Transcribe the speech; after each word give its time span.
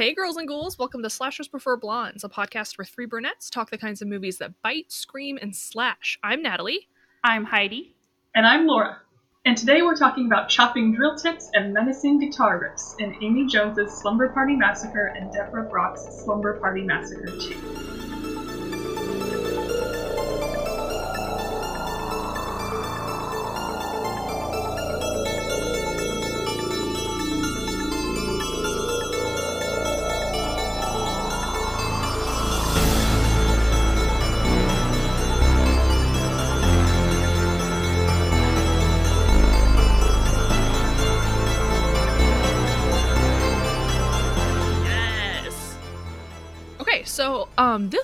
Hey, 0.00 0.14
girls 0.14 0.38
and 0.38 0.48
ghouls, 0.48 0.78
welcome 0.78 1.02
to 1.02 1.10
Slashers 1.10 1.46
Prefer 1.46 1.76
Blondes, 1.76 2.24
a 2.24 2.28
podcast 2.30 2.78
where 2.78 2.86
three 2.86 3.04
brunettes 3.04 3.50
talk 3.50 3.68
the 3.68 3.76
kinds 3.76 4.00
of 4.00 4.08
movies 4.08 4.38
that 4.38 4.62
bite, 4.62 4.90
scream, 4.90 5.38
and 5.42 5.54
slash. 5.54 6.18
I'm 6.24 6.42
Natalie. 6.42 6.88
I'm 7.22 7.44
Heidi. 7.44 7.94
And 8.34 8.46
I'm 8.46 8.66
Laura. 8.66 9.02
And 9.44 9.58
today 9.58 9.82
we're 9.82 9.96
talking 9.96 10.24
about 10.24 10.48
chopping 10.48 10.94
drill 10.94 11.16
tips 11.16 11.50
and 11.52 11.74
menacing 11.74 12.18
guitar 12.18 12.58
riffs 12.58 12.98
in 12.98 13.14
Amy 13.22 13.46
Jones's 13.46 13.92
Slumber 13.92 14.30
Party 14.30 14.56
Massacre 14.56 15.08
and 15.08 15.30
Deborah 15.34 15.68
Brock's 15.68 16.22
Slumber 16.24 16.58
Party 16.58 16.80
Massacre 16.80 17.26
2. 17.26 17.89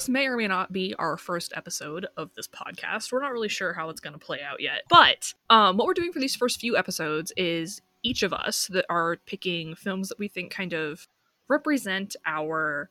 This 0.07 0.13
may 0.13 0.27
or 0.27 0.37
may 0.37 0.47
not 0.47 0.73
be 0.73 0.95
our 0.99 1.17
first 1.17 1.53
episode 1.57 2.07
of 2.17 2.31
this 2.37 2.47
podcast. 2.47 3.11
We're 3.11 3.23
not 3.23 3.33
really 3.33 3.49
sure 3.49 3.73
how 3.73 3.89
it's 3.89 4.01
going 4.01 4.13
to 4.13 4.25
play 4.25 4.41
out 4.41 4.61
yet. 4.61 4.83
But 4.89 5.35
um 5.51 5.77
what 5.77 5.87
we're 5.87 5.95
doing 5.95 6.13
for 6.13 6.21
these 6.21 6.37
first 6.37 6.61
few 6.61 6.77
episodes 6.77 7.33
is 7.37 7.83
each 8.05 8.23
of 8.23 8.33
us 8.33 8.69
that 8.69 8.87
are 8.89 9.17
picking 9.27 9.75
films 9.75 10.09
that 10.09 10.19
we 10.19 10.29
think 10.29 10.53
kind 10.53 10.73
of 10.73 11.09
represent 11.49 12.15
our 12.25 12.89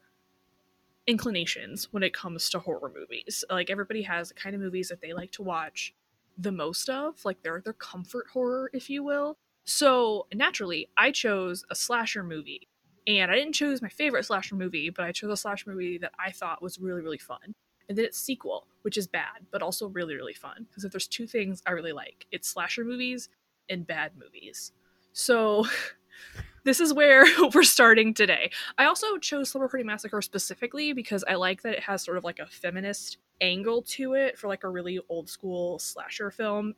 inclinations 1.07 1.87
when 1.91 2.03
it 2.03 2.13
comes 2.13 2.49
to 2.49 2.59
horror 2.59 2.91
movies. 2.93 3.45
Like 3.49 3.69
everybody 3.69 4.01
has 4.01 4.29
the 4.29 4.33
kind 4.35 4.53
of 4.53 4.61
movies 4.61 4.89
that 4.89 5.01
they 5.01 5.13
like 5.13 5.31
to 5.33 5.43
watch 5.43 5.93
the 6.37 6.51
most 6.51 6.89
of, 6.89 7.23
like 7.23 7.43
their 7.43 7.61
their 7.63 7.73
comfort 7.73 8.27
horror, 8.33 8.69
if 8.73 8.89
you 8.89 9.03
will. 9.03 9.37
So 9.63 10.27
naturally, 10.33 10.89
I 10.97 11.11
chose 11.11 11.63
a 11.69 11.75
slasher 11.75 12.23
movie. 12.23 12.67
And 13.07 13.31
I 13.31 13.35
didn't 13.35 13.53
choose 13.53 13.81
my 13.81 13.89
favorite 13.89 14.25
slasher 14.25 14.55
movie, 14.55 14.89
but 14.89 15.05
I 15.05 15.11
chose 15.11 15.31
a 15.31 15.37
slasher 15.37 15.69
movie 15.69 15.97
that 15.99 16.13
I 16.17 16.31
thought 16.31 16.61
was 16.61 16.79
really, 16.79 17.01
really 17.01 17.19
fun. 17.19 17.53
And 17.87 17.97
then 17.97 18.05
its 18.05 18.17
sequel, 18.17 18.65
which 18.81 18.97
is 18.97 19.05
bad, 19.05 19.45
but 19.51 19.61
also 19.61 19.89
really, 19.89 20.15
really 20.15 20.33
fun. 20.33 20.65
Because 20.69 20.83
if 20.85 20.91
there's 20.91 21.07
two 21.07 21.27
things 21.27 21.61
I 21.67 21.71
really 21.71 21.91
like, 21.91 22.25
it's 22.31 22.47
slasher 22.47 22.83
movies 22.83 23.29
and 23.69 23.85
bad 23.85 24.13
movies. 24.17 24.71
So 25.13 25.67
this 26.63 26.79
is 26.79 26.93
where 26.93 27.25
we're 27.53 27.63
starting 27.63 28.13
today. 28.13 28.51
I 28.77 28.85
also 28.85 29.17
chose 29.17 29.51
Party 29.51 29.83
Massacre 29.83 30.21
specifically 30.21 30.93
because 30.93 31.23
I 31.27 31.35
like 31.35 31.61
that 31.61 31.73
it 31.73 31.83
has 31.83 32.01
sort 32.01 32.17
of 32.17 32.23
like 32.23 32.39
a 32.39 32.47
feminist 32.47 33.17
angle 33.39 33.83
to 33.83 34.13
it 34.13 34.37
for 34.37 34.47
like 34.47 34.63
a 34.63 34.69
really 34.69 34.99
old 35.09 35.29
school 35.29 35.77
slasher 35.77 36.31
film, 36.31 36.73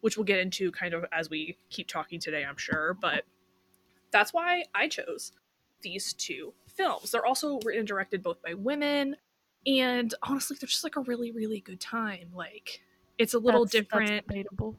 which 0.00 0.16
we'll 0.16 0.24
get 0.24 0.38
into 0.38 0.70
kind 0.70 0.94
of 0.94 1.04
as 1.10 1.28
we 1.28 1.58
keep 1.70 1.88
talking 1.88 2.20
today, 2.20 2.44
I'm 2.44 2.56
sure. 2.56 2.94
But 2.94 3.24
that's 4.12 4.32
why 4.32 4.64
I 4.74 4.86
chose 4.86 5.32
these 5.82 6.12
two 6.14 6.54
films. 6.66 7.10
They're 7.10 7.26
also 7.26 7.58
written 7.64 7.80
and 7.80 7.88
directed 7.88 8.22
both 8.22 8.40
by 8.42 8.54
women, 8.54 9.16
and 9.66 10.14
honestly, 10.22 10.56
they're 10.60 10.66
just 10.68 10.84
like 10.84 10.96
a 10.96 11.00
really, 11.02 11.30
really 11.32 11.60
good 11.60 11.80
time. 11.80 12.28
Like, 12.34 12.80
it's 13.18 13.34
a 13.34 13.38
little 13.38 13.64
That's- 13.66 13.86
that's 13.90 14.02
different. 14.06 14.26
debatable. 14.28 14.76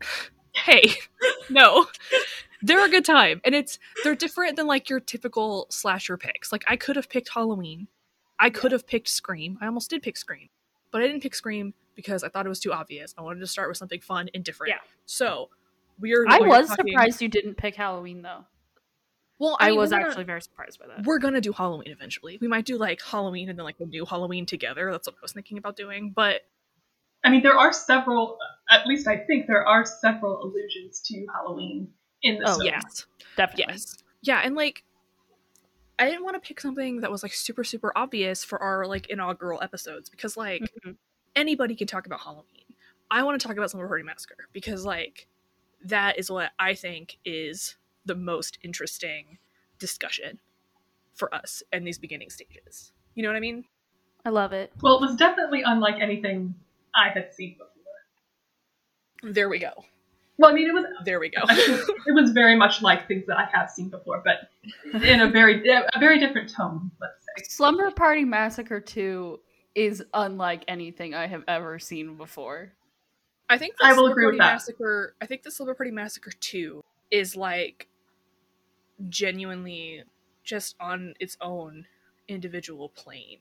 hey, 0.54 0.92
no, 1.50 1.86
they're 2.62 2.84
a 2.84 2.90
good 2.90 3.04
time, 3.04 3.40
and 3.44 3.54
it's 3.54 3.78
they're 4.04 4.14
different 4.14 4.56
than 4.56 4.66
like 4.66 4.88
your 4.90 5.00
typical 5.00 5.66
slasher 5.70 6.16
picks. 6.16 6.50
Like, 6.52 6.64
I 6.68 6.76
could 6.76 6.96
have 6.96 7.08
picked 7.08 7.30
Halloween, 7.34 7.88
I 8.38 8.50
could 8.50 8.72
have 8.72 8.86
picked 8.86 9.08
Scream. 9.08 9.58
I 9.60 9.66
almost 9.66 9.90
did 9.90 10.02
pick 10.02 10.16
Scream, 10.16 10.48
but 10.90 11.02
I 11.02 11.06
didn't 11.06 11.22
pick 11.22 11.34
Scream 11.34 11.74
because 11.94 12.22
I 12.22 12.28
thought 12.28 12.46
it 12.46 12.48
was 12.48 12.60
too 12.60 12.72
obvious. 12.72 13.14
I 13.18 13.22
wanted 13.22 13.40
to 13.40 13.46
start 13.46 13.68
with 13.68 13.76
something 13.78 14.00
fun 14.00 14.28
and 14.34 14.44
different. 14.44 14.70
Yeah. 14.70 14.78
So 15.06 15.48
we're. 15.98 16.24
I 16.28 16.38
was 16.40 16.68
talking- 16.68 16.92
surprised 16.92 17.20
you 17.22 17.28
didn't 17.28 17.56
pick 17.56 17.74
Halloween 17.74 18.22
though. 18.22 18.44
Well, 19.38 19.56
I, 19.60 19.70
mean, 19.70 19.78
was 19.78 19.90
gonna- 19.90 20.06
actually 20.06 20.24
very 20.24 20.42
surprised 20.42 20.78
by 20.80 20.86
that. 20.88 21.04
we're 21.04 21.18
gonna 21.18 21.40
do 21.40 21.52
Halloween 21.52 21.88
eventually. 21.90 22.38
We 22.40 22.48
might 22.48 22.64
do 22.64 22.76
like 22.76 23.00
Halloween 23.02 23.48
and 23.48 23.58
then 23.58 23.64
like 23.64 23.78
a 23.80 23.86
new 23.86 24.04
Halloween 24.04 24.46
together. 24.46 24.90
That's 24.90 25.06
what 25.06 25.14
I 25.16 25.22
was 25.22 25.32
thinking 25.32 25.58
about 25.58 25.76
doing. 25.76 26.10
But 26.10 26.42
I 27.24 27.30
mean, 27.30 27.42
there 27.42 27.56
are 27.56 27.72
several, 27.72 28.38
at 28.70 28.86
least 28.86 29.06
I 29.08 29.16
think 29.18 29.46
there 29.46 29.66
are 29.66 29.84
several 29.84 30.42
allusions 30.42 31.00
to 31.06 31.26
Halloween 31.34 31.88
in 32.22 32.38
this 32.40 32.48
Oh, 32.48 32.54
film. 32.58 32.66
yes, 32.66 33.06
Definitely. 33.36 33.72
yes, 33.74 34.02
yeah, 34.22 34.40
and 34.44 34.54
like 34.56 34.84
I 36.00 36.08
didn't 36.08 36.22
want 36.24 36.34
to 36.40 36.40
pick 36.46 36.60
something 36.60 37.00
that 37.00 37.10
was 37.10 37.22
like 37.24 37.32
super 37.32 37.64
super 37.64 37.92
obvious 37.96 38.44
for 38.44 38.60
our 38.62 38.86
like 38.86 39.08
inaugural 39.08 39.60
episodes 39.62 40.08
because 40.08 40.36
like 40.36 40.62
Mhm. 40.84 40.96
anybody 41.34 41.74
can 41.74 41.86
talk 41.88 42.06
about 42.06 42.20
Halloween. 42.20 42.64
I 43.10 43.22
want 43.24 43.40
to 43.40 43.46
talk 43.46 43.56
about 43.56 43.70
Slumber 43.70 43.88
Party 43.88 44.04
Massacre 44.04 44.48
because 44.52 44.84
like 44.84 45.26
that 45.84 46.18
is 46.18 46.30
what 46.30 46.52
I 46.58 46.74
think 46.74 47.18
is 47.24 47.76
the 48.08 48.16
most 48.16 48.58
interesting 48.64 49.38
discussion 49.78 50.40
for 51.14 51.32
us 51.32 51.62
in 51.72 51.84
these 51.84 51.98
beginning 51.98 52.30
stages. 52.30 52.92
You 53.14 53.22
know 53.22 53.28
what 53.28 53.36
I 53.36 53.40
mean? 53.40 53.64
I 54.24 54.30
love 54.30 54.52
it. 54.52 54.72
Well, 54.82 54.96
it 54.96 55.00
was 55.00 55.14
definitely 55.16 55.62
unlike 55.64 56.00
anything 56.00 56.54
I 56.94 57.10
had 57.10 57.32
seen 57.32 57.52
before. 57.52 59.32
There 59.32 59.48
we 59.48 59.58
go. 59.58 59.72
Well, 60.38 60.50
I 60.50 60.54
mean, 60.54 60.68
it 60.68 60.72
was 60.72 60.84
There 61.04 61.18
we 61.18 61.28
go. 61.28 61.40
it 61.48 62.14
was 62.14 62.30
very 62.30 62.54
much 62.56 62.82
like 62.82 63.08
things 63.08 63.26
that 63.26 63.36
I 63.38 63.48
have 63.52 63.70
seen 63.70 63.88
before, 63.88 64.22
but 64.24 64.50
in 65.02 65.20
a 65.20 65.30
very 65.30 65.68
a 65.68 65.98
very 65.98 66.18
different 66.18 66.52
tone, 66.52 66.90
let's 67.00 67.14
say. 67.24 67.44
Slumber 67.48 67.90
Party 67.90 68.24
Massacre 68.24 68.80
2 68.80 69.40
is 69.74 70.04
unlike 70.14 70.64
anything 70.68 71.14
I 71.14 71.26
have 71.26 71.42
ever 71.48 71.78
seen 71.78 72.16
before. 72.16 72.72
I 73.48 73.58
think 73.58 73.76
the 73.78 73.86
I 73.86 73.90
will 73.90 73.96
Slumber 73.96 74.12
agree 74.12 74.26
with 74.26 74.38
Party 74.38 74.48
that. 74.50 74.54
Massacre. 74.54 75.14
I 75.20 75.26
think 75.26 75.42
the 75.42 75.50
Slumber 75.50 75.74
Party 75.74 75.90
Massacre 75.90 76.32
Two 76.38 76.84
is 77.10 77.34
like 77.34 77.88
genuinely 79.08 80.02
just 80.44 80.74
on 80.80 81.14
its 81.20 81.36
own 81.40 81.86
individual 82.28 82.88
plane. 82.90 83.38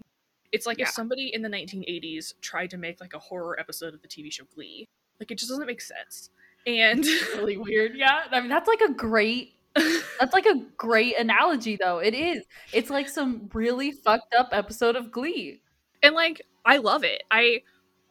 It's 0.51 0.66
like 0.66 0.79
if 0.79 0.90
somebody 0.90 1.31
in 1.34 1.41
the 1.41 1.50
1980s 1.50 2.34
tried 2.41 2.69
to 2.72 2.78
make 2.78 3.01
like 3.01 3.13
a 3.13 3.19
horror 3.19 3.59
episode 3.59 3.94
of 3.94 4.01
the 4.01 4.07
TV 4.07 4.31
show 4.31 4.46
Glee. 4.56 4.85
Like 5.19 5.31
it 5.31 5.38
just 5.38 5.50
doesn't 5.50 5.67
make 5.67 5.81
sense. 5.81 6.29
And 6.66 7.06
Really 7.35 7.57
weird. 7.57 7.91
Yeah. 7.96 8.23
I 8.31 8.40
mean, 8.40 8.50
that's 8.50 8.67
like 8.67 8.81
a 8.81 8.91
great 8.94 9.53
that's 10.19 10.34
like 10.34 10.46
a 10.46 10.63
great 10.78 11.17
analogy 11.19 11.78
though. 11.79 12.00
It 12.00 12.13
is. 12.13 12.44
It's 12.73 12.90
like 12.90 13.07
some 13.09 13.50
really 13.53 13.91
fucked 13.91 14.34
up 14.34 14.50
episode 14.51 14.96
of 14.96 15.12
Glee. 15.12 15.62
and 16.01 16.16
like 16.16 16.41
I 16.66 16.78
love 16.78 17.03
it. 17.03 17.23
I 17.29 17.62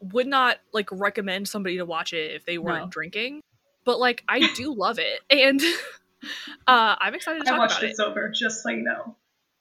would 0.00 0.26
not 0.26 0.58
like 0.72 0.88
recommend 0.92 1.48
somebody 1.48 1.78
to 1.78 1.84
watch 1.84 2.12
it 2.12 2.32
if 2.34 2.44
they 2.44 2.58
weren't 2.58 2.84
No. 2.84 2.90
drinking, 2.90 3.40
but 3.84 3.98
like 3.98 4.22
I 4.28 4.52
do 4.54 4.72
love 4.74 4.98
it, 4.98 5.20
and 5.30 5.60
uh, 6.66 6.96
I'm 7.00 7.14
excited 7.14 7.40
to 7.44 7.48
I 7.48 7.50
talk 7.50 7.58
watched 7.60 7.78
about 7.78 7.84
it 7.84 7.90
it. 7.90 7.96
sober, 7.96 8.30
just 8.30 8.62
so 8.62 8.70
you 8.70 8.82
know. 8.82 9.16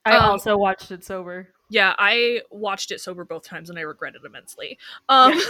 I 0.05 0.17
Um, 0.17 0.31
also 0.31 0.57
watched 0.57 0.91
it 0.91 1.03
sober. 1.03 1.49
Yeah, 1.69 1.95
I 1.97 2.41
watched 2.51 2.91
it 2.91 3.01
sober 3.01 3.25
both 3.25 3.43
times 3.43 3.69
and 3.69 3.79
I 3.79 3.81
regret 3.81 4.13
it 4.15 4.21
immensely. 4.25 4.77
Um 5.09 5.33
Yep. 5.33 5.41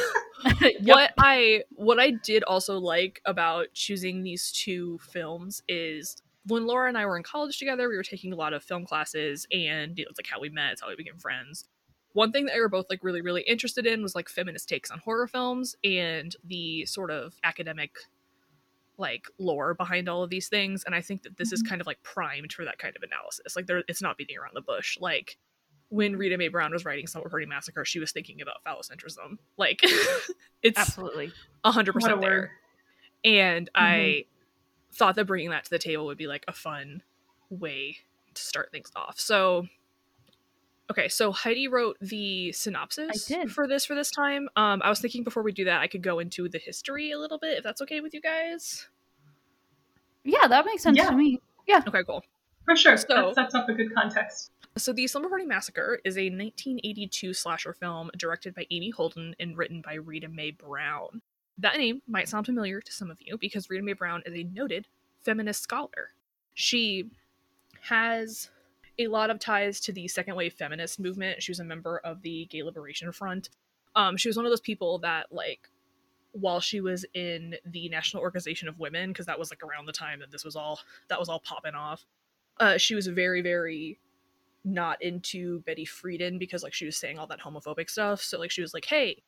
what 0.84 1.12
I 1.18 1.64
what 1.76 2.00
I 2.00 2.12
did 2.12 2.44
also 2.44 2.78
like 2.78 3.22
about 3.26 3.68
choosing 3.74 4.24
these 4.24 4.52
two 4.52 5.00
films 5.02 5.62
is 5.68 6.16
when 6.48 6.68
Laura 6.68 6.88
and 6.88 6.98
I 6.98 7.06
were 7.06 7.18
in 7.18 7.24
college 7.24 7.58
together, 7.58 7.90
we 7.90 7.98
were 7.98 8.04
taking 8.04 8.32
a 8.32 8.36
lot 8.36 8.54
of 8.54 8.64
film 8.64 8.86
classes 8.86 9.46
and 9.52 9.98
you 9.98 10.06
know, 10.06 10.10
it's 10.10 10.20
like 10.20 10.28
how 10.30 10.40
we 10.40 10.50
met, 10.50 10.74
it's 10.74 10.82
how 10.82 10.90
we 10.90 10.96
became 10.96 11.18
friends. 11.18 11.66
One 12.14 12.32
thing 12.32 12.46
that 12.46 12.56
we 12.56 12.62
were 12.62 12.70
both 12.70 12.86
like 12.90 13.04
really, 13.04 13.22
really 13.22 13.42
interested 13.42 13.86
in 13.86 14.02
was 14.02 14.16
like 14.16 14.30
feminist 14.30 14.70
takes 14.70 14.90
on 14.92 15.00
horror 15.00 15.28
films 15.28 15.76
and 15.84 16.34
the 16.46 16.86
sort 16.86 17.12
of 17.12 17.34
academic 17.44 17.92
like 18.98 19.28
lore 19.38 19.74
behind 19.74 20.08
all 20.10 20.24
of 20.24 20.30
these 20.30 20.48
things. 20.48 20.84
And 20.86 20.96
I 20.96 21.02
think 21.02 21.24
that 21.24 21.38
this 21.38 21.52
is 21.52 21.62
mm-hmm. 21.62 21.70
kind 21.70 21.82
of 21.82 21.88
like 21.88 22.02
primed 22.04 22.54
for 22.54 22.66
that 22.66 22.80
kind 22.80 22.96
of 22.96 23.04
analysis. 23.04 23.56
Like 23.56 23.68
there 23.68 23.84
it's 23.88 24.02
not 24.02 24.18
beating 24.18 24.38
around 24.38 24.54
the 24.54 24.62
bush. 24.62 24.98
Like 25.00 25.38
when 25.90 26.16
Rita 26.16 26.38
Mae 26.38 26.48
Brown 26.48 26.72
was 26.72 26.86
writing 26.86 27.08
Slumber 27.08 27.30
Party 27.30 27.46
Massacre, 27.46 27.86
she 27.86 28.00
was 28.00 28.12
thinking 28.12 28.42
about 28.42 28.64
phallocentrism. 28.66 29.38
Like 29.58 29.82
it's 30.64 30.80
Absolutely. 30.80 31.32
a 31.64 31.72
hundred 31.72 31.96
What 31.96 32.04
a 32.04 32.06
percent 32.06 32.22
word. 32.22 32.32
there. 32.32 32.52
And 33.24 33.68
mm-hmm. 33.68 33.84
I 33.84 34.26
thought 34.94 35.16
that 35.16 35.26
bringing 35.26 35.50
that 35.50 35.66
to 35.66 35.70
the 35.70 35.80
table 35.80 36.06
would 36.06 36.18
be 36.18 36.28
like 36.28 36.46
a 36.48 36.54
fun 36.54 37.04
way 37.50 37.98
to 38.34 38.42
start 38.42 38.72
things 38.72 38.92
off. 38.96 39.20
So, 39.20 39.68
okay, 40.92 41.08
so 41.08 41.32
Heidi 41.32 41.68
wrote 41.68 41.98
the 42.02 42.52
synopsis 42.52 43.32
for 43.50 43.68
this 43.68 43.86
for 43.86 43.96
this 43.96 44.12
time. 44.12 44.50
Um, 44.56 44.82
I 44.84 44.90
was 44.90 45.00
thinking 45.00 45.24
before 45.24 45.44
we 45.44 45.52
do 45.52 45.66
that, 45.66 45.82
I 45.82 45.88
could 45.88 46.02
go 46.04 46.20
into 46.20 46.48
the 46.50 46.60
history 46.60 47.12
a 47.12 47.18
little 47.20 47.38
bit, 47.40 47.58
if 47.58 47.64
that's 47.64 47.82
okay 47.82 48.02
with 48.02 48.14
you 48.14 48.22
guys. 48.22 48.88
Yeah, 50.24 50.48
that 50.48 50.66
makes 50.66 50.84
sense 50.84 50.98
Yeah. 50.98 51.10
to 51.10 51.16
me. 51.16 51.40
Yeah. 51.68 51.82
Okay, 51.88 52.04
cool. 52.04 52.24
For 52.66 52.76
sure, 52.76 52.98
So- 52.98 53.34
that 53.36 53.52
sets 53.52 53.56
up 53.56 53.70
a 53.70 53.74
good 53.74 53.94
context. 53.94 54.52
So, 54.78 54.92
The 54.92 55.08
Slumber 55.08 55.30
Party 55.30 55.46
Massacre 55.46 56.02
is 56.04 56.18
a 56.18 56.30
1982 56.30 57.34
slasher 57.34 57.72
film 57.74 58.12
directed 58.18 58.54
by 58.54 58.68
Amy 58.72 58.90
Holden 58.90 59.34
and 59.40 59.58
written 59.58 59.82
by 59.82 59.94
Rita 59.94 60.28
Mae 60.28 60.52
Brown. 60.52 61.22
That 61.58 61.78
name 61.78 62.02
might 62.08 62.28
sound 62.28 62.46
familiar 62.46 62.82
to 62.82 62.92
some 62.92 63.10
of 63.10 63.18
you 63.22 63.38
because 63.38 63.70
Rita 63.70 63.84
Mae 63.84 63.94
Brown 63.94 64.22
is 64.26 64.34
a 64.34 64.44
noted 64.44 64.88
feminist 65.22 65.62
scholar. 65.64 66.12
She 66.54 67.10
has 67.84 68.50
a 68.98 69.08
lot 69.08 69.30
of 69.30 69.40
ties 69.40 69.80
to 69.82 69.92
the 69.92 70.08
second 70.08 70.36
wave 70.36 70.54
feminist 70.54 71.00
movement. 71.00 71.42
She 71.42 71.52
was 71.52 71.60
a 71.60 71.64
member 71.64 72.00
of 72.04 72.22
the 72.22 72.46
Gay 72.46 72.64
Liberation 72.64 73.12
Front. 73.12 73.50
Um, 73.96 74.18
she 74.18 74.30
was 74.30 74.38
one 74.38 74.46
of 74.46 74.52
those 74.52 74.62
people 74.62 75.00
that 75.00 75.28
like 75.32 75.70
while 76.32 76.60
she 76.60 76.82
was 76.82 77.06
in 77.14 77.56
the 77.66 77.88
National 77.90 78.22
Organization 78.22 78.68
of 78.68 78.78
Women, 78.78 79.12
because 79.12 79.26
that 79.26 79.40
was 79.40 79.52
like 79.52 79.64
around 79.64 79.86
the 79.86 79.94
time 79.94 80.20
that 80.20 80.32
this 80.32 80.44
was 80.44 80.56
all 80.56 80.80
that 81.08 81.20
was 81.20 81.30
all 81.30 81.40
popping 81.40 81.76
off. 81.76 82.06
Uh, 82.60 82.78
she 82.78 82.96
was 82.96 83.08
very, 83.08 83.42
very 83.42 84.00
not 84.64 85.02
into 85.02 85.62
Betty 85.62 85.86
Friedan 85.86 86.40
because 86.40 86.64
like 86.64 86.74
she 86.74 86.86
was 86.86 86.98
saying 86.98 87.20
all 87.20 87.28
that 87.28 87.40
homophobic 87.40 87.90
stuff. 87.90 88.22
So 88.22 88.40
like 88.40 88.52
she 88.52 88.62
was 88.62 88.74
like, 88.74 88.86
hey, 88.86 89.22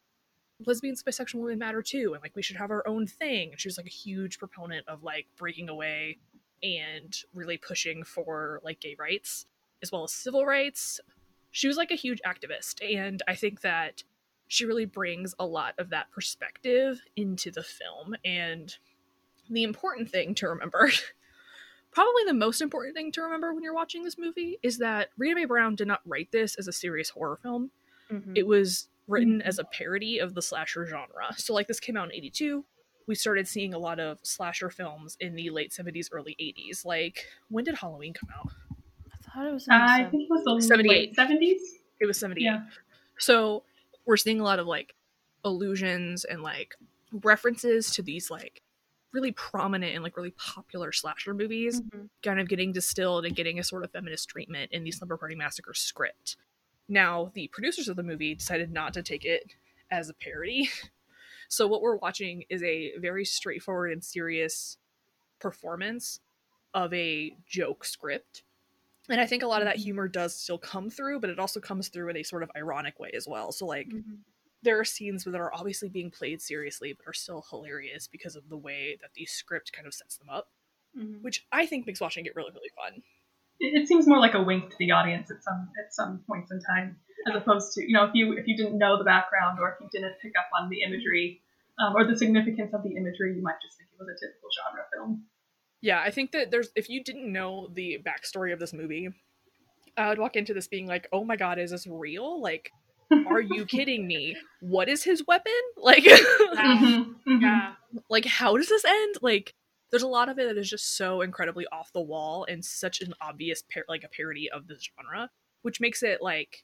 lesbians, 0.66 1.04
bisexual 1.04 1.42
women 1.42 1.60
matter 1.60 1.82
too, 1.82 2.14
and 2.14 2.22
like 2.22 2.36
we 2.36 2.42
should 2.42 2.58
have 2.58 2.72
our 2.72 2.86
own 2.88 3.08
thing. 3.08 3.52
And 3.52 3.60
she 3.60 3.68
was 3.68 3.78
like 3.78 3.86
a 3.86 3.90
huge 3.90 4.40
proponent 4.40 4.88
of 4.88 5.04
like 5.04 5.28
breaking 5.38 5.70
away 5.70 6.18
and 6.64 7.16
really 7.34 7.58
pushing 7.58 8.04
for 8.04 8.60
like 8.64 8.80
gay 8.80 8.96
rights 8.98 9.46
as 9.82 9.92
well 9.92 10.04
as 10.04 10.12
civil 10.14 10.46
rights. 10.46 11.00
She 11.52 11.68
was 11.68 11.78
like 11.78 11.92
a 11.92 11.96
huge 11.96 12.22
activist, 12.26 12.82
and 12.84 13.22
I 13.28 13.36
think 13.36 13.62
that 13.62 14.04
she 14.48 14.66
really 14.66 14.86
brings 14.86 15.34
a 15.40 15.46
lot 15.46 15.74
of 15.78 15.90
that 15.90 16.12
perspective 16.12 17.02
into 17.16 17.52
the 17.52 17.64
film. 17.64 18.16
And 18.24 18.76
the 19.50 19.64
important 19.64 20.10
thing 20.10 20.36
to 20.36 20.48
remember, 20.48 20.90
probably 21.92 22.24
the 22.26 22.34
most 22.34 22.62
important 22.62 22.96
thing 22.96 23.12
to 23.14 23.22
remember 23.22 23.54
when 23.54 23.64
you're 23.64 23.74
watching 23.74 24.04
this 24.04 24.18
movie, 24.18 24.60
is 24.62 24.78
that 24.78 25.10
Rita 25.18 25.36
Mae 25.36 25.46
Brown 25.46 25.76
did 25.76 25.88
not 25.88 26.02
write 26.06 26.32
this 26.32 26.56
as 26.56 26.68
a 26.68 26.74
serious 26.74 27.10
horror 27.10 27.40
film. 27.42 27.72
Mhm. 28.12 28.38
It 28.38 28.46
was 28.48 28.90
written 29.08 29.42
as 29.42 29.58
a 29.58 29.64
parody 29.64 30.20
of 30.20 30.34
the 30.34 30.42
slasher 30.42 30.86
genre. 30.86 31.34
So, 31.38 31.54
like, 31.54 31.68
this 31.68 31.80
came 31.80 31.98
out 31.98 32.10
in 32.10 32.14
82. 32.14 32.66
We 33.06 33.16
started 33.16 33.48
seeing 33.48 33.74
a 33.74 33.80
lot 33.80 34.00
of 34.02 34.20
slasher 34.22 34.70
films 34.70 35.16
in 35.20 35.36
the 35.36 35.50
late 35.50 35.72
70s, 35.72 36.10
early 36.12 36.36
80s. 36.40 36.84
Like, 36.86 37.26
when 37.50 37.64
did 37.64 37.76
Halloween 37.76 38.14
come 38.14 38.30
out? 38.38 38.52
I 39.38 39.42
thought 39.42 39.48
it 39.50 39.54
was. 39.54 39.68
in 39.68 39.74
I 39.74 39.98
seven- 39.98 40.12
think 40.12 40.24
it 40.24 40.30
was 40.30 40.44
the 40.44 40.62
78. 40.68 41.16
seventies. 41.16 41.62
It 42.00 42.06
was 42.08 42.20
78. 42.20 42.44
Yeah. 42.44 42.64
So 43.20 43.64
we're 44.06 44.18
seeing 44.18 44.40
a 44.40 44.44
lot 44.44 44.60
of 44.60 44.68
like 44.68 44.96
allusions 45.44 46.26
and 46.26 46.42
like 46.42 46.76
references 47.12 47.92
to 47.92 48.02
these 48.02 48.30
like 48.32 48.62
really 49.14 49.32
prominent 49.32 49.94
and 49.96 50.04
like 50.04 50.18
really 50.18 50.32
popular 50.38 50.92
slasher 50.92 51.34
movies 51.34 51.82
Mhm. 51.82 52.10
kind 52.24 52.40
of 52.40 52.50
getting 52.50 52.72
distilled 52.72 53.26
and 53.26 53.36
getting 53.36 53.58
a 53.60 53.64
sort 53.64 53.84
of 53.84 53.92
feminist 53.92 54.28
treatment 54.30 54.72
in 54.72 54.84
the 54.84 54.92
Slumber 54.92 55.18
Party 55.18 55.36
Massacre 55.36 55.74
script. 55.74 56.36
Now, 56.90 57.32
the 57.34 57.48
producers 57.50 57.88
of 57.88 57.96
the 57.96 58.04
movie 58.04 58.36
decided 58.36 58.72
not 58.72 58.94
to 58.96 59.04
take 59.04 59.24
it 59.26 59.54
as 59.92 60.10
a 60.10 60.14
parody. 60.14 60.70
So 61.50 61.66
what 61.66 61.82
we're 61.82 61.96
watching 61.96 62.44
is 62.50 62.62
a 62.62 62.98
very 62.98 63.24
straightforward 63.24 63.94
and 63.94 64.04
serious 64.04 64.78
performance 65.40 66.20
of 66.74 66.94
a 66.94 67.38
joke 67.48 67.86
script. 67.86 68.44
And 69.10 69.22
I 69.22 69.26
think 69.26 69.44
a 69.44 69.48
lot 69.48 69.62
of 69.62 69.68
that 69.68 69.78
humor 69.78 70.08
does 70.08 70.36
still 70.36 70.58
come 70.58 70.90
through, 70.90 71.20
but 71.22 71.30
it 71.30 71.40
also 71.40 71.60
comes 71.60 71.88
through 71.88 72.10
in 72.10 72.18
a 72.18 72.24
sort 72.24 72.44
of 72.44 72.52
ironic 72.58 73.00
way 73.00 73.12
as 73.16 73.28
well. 73.28 73.52
So 73.52 73.66
like 73.66 73.88
Mhm. 73.88 74.20
there 74.64 74.80
are 74.80 74.86
scenes 74.86 75.24
that 75.24 75.36
are 75.36 75.54
obviously 75.54 75.88
being 75.88 76.12
played 76.12 76.42
seriously 76.42 76.94
but 76.94 77.08
are 77.08 77.14
still 77.14 77.46
hilarious 77.50 78.08
because 78.08 78.36
of 78.36 78.50
the 78.50 78.58
way 78.58 78.98
that 79.02 79.14
the 79.14 79.26
script 79.26 79.72
kind 79.72 79.88
of 79.88 79.94
sets 79.94 80.18
them 80.18 80.30
up, 80.30 80.52
Mhm. 80.98 81.22
which 81.22 81.46
I 81.52 81.66
think 81.66 81.88
makes 81.88 82.02
watching 82.02 82.26
it 82.26 82.36
really 82.36 82.52
really 82.52 82.72
fun. 82.76 83.04
It, 83.60 83.82
it 83.84 83.88
seems 83.88 84.08
more 84.08 84.20
like 84.20 84.34
a 84.34 84.44
wink 84.44 84.70
to 84.72 84.78
the 84.78 84.92
audience 84.92 85.32
at 85.32 85.44
some 85.44 85.72
at 85.84 85.94
some 85.94 86.24
points 86.28 86.52
in 86.52 86.60
time, 86.62 87.00
as 87.28 87.36
opposed 87.36 87.74
to 87.74 87.82
you 87.84 87.94
know 87.94 88.04
if 88.06 88.14
you 88.14 88.34
if 88.34 88.46
you 88.48 88.58
didn't 88.58 88.78
know 88.78 88.98
the 88.98 89.04
background 89.06 89.60
or 89.60 89.72
if 89.72 89.80
you 89.80 89.88
didn't 89.92 90.20
pick 90.22 90.34
up 90.38 90.50
on 90.60 90.70
the 90.70 90.82
imagery 90.82 91.42
um, 91.80 91.96
or 91.96 92.04
the 92.06 92.18
significance 92.18 92.74
of 92.74 92.84
the 92.84 92.96
imagery, 92.98 93.36
you 93.36 93.42
might 93.42 93.62
just 93.62 93.78
think 93.78 93.90
it 93.94 94.00
was 94.00 94.10
a 94.10 94.18
typical 94.20 94.50
genre 94.52 94.86
film. 94.92 95.26
Yeah, 95.82 96.02
I 96.02 96.12
think 96.12 96.32
that 96.32 96.52
there's 96.52 96.70
if 96.76 96.90
you 96.90 97.04
didn't 97.04 97.32
know 97.32 97.70
the 97.74 98.00
backstory 98.06 98.52
of 98.54 98.60
this 98.60 98.74
movie, 98.74 99.10
I 99.98 100.10
would 100.10 100.20
walk 100.20 100.36
into 100.36 100.54
this 100.54 100.68
being 100.68 100.88
like, 100.88 101.08
"Oh 101.12 101.24
my 101.24 101.36
god, 101.36 101.60
is 101.60 101.72
this 101.72 101.88
real? 101.88 102.42
Like, 102.42 102.72
are 103.30 103.42
you 103.42 103.66
kidding 103.68 104.08
me? 104.08 104.36
What 104.62 104.90
is 104.90 105.04
his 105.04 105.26
weapon? 105.28 105.54
Like, 105.78 106.04
Mhm, 106.04 107.16
mhm. 107.28 107.42
Yeah. 107.42 107.74
like 108.10 108.26
how 108.26 108.58
does 108.58 108.70
this 108.70 108.84
end? 108.86 109.16
Like, 109.22 109.54
there's 109.92 110.04
a 110.04 110.08
lot 110.08 110.30
of 110.30 110.40
it 110.40 110.48
that 110.48 110.58
is 110.60 110.70
just 110.70 110.98
so 110.98 111.22
incredibly 111.22 111.66
off 111.72 111.94
the 111.94 112.02
wall 112.02 112.46
and 112.50 112.64
such 112.66 113.02
an 113.02 113.14
obvious 113.22 113.64
par- 113.72 113.86
like 113.88 114.04
a 114.04 114.10
parody 114.10 114.50
of 114.50 114.68
this 114.68 114.90
genre, 115.00 115.30
which 115.62 115.80
makes 115.80 116.04
it 116.04 116.22
like 116.22 116.64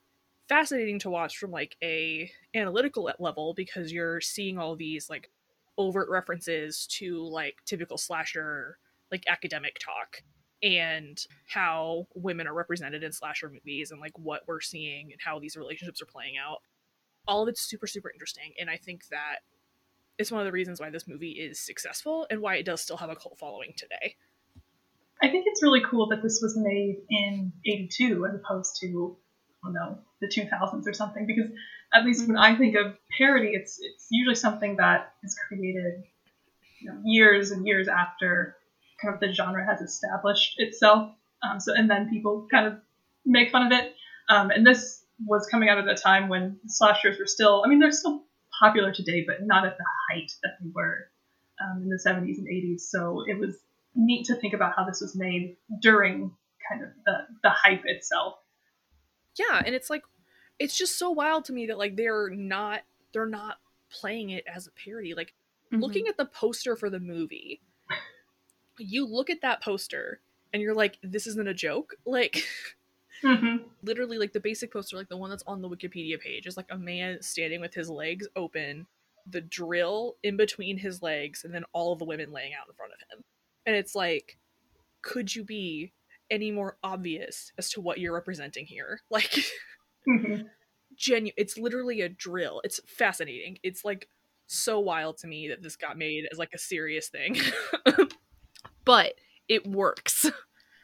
fascinating 0.49 0.99
to 0.99 1.09
watch 1.09 1.37
from 1.37 1.51
like 1.51 1.75
a 1.83 2.29
analytical 2.53 3.09
level 3.19 3.53
because 3.53 3.93
you're 3.93 4.19
seeing 4.19 4.57
all 4.57 4.75
these 4.75 5.09
like 5.09 5.29
overt 5.77 6.09
references 6.09 6.85
to 6.87 7.23
like 7.23 7.55
typical 7.65 7.97
slasher 7.97 8.77
like 9.11 9.23
academic 9.27 9.77
talk 9.79 10.23
and 10.61 11.17
how 11.47 12.07
women 12.15 12.47
are 12.47 12.53
represented 12.53 13.03
in 13.03 13.11
slasher 13.11 13.49
movies 13.49 13.91
and 13.91 13.99
like 13.99 14.17
what 14.17 14.41
we're 14.47 14.61
seeing 14.61 15.11
and 15.11 15.19
how 15.23 15.39
these 15.39 15.57
relationships 15.57 16.01
are 16.01 16.07
playing 16.07 16.35
out 16.37 16.59
all 17.27 17.43
of 17.43 17.49
it's 17.49 17.61
super 17.61 17.87
super 17.87 18.09
interesting 18.11 18.53
and 18.59 18.69
i 18.69 18.77
think 18.77 19.07
that 19.09 19.39
it's 20.17 20.31
one 20.31 20.41
of 20.41 20.45
the 20.45 20.51
reasons 20.51 20.79
why 20.79 20.89
this 20.89 21.07
movie 21.07 21.31
is 21.31 21.59
successful 21.59 22.25
and 22.29 22.41
why 22.41 22.55
it 22.55 22.65
does 22.65 22.81
still 22.81 22.97
have 22.97 23.09
a 23.09 23.15
cult 23.15 23.37
following 23.37 23.73
today 23.75 24.15
I 25.23 25.29
think 25.29 25.45
it's 25.47 25.63
really 25.63 25.81
cool 25.89 26.07
that 26.09 26.21
this 26.21 26.41
was 26.41 26.57
made 26.57 26.97
in 27.09 27.53
'82 27.65 28.25
as 28.25 28.35
opposed 28.35 28.77
to, 28.81 29.15
I 29.63 29.67
don't 29.67 29.73
know, 29.73 29.97
the 30.19 30.27
2000s 30.27 30.85
or 30.85 30.93
something. 30.93 31.25
Because 31.25 31.49
at 31.93 32.03
least 32.03 32.27
when 32.27 32.37
I 32.37 32.57
think 32.57 32.75
of 32.75 32.97
parody, 33.17 33.51
it's 33.53 33.79
it's 33.81 34.07
usually 34.11 34.35
something 34.35 34.75
that 34.77 35.13
is 35.23 35.37
created 35.47 36.03
you 36.81 36.91
know, 36.91 36.99
years 37.05 37.51
and 37.51 37.65
years 37.65 37.87
after 37.87 38.57
kind 39.03 39.13
of 39.13 39.19
the 39.19 39.33
genre 39.33 39.65
has 39.65 39.81
established 39.81 40.55
itself. 40.57 41.11
Um, 41.43 41.59
so 41.59 41.73
and 41.73 41.89
then 41.89 42.09
people 42.09 42.47
kind 42.49 42.65
of 42.67 42.73
make 43.25 43.51
fun 43.51 43.67
of 43.71 43.77
it. 43.77 43.93
Um, 44.29 44.49
and 44.49 44.65
this 44.65 45.03
was 45.25 45.45
coming 45.51 45.69
out 45.69 45.77
at 45.77 45.87
a 45.87 45.95
time 45.95 46.29
when 46.29 46.57
slashers 46.67 47.19
were 47.19 47.27
still, 47.27 47.61
I 47.65 47.69
mean, 47.69 47.79
they're 47.79 47.91
still 47.91 48.23
popular 48.59 48.93
today, 48.93 49.23
but 49.27 49.45
not 49.45 49.65
at 49.65 49.77
the 49.77 49.85
height 50.09 50.31
that 50.43 50.53
they 50.61 50.69
were 50.73 51.09
um, 51.61 51.83
in 51.83 51.89
the 51.89 51.97
70s 52.03 52.37
and 52.37 52.47
80s. 52.47 52.81
So 52.81 53.23
it 53.27 53.37
was 53.37 53.55
neat 53.95 54.25
to 54.27 54.35
think 54.35 54.53
about 54.53 54.73
how 54.75 54.85
this 54.85 55.01
was 55.01 55.15
made 55.15 55.57
during 55.81 56.31
kind 56.71 56.83
of 56.83 56.89
the, 57.05 57.13
the 57.43 57.49
hype 57.49 57.81
itself. 57.85 58.35
yeah 59.37 59.61
and 59.65 59.75
it's 59.75 59.89
like 59.89 60.03
it's 60.59 60.77
just 60.77 60.97
so 60.97 61.11
wild 61.11 61.43
to 61.45 61.53
me 61.53 61.67
that 61.67 61.77
like 61.77 61.95
they're 61.97 62.29
not 62.29 62.81
they're 63.11 63.25
not 63.25 63.57
playing 63.91 64.29
it 64.29 64.43
as 64.47 64.65
a 64.67 64.71
parody 64.71 65.13
like 65.13 65.33
Mhm. 65.71 65.81
looking 65.81 66.07
at 66.07 66.17
the 66.17 66.25
poster 66.25 66.75
for 66.75 66.89
the 66.89 66.99
movie 66.99 67.61
you 68.79 69.05
look 69.05 69.29
at 69.29 69.41
that 69.41 69.61
poster 69.61 70.21
and 70.51 70.61
you're 70.61 70.75
like 70.75 70.99
this 71.03 71.27
isn't 71.27 71.47
a 71.47 71.53
joke? 71.53 71.95
Like 72.05 72.45
Mm-hmm. 73.23 73.69
literally 73.81 74.17
like 74.17 74.31
the 74.33 74.39
basic 74.39 74.71
poster 74.71 74.95
like 74.95 75.09
the 75.09 75.17
one 75.17 75.29
that's 75.29 75.43
on 75.45 75.61
the 75.61 75.69
wikipedia 75.69 76.19
page 76.19 76.47
is 76.47 76.55
like 76.55 76.67
a 76.69 76.77
man 76.77 77.21
standing 77.21 77.59
with 77.59 77.73
his 77.73 77.89
legs 77.89 78.27
open 78.35 78.87
the 79.25 79.41
drill 79.41 80.17
in 80.23 80.37
between 80.37 80.77
his 80.77 81.01
legs 81.01 81.43
and 81.43 81.53
then 81.53 81.63
all 81.73 81.91
of 81.91 81.99
the 81.99 82.05
women 82.05 82.31
laying 82.31 82.53
out 82.53 82.67
in 82.67 82.73
front 82.75 82.91
of 82.91 82.99
him. 83.09 83.23
And 83.65 83.75
it's 83.75 83.95
like 83.95 84.37
could 85.01 85.35
you 85.35 85.43
be 85.45 85.93
any 86.31 86.51
more 86.51 86.77
obvious 86.83 87.53
as 87.57 87.71
to 87.71 87.81
what 87.81 87.99
you're 87.99 88.13
representing 88.13 88.65
here? 88.67 89.01
Like 89.11 89.35
hmm 90.05 90.47
genu 90.95 91.31
it's 91.37 91.57
literally 91.57 92.01
a 92.01 92.09
drill. 92.09 92.61
It's 92.63 92.79
fascinating. 92.85 93.57
It's 93.63 93.83
like 93.83 94.09
so 94.47 94.79
wild 94.79 95.17
to 95.17 95.27
me 95.27 95.47
that 95.49 95.61
this 95.61 95.75
got 95.75 95.97
made 95.97 96.25
as 96.31 96.37
like 96.37 96.53
a 96.53 96.57
serious 96.57 97.09
thing 97.09 97.35
but 98.85 99.13
it 99.47 99.65
works 99.67 100.29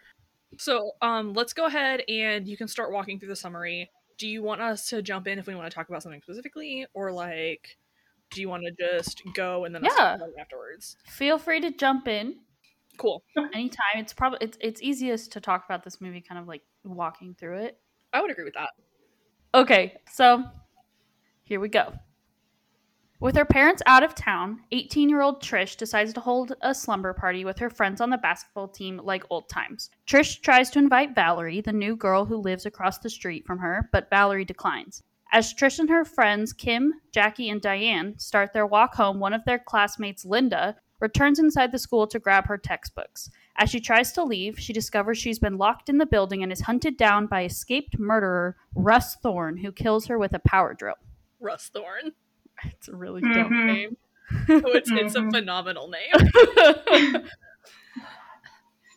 so 0.58 0.92
um 1.02 1.34
let's 1.34 1.54
go 1.54 1.66
ahead 1.66 2.02
and 2.10 2.48
you 2.48 2.58
can 2.58 2.68
start 2.68 2.92
walking 2.92 3.20
through 3.20 3.30
the 3.30 3.36
summary 3.36 3.90
do 4.18 4.28
you 4.28 4.44
want 4.44 4.62
us 4.62 4.90
to 4.90 5.02
jump 5.02 5.28
in 5.28 5.40
if 5.40 5.48
we 5.48 5.56
want 5.56 5.70
to 5.70 5.74
talk 5.74 5.88
about 5.90 6.04
something 6.04 6.22
specifically 6.22 6.86
or 6.94 7.12
like 7.12 7.78
do 8.32 8.42
you 8.42 8.50
want 8.50 8.64
to 8.64 8.72
just 8.72 9.22
go 9.34 9.66
and 9.66 9.74
then 9.74 9.84
Yeah. 9.84 9.90
talk 9.90 10.16
about 10.18 10.30
it 10.30 10.36
afterwards 10.40 10.98
Feel 11.06 11.38
free 11.38 11.60
to 11.62 11.72
jump 11.72 12.08
in 12.08 12.40
cool 12.98 13.24
anytime. 13.54 13.96
It's 13.96 14.14
probably 14.14 14.40
it's 14.42 14.58
it's 14.62 14.82
easiest 14.82 15.32
to 15.34 15.40
talk 15.42 15.66
about 15.66 15.84
this 15.84 16.02
movie 16.02 16.22
kind 16.22 16.40
of 16.40 16.48
like 16.48 16.62
walking 16.84 17.34
through 17.34 17.60
it. 17.60 17.80
i 18.14 18.22
would 18.22 18.30
agree 18.32 18.44
with 18.44 18.56
that 18.56 18.70
Okay, 19.54 19.96
so 20.12 20.44
here 21.44 21.60
we 21.60 21.70
go. 21.70 21.94
With 23.22 23.36
her 23.36 23.44
parents 23.44 23.82
out 23.86 24.02
of 24.02 24.16
town, 24.16 24.62
18 24.72 25.10
year 25.10 25.22
old 25.22 25.42
Trish 25.42 25.76
decides 25.76 26.14
to 26.14 26.22
hold 26.22 26.54
a 26.62 26.74
slumber 26.74 27.14
party 27.14 27.44
with 27.44 27.60
her 27.60 27.70
friends 27.70 28.00
on 28.00 28.12
the 28.12 28.18
basketball 28.18 28.70
team 28.70 29.02
like 29.04 29.26
old 29.30 29.50
times. 29.50 29.90
Trish 30.08 30.40
tries 30.42 30.70
to 30.70 30.80
invite 30.80 31.16
Valerie, 31.16 31.60
the 31.60 31.74
new 31.74 31.98
girl 31.98 32.24
who 32.24 32.38
lives 32.38 32.66
across 32.66 32.98
the 32.98 33.10
street 33.10 33.46
from 33.46 33.60
her, 33.60 33.90
but 33.92 34.10
Valerie 34.10 34.46
declines. 34.46 35.04
As 35.34 35.54
Trish 35.54 35.80
and 35.80 35.90
her 35.90 36.06
friends, 36.06 36.54
Kim, 36.54 36.94
Jackie, 37.12 37.50
and 37.50 37.60
Diane, 37.60 38.18
start 38.18 38.54
their 38.54 38.66
walk 38.66 38.96
home, 38.96 39.20
one 39.20 39.34
of 39.34 39.44
their 39.44 39.60
classmates, 39.60 40.24
Linda, 40.24 40.78
returns 41.02 41.40
inside 41.40 41.74
the 41.74 41.78
school 41.78 42.08
to 42.08 42.20
grab 42.20 42.48
her 42.48 42.58
textbooks. 42.58 43.30
As 43.58 43.70
she 43.70 43.82
tries 43.82 44.14
to 44.14 44.24
leave, 44.24 44.58
she 44.58 44.72
discovers 44.72 45.18
she's 45.18 45.40
been 45.40 45.58
locked 45.58 45.90
in 45.90 45.98
the 45.98 46.06
building 46.06 46.42
and 46.42 46.54
is 46.54 46.62
hunted 46.62 46.96
down 46.96 47.28
by 47.28 47.44
escaped 47.44 48.00
murderer 48.00 48.56
Russ 48.74 49.18
Thorn, 49.18 49.58
who 49.58 49.74
kills 49.74 50.08
her 50.08 50.18
with 50.18 50.34
a 50.34 50.40
power 50.40 50.74
drill. 50.74 50.96
russ 51.42 51.68
thorn 51.68 52.14
It's 52.66 52.88
a 52.88 52.96
really 52.96 53.22
Mhm. 53.22 53.34
dumb 53.34 53.68
name. 53.68 53.98
oh, 54.32 54.36
it's, 54.50 54.92
it's 54.92 55.16
a 55.16 55.20
Mhm. 55.22 55.32
phenomenal 55.32 55.90
name 55.90 57.24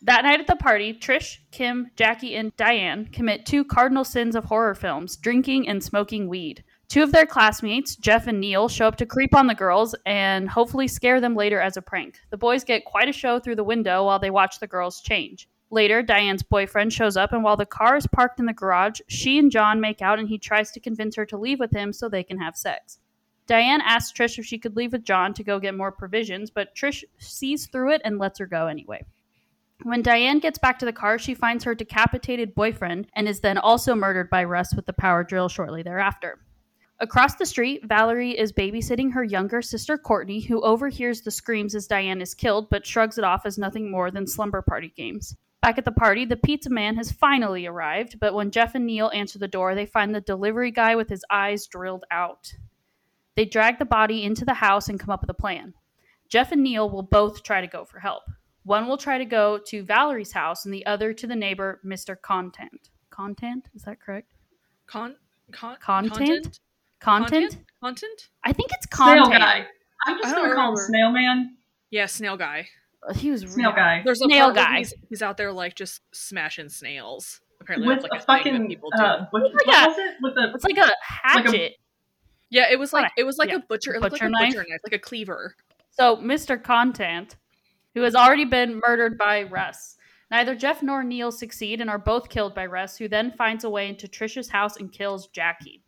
That 0.05 0.25
night 0.25 0.41
at 0.41 0.47
the 0.47 0.57
party, 0.57 0.93
Trish, 0.93 1.37
Kim, 1.51 1.89
Jackie, 1.95 2.35
and 2.35 2.53
Diane 2.57 3.05
commit 3.05 3.45
two 3.45 3.63
cardinal 3.63 4.03
sins 4.03 4.35
of 4.35 4.43
horror 4.43 4.75
films 4.75 5.15
drinking 5.15 5.69
and 5.69 5.81
smoking 5.81 6.27
weed. 6.27 6.61
Two 6.89 7.03
of 7.03 7.13
their 7.13 7.25
classmates, 7.25 7.95
Jeff 7.95 8.27
and 8.27 8.41
Neil, 8.41 8.67
show 8.67 8.85
up 8.85 8.97
to 8.97 9.05
creep 9.05 9.33
on 9.33 9.47
the 9.47 9.55
girls 9.55 9.95
and 10.05 10.49
hopefully 10.49 10.89
scare 10.89 11.21
them 11.21 11.35
later 11.35 11.61
as 11.61 11.77
a 11.77 11.81
prank. 11.81 12.19
The 12.31 12.37
boys 12.37 12.65
get 12.65 12.83
quite 12.83 13.07
a 13.07 13.13
show 13.13 13.39
through 13.39 13.55
the 13.55 13.63
window 13.63 14.03
while 14.05 14.19
they 14.19 14.29
watch 14.29 14.59
the 14.59 14.67
girls 14.67 14.99
change. 15.01 15.47
Later, 15.71 16.03
Diane's 16.03 16.43
boyfriend 16.43 16.91
shows 16.91 17.15
up, 17.15 17.31
and 17.31 17.41
while 17.41 17.55
the 17.57 17.65
car 17.65 17.95
is 17.95 18.05
parked 18.05 18.41
in 18.41 18.45
the 18.45 18.53
garage, 18.53 18.99
she 19.07 19.39
and 19.39 19.49
John 19.49 19.79
make 19.79 20.01
out 20.01 20.19
and 20.19 20.27
he 20.27 20.37
tries 20.37 20.69
to 20.71 20.81
convince 20.81 21.15
her 21.15 21.25
to 21.27 21.37
leave 21.37 21.59
with 21.61 21.71
him 21.71 21.93
so 21.93 22.09
they 22.09 22.23
can 22.23 22.39
have 22.39 22.57
sex. 22.57 22.99
Diane 23.45 23.81
asks 23.81 24.17
Trish 24.17 24.39
if 24.39 24.45
she 24.45 24.57
could 24.57 24.75
leave 24.75 24.93
with 24.93 25.03
John 25.03 25.33
to 25.33 25.43
go 25.43 25.59
get 25.59 25.75
more 25.75 25.91
provisions, 25.91 26.49
but 26.49 26.75
Trish 26.75 27.03
sees 27.17 27.67
through 27.67 27.91
it 27.91 28.01
and 28.05 28.17
lets 28.17 28.39
her 28.39 28.45
go 28.45 28.67
anyway. 28.67 29.03
When 29.83 30.01
Diane 30.01 30.39
gets 30.39 30.57
back 30.57 30.79
to 30.79 30.85
the 30.85 30.93
car, 30.93 31.19
she 31.19 31.33
finds 31.33 31.65
her 31.65 31.75
decapitated 31.75 32.55
boyfriend 32.55 33.07
and 33.13 33.27
is 33.27 33.41
then 33.41 33.57
also 33.57 33.95
murdered 33.95 34.29
by 34.29 34.45
Russ 34.45 34.73
with 34.73 34.85
the 34.85 34.93
power 34.93 35.23
drill 35.25 35.49
shortly 35.49 35.83
thereafter. 35.83 36.39
Across 36.99 37.35
the 37.35 37.45
street, 37.45 37.85
Valerie 37.85 38.37
is 38.37 38.53
babysitting 38.53 39.11
her 39.11 39.25
younger 39.25 39.61
sister 39.61 39.97
Courtney, 39.97 40.39
who 40.39 40.61
overhears 40.61 41.21
the 41.21 41.31
screams 41.31 41.75
as 41.75 41.87
Diane 41.87 42.21
is 42.21 42.33
killed 42.33 42.69
but 42.69 42.85
shrugs 42.85 43.17
it 43.17 43.25
off 43.25 43.45
as 43.45 43.57
nothing 43.57 43.91
more 43.91 44.09
than 44.09 44.25
slumber 44.25 44.61
party 44.61 44.93
games. 44.95 45.35
Back 45.61 45.77
at 45.77 45.85
the 45.85 45.91
party, 45.91 46.23
the 46.23 46.37
pizza 46.37 46.69
man 46.69 46.95
has 46.95 47.11
finally 47.11 47.65
arrived, 47.65 48.19
but 48.19 48.33
when 48.33 48.51
Jeff 48.51 48.75
and 48.75 48.85
Neil 48.85 49.11
answer 49.13 49.39
the 49.39 49.47
door, 49.49 49.75
they 49.75 49.85
find 49.85 50.13
the 50.13 50.21
delivery 50.21 50.71
guy 50.71 50.95
with 50.95 51.09
his 51.09 51.25
eyes 51.29 51.67
drilled 51.67 52.05
out. 52.09 52.53
They 53.35 53.45
drag 53.45 53.79
the 53.79 53.85
body 53.85 54.23
into 54.23 54.45
the 54.45 54.53
house 54.53 54.89
and 54.89 54.99
come 54.99 55.09
up 55.09 55.21
with 55.21 55.29
a 55.29 55.33
plan. 55.33 55.73
Jeff 56.29 56.51
and 56.51 56.63
Neil 56.63 56.89
will 56.89 57.03
both 57.03 57.43
try 57.43 57.61
to 57.61 57.67
go 57.67 57.85
for 57.85 57.99
help. 57.99 58.23
One 58.63 58.87
will 58.87 58.97
try 58.97 59.17
to 59.17 59.25
go 59.25 59.59
to 59.67 59.83
Valerie's 59.83 60.31
house 60.31 60.65
and 60.65 60.73
the 60.73 60.85
other 60.85 61.13
to 61.13 61.27
the 61.27 61.35
neighbor, 61.35 61.79
Mr. 61.85 62.19
Content. 62.19 62.89
Content? 63.09 63.69
Is 63.75 63.83
that 63.83 63.99
correct? 63.99 64.33
Con, 64.87 65.15
con 65.51 65.77
Content? 65.81 66.19
content 66.19 66.59
Content? 66.99 67.57
content. 67.81 68.29
I 68.43 68.53
think 68.53 68.69
it's 68.71 68.87
Snail 68.95 69.23
content. 69.25 69.41
guy. 69.41 69.65
I'm 70.05 70.17
just 70.21 70.33
gonna 70.35 70.53
call 70.55 70.71
him. 70.71 70.77
Snail 70.77 71.11
Man. 71.11 71.57
Yeah, 71.89 72.05
snail 72.05 72.37
guy. 72.37 72.67
Uh, 73.07 73.13
He 73.13 73.29
was 73.31 73.41
Snail 73.41 73.69
real- 73.69 73.75
guy. 73.75 74.01
There's 74.05 74.21
a 74.21 74.25
Snail 74.25 74.51
guy. 74.53 74.79
He's, 74.79 74.93
he's 75.09 75.21
out 75.21 75.35
there 75.37 75.51
like 75.51 75.75
just 75.75 76.01
smashing 76.13 76.69
snails. 76.69 77.41
Apparently, 77.61 77.87
With 77.87 78.03
like 78.03 78.11
a 78.13 78.15
a, 78.15 78.19
thing 78.19 78.25
that 78.27 78.43
fucking 78.43 78.67
people 78.67 78.89
do. 78.95 79.01
uh, 79.03 79.25
what, 79.31 79.43
It's 79.43 79.53
like 79.55 79.67
what 79.67 79.85
a- 79.85 79.87
was 79.89 79.97
it? 79.97 80.15
With 80.21 80.37
a 80.37 80.51
It's 80.55 80.63
like 80.63 80.77
a 80.77 80.91
hatchet. 81.01 81.73
Yeah, 82.53 82.67
it 82.71 82.77
was 82.77 82.93
like 82.93 83.11
it 83.17 83.23
was 83.23 83.39
like 83.39 83.49
yeah, 83.49 83.55
a 83.55 83.59
butcher. 83.59 83.95
It 83.95 84.01
butcher 84.01 84.11
like 84.11 84.21
a 84.21 84.29
knife. 84.29 84.53
butcher 84.53 84.65
knife, 84.69 84.79
like 84.85 84.93
a 84.93 84.99
cleaver. 84.99 85.55
So, 85.89 86.17
Mr. 86.17 86.61
Content, 86.61 87.35
who 87.95 88.03
has 88.03 88.13
already 88.13 88.45
been 88.45 88.79
murdered 88.85 89.17
by 89.17 89.43
Russ. 89.43 89.97
Neither 90.29 90.55
Jeff 90.55 90.83
nor 90.83 91.03
Neil 91.03 91.31
succeed 91.31 91.81
and 91.81 91.89
are 91.89 91.97
both 91.97 92.29
killed 92.29 92.53
by 92.53 92.67
Russ, 92.67 92.97
who 92.97 93.07
then 93.07 93.31
finds 93.31 93.63
a 93.63 93.69
way 93.71 93.89
into 93.89 94.07
Trisha's 94.07 94.49
house 94.49 94.77
and 94.77 94.91
kills 94.91 95.27
Jackie. 95.29 95.81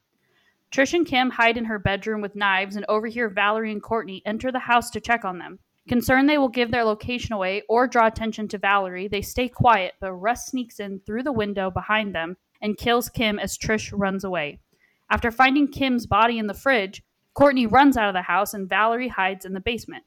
Trish 0.71 0.93
and 0.93 1.05
Kim 1.05 1.29
hide 1.29 1.57
in 1.57 1.65
her 1.65 1.77
bedroom 1.77 2.19
with 2.19 2.35
knives 2.35 2.75
and 2.75 2.85
overhear 2.89 3.29
Valerie 3.29 3.71
and 3.71 3.81
Courtney 3.81 4.23
enter 4.25 4.51
the 4.51 4.59
house 4.59 4.89
to 4.91 4.99
check 4.99 5.23
on 5.23 5.37
them. 5.37 5.59
Concerned 5.87 6.27
they 6.27 6.39
will 6.39 6.49
give 6.49 6.71
their 6.71 6.83
location 6.83 7.33
away 7.33 7.61
or 7.69 7.87
draw 7.87 8.07
attention 8.07 8.47
to 8.47 8.57
Valerie, 8.57 9.07
they 9.07 9.21
stay 9.21 9.47
quiet, 9.47 9.93
but 9.99 10.13
Russ 10.13 10.47
sneaks 10.47 10.79
in 10.79 10.99
through 11.01 11.23
the 11.23 11.31
window 11.31 11.69
behind 11.69 12.15
them 12.15 12.37
and 12.59 12.77
kills 12.77 13.09
Kim 13.09 13.37
as 13.37 13.55
Trish 13.55 13.91
runs 13.95 14.23
away. 14.23 14.59
After 15.09 15.31
finding 15.31 15.67
Kim's 15.67 16.05
body 16.05 16.37
in 16.39 16.47
the 16.47 16.53
fridge, 16.53 17.03
Courtney 17.33 17.67
runs 17.67 17.97
out 17.97 18.07
of 18.07 18.13
the 18.13 18.21
house 18.21 18.53
and 18.53 18.69
Valerie 18.69 19.09
hides 19.09 19.45
in 19.45 19.53
the 19.53 19.59
basement. 19.59 20.03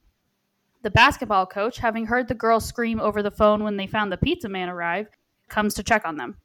The 0.83 0.91
basketball 0.91 1.47
coach, 1.47 1.79
having 1.79 2.07
heard 2.07 2.29
the 2.29 2.35
girls 2.35 2.65
scream 2.65 3.01
over 3.01 3.23
the 3.23 3.31
phone 3.31 3.63
when 3.63 3.77
they 3.77 3.87
found 3.87 4.11
the 4.11 4.17
pizza 4.17 4.49
man 4.49 4.69
arrive, 4.69 5.09
comes 5.49 5.75
to 5.75 5.83
check 5.83 6.05
on 6.05 6.17
them. 6.17 6.37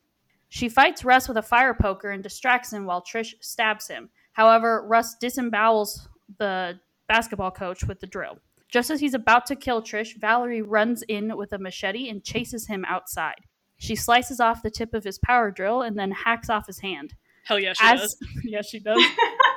She 0.50 0.70
fights 0.70 1.06
Russ 1.06 1.28
with 1.28 1.38
a 1.38 1.42
fire 1.42 1.74
poker 1.74 2.12
and 2.12 2.22
distracts 2.22 2.74
him 2.74 2.86
while 2.86 3.02
Trish 3.02 3.34
stabs 3.42 3.88
him. 3.88 4.10
However, 4.34 4.86
Russ 4.88 5.16
disembowels 5.22 6.08
the 6.38 6.80
basketball 7.08 7.52
coach 7.52 7.84
with 7.86 8.00
the 8.00 8.08
drill. 8.08 8.40
Just 8.70 8.90
as 8.90 9.00
he's 9.00 9.14
about 9.14 9.46
to 9.48 9.56
kill 9.56 9.82
Trish, 9.82 10.20
Valerie 10.20 10.62
runs 10.62 11.04
in 11.04 11.38
with 11.38 11.54
a 11.54 11.60
machete 11.60 12.10
and 12.10 12.24
chases 12.24 12.68
him 12.68 12.86
outside. 12.86 13.42
She 13.78 13.96
slices 13.96 14.40
off 14.40 14.64
the 14.64 14.72
tip 14.72 14.94
of 14.94 15.04
his 15.04 15.20
power 15.20 15.52
drill 15.52 15.82
and 15.82 15.98
then 15.98 16.12
hacks 16.12 16.50
off 16.50 16.68
his 16.68 16.80
hand. 16.80 17.14
Hell 17.44 17.60
yeah, 17.60 17.74
she 17.74 17.84
As 17.86 18.00
does. 18.00 18.18
yes, 18.44 18.70
she 18.70 18.80
does. 18.80 19.02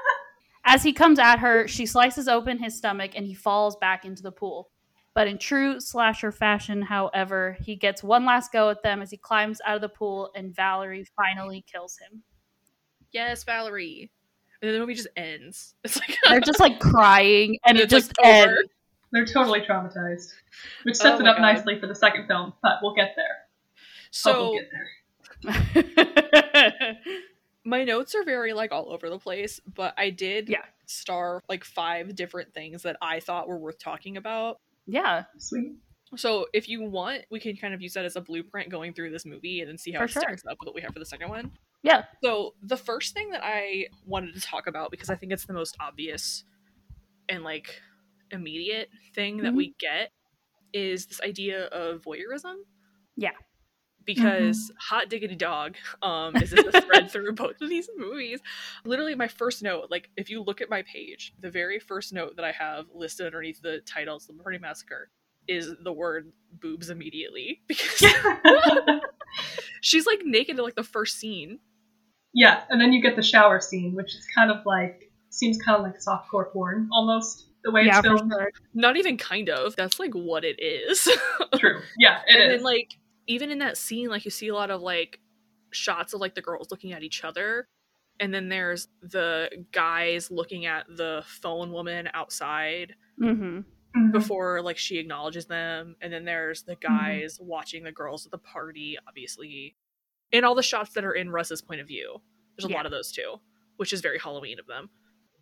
As 0.65 0.83
he 0.83 0.93
comes 0.93 1.19
at 1.21 1.39
her, 1.39 1.69
she 1.69 1.87
slices 1.87 2.27
open 2.27 2.59
his 2.59 2.77
stomach 2.77 3.13
and 3.15 3.25
he 3.25 3.35
falls 3.35 3.77
back 3.77 4.05
into 4.05 4.23
the 4.23 4.33
pool. 4.33 4.69
But 5.15 5.29
in 5.29 5.39
true 5.39 5.81
slasher 5.81 6.33
fashion, 6.33 6.83
however, 6.83 7.57
he 7.63 7.77
gets 7.77 8.03
one 8.03 8.27
last 8.27 8.53
go 8.53 8.69
at 8.69 8.83
them 8.83 9.01
as 9.01 9.11
he 9.11 9.17
climbs 9.17 9.61
out 9.65 9.77
of 9.77 9.81
the 9.81 9.89
pool 9.89 10.31
and 10.35 10.55
Valerie 10.55 11.07
finally 11.17 11.65
kills 11.73 11.97
him. 11.99 12.23
Yes, 13.13 13.45
Valerie. 13.45 14.11
And 14.61 14.69
then 14.69 14.75
the 14.75 14.81
movie 14.81 14.95
just 14.95 15.09
ends. 15.17 15.75
It's 15.85 15.97
like 15.99 16.17
They're 16.29 16.41
just 16.41 16.61
like 16.61 16.81
crying 16.81 17.59
and 17.65 17.79
it 17.79 17.85
It's, 17.85 17.93
like, 17.93 18.03
just 18.03 18.13
ends. 18.23 18.69
They're 19.13 19.25
totally 19.25 19.61
traumatized, 19.61 20.33
which 20.83 20.97
sets 20.97 21.21
Oh 21.21 21.25
it 21.25 21.29
up 21.29 21.37
God. 21.37 21.43
nicely 21.43 21.79
for 21.81 21.87
the 21.87 21.95
second 21.95 22.27
film. 22.27 22.53
But 22.63 22.81
we'll 22.83 22.95
get 22.95 23.15
there. 23.17 23.37
Oh, 23.47 24.09
so 24.11 24.51
we'll 24.51 25.55
get 25.55 25.75
there. 25.85 26.99
My 27.67 27.85
notes 27.85 28.15
are 28.15 28.25
very 28.25 28.53
like 28.55 28.73
all 28.73 28.91
over 28.93 29.11
the 29.11 29.19
place, 29.19 29.61
but 29.75 29.93
I 29.99 30.09
did 30.11 30.49
Yeah. 30.49 30.65
star 30.87 31.43
like 31.49 31.65
five 31.65 32.15
different 32.15 32.55
things 32.55 32.83
that 32.85 32.97
I 33.03 33.21
thought 33.21 33.49
were 33.49 33.59
worth 33.59 33.79
talking 33.79 34.17
about. 34.17 34.61
yeah, 34.87 35.25
Sweet. 35.37 35.73
So 36.15 36.47
if 36.55 36.69
you 36.69 36.83
want, 36.89 37.25
we 37.31 37.41
can 37.41 37.57
kind 37.57 37.75
of 37.75 37.83
use 37.83 37.95
that 37.95 38.05
as 38.05 38.15
a 38.15 38.21
blueprint 38.21 38.71
going 38.71 38.95
through 38.95 39.11
this 39.11 39.27
movie 39.27 39.61
and 39.61 39.69
then 39.69 39.77
see 39.77 39.91
how 39.91 39.99
For 39.99 40.05
it 40.05 40.11
sure. 40.13 40.23
stacks 40.23 40.45
up 40.49 40.57
with 40.61 40.67
what 40.69 40.75
we 40.77 40.81
have 40.83 40.93
for 40.93 41.01
the 41.01 41.05
second 41.05 41.29
one. 41.29 41.51
yeah. 41.83 42.05
So 42.23 42.55
the 42.63 42.77
first 42.77 43.13
thing 43.13 43.31
that 43.31 43.43
I 43.45 43.89
wanted 44.07 44.35
to 44.35 44.41
talk 44.41 44.69
about 44.69 44.91
because 44.93 45.11
I 45.11 45.17
think 45.17 45.33
it's 45.33 45.45
the 45.47 45.53
most 45.53 45.77
obvious 45.81 46.45
and 47.29 47.43
like 47.43 47.81
immediate 48.31 48.89
thing 49.15 49.39
that 49.39 49.53
Mhm. 49.53 49.57
we 49.57 49.75
get 49.81 50.13
is 50.73 51.07
this 51.07 51.21
idea 51.21 51.65
of 51.67 52.03
voyeurism. 52.03 52.63
Yeah. 53.17 53.33
Because 54.07 54.71
hot 54.79 55.09
diggity 55.09 55.35
dog 55.35 55.75
um 56.03 56.37
is 56.37 56.53
a 56.53 56.81
thread 56.81 57.11
through 57.13 57.33
both 57.35 57.61
of 57.61 57.69
these 57.69 57.89
movies. 57.97 58.41
Literally 58.85 59.15
my 59.17 59.29
first 59.29 59.63
note, 59.63 59.87
like 59.91 60.09
if 60.17 60.31
you 60.31 60.43
look 60.43 60.61
at 60.61 60.71
my 60.71 60.83
page, 60.83 61.35
the 61.41 61.51
very 61.51 61.79
first 61.81 62.13
note 62.13 62.37
that 62.37 62.45
I 62.45 62.53
have 62.53 62.87
listed 62.95 63.27
underneath 63.27 63.61
the 63.63 63.81
title, 63.85 64.21
The 64.27 64.33
Party 64.35 64.59
Massacre, 64.59 65.11
is 65.49 65.73
the 65.83 65.93
word 65.93 66.33
boobs 66.61 66.89
immediately. 66.91 67.61
Because 67.69 68.03
she's 69.81 70.07
like 70.07 70.21
naked 70.25 70.57
in 70.59 70.65
like 70.65 70.77
the 70.77 70.83
first 70.85 71.19
scene. 71.19 71.59
yeah, 72.35 72.63
and 72.71 72.81
then 72.81 72.93
you 72.93 73.03
get 73.03 73.17
the 73.17 73.23
shower 73.23 73.61
scene, 73.61 73.95
which 73.95 74.15
is 74.15 74.27
kind 74.35 74.51
of 74.51 74.65
like 74.65 75.11
seems 75.31 75.61
kind 75.61 75.77
of 75.77 75.83
like 75.83 75.99
softcore 75.99 76.51
porn 76.53 76.89
almost 76.93 77.47
the 77.65 77.71
way 77.71 77.83
Yeah, 77.85 77.99
it's 77.99 78.07
filmed. 78.07 78.33
sure. 78.33 78.51
Not 78.75 78.97
even 78.97 79.17
kind 79.19 79.49
of. 79.51 79.77
That's 79.77 79.99
like 79.99 80.15
what 80.15 80.45
it 80.45 80.59
is. 80.63 81.09
True. 81.57 81.81
Yeah, 81.99 82.21
it 82.27 82.35
and 82.41 82.53
is. 82.53 82.59
then 82.59 82.65
like 82.65 82.97
even 83.27 83.51
in 83.51 83.59
that 83.59 83.77
scene, 83.77 84.09
like 84.09 84.25
you 84.25 84.31
see 84.31 84.49
a 84.49 84.55
lot 84.55 84.71
of 84.71 84.83
like 84.83 85.21
shots 85.73 86.13
of 86.15 86.21
like 86.21 86.35
the 86.35 86.43
girls 86.43 86.71
looking 86.71 86.93
at 86.93 87.03
each 87.03 87.25
other. 87.25 87.67
And 88.21 88.33
then 88.33 88.49
there's 88.49 88.89
the 89.03 89.67
guys 89.73 90.31
looking 90.31 90.65
at 90.67 90.87
the 90.89 91.23
phone 91.27 91.71
woman 91.73 92.09
outside 92.15 92.95
Mhm. 93.21 93.65
Mhm. 93.95 94.13
before 94.13 94.63
like 94.63 94.79
she 94.79 94.99
acknowledges 94.99 95.47
them. 95.47 95.97
And 96.01 96.13
then 96.13 96.25
there's 96.25 96.63
the 96.63 96.77
guys 96.77 97.39
watching 97.41 97.85
the 97.85 97.93
girls 97.93 98.25
at 98.27 98.33
the 98.33 98.39
party, 98.39 98.97
obviously. 99.07 99.77
And 100.33 100.45
all 100.47 100.55
the 100.55 100.63
shots 100.63 100.93
that 100.95 101.05
are 101.05 101.13
in 101.13 101.31
Russ's 101.31 101.61
point 101.63 101.81
of 101.81 101.87
view. 101.89 102.23
There's 102.57 102.67
a 102.67 102.71
Yeah. 102.71 102.77
lot 102.77 102.87
of 102.87 102.93
those 102.93 103.13
too, 103.13 103.41
which 103.77 103.93
is 103.93 104.01
very 104.01 104.19
Halloween 104.19 104.59
of 104.59 104.67
them. 104.67 104.91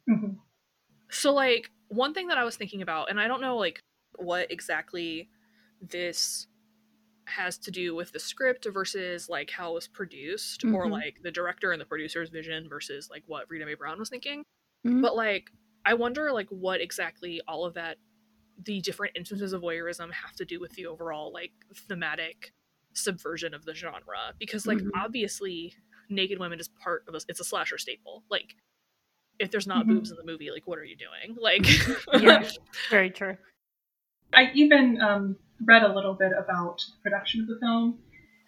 Mhm. 0.09 0.41
So 1.11 1.33
like 1.33 1.71
one 1.89 2.13
thing 2.15 2.29
that 2.29 2.39
I 2.39 2.45
was 2.45 2.57
thinking 2.57 2.83
about, 2.83 3.09
and 3.11 3.21
I 3.21 3.29
don't 3.29 3.41
know 3.41 3.57
like 3.57 3.81
what 4.17 4.51
exactly 4.51 5.31
this 5.81 6.47
has 7.27 7.57
to 7.59 7.71
do 7.71 7.95
with 7.95 8.13
the 8.13 8.19
script 8.19 8.67
versus 8.73 9.29
like 9.29 9.51
how 9.51 9.71
it 9.71 9.75
was 9.75 9.89
produced 9.89 10.65
or 10.65 10.87
Mhm. 10.87 10.91
like 10.93 11.23
the 11.23 11.31
director 11.31 11.73
and 11.73 11.81
the 11.81 11.87
producer's 11.87 12.29
vision 12.31 12.69
versus 12.69 13.09
like 13.11 13.23
what 13.27 13.49
Rita 13.49 13.65
Mae 13.65 13.75
Brown 13.75 13.99
was 13.99 14.11
thinking. 14.11 14.45
Mhm. 14.87 15.01
But 15.03 15.17
like 15.17 15.51
I 15.87 15.95
wonder 15.95 16.33
like 16.33 16.49
what 16.51 16.81
exactly 16.81 17.41
all 17.49 17.65
of 17.65 17.75
that 17.75 17.99
the 18.65 18.81
different 18.81 19.17
instances 19.17 19.53
of 19.53 19.63
voyeurism 19.63 20.13
have 20.13 20.35
to 20.37 20.45
do 20.45 20.61
with 20.61 20.73
the 20.73 20.87
overall 20.87 21.33
like 21.33 21.53
thematic 21.75 22.53
subversion 22.93 23.53
of 23.55 23.65
the 23.65 23.75
genre 23.75 24.33
because 24.39 24.67
like 24.67 24.79
Mhm. 24.79 24.91
obviously 24.95 25.75
naked 26.09 26.39
women 26.39 26.61
is 26.61 26.69
part 26.69 27.05
of 27.09 27.15
a 27.15 27.21
it's 27.29 27.41
a 27.41 27.45
slasher 27.45 27.79
staple 27.79 28.23
like 28.31 28.55
if 29.41 29.51
there's 29.51 29.67
not 29.67 29.85
Mhm. 29.87 29.89
boobs 29.89 30.11
in 30.13 30.17
the 30.17 30.23
movie 30.25 30.51
like 30.53 30.67
what 30.67 30.79
are 30.79 30.85
you 30.85 30.95
doing 30.97 31.35
like 31.41 31.67
Yeah. 32.23 32.49
Very 32.91 33.11
true. 33.11 33.37
I 34.33 34.53
even 34.55 35.01
um, 35.01 35.37
read 35.65 35.83
a 35.83 35.95
little 35.95 36.15
bit 36.15 36.33
about 36.37 36.79
the 36.79 37.03
production 37.03 37.43
of 37.43 37.47
the 37.49 37.59
film, 37.61 37.99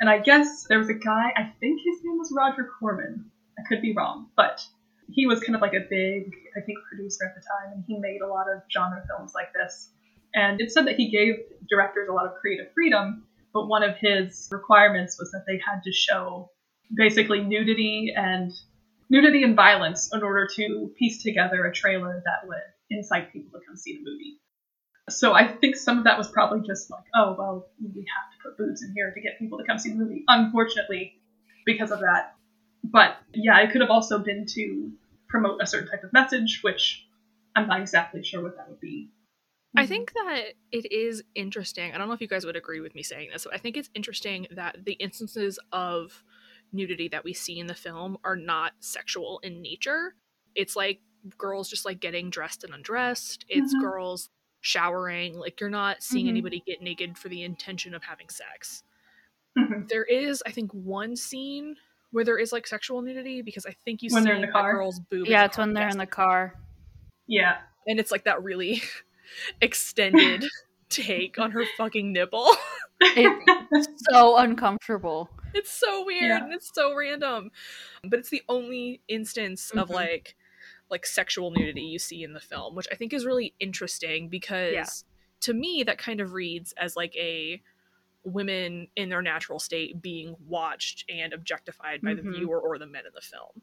and 0.00 0.10
I 0.10 0.18
guess 0.18 0.66
there 0.68 0.78
was 0.78 0.88
a 0.88 0.94
guy, 0.94 1.32
I 1.36 1.52
think 1.60 1.80
his 1.84 2.04
name 2.04 2.18
was 2.18 2.32
Roger 2.36 2.68
Corman. 2.78 3.30
I 3.58 3.62
could 3.68 3.80
be 3.80 3.94
wrong, 3.94 4.28
but 4.36 4.66
he 5.10 5.26
was 5.26 5.40
kind 5.40 5.54
of 5.54 5.62
like 5.62 5.75
a 5.75 5.86
big, 5.88 6.34
I 6.56 6.60
think, 6.60 6.78
producer 6.88 7.25
at 7.25 7.34
the 7.34 7.40
time, 7.40 7.72
and 7.75 7.84
he 7.86 7.98
made 7.98 8.20
a 8.20 8.26
lot 8.26 8.46
of 8.48 8.62
genre 8.70 9.02
films 9.06 9.32
like 9.34 9.52
this. 9.54 9.90
And 10.34 10.60
it 10.60 10.70
said 10.70 10.86
that 10.86 10.96
he 10.96 11.10
gave 11.10 11.36
directors 11.68 12.08
a 12.08 12.12
lot 12.12 12.26
of 12.26 12.34
creative 12.34 12.72
freedom, 12.75 13.25
but 13.54 13.68
one 13.68 13.82
of 13.82 13.96
his 13.96 14.48
requirements 14.50 15.18
was 15.18 15.30
that 15.30 15.44
they 15.46 15.58
had 15.64 15.82
to 15.84 15.92
show 15.92 16.50
basically 16.94 17.40
nudity 17.40 18.12
and 18.14 18.52
nudity 19.08 19.42
and 19.44 19.56
violence 19.56 20.10
in 20.12 20.22
order 20.22 20.46
to 20.56 20.92
piece 20.98 21.22
together 21.22 21.64
a 21.64 21.72
trailer 21.72 22.22
that 22.25 22.46
would 22.46 22.58
incite 22.90 23.32
people 23.32 23.58
to 23.58 23.64
come 23.66 23.76
see 23.76 23.96
the 23.96 24.10
movie. 24.10 24.38
So 25.08 25.32
I 25.32 25.46
think 25.46 25.76
some 25.76 25.98
of 25.98 26.04
that 26.04 26.18
was 26.18 26.28
probably 26.28 26.66
just 26.66 26.90
like, 26.90 27.04
oh 27.14 27.34
well, 27.38 27.66
we 27.80 28.00
have 28.00 28.32
to 28.32 28.42
put 28.42 28.58
boobs 28.58 28.82
in 28.82 28.92
here 28.94 29.12
to 29.12 29.20
get 29.20 29.38
people 29.38 29.58
to 29.58 29.64
come 29.64 29.78
see 29.78 29.90
the 29.90 29.96
movie. 29.96 30.25
Unfortunately, 30.26 31.14
because 31.64 31.90
of 31.90 32.00
that. 32.00 32.34
But 32.82 33.16
yeah, 33.32 33.60
it 33.60 33.70
could 33.70 33.80
have 33.80 33.90
also 33.90 34.18
been 34.18 34.46
to 34.54 34.92
promote 35.28 35.60
a 35.62 35.66
certain 35.66 35.88
type 35.88 36.04
of 36.04 36.12
message, 36.12 36.60
which 36.62 37.06
I'm 37.54 37.68
not 37.68 37.80
exactly 37.80 38.22
sure 38.22 38.42
what 38.42 38.56
that 38.56 38.68
would 38.68 38.80
be. 38.80 39.10
I 39.76 39.86
think 39.86 40.12
that 40.14 40.54
it 40.72 40.90
is 40.90 41.22
interesting. 41.34 41.92
I 41.92 41.98
don't 41.98 42.08
know 42.08 42.14
if 42.14 42.20
you 42.22 42.28
guys 42.28 42.46
would 42.46 42.56
agree 42.56 42.80
with 42.80 42.94
me 42.94 43.02
saying 43.02 43.28
this, 43.32 43.44
but 43.44 43.54
I 43.54 43.58
think 43.58 43.76
it's 43.76 43.90
interesting 43.94 44.46
that 44.52 44.84
the 44.86 44.94
instances 44.94 45.58
of 45.70 46.25
nudity 46.72 47.08
that 47.08 47.25
we 47.25 47.34
see 47.34 47.58
in 47.58 47.66
the 47.66 47.75
film 47.75 48.16
are 48.25 48.36
not 48.36 48.72
sexual 48.80 49.38
in 49.42 49.60
nature. 49.60 50.14
It's 50.54 50.76
like 50.76 51.00
girls 51.36 51.68
just 51.68 51.84
like 51.84 52.00
getting 52.00 52.30
dressed 52.30 52.64
and 52.64 52.72
undressed. 52.72 53.44
It's 53.48 53.75
Mhm. 53.75 53.80
girls 53.80 54.30
showering. 54.66 55.38
Like 55.38 55.61
you're 55.61 55.70
not 55.70 56.02
seeing 56.02 56.26
Mhm. 56.26 56.30
anybody 56.30 56.62
get 56.66 56.82
naked 56.82 57.16
for 57.16 57.28
the 57.28 57.42
intention 57.44 57.94
of 57.94 58.02
having 58.02 58.28
sex. 58.28 58.82
Mhm. 59.56 59.88
There 59.88 60.04
is, 60.04 60.42
I 60.44 60.50
think, 60.50 60.73
one 60.73 61.14
scene 61.16 61.76
where 62.11 62.25
there 62.25 62.38
is 62.38 62.52
like 62.52 62.66
sexual 62.66 63.00
nudity 63.00 63.42
because 63.42 63.64
I 63.64 63.73
think 63.85 64.02
you 64.02 64.11
When 64.12 64.25
see 64.25 64.40
the 64.40 64.49
car? 64.49 64.73
girl's 64.75 64.99
boob. 65.00 65.28
Yeah, 65.28 65.44
it's 65.44 65.56
when 65.56 65.73
they're 65.73 65.88
in 65.88 65.99
the 65.99 66.06
car. 66.06 66.54
Yeah. 67.28 67.58
and 67.88 68.00
it's 68.00 68.11
like 68.11 68.25
that 68.25 68.42
really 68.42 68.82
extended 69.61 70.44
take 70.88 71.38
on 71.38 71.52
her 71.52 71.64
fucking 71.76 72.12
nipple. 72.12 72.49
It's 73.00 73.88
so 74.11 74.37
uncomfortable. 74.38 75.30
It's 75.54 75.70
so 75.70 76.04
weird 76.04 76.25
Yeah. 76.25 76.44
and 76.44 76.52
it's 76.52 76.70
so 76.75 76.94
random. 76.96 77.50
But 78.02 78.18
it's 78.18 78.30
the 78.30 78.42
only 78.49 79.00
instance 79.08 79.70
of 79.70 79.88
Mhm. 79.88 79.94
like 79.94 80.37
like 80.90 81.05
sexual 81.07 81.50
nudity 81.50 81.83
you 81.83 81.99
see 81.99 82.23
in 82.23 82.33
the 82.33 82.40
film, 82.40 82.75
which 82.75 82.87
I 82.93 82.95
think 82.95 83.12
is 83.12 83.26
really 83.26 83.55
interesting 83.61 84.28
because 84.28 84.73
Yeah. 84.75 84.87
to 85.40 85.52
me 85.55 85.83
that 85.85 85.99
kind 85.99 86.21
of 86.21 86.33
reads 86.33 86.73
as 86.75 86.97
like 86.97 87.14
a 87.16 87.62
women 88.25 88.88
in 88.97 89.09
their 89.09 89.23
natural 89.23 89.59
state 89.59 90.02
being 90.02 90.37
watched 90.47 91.05
and 91.09 91.33
objectified 91.33 92.02
by 92.02 92.14
the 92.14 92.23
Mhm. 92.23 92.33
viewer 92.37 92.61
or 92.61 92.78
the 92.78 92.87
men 92.87 93.07
in 93.07 93.12
the 93.14 93.21
film. 93.21 93.62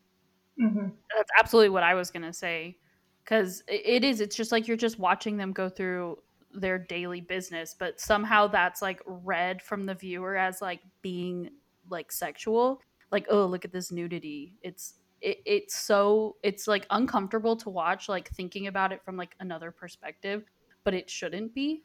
hmm 0.58 0.89
That's 1.15 1.32
absolutely 1.38 1.70
what 1.70 1.84
I 1.84 1.94
was 1.96 2.12
gonna 2.12 2.34
say. 2.34 2.77
Because 3.24 3.63
it 3.68 4.03
is. 4.03 4.20
It's 4.20 4.36
just 4.36 4.51
like 4.51 4.68
you're 4.68 4.75
just 4.77 5.00
watching 5.00 5.38
them 5.38 5.53
go 5.53 5.70
through 5.70 6.18
their 6.53 6.77
daily 6.77 7.22
business, 7.22 7.74
but 7.77 8.00
somehow 8.00 8.48
that's 8.48 8.82
like 8.82 9.01
read 9.06 9.62
from 9.62 9.86
the 9.86 9.96
viewer 9.96 10.36
as 10.36 10.62
like 10.62 10.82
being 11.01 11.50
like 11.89 12.12
sexual. 12.12 12.82
Like, 13.12 13.25
oh, 13.30 13.46
look 13.46 13.63
at 13.63 13.72
this 13.72 13.92
nudity. 13.92 14.56
It's 14.62 14.96
it, 15.24 15.39
it's 15.46 15.75
so 15.75 16.36
it's 16.44 16.68
like 16.68 16.86
uncomfortable 16.89 17.56
to 17.58 17.70
watch. 17.70 18.10
Like 18.10 18.30
thinking 18.30 18.68
about 18.68 18.92
it 18.92 19.01
from 19.03 19.18
like 19.18 19.36
another 19.39 19.72
perspective, 19.72 20.44
but 20.84 20.94
it 20.94 21.10
shouldn't 21.10 21.56
be. 21.56 21.84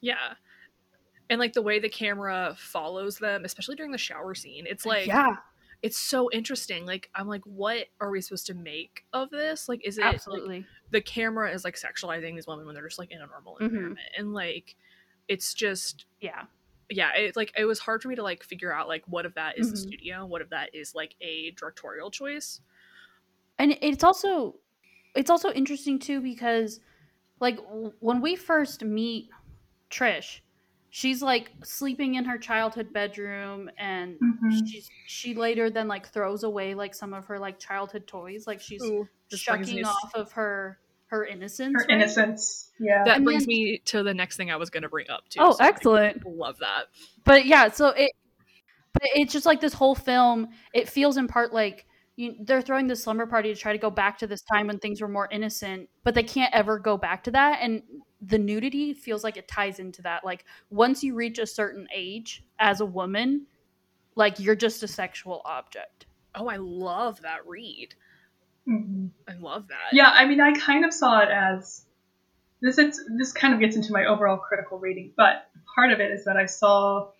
Yeah. 0.00 0.34
And 1.30 1.40
like 1.40 1.54
the 1.54 1.62
way 1.62 1.78
the 1.80 1.88
camera 1.88 2.54
follows 2.58 3.18
them, 3.18 3.44
especially 3.44 3.76
during 3.76 3.92
the 3.92 3.98
shower 3.98 4.34
scene, 4.34 4.66
it's 4.68 4.84
like 4.84 5.06
yeah, 5.06 5.36
it's 5.82 5.96
so 5.98 6.30
interesting. 6.30 6.84
Like 6.84 7.08
I'm 7.14 7.26
like, 7.26 7.42
what 7.44 7.86
are 8.00 8.10
we 8.10 8.20
supposed 8.20 8.46
to 8.48 8.54
make 8.54 9.04
of 9.14 9.30
this? 9.30 9.66
Like, 9.68 9.80
is 9.86 9.96
it 9.96 10.02
like, 10.02 10.14
absolutely. 10.16 10.66
the 10.90 11.00
camera 11.00 11.50
is 11.50 11.64
like 11.64 11.76
sexualizing 11.76 12.34
these 12.34 12.46
women 12.46 12.66
when 12.66 12.74
they're 12.74 12.86
just 12.86 12.98
like 12.98 13.10
in 13.10 13.22
a 13.22 13.26
normal 13.26 13.56
Mhm. 13.56 13.62
environment, 13.68 14.08
and 14.18 14.34
like 14.34 14.76
it's 15.26 15.54
just 15.54 16.04
yeah. 16.20 16.42
yeah, 16.90 17.12
it's 17.16 17.36
like 17.38 17.50
it 17.56 17.64
was 17.64 17.78
hard 17.78 18.02
for 18.02 18.08
me 18.08 18.14
to 18.16 18.22
like 18.22 18.42
figure 18.44 18.70
out 18.70 18.86
like 18.88 19.04
what 19.06 19.24
of 19.24 19.32
that 19.34 19.58
is 19.58 19.70
the 19.70 19.76
Mhm. 19.78 19.80
studio, 19.80 20.26
what 20.26 20.42
of 20.42 20.50
that 20.50 20.74
is 20.74 20.94
like 20.94 21.16
a 21.22 21.52
directorial 21.52 22.10
choice. 22.10 22.60
And 23.58 23.76
it's 23.82 24.04
also 24.04 24.56
it's 25.14 25.30
also 25.30 25.50
interesting 25.52 25.98
too 25.98 26.20
because 26.20 26.80
like 27.40 27.58
when 28.00 28.20
we 28.20 28.36
first 28.36 28.82
meet 28.84 29.28
trish 29.90 30.40
she's 30.90 31.22
like 31.22 31.50
sleeping 31.64 32.14
in 32.14 32.24
her 32.24 32.38
childhood 32.38 32.92
bedroom 32.92 33.70
and 33.78 34.16
Mhm. 34.20 34.66
she's 34.68 34.88
she 35.06 35.34
later 35.34 35.70
then 35.70 35.88
like 35.88 36.08
throws 36.08 36.42
away 36.44 36.74
like 36.74 36.94
some 36.94 37.12
of 37.12 37.26
her 37.26 37.38
like 37.38 37.58
childhood 37.58 38.06
toys 38.06 38.46
like 38.46 38.60
she's 38.60 38.82
Ooh, 38.82 39.08
this 39.30 39.40
shucking 39.40 39.84
off 39.84 40.14
of 40.14 40.32
her 40.32 40.78
her 41.06 41.24
innocence 41.24 41.74
Her 41.74 41.80
right? 41.88 41.90
innocence. 41.90 42.70
Yeah. 42.80 43.04
That 43.04 43.16
And 43.16 43.24
brings 43.24 43.42
then- 43.46 43.48
me 43.54 43.78
to 43.86 44.02
the 44.02 44.14
next 44.14 44.36
thing 44.36 44.50
I 44.50 44.56
was 44.56 44.70
gonna 44.70 44.88
bring 44.88 45.08
up 45.10 45.28
too. 45.28 45.40
oh 45.42 45.52
so 45.52 45.62
I 45.64 45.68
excellent 45.68 46.26
love 46.26 46.58
that. 46.58 46.86
but 47.24 47.44
yeah 47.46 47.70
so 47.70 47.88
it 47.88 48.10
but 48.92 49.02
it's 49.14 49.32
just 49.32 49.46
like 49.46 49.60
this 49.60 49.74
whole 49.74 49.94
film 49.94 50.48
it 50.72 50.88
feels 50.88 51.16
in 51.16 51.26
part 51.28 51.52
like 51.52 51.86
you, 52.16 52.36
they're 52.40 52.62
throwing 52.62 52.86
this 52.86 53.02
slumber 53.02 53.26
party 53.26 53.52
to 53.52 53.60
try 53.60 53.72
to 53.72 53.78
go 53.78 53.90
back 53.90 54.18
to 54.18 54.26
this 54.26 54.42
time 54.42 54.68
when 54.68 54.78
things 54.78 55.00
were 55.00 55.08
more 55.08 55.28
innocent 55.30 55.88
but 56.04 56.14
they 56.14 56.22
can't 56.22 56.54
ever 56.54 56.78
go 56.78 56.96
back 56.96 57.24
to 57.24 57.30
that 57.30 57.58
and 57.60 57.82
the 58.22 58.38
nudity 58.38 58.94
feels 58.94 59.24
like 59.24 59.36
it 59.36 59.48
ties 59.48 59.78
into 59.78 60.00
that 60.02 60.24
like 60.24 60.44
once 60.70 61.02
you 61.02 61.14
reach 61.14 61.38
a 61.38 61.46
certain 61.46 61.86
age 61.94 62.44
as 62.58 62.80
a 62.80 62.86
woman 62.86 63.46
like 64.14 64.38
you're 64.38 64.54
just 64.54 64.82
a 64.82 64.88
sexual 64.88 65.42
object 65.44 66.06
Oh, 66.34 66.48
I 66.48 66.56
love 66.56 67.22
that 67.22 67.46
read. 67.46 67.94
Mhm. 68.68 69.10
I 69.28 69.34
love 69.34 69.68
that. 69.68 69.92
Yeah, 69.92 70.08
I 70.08 70.24
mean, 70.26 70.40
I 70.40 70.52
kind 70.52 70.84
of 70.84 70.92
saw 70.92 71.20
it 71.20 71.28
as 71.28 71.84
this. 72.60 72.78
It's, 72.78 73.00
this 73.18 73.32
kind 73.32 73.54
of 73.54 73.60
gets 73.60 73.76
into 73.76 73.92
my 73.92 74.06
overall 74.06 74.38
critical 74.38 74.78
rating, 74.78 75.12
but 75.16 75.46
part 75.74 75.92
of 75.92 76.00
it 76.00 76.10
is 76.10 76.24
that 76.24 76.36
I 76.36 76.46
saw 76.46 77.10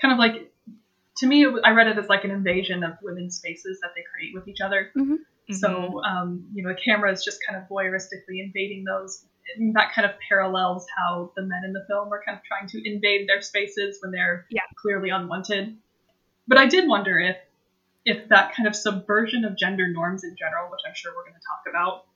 kind 0.00 0.12
of 0.12 0.18
like 0.18 0.49
to 1.18 1.26
me, 1.26 1.46
I 1.64 1.70
read 1.70 1.88
it 1.88 1.98
as 1.98 2.08
like 2.08 2.24
an 2.24 2.30
invasion 2.30 2.82
of 2.84 2.92
women's 3.02 3.36
spaces 3.36 3.80
that 3.82 3.90
they 3.94 4.02
create 4.14 4.34
with 4.34 4.48
each 4.48 4.60
other. 4.60 4.92
Mhm. 4.96 5.18
So, 5.50 6.02
um, 6.04 6.48
you 6.54 6.62
know, 6.62 6.70
the 6.70 6.80
camera 6.80 7.10
is 7.12 7.24
just 7.24 7.40
kind 7.46 7.60
of 7.60 7.68
voyeuristically 7.68 8.38
invading 8.42 8.84
those. 8.84 9.26
And 9.56 9.74
that 9.74 9.92
kind 9.92 10.08
of 10.08 10.12
parallels 10.28 10.86
how 10.96 11.32
the 11.34 11.42
men 11.42 11.62
in 11.64 11.72
the 11.72 11.84
film 11.88 12.12
are 12.12 12.22
kind 12.24 12.38
of 12.38 12.44
trying 12.44 12.68
to 12.68 12.88
invade 12.88 13.28
their 13.28 13.40
spaces 13.42 13.98
when 14.00 14.12
they're 14.12 14.46
Yeah. 14.50 14.62
clearly 14.76 15.10
unwanted. 15.10 15.76
But 16.46 16.58
I 16.58 16.66
did 16.66 16.86
wonder 16.88 17.18
if 17.18 17.36
if 18.06 18.28
that 18.28 18.54
kind 18.54 18.66
of 18.66 18.74
subversion 18.74 19.44
of 19.44 19.56
gender 19.58 19.86
norms 19.86 20.24
in 20.24 20.34
general, 20.34 20.70
which 20.70 20.80
I'm 20.86 20.94
sure 20.94 21.12
we're 21.14 21.24
going 21.24 21.34
to 21.34 21.46
talk 21.46 21.64
about, 21.68 22.06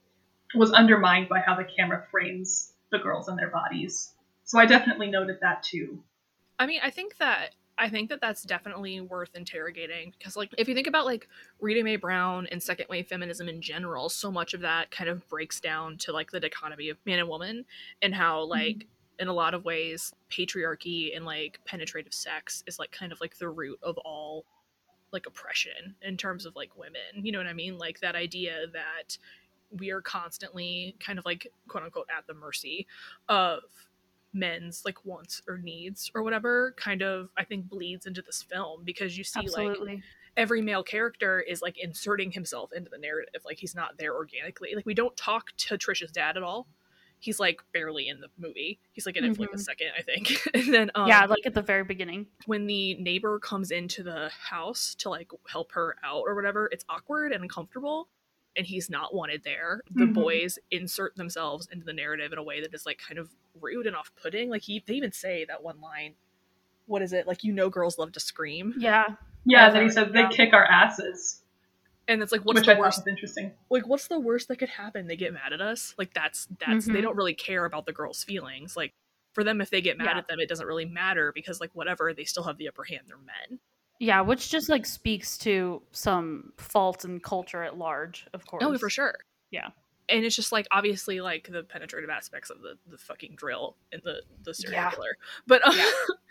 was 0.55 0.71
undermined 0.71 1.29
by 1.29 1.41
how 1.41 1.55
the 1.55 1.63
camera 1.63 2.07
frames 2.09 2.73
the 2.89 2.97
girls 2.97 3.27
and 3.27 3.37
their 3.37 3.51
bodies. 3.51 4.11
So 4.45 4.57
I 4.57 4.65
definitely 4.65 5.11
noted 5.11 5.37
that 5.41 5.61
too. 5.61 6.03
I 6.57 6.65
mean, 6.65 6.79
I 6.81 6.89
think 6.89 7.17
that 7.17 7.53
I 7.77 7.89
think 7.89 8.09
that 8.09 8.21
that's 8.21 8.43
definitely 8.43 9.01
worth 9.01 9.35
interrogating 9.35 10.13
because, 10.17 10.37
like, 10.37 10.53
if 10.57 10.67
you 10.69 10.75
think 10.75 10.87
about 10.87 11.05
like 11.05 11.27
Rita 11.59 11.83
Mae 11.83 11.97
Brown 11.97 12.47
and 12.51 12.63
second 12.63 12.87
wave 12.89 13.07
feminism 13.07 13.49
in 13.49 13.61
general, 13.61 14.07
so 14.09 14.31
much 14.31 14.53
of 14.53 14.61
that 14.61 14.91
kind 14.91 15.09
of 15.09 15.27
breaks 15.27 15.59
down 15.59 15.97
to 15.97 16.13
like 16.13 16.31
the 16.31 16.39
dichotomy 16.39 16.89
of 16.89 16.97
man 17.05 17.19
and 17.19 17.27
woman 17.27 17.65
and 18.01 18.15
how, 18.15 18.41
mm-hmm. 18.41 18.51
like, 18.51 18.87
in 19.19 19.27
a 19.27 19.33
lot 19.33 19.53
of 19.53 19.65
ways, 19.65 20.13
patriarchy 20.29 21.15
and 21.15 21.25
like 21.25 21.59
penetrative 21.65 22.13
sex 22.13 22.63
is 22.67 22.79
like 22.79 22.91
kind 22.91 23.11
of 23.11 23.21
like 23.21 23.37
the 23.37 23.49
root 23.49 23.79
of 23.81 23.97
all 23.99 24.45
like 25.11 25.25
oppression 25.25 25.95
in 26.01 26.17
terms 26.17 26.45
of 26.45 26.55
like 26.55 26.77
women. 26.77 27.23
You 27.23 27.31
know 27.31 27.39
what 27.39 27.47
I 27.47 27.53
mean? 27.53 27.77
Like 27.77 27.99
that 28.01 28.15
idea 28.15 28.65
that 28.73 29.17
we 29.71 29.91
are 29.91 30.01
constantly 30.01 30.95
kind 30.99 31.19
of 31.19 31.25
like 31.25 31.47
quote 31.67 31.83
unquote 31.83 32.07
at 32.15 32.27
the 32.27 32.33
mercy 32.33 32.87
of 33.29 33.63
men's 34.35 34.83
like 34.85 35.03
wants 35.05 35.41
or 35.47 35.57
needs 35.57 36.11
or 36.13 36.21
whatever 36.21 36.73
kind 36.77 37.01
of 37.01 37.29
I 37.37 37.43
think 37.45 37.69
bleeds 37.69 38.05
into 38.05 38.21
this 38.21 38.43
film 38.43 38.83
because 38.83 39.17
you 39.17 39.23
see 39.23 39.47
like 39.47 39.77
every 40.37 40.61
male 40.61 40.83
character 40.83 41.39
is 41.39 41.61
like 41.61 41.77
inserting 41.77 42.31
himself 42.31 42.71
into 42.75 42.89
the 42.89 42.97
narrative 42.97 43.41
like 43.45 43.57
he's 43.57 43.73
not 43.73 43.97
there 43.97 44.13
organically. 44.13 44.73
Like 44.75 44.85
we 44.85 44.93
don't 44.93 45.15
talk 45.15 45.53
to 45.57 45.77
Trisha's 45.77 46.11
dad 46.11 46.35
at 46.35 46.43
all. 46.43 46.67
He's 47.19 47.39
like 47.39 47.61
barely 47.73 48.09
in 48.09 48.19
the 48.19 48.27
movie. 48.37 48.77
He's 48.91 49.05
like 49.05 49.15
in 49.15 49.23
it 49.23 49.35
for 49.37 49.43
like 49.43 49.53
a 49.53 49.55
Mhm. 49.55 49.61
second 49.61 49.87
I 49.97 50.01
think. 50.01 50.37
And 50.53 50.73
then 50.73 50.91
um 50.95 51.07
yeah 51.07 51.25
like 51.25 51.45
at 51.45 51.53
the 51.53 51.61
very 51.61 51.85
beginning. 51.85 52.27
when 52.45 52.67
the 52.67 52.95
neighbor 52.95 53.39
comes 53.39 53.71
into 53.71 54.03
the 54.03 54.29
house 54.37 54.95
to 54.99 55.09
like 55.09 55.31
help 55.47 55.71
her 55.71 55.95
out 56.03 56.23
or 56.27 56.35
whatever, 56.35 56.67
it's 56.71 56.83
awkward 56.89 57.31
and 57.31 57.41
uncomfortable 57.41 58.09
and 58.57 58.65
he's 58.65 58.89
not 58.89 59.13
wanted 59.13 59.43
there. 59.43 59.81
The 59.91 60.05
Mhm. 60.05 60.13
boys 60.13 60.59
insert 60.71 61.15
themselves 61.15 61.67
into 61.71 61.85
the 61.85 61.93
narrative 61.93 62.31
in 62.31 62.37
a 62.37 62.43
way 62.43 62.61
that 62.61 62.73
is 62.73 62.85
like 62.85 62.97
kind 62.97 63.19
of 63.19 63.29
rude 63.59 63.87
and 63.87 63.95
off-putting. 63.95 64.49
Like 64.49 64.63
he 64.63 64.83
they 64.85 64.95
even 64.95 65.11
say 65.11 65.45
that 65.45 65.61
one 65.63 65.79
line. 65.81 66.15
What 66.87 67.01
is 67.01 67.13
it? 67.13 67.27
Like 67.27 67.43
you 67.43 67.51
know 67.53 67.69
girls 67.69 67.97
love 67.97 68.11
to 68.13 68.19
scream. 68.19 68.73
yeah 68.77 69.15
Yeah, 69.45 69.67
As 69.67 69.73
then 69.73 69.83
he 69.83 69.89
I 69.89 69.91
says 69.91 70.11
they 70.13 70.27
kick 70.29 70.53
our 70.53 70.65
asses, 70.65 71.41
And 72.07 72.21
it's 72.21 72.31
like 72.31 72.41
what's 72.45 72.59
which 72.59 72.65
the 72.67 72.73
I 72.73 72.75
thought 72.75 72.81
worst 72.81 72.99
was 72.99 73.07
interesting. 73.07 73.51
like 73.69 73.87
what's 73.87 74.07
the 74.07 74.19
worst 74.19 74.47
that 74.49 74.57
could 74.57 74.69
happen? 74.69 75.07
They 75.07 75.15
get 75.15 75.33
mad 75.33 75.53
at 75.53 75.61
us? 75.61 75.95
Like 75.97 76.13
that's 76.13 76.47
that's 76.59 76.85
they 76.85 76.93
Mhm. 76.99 77.01
don't 77.01 77.15
really 77.17 77.33
care 77.33 77.65
about 77.65 77.85
the 77.85 77.93
girls' 77.93 78.23
feelings. 78.23 78.77
Like 78.77 78.93
for 79.33 79.43
them 79.43 79.59
if 79.61 79.69
they 79.69 79.81
get 79.81 79.97
mad 79.97 80.05
Yeah. 80.11 80.17
at 80.19 80.27
them 80.27 80.39
it 80.39 80.47
doesn't 80.47 80.65
really 80.67 80.85
matter 80.85 81.31
because 81.33 81.59
like 81.59 81.71
whatever, 81.73 82.13
they 82.13 82.23
still 82.23 82.43
have 82.43 82.57
the 82.57 82.67
upper 82.67 82.83
hand. 82.83 83.01
They're 83.07 83.17
men. 83.17 83.59
Yeah 83.99 84.21
which 84.21 84.49
just 84.49 84.69
like 84.69 84.85
speaks 84.85 85.37
to 85.37 85.81
some 85.91 86.51
faults 86.57 87.05
in 87.05 87.19
culture 87.19 87.63
at 87.63 87.77
large 87.77 88.27
of 88.33 88.45
course 88.45 88.63
Oh, 88.65 88.77
for 88.77 88.89
sure. 88.89 89.15
Yeah. 89.51 89.69
and 90.09 90.23
it's 90.25 90.35
just 90.35 90.51
like 90.51 90.67
obviously 90.71 91.21
like 91.21 91.47
the 91.51 91.63
penetrative 91.63 92.09
aspects 92.09 92.49
of 92.49 92.61
the 92.61 92.77
the 92.87 92.97
fucking 92.97 93.35
drill 93.35 93.77
and 93.91 94.01
the 94.03 94.21
the 94.43 94.53
serial 94.53 94.81
Yeah. 94.81 94.91
killer 94.91 95.17
but 95.47 95.65
um, 95.67 95.75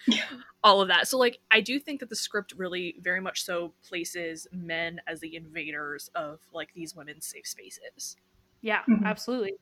Yeah. 0.07 0.25
all 0.63 0.81
of 0.81 0.89
that 0.89 1.09
so 1.09 1.17
like 1.19 1.39
i 1.51 1.61
do 1.61 1.79
think 1.79 2.01
that 2.01 2.09
the 2.11 2.17
script 2.17 2.53
really 2.57 2.97
very 3.01 3.21
much 3.21 3.43
so 3.45 3.73
places 3.89 4.47
men 4.53 5.01
as 5.07 5.21
the 5.21 5.35
invaders 5.37 6.11
of 6.15 6.41
like 6.53 6.73
these 6.75 6.95
women's 6.95 7.27
safe 7.27 7.47
spaces 7.47 8.17
Yeah, 8.61 8.83
Mhm. 8.89 9.05
absolutely. 9.05 9.55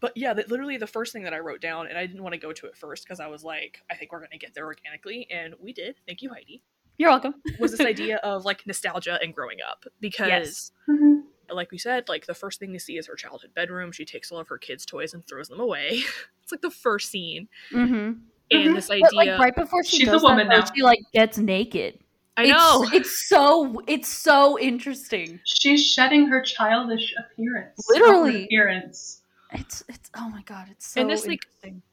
but 0.00 0.16
yeah 0.16 0.32
that 0.34 0.50
literally 0.50 0.76
the 0.78 0.86
first 0.86 1.12
thing 1.12 1.22
that 1.24 1.34
i 1.34 1.38
wrote 1.38 1.60
down 1.60 1.86
and 1.86 1.96
i 1.98 2.06
didn't 2.06 2.22
want 2.22 2.32
to 2.34 2.38
go 2.40 2.52
to 2.52 2.66
it 2.66 2.76
first 2.76 3.04
because 3.04 3.20
i 3.20 3.26
was 3.26 3.44
like 3.44 3.82
i 3.90 3.94
think 3.94 4.12
we're 4.12 4.20
gonna 4.20 4.38
get 4.38 4.54
there 4.54 4.64
organically 4.66 5.26
and 5.30 5.54
we 5.60 5.72
did 5.72 5.96
thank 6.06 6.20
you 6.22 6.30
heidi 6.30 6.62
You're 6.98 7.10
welcome. 7.10 7.34
was 7.58 7.72
this 7.72 7.80
idea 7.80 8.16
of 8.18 8.44
like 8.44 8.66
nostalgia 8.66 9.18
and 9.22 9.34
growing 9.34 9.58
up 9.68 9.84
because 10.00 10.28
Yes. 10.28 10.72
Mhm. 10.88 11.22
like 11.50 11.70
we 11.70 11.78
said, 11.78 12.08
like 12.08 12.26
the 12.26 12.34
first 12.34 12.60
thing 12.60 12.70
we 12.72 12.78
see 12.78 12.96
is 12.98 13.06
her 13.06 13.16
childhood 13.16 13.50
bedroom. 13.54 13.92
She 13.92 14.04
takes 14.04 14.30
all 14.32 14.38
of 14.38 14.48
her 14.48 14.58
kids' 14.58 14.86
toys 14.86 15.12
and 15.14 15.26
throws 15.26 15.48
them 15.48 15.60
away. 15.60 16.02
it's 16.42 16.52
like 16.52 16.60
the 16.62 16.70
first 16.70 17.10
scene. 17.10 17.48
Mm-hmm. 17.72 17.94
And 17.94 18.20
Mhm. 18.50 18.74
this 18.74 18.88
But 18.88 18.96
idea 18.96 19.08
like 19.14 19.38
right 19.40 19.54
before 19.56 19.82
she 19.84 19.98
She's 19.98 20.08
a 20.08 20.12
does 20.12 20.22
woman 20.22 20.48
that, 20.48 20.58
now. 20.60 20.72
she 20.74 20.82
like 20.82 21.00
gets 21.12 21.38
naked. 21.38 21.98
I 22.36 22.46
know. 22.46 22.86
It's, 22.92 23.28
so 23.28 23.80
it's 23.86 24.08
so 24.08 24.58
interesting. 24.58 25.40
She's 25.44 25.84
shedding 25.86 26.26
her 26.28 26.42
childish 26.42 27.14
appearance. 27.18 27.80
Literally. 27.88 28.30
outward 28.30 28.44
appearance. 28.44 29.22
It's 29.52 29.84
it's 29.88 30.10
oh 30.16 30.28
my 30.30 30.42
god, 30.42 30.68
it's 30.70 30.86
so 30.86 31.00
And 31.00 31.10
this, 31.10 31.26
like, 31.26 31.40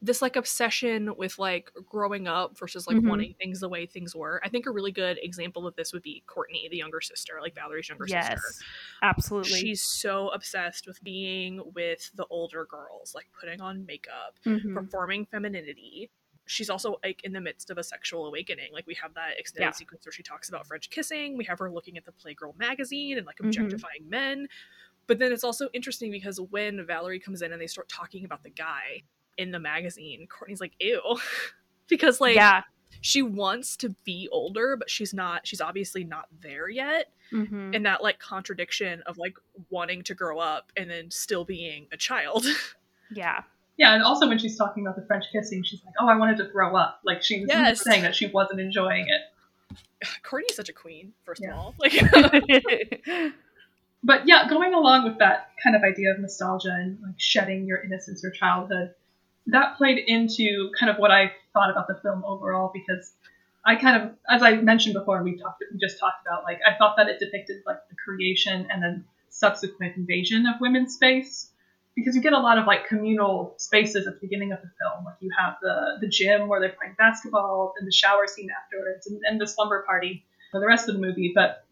this 0.02 0.22
like 0.22 0.36
obsession 0.36 1.16
with 1.18 1.38
like 1.38 1.70
growing 1.86 2.28
up 2.28 2.58
versus 2.58 2.88
like 2.88 2.98
Mhm. 2.98 3.08
wanting 3.08 3.34
things 3.36 3.60
the 3.60 3.70
way 3.70 3.86
things 3.86 4.16
were. 4.16 4.42
I 4.44 4.50
think 4.50 4.66
a 4.66 4.72
really 4.72 4.92
good 4.92 5.20
example 5.22 5.68
of 5.68 5.76
this 5.76 5.92
would 5.94 6.02
be 6.02 6.24
Courtney, 6.28 6.68
the 6.70 6.78
younger 6.78 7.02
sister, 7.02 7.40
like 7.42 7.54
Valerie's 7.54 7.90
younger 7.90 8.08
Yes, 8.08 8.28
sister. 8.40 8.56
absolutely. 9.02 9.60
She's 9.60 9.84
so 9.84 10.30
obsessed 10.30 10.88
with 10.88 11.04
being 11.04 11.62
with 11.76 12.10
the 12.16 12.26
older 12.28 12.66
girls, 12.66 13.14
like 13.14 13.28
putting 13.40 13.60
on 13.62 13.86
makeup, 13.86 14.40
Mhm. 14.46 14.74
performing 14.74 15.26
femininity. 15.26 16.10
She's 16.48 16.70
also 16.70 16.98
like 17.04 17.24
in 17.24 17.34
the 17.34 17.42
midst 17.42 17.70
of 17.70 17.78
a 17.78 17.84
sexual 17.84 18.26
awakening. 18.28 18.72
Like 18.74 18.88
we 18.88 18.96
have 18.96 19.14
that 19.16 19.38
extended 19.40 19.66
Yeah. 19.68 19.72
sequence 19.76 20.06
where 20.06 20.12
she 20.14 20.24
talks 20.24 20.50
about 20.50 20.66
French 20.68 20.90
kissing. 20.90 21.38
We 21.38 21.46
have 21.46 21.60
her 21.60 21.72
looking 21.72 21.98
at 21.98 22.06
the 22.06 22.12
Playgirl 22.14 22.58
magazine 22.58 23.18
and 23.18 23.26
like 23.28 23.40
Mhm. 23.44 23.46
objectifying 23.46 24.10
men. 24.10 24.48
But 25.08 25.20
then 25.20 25.32
it's 25.32 25.44
also 25.44 25.68
interesting 25.74 26.12
because 26.12 26.40
when 26.40 26.86
Valerie 26.86 27.20
comes 27.20 27.42
in 27.42 27.52
and 27.52 27.62
they 27.62 27.68
start 27.68 27.90
talking 27.90 28.24
about 28.26 28.44
the 28.44 28.50
guy 28.50 29.04
in 29.38 29.52
the 29.52 29.60
magazine, 29.60 30.28
Courtney's 30.28 30.62
like, 30.62 30.74
ew. 30.80 31.02
because 31.90 32.22
like 32.22 32.36
yeah. 32.36 32.62
she 33.02 33.22
wants 33.22 33.76
to 33.78 33.90
be 34.06 34.30
older, 34.32 34.78
but 34.78 34.90
she's 34.90 35.14
not 35.14 35.46
she's 35.46 35.60
obviously 35.62 36.04
not 36.04 36.26
there 36.42 36.70
yet. 36.70 37.12
Mhm. 37.34 37.76
And 37.76 37.86
that 37.86 38.02
like 38.04 38.20
contradiction 38.20 39.02
of 39.06 39.18
like 39.18 39.36
wanting 39.70 40.04
to 40.04 40.14
grow 40.14 40.40
up 40.40 40.72
and 40.78 40.90
then 40.90 41.12
still 41.12 41.44
being 41.46 41.88
a 41.92 41.98
child. 41.98 42.46
Yeah. 43.14 43.42
Yeah, 43.76 43.94
and 43.94 44.04
also 44.04 44.26
when 44.26 44.38
she's 44.38 44.56
talking 44.56 44.86
about 44.86 44.96
the 44.96 45.06
French 45.06 45.26
kissing, 45.34 45.64
she's 45.64 45.84
like, 45.84 45.94
"Oh, 46.00 46.08
I 46.08 46.16
wanted 46.16 46.38
to 46.38 46.50
throw 46.50 46.78
up." 46.78 47.02
Like 47.04 47.22
she 47.22 47.42
was 47.42 47.50
Yes. 47.50 47.84
saying 47.84 48.04
that 48.04 48.16
she 48.16 48.28
wasn't 48.28 48.62
enjoying 48.62 49.08
it. 49.10 49.78
Courtney's 50.24 50.56
such 50.56 50.70
a 50.70 50.74
queen, 50.74 51.12
first 51.26 51.42
Yeah. 51.44 51.52
of 51.52 51.58
all. 51.58 51.76
Like 51.80 51.94
But 54.04 54.28
yeah, 54.28 54.48
going 54.48 54.74
along 54.74 55.04
with 55.04 55.20
that 55.20 55.52
kind 55.64 55.76
of 55.76 55.84
idea 55.84 56.12
of 56.12 56.20
nostalgia 56.20 56.72
and 56.72 57.00
like 57.02 57.16
shedding 57.18 57.66
your 57.66 57.82
innocence 57.84 58.26
or 58.26 58.32
childhood, 58.32 58.96
that 59.48 59.78
played 59.78 60.00
into 60.00 60.72
kind 60.80 60.90
of 60.90 60.98
what 60.98 61.12
I 61.12 61.32
thought 61.54 61.70
about 61.70 61.88
the 61.88 61.96
film 62.02 62.24
overall 62.26 62.72
because 62.74 63.14
I 63.64 63.76
kind 63.76 64.02
of, 64.02 64.12
as 64.30 64.42
I 64.42 64.56
mentioned 64.56 64.96
before, 64.96 65.22
we 65.24 65.38
talked, 65.38 65.64
we 65.72 65.78
just 65.78 66.00
talked 66.00 66.26
about 66.26 66.44
like 66.44 66.60
I 66.66 66.76
thought 66.78 66.96
that 66.98 67.08
it 67.08 67.20
depicted 67.20 67.62
like 67.66 67.78
the 67.90 67.96
creation 67.96 68.68
and 68.72 68.82
then 68.82 69.06
subsequent 69.30 69.98
invasion 69.98 70.48
of 70.48 70.60
women's 70.60 70.96
space 70.96 71.52
because 71.96 72.16
you 72.16 72.22
get 72.22 72.34
a 72.34 72.40
lot 72.40 72.58
of 72.58 72.66
like 72.66 72.88
communal 72.88 73.54
spaces 73.58 74.08
at 74.08 74.16
the 74.16 74.20
beginning 74.20 74.52
of 74.52 74.60
the 74.62 74.70
film. 74.80 75.06
Like 75.06 75.16
you 75.20 75.30
have 75.38 75.56
the 75.62 75.98
the 76.02 76.08
gym 76.08 76.48
where 76.48 76.60
they're 76.60 76.70
playing 76.78 76.96
basketball 76.98 77.74
and 77.78 77.88
the 77.88 77.92
shower 77.92 78.26
scene 78.28 78.50
afterwards 78.50 79.08
and, 79.08 79.22
and 79.26 79.40
the 79.40 79.48
slumber 79.48 79.84
party 79.84 80.26
for 80.52 80.60
the 80.60 80.68
rest 80.68 80.90
of 80.90 80.96
the 80.96 81.02
movie. 81.02 81.32
But 81.36 81.66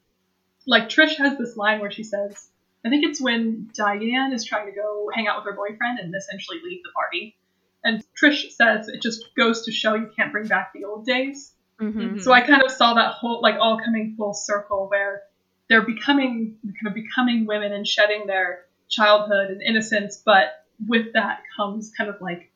like 0.66 0.90
Trish 0.90 1.18
has 1.18 1.38
this 1.38 1.58
line 1.58 1.80
where 1.80 1.92
she 1.92 2.04
says, 2.04 2.50
I 2.86 2.90
think 2.90 3.06
it's 3.06 3.22
when 3.22 3.70
Diane 3.74 4.34
is 4.34 4.46
trying 4.46 4.68
to 4.68 4.72
go 4.72 5.10
hang 5.14 5.28
out 5.28 5.38
with 5.38 5.46
her 5.46 5.58
boyfriend 5.58 6.00
and 6.00 6.14
essentially 6.16 6.60
leave 6.64 6.84
the 6.84 6.92
party. 6.92 7.36
And 7.84 8.04
Trish 8.22 8.52
says 8.52 8.88
it 8.88 9.02
just 9.02 9.30
goes 9.36 9.66
to 9.66 9.72
show 9.72 9.96
you 9.96 10.12
can't 10.16 10.32
bring 10.32 10.48
back 10.48 10.74
the 10.74 10.86
old 10.86 11.06
days. 11.06 11.54
Mhm. 11.80 12.22
So 12.22 12.32
I 12.34 12.42
kind 12.42 12.62
of 12.64 12.72
saw 12.72 12.94
that 12.96 13.14
whole 13.14 13.42
like 13.42 13.56
all 13.60 13.80
coming 13.80 14.16
full 14.18 14.34
circle 14.34 14.88
where 14.90 15.24
they're 15.70 15.86
becoming 15.86 16.58
kind 16.64 16.88
of 16.88 16.94
becoming 16.94 17.46
women 17.46 17.72
and 17.72 17.88
shedding 17.88 18.28
their 18.28 18.66
childhood 18.90 19.50
and 19.52 19.62
innocence, 19.62 20.22
but 20.26 20.66
with 20.88 21.14
that 21.14 21.44
comes 21.56 21.92
kind 21.98 22.10
of 22.10 22.20
like 22.22 22.52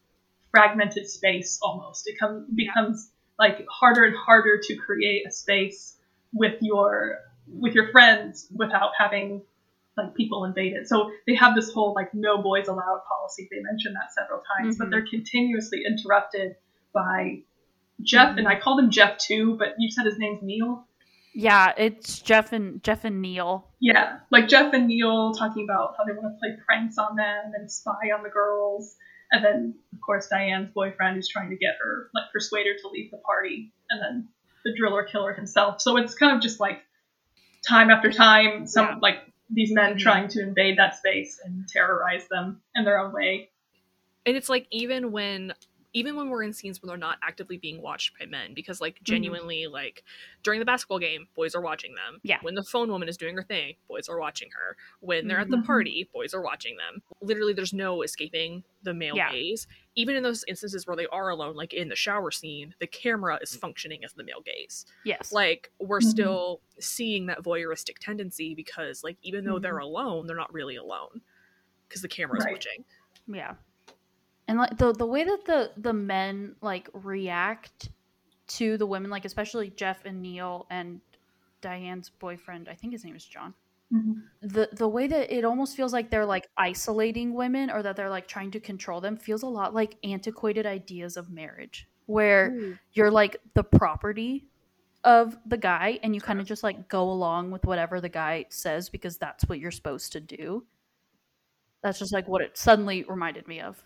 fragmented 0.52 1.08
space 1.10 1.60
almost. 1.62 2.08
It 2.08 2.18
come, 2.20 2.48
becomes 2.54 3.12
like 3.40 3.66
harder 3.68 4.04
and 4.04 4.16
harder 4.16 4.60
to 4.64 4.76
create 4.76 5.26
a 5.28 5.32
space 5.32 5.98
with 6.34 6.56
your 6.62 7.20
with 7.48 7.74
your 7.74 7.92
friends 7.92 8.48
without 8.54 8.92
having 8.98 9.42
like 9.96 10.16
people 10.16 10.44
invade 10.46 10.74
it. 10.74 10.88
So 10.88 11.12
they 11.28 11.36
have 11.36 11.56
this 11.56 11.72
whole 11.72 11.94
like 11.94 12.14
no 12.14 12.42
boys 12.42 12.68
allowed 12.68 13.02
policy. 13.08 13.48
They 13.52 13.62
mentioned 13.62 13.96
that 13.96 14.14
several 14.14 14.42
times, 14.58 14.78
but 14.78 14.88
Mhm. 14.88 14.92
they're 14.92 15.06
continuously 15.08 15.84
interrupted 15.86 16.56
by 16.94 17.44
Jeff, 18.02 18.38
and 18.38 18.48
I 18.48 18.60
called 18.60 18.80
him 18.80 18.90
Jeff 18.90 19.18
too, 19.18 19.56
but 19.58 19.76
you 19.78 19.92
said 19.92 20.06
his 20.06 20.18
name's 20.18 20.42
Neil. 20.42 20.88
Yeah, 21.36 21.74
it's 21.78 22.20
Jeff 22.20 22.54
and 22.54 22.84
Jeff 22.84 23.06
and 23.06 23.22
Neil. 23.22 23.68
Yeah, 23.80 24.20
like 24.32 24.48
Jeff 24.48 24.74
and 24.74 24.88
Neil 24.88 25.34
talking 25.34 25.64
about 25.64 25.96
how 25.98 26.06
they 26.06 26.14
want 26.14 26.36
to 26.36 26.40
play 26.40 26.58
pranks 26.66 26.98
on 26.98 27.16
them 27.16 27.54
and 27.54 27.72
spy 27.72 28.12
on 28.16 28.24
the 28.24 28.30
girls, 28.30 28.96
and 29.32 29.44
then 29.44 29.76
of 29.94 30.02
course 30.02 30.28
Diane's 30.28 30.72
boyfriend 30.74 31.18
is 31.18 31.28
trying 31.28 31.50
to 31.52 31.56
get 31.56 31.76
her, 31.82 32.10
like 32.14 32.32
persuade 32.32 32.66
her 32.66 32.74
to 32.82 32.88
leave 32.90 33.12
the 33.12 33.18
party, 33.18 33.74
and 33.90 34.02
then 34.02 34.30
the 34.66 34.74
driller 34.76 35.04
killer 35.04 35.34
himself. 35.34 35.82
So 35.82 35.98
it's 35.98 36.16
kind 36.16 36.36
of 36.36 36.42
just 36.42 36.60
like 36.60 36.84
time 37.68 37.90
after 37.90 38.12
time, 38.12 38.68
some 38.68 38.88
Yeah. 38.88 38.96
like 39.02 39.20
these 39.50 39.72
men 39.74 39.96
Mhm. 39.96 40.00
trying 40.00 40.28
to 40.30 40.42
invade 40.42 40.78
that 40.78 40.96
space 40.96 41.40
and 41.44 41.68
terrorize 41.68 42.28
them 42.30 42.62
in 42.76 42.84
their 42.86 43.00
own 43.00 43.12
way. 43.14 43.50
and 44.26 44.38
it's 44.38 44.48
like 44.48 44.66
even 44.72 45.12
when 45.12 45.54
even 45.94 46.16
when 46.16 46.30
we're 46.30 46.44
in 46.44 46.52
scenes 46.54 46.82
where 46.82 46.88
they're 46.88 46.98
not 46.98 47.18
actively 47.22 47.58
being 47.58 47.82
watched 47.82 48.18
by 48.20 48.26
men 48.26 48.54
because 48.54 48.82
like 48.82 49.00
genuinely 49.04 49.68
like 49.68 50.04
during 50.42 50.60
the 50.60 50.66
basketball 50.66 51.00
game 51.00 51.28
boys 51.36 51.54
are 51.56 51.62
watching 51.62 51.94
them 51.96 52.20
Yeah. 52.24 52.40
when 52.42 52.56
the 52.56 52.64
phone 52.64 52.90
woman 52.90 53.08
is 53.08 53.16
doing 53.18 53.36
her 53.36 53.44
thing 53.44 53.76
boys 53.88 54.10
are 54.10 54.20
watching 54.20 54.50
her 54.52 54.76
when 55.00 55.28
they're 55.28 55.40
at 55.40 55.50
the 55.50 55.58
Mhm. 55.58 55.66
party 55.66 56.10
boys 56.12 56.34
are 56.34 56.42
watching 56.42 56.78
them 56.78 57.02
literally 57.22 57.54
there's 57.54 57.74
no 57.74 58.02
escaping 58.02 58.64
the 58.82 58.94
male 58.94 59.16
Yeah. 59.16 59.32
gaze 59.32 59.68
even 59.96 60.16
in 60.16 60.24
those 60.24 60.44
instances 60.48 60.86
where 60.88 60.96
they 60.96 61.06
are 61.08 61.30
alone 61.30 61.56
like 61.56 61.74
in 61.74 61.88
the 61.90 61.96
shower 61.96 62.32
scene 62.32 62.74
the 62.80 62.88
camera 62.88 63.38
is 63.42 63.56
functioning 63.56 64.04
as 64.04 64.14
the 64.14 64.24
male 64.24 64.42
gaze 64.42 64.86
Yes. 65.06 65.32
like 65.32 65.72
we're 65.80 66.00
Mhm. 66.00 66.10
still 66.10 66.62
seeing 66.80 67.28
that 67.28 67.40
voyeuristic 67.44 67.98
tendency 68.00 68.56
because 68.56 69.04
like 69.04 69.18
even 69.22 69.46
though 69.46 69.60
they're 69.60 69.76
Mhm. 69.76 69.84
alone 69.84 70.28
they're 70.28 70.36
not 70.36 70.52
really 70.54 70.76
alone 70.76 71.22
because 71.88 72.02
the 72.02 72.08
camera 72.10 72.38
is 72.40 72.46
Right. 72.46 72.54
watching 72.54 72.84
Yeah. 73.28 73.56
And 74.48 74.58
like 74.58 74.78
the 74.78 74.94
the 74.94 75.06
way 75.06 75.24
that 75.24 75.46
the 75.46 75.72
the 75.78 75.94
men 75.94 76.56
like 76.62 76.90
react 76.94 77.90
to 78.48 78.78
the 78.78 78.86
women, 78.86 79.10
like 79.10 79.26
especially 79.26 79.70
Jeff 79.72 80.06
and 80.06 80.22
Neil 80.22 80.68
and 80.70 81.02
Diane's 81.62 82.10
boyfriend, 82.10 82.68
I 82.70 82.76
think 82.76 82.94
his 82.94 83.06
name 83.06 83.16
is 83.16 83.26
John. 83.26 83.54
Mhm. 83.92 84.24
The 84.42 84.70
the 84.74 84.88
way 84.88 85.08
that 85.08 85.32
it 85.36 85.46
almost 85.46 85.76
feels 85.78 85.94
like 85.94 86.10
they're 86.10 86.26
like 86.26 86.48
isolating 86.58 87.34
women 87.34 87.70
or 87.70 87.84
that 87.84 87.96
they're 87.96 88.10
like 88.10 88.28
trying 88.28 88.52
to 88.52 88.60
control 88.60 89.00
them 89.02 89.18
feels 89.18 89.44
a 89.44 89.48
lot 89.48 89.74
like 89.74 89.98
antiquated 90.04 90.66
ideas 90.66 91.16
of 91.16 91.30
marriage 91.30 91.88
where 92.06 92.78
you're 92.94 93.12
like 93.12 93.38
the 93.54 93.64
property 93.64 94.48
of 95.06 95.38
the 95.46 95.58
guy 95.58 96.00
and 96.04 96.16
you 96.16 96.22
kind 96.22 96.40
of 96.40 96.46
just 96.46 96.64
like 96.64 96.88
go 96.90 97.10
along 97.10 97.52
with 97.52 97.66
whatever 97.66 98.02
the 98.02 98.10
guy 98.10 98.46
says 98.50 98.90
because 98.90 99.18
that's 99.18 99.46
what 99.46 99.60
you're 99.60 99.72
supposed 99.72 100.12
to 100.14 100.20
do. 100.20 100.66
That's 101.82 102.00
just 102.00 102.14
like 102.14 102.28
what 102.28 102.42
it 102.42 102.58
suddenly 102.58 103.04
reminded 103.04 103.48
me 103.48 103.60
of. 103.62 103.84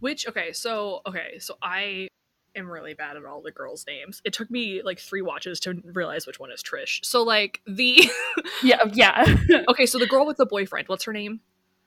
Which 0.00 0.26
okay, 0.28 0.52
so 0.52 1.00
okay, 1.06 1.38
so 1.38 1.56
I 1.62 2.08
am 2.54 2.70
really 2.70 2.94
bad 2.94 3.16
at 3.16 3.24
all 3.24 3.42
the 3.42 3.50
girls' 3.50 3.84
names. 3.86 4.20
It 4.24 4.32
took 4.32 4.50
me 4.50 4.82
like 4.82 4.98
three 4.98 5.22
watches 5.22 5.60
to 5.60 5.80
realize 5.84 6.26
which 6.26 6.40
one 6.40 6.50
is 6.50 6.62
Trish. 6.62 7.04
So 7.04 7.22
like 7.22 7.60
the 7.66 8.08
Yeah, 8.62 8.82
yeah. 8.92 9.24
okay, 9.68 9.86
so 9.86 9.98
the 9.98 10.06
girl 10.06 10.26
with 10.26 10.36
the 10.36 10.46
boyfriend, 10.46 10.88
what's 10.88 11.04
her 11.04 11.12
name? 11.12 11.40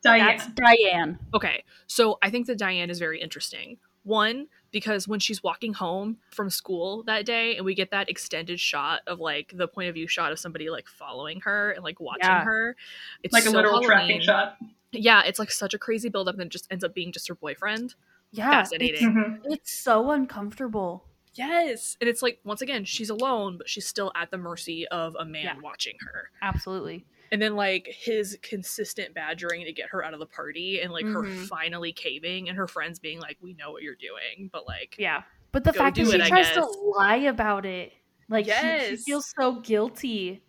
Diane. 0.03 0.37
That's 0.37 0.47
Diane. 0.47 1.19
Okay, 1.33 1.63
so 1.87 2.17
I 2.21 2.29
think 2.29 2.47
that 2.47 2.57
Diane 2.57 2.89
is 2.89 2.99
very 2.99 3.21
interesting. 3.21 3.77
One, 4.03 4.47
because 4.71 5.07
when 5.07 5.19
she's 5.19 5.43
walking 5.43 5.73
home 5.73 6.17
from 6.31 6.49
school 6.49 7.03
that 7.03 7.23
day, 7.23 7.55
and 7.55 7.63
we 7.63 7.75
get 7.75 7.91
that 7.91 8.09
extended 8.09 8.59
shot 8.59 9.01
of 9.05 9.19
like 9.19 9.53
the 9.55 9.67
point 9.67 9.89
of 9.89 9.93
view 9.93 10.07
shot 10.07 10.31
of 10.31 10.39
somebody 10.39 10.71
like 10.71 10.87
following 10.87 11.41
her 11.41 11.71
and 11.71 11.83
like 11.83 11.99
watching 11.99 12.21
Yeah. 12.23 12.43
her, 12.43 12.75
it's 13.21 13.31
like 13.31 13.43
a 13.43 13.49
so 13.49 13.51
literal 13.51 13.81
tracking 13.83 14.21
shot. 14.21 14.57
Yeah, 14.91 15.21
it's 15.25 15.39
like 15.39 15.51
such 15.51 15.73
a 15.73 15.79
crazy 15.79 16.09
buildup, 16.09 16.35
and 16.35 16.43
it 16.43 16.49
just 16.49 16.67
ends 16.71 16.83
up 16.83 16.93
being 16.93 17.11
just 17.11 17.27
her 17.27 17.35
boyfriend. 17.35 17.95
Yeah, 18.31 18.49
Fascinating. 18.51 18.95
It's, 18.95 19.03
Mhm. 19.03 19.53
it's 19.53 19.73
so 19.73 20.11
uncomfortable. 20.11 21.05
Yes, 21.33 21.95
and 22.01 22.09
it's 22.09 22.21
like 22.21 22.39
once 22.43 22.61
again 22.61 22.83
she's 22.85 23.09
alone, 23.09 23.57
but 23.57 23.69
she's 23.69 23.87
still 23.87 24.11
at 24.15 24.31
the 24.31 24.37
mercy 24.37 24.85
of 24.89 25.15
a 25.19 25.23
man 25.25 25.43
Yeah. 25.43 25.55
watching 25.61 25.95
her. 26.01 26.29
Absolutely. 26.41 27.05
and 27.33 27.41
then 27.41 27.55
like 27.55 27.87
his 27.87 28.37
consistent 28.41 29.13
badgering 29.13 29.63
to 29.63 29.71
get 29.71 29.87
her 29.87 30.03
out 30.03 30.13
of 30.13 30.19
the 30.19 30.25
party 30.25 30.81
and 30.81 30.91
like 30.91 31.05
her 31.05 31.21
Mhm. 31.23 31.47
finally 31.47 31.93
caving 31.93 32.49
and 32.49 32.57
her 32.57 32.67
friends 32.67 32.99
being 32.99 33.21
like 33.21 33.37
we 33.39 33.53
know 33.53 33.71
what 33.71 33.83
you're 33.83 33.95
doing 33.95 34.49
but 34.51 34.67
like 34.67 34.97
Yeah. 34.99 35.23
But 35.53 35.63
the 35.63 35.71
fact 35.71 35.95
that 35.95 36.07
she 36.07 36.19
it, 36.19 36.27
tries 36.27 36.51
to 36.51 36.65
lie 36.65 37.15
about 37.15 37.65
it, 37.65 37.93
like 38.27 38.47
she- 38.47 38.51
she, 38.89 38.95
feels 38.97 39.33
so 39.33 39.61
guilty. 39.61 40.43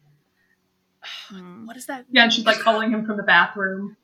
Mm. 1.30 1.66
what 1.66 1.76
is 1.76 1.86
that 1.86 2.06
Yeah, 2.10 2.24
and 2.24 2.32
she's 2.32 2.44
like 2.46 2.58
calling 2.58 2.90
him 2.90 3.06
from 3.06 3.16
the 3.16 3.22
bathroom. 3.22 3.96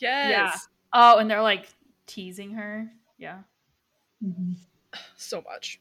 Yes 0.00 0.68
Oh, 0.92 1.18
and 1.18 1.30
they're 1.30 1.40
like 1.42 1.68
teasing 2.06 2.52
her. 2.54 2.90
Yeah. 3.18 3.40
Mhm. 4.24 4.56
so 5.16 5.40
much 5.42 5.80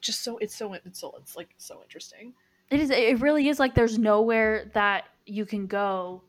just 0.00 0.22
so 0.22 0.36
it's 0.38 0.54
so 0.54 0.74
it's 0.74 1.00
so 1.00 1.14
it's 1.18 1.34
like 1.36 1.48
so 1.56 1.80
interesting 1.82 2.34
It 2.70 2.80
is. 2.80 2.90
It 2.90 3.20
really 3.20 3.48
is 3.48 3.58
like 3.58 3.74
there's 3.74 3.98
nowhere 3.98 4.70
that 4.74 5.04
you 5.26 5.46
can 5.46 5.66
go 5.66 6.22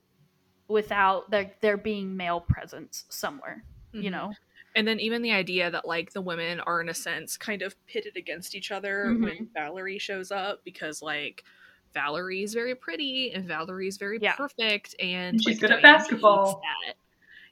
without 0.67 1.29
there 1.31 1.51
there 1.61 1.77
being 1.77 2.15
male 2.15 2.39
presence 2.41 3.05
somewhere. 3.09 3.63
You 3.91 4.09
Mhm. 4.09 4.11
know. 4.11 4.33
and 4.77 4.85
then 4.85 4.99
even 4.99 5.21
the 5.21 5.31
idea 5.31 5.71
that 5.71 5.85
like 5.87 6.11
the 6.11 6.21
women 6.21 6.59
are 6.61 6.81
in 6.81 6.89
a 6.89 6.93
sense 6.93 7.37
kind 7.37 7.61
of 7.61 7.75
pitted 7.87 8.17
against 8.17 8.55
each 8.55 8.71
other 8.71 9.05
Mhm. 9.05 9.23
when 9.23 9.49
Valerie 9.53 9.97
shows 9.99 10.31
up 10.31 10.63
because 10.65 11.01
like 11.01 11.43
Valerie's 11.95 12.53
very 12.53 12.75
pretty 12.75 13.31
and 13.33 13.45
Valerie 13.47 13.87
is 13.87 13.97
very 13.97 14.19
Yeah. 14.21 14.35
perfect 14.35 14.93
and 14.99 15.33
And 15.33 15.41
she's 15.43 15.55
like, 15.55 15.61
good 15.61 15.71
at 15.71 15.81
basketball. 15.81 16.61
hates. 16.85 16.97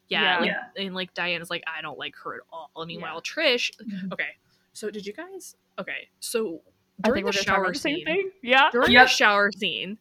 Yeah, 0.10 0.22
Yeah. 0.22 0.38
like- 0.40 0.48
Yeah. 0.78 0.84
and 0.86 0.94
like 0.96 1.14
Diana's 1.16 1.50
like 1.50 1.64
I 1.66 1.82
don't 1.82 1.98
like 1.98 2.16
her 2.24 2.36
at 2.36 2.42
all. 2.52 2.70
And 2.76 2.88
meanwhile, 2.88 3.16
Yeah. 3.16 3.22
Trish. 3.22 3.72
Mhm. 3.82 4.14
Okay, 4.14 4.30
so 4.74 4.92
did 4.92 5.08
you 5.08 5.14
guys? 5.14 5.56
Okay, 5.80 6.10
so 6.20 6.62
I 7.04 7.08
during 7.08 7.24
think 7.24 7.26
we're 7.26 7.40
the 7.40 7.44
shower 7.44 7.62
about 7.64 7.74
the 7.74 7.80
same 7.80 7.96
scene, 7.98 8.06
thing. 8.06 8.32
Yeah. 8.44 8.70
during 8.72 8.92
Yep. 8.92 9.06
the 9.06 9.10
shower 9.10 9.52
scene, 9.52 9.98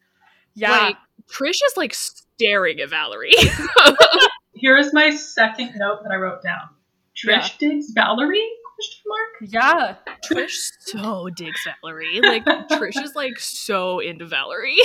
Yeah. 0.55 0.71
like 0.77 0.97
Trish 1.31 1.61
is 1.65 1.77
like 1.79 1.95
staring 1.95 2.81
at 2.81 2.91
Valerie. 2.91 3.33
Here 4.55 4.77
is 4.77 4.93
my 4.93 5.11
second 5.17 5.75
note 5.77 6.03
that 6.03 6.13
I 6.13 6.17
wrote 6.17 6.43
down. 6.43 6.69
Trish 7.17 7.57
digs 7.59 7.93
Valerie? 7.93 8.49
Question 8.83 9.03
mark. 9.07 9.53
yeah. 9.53 9.97
Trish 10.29 10.73
so 10.81 11.29
digs 11.31 11.61
Valerie. 11.83 12.21
Like 12.23 12.45
Trish 12.71 13.03
is 13.03 13.15
like 13.15 13.39
so 13.39 14.01
into 14.01 14.27
Valerie. 14.27 14.79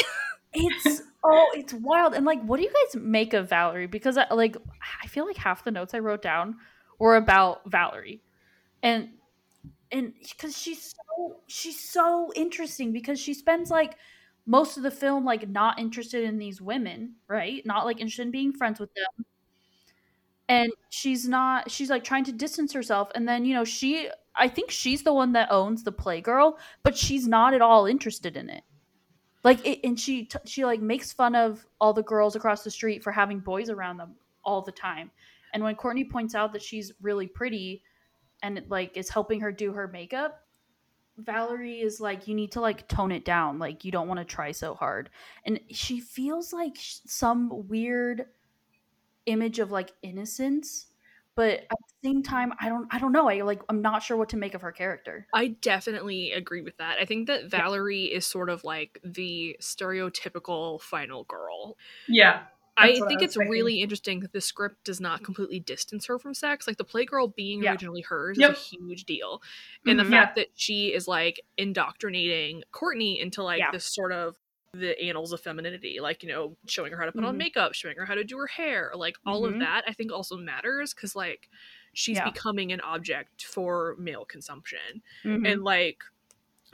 It's 0.54 1.02
oh, 1.24 1.52
it's 1.56 1.74
wild. 1.74 2.14
And 2.14 2.26
like, 2.26 2.42
what 2.44 2.58
do 2.58 2.64
you 2.64 2.72
guys 2.72 3.02
make 3.02 3.34
of 3.34 3.50
Valerie? 3.50 3.88
Because 3.88 4.18
I, 4.18 4.26
like, 4.34 4.58
I 5.04 5.08
feel 5.08 5.26
like 5.26 5.38
half 5.38 5.64
the 5.64 5.72
notes 5.72 5.94
I 5.94 6.00
wrote 6.00 6.22
down 6.22 6.56
were 7.00 7.16
about 7.16 7.70
Valerie, 7.70 8.22
and 8.82 9.10
and 9.92 10.14
because 10.22 10.58
she's 10.58 10.94
so 10.96 11.42
she's 11.48 11.80
so 11.80 12.32
interesting 12.36 12.92
because 12.92 13.20
she 13.20 13.34
spends 13.34 13.70
like 13.70 13.98
most 14.46 14.78
of 14.78 14.84
the 14.84 14.92
film 14.92 15.26
like 15.26 15.48
not 15.48 15.80
interested 15.80 16.24
in 16.24 16.38
these 16.38 16.62
women, 16.62 17.16
right? 17.28 17.66
Not 17.66 17.86
like 17.86 18.00
interested 18.00 18.24
in 18.24 18.32
being 18.32 18.54
friends 18.54 18.80
with 18.80 18.90
them. 18.94 19.26
And 20.50 20.72
she's 20.90 21.28
not 21.28 21.70
she's 21.70 21.90
like 21.90 22.04
trying 22.04 22.24
to 22.26 22.32
distance 22.32 22.72
herself 22.72 23.12
and 23.16 23.28
then 23.28 23.44
you 23.44 23.54
know 23.54 23.66
she 23.66 24.10
I 24.36 24.48
think 24.48 24.72
she's 24.72 25.04
the 25.04 25.14
one 25.14 25.34
that 25.34 25.52
owns 25.52 25.84
the 25.84 25.92
playgirl, 25.92 26.58
but 26.84 26.96
she's 26.96 27.28
not 27.28 27.54
at 27.54 27.62
all 27.62 27.88
interested 27.88 28.38
in 28.38 28.50
it. 28.50 28.64
Like 29.44 29.66
it, 29.66 29.80
and 29.84 30.00
she 30.00 30.26
t- 30.26 30.38
she 30.46 30.64
like 30.64 30.82
makes 30.82 31.12
fun 31.12 31.36
of 31.36 31.66
all 31.82 31.94
the 31.94 32.04
girls 32.04 32.36
across 32.36 32.64
the 32.64 32.72
street 32.72 33.04
for 33.04 33.12
having 33.12 33.40
boys 33.40 33.70
around 33.70 33.98
them 33.98 34.16
all 34.44 34.62
the 34.62 34.72
time. 34.72 35.12
And 35.54 35.64
when 35.64 35.76
courtney 35.76 36.06
points 36.06 36.36
out 36.36 36.54
that 36.54 36.62
she's 36.62 36.92
really 37.02 37.28
pretty 37.28 37.84
and 38.44 38.60
it, 38.60 38.70
like 38.70 38.96
is 38.96 39.10
helping 39.10 39.42
her 39.42 39.52
do 39.52 39.74
her 39.74 39.88
makeup 39.88 40.44
valerie 41.18 41.82
is 41.82 42.00
like 42.00 42.28
you 42.28 42.36
need 42.36 42.52
to 42.52 42.62
like 42.62 42.88
tone 42.88 43.12
it 43.12 43.26
down. 43.26 43.60
Like 43.60 43.84
you 43.84 43.92
don't 43.92 44.08
want 44.08 44.20
to 44.20 44.26
try 44.26 44.52
so 44.52 44.76
hard. 44.76 45.10
And 45.46 45.60
she 45.72 46.00
feels 46.00 46.54
like 46.54 46.78
some 46.80 47.68
weird 47.68 48.26
image 49.28 49.60
of 49.60 49.70
like 49.72 49.94
innocence 50.02 50.88
but 51.36 51.60
at 51.60 51.70
the 51.70 51.94
same 52.10 52.24
time 52.24 52.52
i 52.60 52.68
don't 52.70 52.88
i 52.92 52.98
don't 52.98 53.12
know 53.12 53.30
i 53.30 53.42
like 53.42 53.62
i'm 53.70 53.82
not 53.82 54.02
sure 54.02 54.18
what 54.18 54.30
to 54.30 54.38
make 54.38 54.56
of 54.56 54.62
her 54.62 54.72
character 54.72 55.28
I 55.34 55.50
definitely 55.50 56.32
agree 56.32 56.62
with 56.64 56.78
that. 56.78 56.98
I 57.00 57.06
think 57.06 57.28
that 57.28 57.46
Valerie 57.52 58.06
is 58.06 58.26
sort 58.26 58.50
of 58.50 58.64
like 58.64 59.00
the 59.04 59.56
stereotypical 59.62 60.82
final 60.82 61.26
girl. 61.26 61.78
Yeah. 62.08 62.44
I 62.80 62.88
That's 62.90 63.00
what 63.02 63.06
I 63.06 63.10
think 63.10 63.22
it's 63.24 63.36
thinking. 63.36 63.52
really 63.52 63.82
interesting 63.82 64.20
that 64.22 64.34
the 64.34 64.42
script 64.42 64.84
does 64.86 65.02
not 65.02 65.24
completely 65.24 65.60
distance 65.60 66.06
her 66.08 66.18
from 66.20 66.34
sex. 66.36 66.68
Like 66.68 66.78
the 66.78 66.86
Playgirl 66.86 67.36
being 67.36 67.64
Yeah. 67.64 67.72
originally 67.72 68.02
hers 68.02 68.38
Yep. 68.40 68.52
is 68.52 68.58
a 68.58 68.62
huge 68.62 69.06
deal. 69.06 69.42
And 69.86 70.00
the 70.00 70.04
Mhm. 70.04 70.10
fact 70.12 70.36
that 70.38 70.48
she 70.56 70.94
is 70.94 71.08
like 71.08 71.42
indoctrinating 71.58 72.64
Courtney 72.72 73.20
into 73.20 73.44
like 73.44 73.60
Yeah. 73.60 73.72
this 73.72 73.86
sort 73.86 74.12
of 74.12 74.38
the 74.80 75.00
annals 75.02 75.34
of 75.34 75.42
femininity, 75.42 76.00
like, 76.00 76.24
you 76.24 76.30
know, 76.30 76.58
showing 76.68 76.92
her 76.92 76.98
how 77.00 77.06
to 77.06 77.12
put 77.12 77.24
on 77.24 77.36
Mhm. 77.36 77.38
makeup, 77.38 77.74
showing 77.74 77.98
her 77.98 78.06
how 78.06 78.16
to 78.16 78.24
do 78.24 78.38
her 78.38 78.48
hair, 78.48 78.92
like 78.96 79.18
all 79.26 79.46
of 79.46 79.54
Mhm. 79.54 79.60
that, 79.60 79.84
I 79.88 79.94
think 79.94 80.12
also 80.12 80.38
matters 80.38 80.94
because 80.94 81.16
like 81.16 81.50
she's 81.94 82.18
Yeah. 82.18 82.26
becoming 82.30 82.72
an 82.72 82.82
object 82.82 83.44
for 83.46 83.96
male 83.98 84.26
consumption. 84.26 85.02
Mhm. 85.24 85.48
And 85.52 85.64
like 85.64 86.04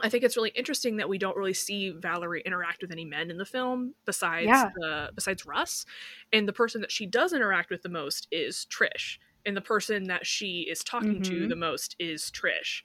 I 0.00 0.08
think 0.08 0.24
it's 0.24 0.36
really 0.36 0.50
interesting 0.50 0.96
that 0.96 1.08
we 1.08 1.18
don't 1.18 1.36
really 1.36 1.54
see 1.54 1.90
Valerie 1.90 2.42
interact 2.42 2.82
with 2.82 2.90
any 2.90 3.04
men 3.04 3.30
in 3.30 3.38
the 3.38 3.46
film 3.46 3.94
besides 4.04 4.46
Yeah. 4.48 4.70
the 4.74 5.12
besides 5.14 5.46
Russ. 5.46 5.86
And 6.32 6.48
the 6.48 6.52
person 6.52 6.80
that 6.80 6.90
she 6.90 7.06
does 7.06 7.32
interact 7.32 7.70
with 7.70 7.82
the 7.82 7.88
most 7.88 8.26
is 8.30 8.66
Trish. 8.68 9.18
And 9.46 9.56
the 9.56 9.60
person 9.60 10.04
that 10.04 10.26
she 10.26 10.62
is 10.62 10.82
talking 10.82 11.22
to 11.22 11.46
Mhm. 11.46 11.48
the 11.48 11.56
most 11.56 11.94
is 12.00 12.30
Trish. 12.32 12.82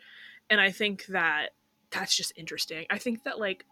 And 0.52 0.62
I 0.62 0.72
think 0.72 1.08
that 1.08 1.56
that's 1.90 2.16
just 2.16 2.32
interesting. 2.36 2.86
I 2.92 3.00
think 3.00 3.24
that 3.24 3.40
like 3.40 3.66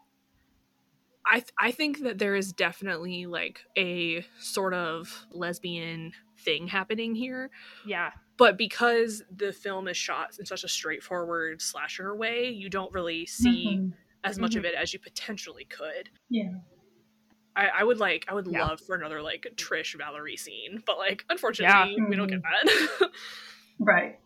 I 1.26 1.40
th- 1.40 1.52
I 1.58 1.70
think 1.72 2.00
that 2.02 2.18
there 2.18 2.34
is 2.34 2.52
definitely 2.52 3.26
like 3.26 3.60
a 3.76 4.24
sort 4.38 4.74
of 4.74 5.26
lesbian 5.30 6.12
thing 6.38 6.68
happening 6.68 7.14
here 7.14 7.50
yeah 7.84 8.10
but 8.36 8.56
because 8.56 9.22
the 9.34 9.52
film 9.52 9.88
is 9.88 9.96
shot 9.96 10.38
in 10.38 10.46
such 10.46 10.62
a 10.62 10.68
straightforward 10.68 11.60
slasher 11.60 12.14
way, 12.14 12.48
you 12.50 12.70
don't 12.70 12.92
really 12.92 13.26
see 13.26 13.78
Mhm. 13.80 13.92
as 14.22 14.38
much 14.38 14.52
Mhm. 14.52 14.58
of 14.58 14.64
it 14.64 14.74
as 14.74 14.92
you 14.92 15.00
potentially 15.00 15.64
could. 15.64 16.08
Yeah. 16.30 16.52
I, 17.56 17.66
I 17.80 17.82
would 17.82 17.98
like, 17.98 18.24
I 18.28 18.34
would 18.34 18.46
Yeah. 18.46 18.64
love 18.66 18.80
for 18.80 18.94
another 18.94 19.20
like 19.22 19.44
Trish 19.56 19.96
Valerie 19.98 20.36
scene, 20.36 20.84
but 20.86 20.98
like 20.98 21.24
unfortunately 21.28 21.96
we 22.08 22.14
don't 22.14 22.28
get 22.28 22.42
that. 22.42 23.10
Right. 23.80 24.20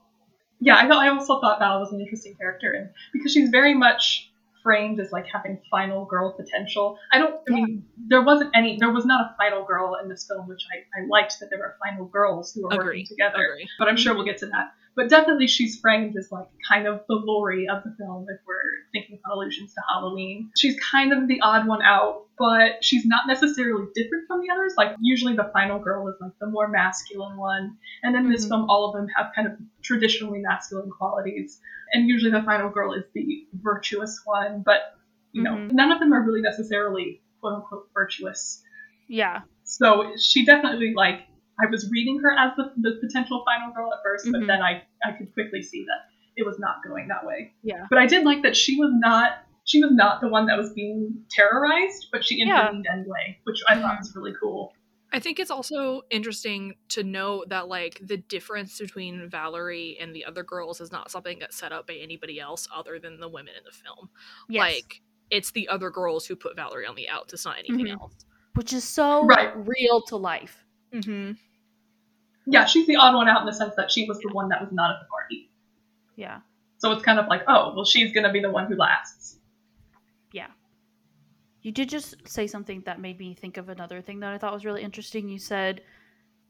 Yeah, 0.60 0.76
I, 0.76 0.86
thought, 0.86 1.02
I 1.02 1.08
also 1.08 1.40
thought 1.40 1.58
Val 1.58 1.80
was 1.80 1.92
an 1.92 2.00
interesting 2.00 2.34
character, 2.36 2.70
and 2.72 2.90
because 3.14 3.32
she's 3.32 3.48
very 3.48 3.72
much 3.74 4.30
framed 4.62 5.00
as 5.00 5.12
like 5.12 5.26
having 5.32 5.60
final 5.70 6.04
girl 6.04 6.32
potential. 6.32 6.98
I 7.12 7.18
don't. 7.18 7.34
I 7.48 7.52
mean, 7.52 7.84
there 8.08 8.22
wasn't 8.22 8.50
any. 8.54 8.78
There 8.78 8.90
was 8.90 9.04
not 9.04 9.20
a 9.20 9.36
final 9.36 9.64
girl 9.64 9.96
in 10.02 10.08
this 10.08 10.26
film, 10.26 10.48
which 10.48 10.62
I, 10.72 11.00
I 11.00 11.06
liked 11.08 11.38
that 11.40 11.50
there 11.50 11.58
were 11.58 11.76
final 11.84 12.06
girls 12.06 12.52
who 12.52 12.62
were 12.62 12.68
Agree. 12.72 12.84
working 12.86 13.06
together. 13.06 13.44
Agree. 13.44 13.68
But 13.78 13.88
I'm 13.88 13.96
sure 13.96 14.14
we'll 14.14 14.24
get 14.24 14.38
to 14.38 14.46
that. 14.46 14.72
But 14.94 15.08
definitely, 15.08 15.46
she's 15.48 15.80
framed 15.80 16.16
as 16.16 16.30
like 16.30 16.48
kind 16.68 16.86
of 16.86 17.00
the 17.08 17.14
Lori 17.14 17.66
of 17.68 17.82
the 17.82 17.94
film 17.98 18.26
if 18.28 18.38
we're 18.46 18.56
thinking 18.92 19.18
about 19.24 19.36
allusions 19.36 19.72
to 19.74 19.80
Halloween. 19.88 20.50
She's 20.58 20.76
kind 20.80 21.12
of 21.14 21.28
the 21.28 21.40
odd 21.40 21.66
one 21.66 21.80
out, 21.82 22.26
but 22.38 22.84
she's 22.84 23.06
not 23.06 23.22
necessarily 23.26 23.86
different 23.94 24.26
from 24.26 24.40
the 24.42 24.50
others. 24.52 24.74
Like 24.76 24.94
usually, 25.00 25.34
the 25.34 25.50
final 25.54 25.78
girl 25.78 26.08
is 26.08 26.16
like 26.20 26.32
the 26.40 26.46
more 26.46 26.68
masculine 26.68 27.38
one, 27.38 27.78
and 28.02 28.14
then 28.14 28.26
in 28.26 28.30
this 28.32 28.44
Mhm. 28.44 28.48
film, 28.50 28.70
all 28.70 28.90
of 28.90 28.94
them 28.94 29.08
have 29.16 29.32
kind 29.34 29.48
of 29.48 29.54
traditionally 29.82 30.40
masculine 30.40 30.90
qualities. 30.90 31.58
And 31.94 32.06
usually, 32.08 32.30
the 32.32 32.42
final 32.42 32.68
girl 32.68 32.92
is 32.92 33.04
the 33.14 33.46
virtuous 33.54 34.20
one, 34.24 34.62
but 34.64 34.98
you 35.32 35.42
know, 35.42 35.52
Mhm. 35.56 35.72
none 35.72 35.90
of 35.90 36.00
them 36.00 36.12
are 36.12 36.22
really 36.22 36.42
necessarily 36.42 37.22
quote 37.40 37.54
unquote 37.54 37.88
virtuous. 37.94 38.62
yeah 39.08 39.40
So 39.64 40.12
she 40.18 40.44
definitely 40.44 40.92
like 40.94 41.26
I 41.62 41.66
was 41.70 41.88
reading 41.90 42.18
her 42.20 42.32
as 42.32 42.52
the, 42.56 42.72
the 42.80 42.98
potential 43.00 43.44
final 43.46 43.72
girl 43.72 43.92
at 43.92 44.00
1st 44.04 44.32
but 44.32 44.40
Mhm. 44.42 44.46
then 44.48 44.62
I 44.62 44.82
I 45.04 45.12
could 45.12 45.32
quickly 45.34 45.62
see 45.62 45.84
that 45.84 46.08
it 46.36 46.44
was 46.46 46.58
not 46.58 46.76
going 46.86 47.08
that 47.08 47.24
way. 47.26 47.52
Yeah. 47.62 47.86
But 47.90 47.98
I 47.98 48.06
did 48.06 48.24
like 48.24 48.42
that 48.42 48.56
she 48.56 48.76
was 48.78 48.90
not 48.94 49.32
she 49.64 49.80
was 49.80 49.92
not 49.92 50.20
the 50.20 50.28
one 50.28 50.46
that 50.46 50.58
was 50.58 50.72
being 50.72 51.24
terrorized, 51.30 52.08
but 52.10 52.24
she 52.24 52.36
Yeah. 52.38 52.62
intervened 52.62 52.86
anyway, 52.92 53.38
which 53.44 53.62
I 53.68 53.76
thought 53.80 53.98
was 53.98 54.14
really 54.16 54.34
cool. 54.40 54.74
I 55.14 55.20
think 55.20 55.38
it's 55.38 55.50
also 55.50 56.02
interesting 56.10 56.74
to 56.88 57.04
note 57.04 57.50
that 57.50 57.68
like 57.68 58.00
the 58.02 58.16
difference 58.16 58.78
between 58.78 59.28
Valerie 59.28 59.98
and 60.00 60.16
the 60.16 60.24
other 60.24 60.42
girls 60.42 60.80
is 60.80 60.90
not 60.90 61.10
something 61.10 61.38
that's 61.38 61.54
set 61.56 61.70
up 61.70 61.86
by 61.86 61.94
anybody 61.94 62.40
else 62.40 62.66
other 62.74 62.98
than 62.98 63.20
the 63.20 63.28
women 63.28 63.54
in 63.56 63.62
the 63.64 63.70
film. 63.72 64.08
yes. 64.48 64.60
Like 64.60 65.02
it's 65.30 65.50
the 65.52 65.68
other 65.68 65.90
girls 65.90 66.26
who 66.26 66.34
put 66.34 66.56
Valerie 66.56 66.86
on 66.86 66.94
the 66.96 67.08
outs. 67.08 67.32
It's 67.34 67.44
not 67.44 67.58
anything 67.58 67.86
Mhm. 67.86 68.00
else. 68.00 68.14
which 68.54 68.72
is 68.74 68.84
so 68.84 69.24
Right. 69.24 69.50
real 69.56 70.02
to 70.02 70.16
life 70.16 70.64
Mm-hmm. 70.92 71.32
Yeah, 72.46 72.64
she's 72.66 72.86
the 72.86 72.96
odd 72.96 73.14
one 73.14 73.28
out 73.28 73.40
in 73.40 73.46
the 73.46 73.52
sense 73.52 73.74
that 73.76 73.90
she 73.90 74.06
was 74.06 74.18
the 74.20 74.30
one 74.32 74.48
that 74.48 74.60
was 74.60 74.72
not 74.72 74.90
at 74.90 75.00
the 75.00 75.06
party. 75.06 75.50
yeah. 76.16 76.40
So 76.78 76.90
it's 76.90 77.02
kind 77.04 77.20
of 77.20 77.28
like, 77.28 77.42
oh, 77.46 77.72
well 77.76 77.84
she's 77.84 78.12
gonna 78.12 78.32
be 78.32 78.40
the 78.40 78.50
one 78.50 78.66
who 78.66 78.74
lasts. 78.76 79.38
yeah. 80.32 80.48
You 81.60 81.70
did 81.70 81.88
just 81.88 82.16
say 82.26 82.48
something 82.48 82.82
that 82.86 83.00
made 83.00 83.20
me 83.20 83.34
think 83.34 83.56
of 83.56 83.68
another 83.68 84.02
thing 84.02 84.18
that 84.20 84.32
i 84.32 84.38
thought 84.38 84.52
was 84.52 84.64
really 84.64 84.82
interesting. 84.82 85.28
You 85.28 85.38
said 85.38 85.82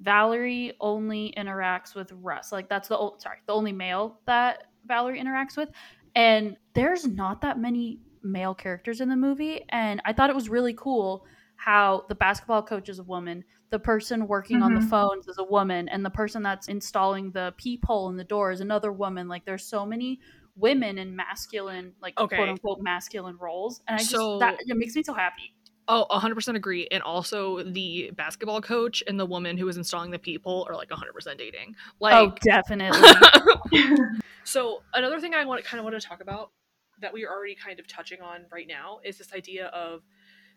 valerie 0.01 0.73
only 0.81 1.33
interacts 1.37 1.95
with 1.95 2.11
russ. 2.13 2.51
Like 2.51 2.69
that's 2.69 2.89
the 2.89 2.97
o- 2.99 3.17
sorry 3.19 3.39
the 3.47 3.53
only 3.53 3.73
male 3.73 4.21
that 4.27 4.65
valerie 4.87 5.21
interacts 5.21 5.57
with. 5.57 5.69
And 6.15 6.57
there's 6.75 7.07
not 7.07 7.41
that 7.43 7.59
many 7.59 8.01
male 8.23 8.55
characters 8.55 9.01
in 9.03 9.09
the 9.11 9.17
movie. 9.17 9.65
And 9.69 10.01
i 10.07 10.13
thought 10.15 10.31
it 10.31 10.37
was 10.37 10.49
really 10.49 10.75
cool 10.75 11.27
how 11.57 12.07
the 12.09 12.15
basketball 12.15 12.63
coach 12.63 12.89
is 12.89 12.99
a 12.99 13.05
woman, 13.05 13.45
the 13.73 13.79
person 13.79 14.29
working 14.29 14.63
on 14.63 14.75
the 14.75 14.81
Mhm. 14.81 14.91
phones 14.91 15.27
is 15.29 15.39
a 15.39 15.45
woman, 15.45 15.89
and 15.89 16.05
the 16.05 16.11
person 16.11 16.43
that's 16.43 16.69
installing 16.69 17.31
the 17.31 17.55
peephole 17.57 18.11
in 18.11 18.19
the 18.19 18.25
door 18.25 18.53
is 18.53 18.61
another 18.61 18.93
woman. 18.93 19.29
Like 19.29 19.47
there's 19.47 19.65
so 19.65 19.87
many 19.87 20.21
women 20.55 20.99
in 20.99 21.17
masculine, 21.17 21.95
like 22.03 22.21
Okay. 22.21 22.37
quote 22.37 22.51
unquote 22.51 22.83
masculine 22.83 23.39
roles, 23.39 23.81
and 23.89 23.95
I 23.95 23.99
just 24.01 24.11
So- 24.11 24.39
that 24.41 24.61
it 24.61 24.77
makes 24.77 24.95
me 24.95 25.03
so 25.03 25.15
happy. 25.15 25.55
Oh, 25.89 26.07
100% 26.11 26.55
agree. 26.57 26.87
And 26.93 27.03
also, 27.03 27.63
the 27.63 28.11
basketball 28.15 28.61
coach 28.61 29.03
and 29.09 29.19
the 29.19 29.25
woman 29.27 29.57
who 29.57 29.67
is 29.69 29.79
installing 29.79 30.11
the 30.11 30.19
people 30.19 30.67
are 30.69 30.77
like 30.77 30.91
100% 30.91 31.39
dating. 31.39 31.75
Like, 31.99 32.15
oh, 32.15 32.37
definitely. 32.43 33.01
so 34.45 34.83
another 34.93 35.19
thing 35.19 35.35
I 35.35 35.47
want 35.47 35.65
kind 35.65 35.79
of 35.81 35.85
want 35.85 35.99
to 36.01 36.07
talk 36.07 36.21
about 36.21 36.53
that 37.01 37.13
we 37.15 37.25
are 37.25 37.33
already 37.35 37.55
kind 37.55 37.81
of 37.81 37.87
touching 37.89 38.21
on 38.21 38.45
right 38.53 38.69
now 38.69 39.01
is 39.03 39.17
this 39.17 39.33
idea 39.33 39.69
of 39.69 40.03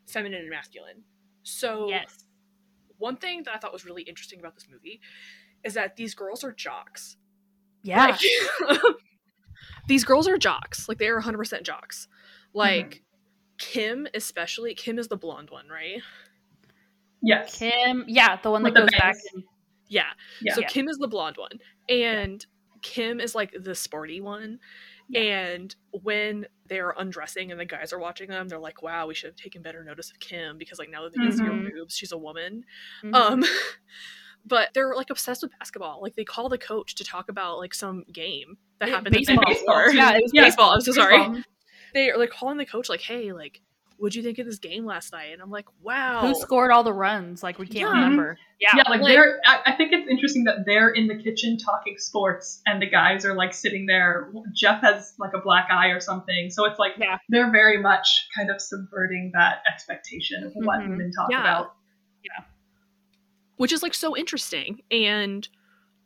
feminine 0.06 0.42
and 0.42 0.50
masculine. 0.50 1.04
So 1.44 1.88
yes. 1.88 2.26
One 2.98 3.18
thing 3.18 3.44
that 3.44 3.56
I 3.56 3.58
thought 3.58 3.74
was 3.74 3.86
really 3.86 4.04
interesting 4.04 4.40
about 4.40 4.56
this 4.56 4.68
movie 4.72 5.02
is 5.64 5.74
that 5.74 5.96
these 5.96 6.14
girls 6.16 6.44
are 6.44 6.52
jocks. 6.52 7.18
Yeah. 7.84 8.18
Like, 8.70 8.80
these 9.88 10.04
girls 10.04 10.28
are 10.28 10.38
jocks. 10.38 10.88
Like 10.90 10.98
they 10.98 11.08
are 11.08 11.22
100% 11.22 11.64
jocks. 11.64 12.08
Mm-hmm. 12.08 12.58
Like 12.58 13.02
Kim 13.58 14.08
especially, 14.14 14.74
Kim 14.76 15.00
is 15.00 15.08
the 15.08 15.18
blonde 15.18 15.50
one, 15.50 15.68
right? 15.68 16.02
yes. 17.22 17.58
Kim, 17.58 18.06
yeah, 18.08 18.38
the 18.42 18.52
one 18.52 18.64
With 18.64 18.74
that 18.74 18.82
the 18.86 18.92
goes 18.92 19.00
back 19.00 19.14
bangs. 19.14 19.24
and 19.34 19.44
Yeah. 19.88 20.04
Yeah. 20.42 20.54
So 20.54 20.62
Yeah. 20.62 20.68
Kim 20.68 20.88
is 20.88 20.98
the 20.98 21.08
blonde 21.08 21.38
one, 21.38 21.60
and 21.90 22.46
Kim 22.82 23.20
is 23.20 23.34
like 23.36 23.54
the 23.60 23.74
sporty 23.76 24.22
one. 24.22 24.60
And 25.14 25.76
when 25.92 26.48
they're 26.68 26.96
undressing 26.98 27.52
and 27.52 27.60
the 27.60 27.66
guys 27.66 27.94
are 27.94 28.00
watching 28.00 28.30
them, 28.30 28.48
they're 28.48 28.58
like, 28.60 28.82
"Wow, 28.82 29.06
we 29.08 29.14
should 29.14 29.28
have 29.30 29.36
taken 29.36 29.62
better 29.62 29.84
notice 29.84 30.10
of 30.10 30.20
Kim 30.20 30.58
because 30.58 30.80
like 30.80 30.90
now 30.90 31.04
that 31.04 31.14
they 31.14 31.20
can 31.20 31.32
see 31.32 31.44
her 31.44 31.52
Mhm. 31.52 31.70
boobs, 31.72 31.96
she's 31.96 32.12
a 32.12 32.18
woman." 32.18 32.66
Mhm. 33.04 33.14
Um, 33.14 33.44
but 34.46 34.70
they're 34.74 34.96
like 34.96 35.10
obsessed 35.10 35.42
with 35.44 35.52
basketball. 35.60 36.02
Like 36.02 36.16
they 36.16 36.24
call 36.26 36.50
the 36.50 36.58
coach 36.58 36.96
to 36.96 37.04
talk 37.04 37.30
about 37.30 37.58
like 37.60 37.74
some 37.74 38.04
game 38.12 38.58
that 38.80 38.90
Yeah, 38.90 38.96
happened 38.96 39.16
baseball. 39.16 39.44
before. 39.48 39.90
too. 39.92 39.98
Yeah, 39.98 40.16
it 40.16 40.22
was 40.24 40.32
Yeah. 40.34 40.44
baseball. 40.44 40.72
I'm 40.72 40.82
so 40.82 40.92
sorry. 40.92 41.18
Baseball. 41.18 41.42
They 41.94 42.10
are 42.10 42.18
like 42.18 42.30
calling 42.32 42.58
the 42.58 42.66
coach 42.66 42.90
like, 42.90 43.02
"Hey, 43.02 43.32
like, 43.32 43.62
what'd 43.98 44.16
you 44.16 44.24
think 44.24 44.40
of 44.40 44.46
this 44.46 44.60
game 44.60 44.86
last 44.86 45.12
night?" 45.14 45.34
And 45.34 45.42
I'm 45.42 45.50
like, 45.52 45.66
"Wow, 45.82 46.22
who 46.28 46.36
scored 46.36 46.72
all 46.72 46.84
the 46.84 46.94
runs? 46.94 47.42
Like 47.44 47.58
we 47.60 47.66
can't 47.68 47.80
Yeah. 47.90 48.02
remember. 48.02 48.38
Yeah. 48.60 48.70
Yeah, 48.78 48.84
like, 48.90 49.02
like- 49.02 49.14
they're. 49.14 49.40
I, 49.46 49.62
I 49.68 49.72
think 49.74 49.92
it's 49.94 50.10
interesting 50.10 50.46
that 50.46 50.66
they're 50.66 50.90
in 50.90 51.08
the 51.08 51.16
kitchen 51.22 51.58
talking 51.58 51.98
sports, 51.98 52.62
and 52.66 52.82
the 52.82 52.90
guys 52.90 53.26
are 53.26 53.36
like 53.36 53.54
sitting 53.54 53.86
there. 53.86 54.32
Jeff 54.54 54.82
has 54.82 55.14
like 55.20 55.32
a 55.34 55.40
black 55.42 55.68
eye 55.72 55.88
or 55.90 56.00
something, 56.00 56.50
so 56.50 56.66
it's 56.66 56.80
like 56.80 56.94
Yeah. 57.00 57.18
they're 57.30 57.52
very 57.52 57.82
much 57.82 58.28
kind 58.36 58.50
of 58.50 58.62
subverting 58.62 59.32
that 59.34 59.62
expectation 59.72 60.44
of 60.44 60.54
what 60.56 60.80
Mhm. 60.80 60.90
women 60.90 61.12
talk 61.12 61.30
Yeah. 61.32 61.42
about. 61.42 61.74
Yeah. 62.24 62.44
Which 63.58 63.72
is 63.72 63.82
like 63.84 63.94
so 63.94 64.16
interesting 64.18 64.82
and 64.92 65.48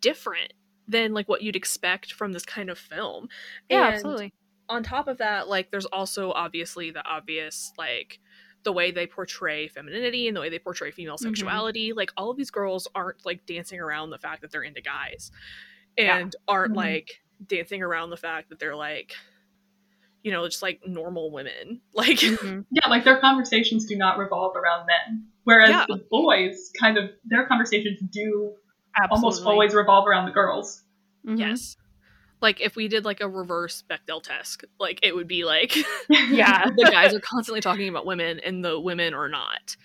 different 0.02 0.54
than 0.88 1.14
like 1.14 1.28
what 1.30 1.42
you'd 1.44 1.56
expect 1.56 2.14
from 2.14 2.32
this 2.32 2.46
kind 2.46 2.70
of 2.70 2.78
film. 2.78 3.30
Yeah, 3.70 3.86
And 3.86 3.94
absolutely. 3.96 4.34
On 4.70 4.84
top 4.84 5.08
of 5.08 5.18
that, 5.18 5.48
like 5.48 5.72
there's 5.72 5.86
also 5.88 6.32
obviously 6.32 6.92
the 6.92 7.04
obvious 7.06 7.74
like 7.78 8.20
the 8.64 8.72
way 8.72 8.92
they 8.92 9.08
portray 9.08 9.68
femininity 9.68 10.28
and 10.28 10.36
the 10.38 10.42
way 10.42 10.50
they 10.50 10.60
portray 10.60 10.92
female 10.92 11.16
Mhm. 11.16 11.20
sexuality. 11.22 11.94
Like 11.94 12.12
all 12.18 12.30
of 12.30 12.38
these 12.38 12.52
girls 12.52 12.88
aren't 12.94 13.26
like 13.26 13.46
dancing 13.46 13.80
around 13.80 14.10
the 14.12 14.18
fact 14.20 14.42
that 14.42 14.52
they're 14.52 14.64
into 14.64 14.82
guys 14.82 15.32
Yeah. 15.98 16.18
and 16.18 16.36
aren't 16.48 16.74
Mhm. 16.74 16.78
like 16.78 17.22
dancing 17.48 17.82
around 17.82 18.10
the 18.10 18.18
fact 18.18 18.50
that 18.50 18.60
they're 18.60 18.76
like 18.76 19.14
you 20.22 20.32
know, 20.34 20.46
just 20.46 20.62
like 20.62 20.86
normal 20.86 21.32
women. 21.32 21.80
Like 21.94 22.18
Mhm. 22.18 22.66
Yeah, 22.72 22.90
like 22.90 23.06
their 23.06 23.20
conversations 23.22 23.86
do 23.86 23.96
not 23.96 24.18
revolve 24.18 24.56
around 24.58 24.86
men, 24.86 25.26
whereas 25.46 25.70
Yeah. 25.70 25.86
the 25.88 26.06
boys 26.12 26.72
kind 26.78 26.98
of 26.98 27.10
their 27.24 27.46
conversations 27.48 28.02
do 28.12 28.54
Absolutely. 28.98 29.16
almost 29.16 29.44
always 29.46 29.74
revolve 29.74 30.06
around 30.08 30.26
the 30.26 30.34
girls. 30.34 30.84
Yes. 31.24 31.78
Like 32.42 32.62
if 32.62 32.76
we 32.76 32.88
did 32.88 33.04
like 33.06 33.22
a 33.22 33.28
reverse 33.28 33.84
Bechdel 33.90 34.24
test, 34.24 34.64
like 34.80 35.00
it 35.04 35.16
would 35.16 35.28
be 35.28 35.44
like 35.46 35.76
Yeah. 36.10 36.66
the 36.78 36.90
guys 36.92 37.14
are 37.14 37.20
constantly 37.20 37.62
talking 37.62 37.90
about 37.90 38.06
women 38.06 38.40
and 38.40 38.64
the 38.64 38.80
women 38.80 39.14
are 39.14 39.30
not. 39.30 39.76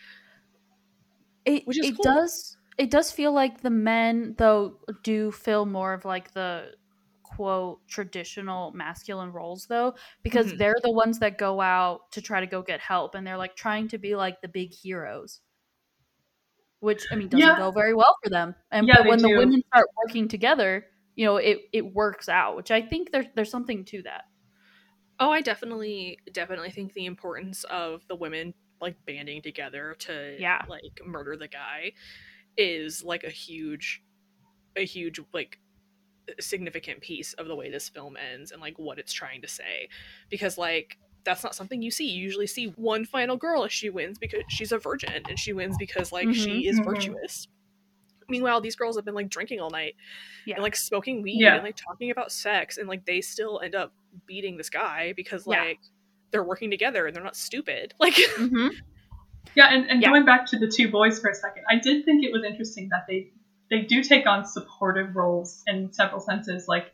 It, 1.44 1.66
Which 1.66 1.78
is 1.78 1.88
it 1.88 1.96
cool. 1.96 2.04
does 2.04 2.56
it 2.78 2.90
does 2.90 3.10
feel 3.10 3.32
like 3.32 3.60
the 3.60 3.70
men 3.70 4.34
though 4.38 4.78
do 5.02 5.30
fill 5.30 5.66
more 5.66 5.92
of 5.92 6.04
like 6.04 6.32
the 6.32 6.72
quote 7.22 7.80
traditional 7.88 8.70
masculine 8.72 9.32
roles 9.32 9.66
though 9.66 9.94
because 10.22 10.52
Mhm. 10.52 10.58
they're 10.58 10.76
the 10.82 10.90
ones 10.92 11.18
that 11.18 11.36
go 11.36 11.60
out 11.60 12.10
to 12.12 12.22
try 12.22 12.40
to 12.40 12.46
go 12.46 12.62
get 12.62 12.80
help 12.80 13.14
and 13.14 13.26
they're 13.26 13.36
like 13.36 13.56
trying 13.56 13.88
to 13.88 13.98
be 13.98 14.14
like 14.14 14.40
the 14.40 14.48
big 14.48 14.72
heroes 14.72 15.40
which 16.80 17.04
i 17.10 17.16
mean 17.16 17.28
doesn't 17.28 17.46
Yeah. 17.46 17.56
go 17.58 17.70
very 17.72 17.92
well 17.94 18.16
for 18.22 18.30
them 18.30 18.54
and 18.70 18.86
Yeah, 18.86 18.98
but 18.98 19.08
when 19.08 19.18
the 19.22 19.36
women 19.36 19.62
start 19.68 19.86
working 20.04 20.28
together 20.28 20.86
you 21.16 21.24
know 21.24 21.36
it 21.36 21.58
it 21.72 21.92
works 21.94 22.28
out 22.28 22.56
which 22.56 22.70
i 22.70 22.80
think 22.82 23.10
there's 23.12 23.26
there's 23.34 23.50
something 23.50 23.84
to 23.84 24.02
that 24.02 24.24
Oh, 25.20 25.30
I 25.30 25.42
definitely 25.42 26.18
definitely 26.32 26.70
think 26.70 26.92
the 26.92 27.06
importance 27.06 27.62
of 27.64 28.02
the 28.08 28.16
women 28.16 28.52
like 28.80 28.96
banding 29.06 29.42
together 29.42 29.94
to 30.00 30.36
Yeah. 30.40 30.62
like 30.68 31.00
murder 31.06 31.36
the 31.36 31.46
guy 31.46 31.92
is 32.56 33.04
like 33.04 33.22
a 33.22 33.30
huge 33.30 34.02
a 34.76 34.84
huge 34.84 35.20
like 35.32 35.60
significant 36.40 37.00
piece 37.00 37.32
of 37.34 37.46
the 37.46 37.54
way 37.54 37.70
this 37.70 37.88
film 37.88 38.16
ends 38.16 38.50
and 38.50 38.60
like 38.60 38.76
what 38.78 38.98
it's 38.98 39.12
trying 39.12 39.40
to 39.42 39.48
say 39.48 39.88
because 40.30 40.58
like 40.58 40.98
that's 41.24 41.44
not 41.44 41.54
something 41.54 41.80
you 41.80 41.90
see 41.90 42.08
you 42.08 42.20
usually 42.22 42.46
see 42.46 42.66
one 42.76 43.04
final 43.04 43.36
girl 43.36 43.62
and 43.62 43.70
she 43.72 43.90
wins 43.90 44.18
because 44.18 44.42
she's 44.48 44.72
a 44.72 44.78
virgin 44.78 45.22
and 45.28 45.38
she 45.38 45.52
wins 45.52 45.76
because 45.78 46.10
like 46.12 46.32
she 46.34 46.66
is 46.66 46.80
Mhm. 46.80 46.84
virtuous 46.84 47.46
meanwhile 48.28 48.60
these 48.60 48.76
girls 48.76 48.96
have 48.96 49.04
been 49.04 49.14
like 49.14 49.28
drinking 49.28 49.60
all 49.60 49.70
night 49.70 49.94
Yeah. 50.46 50.54
and 50.56 50.62
like 50.62 50.76
smoking 50.76 51.22
weed 51.22 51.40
Yeah. 51.40 51.54
and 51.56 51.64
like 51.64 51.76
talking 51.76 52.10
about 52.10 52.32
sex 52.32 52.78
and 52.78 52.88
like 52.88 53.04
they 53.06 53.20
still 53.20 53.60
end 53.62 53.74
up 53.74 53.92
beating 54.26 54.56
this 54.56 54.70
guy 54.70 55.12
because 55.16 55.46
Yeah. 55.46 55.62
like 55.62 55.78
they're 56.30 56.44
working 56.44 56.70
together 56.70 57.06
and 57.06 57.14
they're 57.14 57.22
not 57.24 57.36
stupid 57.36 57.94
like 58.00 58.14
mm-hmm. 58.14 58.68
Yeah, 59.54 59.68
and, 59.72 59.88
and 59.88 60.02
Yeah. 60.02 60.08
going 60.08 60.24
back 60.24 60.46
to 60.46 60.58
the 60.58 60.66
two 60.68 60.90
boys 60.90 61.20
for 61.20 61.30
a 61.30 61.34
second, 61.34 61.64
I 61.70 61.76
did 61.76 62.04
think 62.04 62.24
it 62.24 62.32
was 62.32 62.42
interesting 62.44 62.88
that 62.90 63.04
they 63.08 63.30
they 63.70 63.82
do 63.82 64.02
take 64.02 64.26
on 64.26 64.44
supportive 64.46 65.14
roles 65.14 65.62
in 65.66 65.92
several 65.92 66.20
senses. 66.20 66.66
Like 66.66 66.92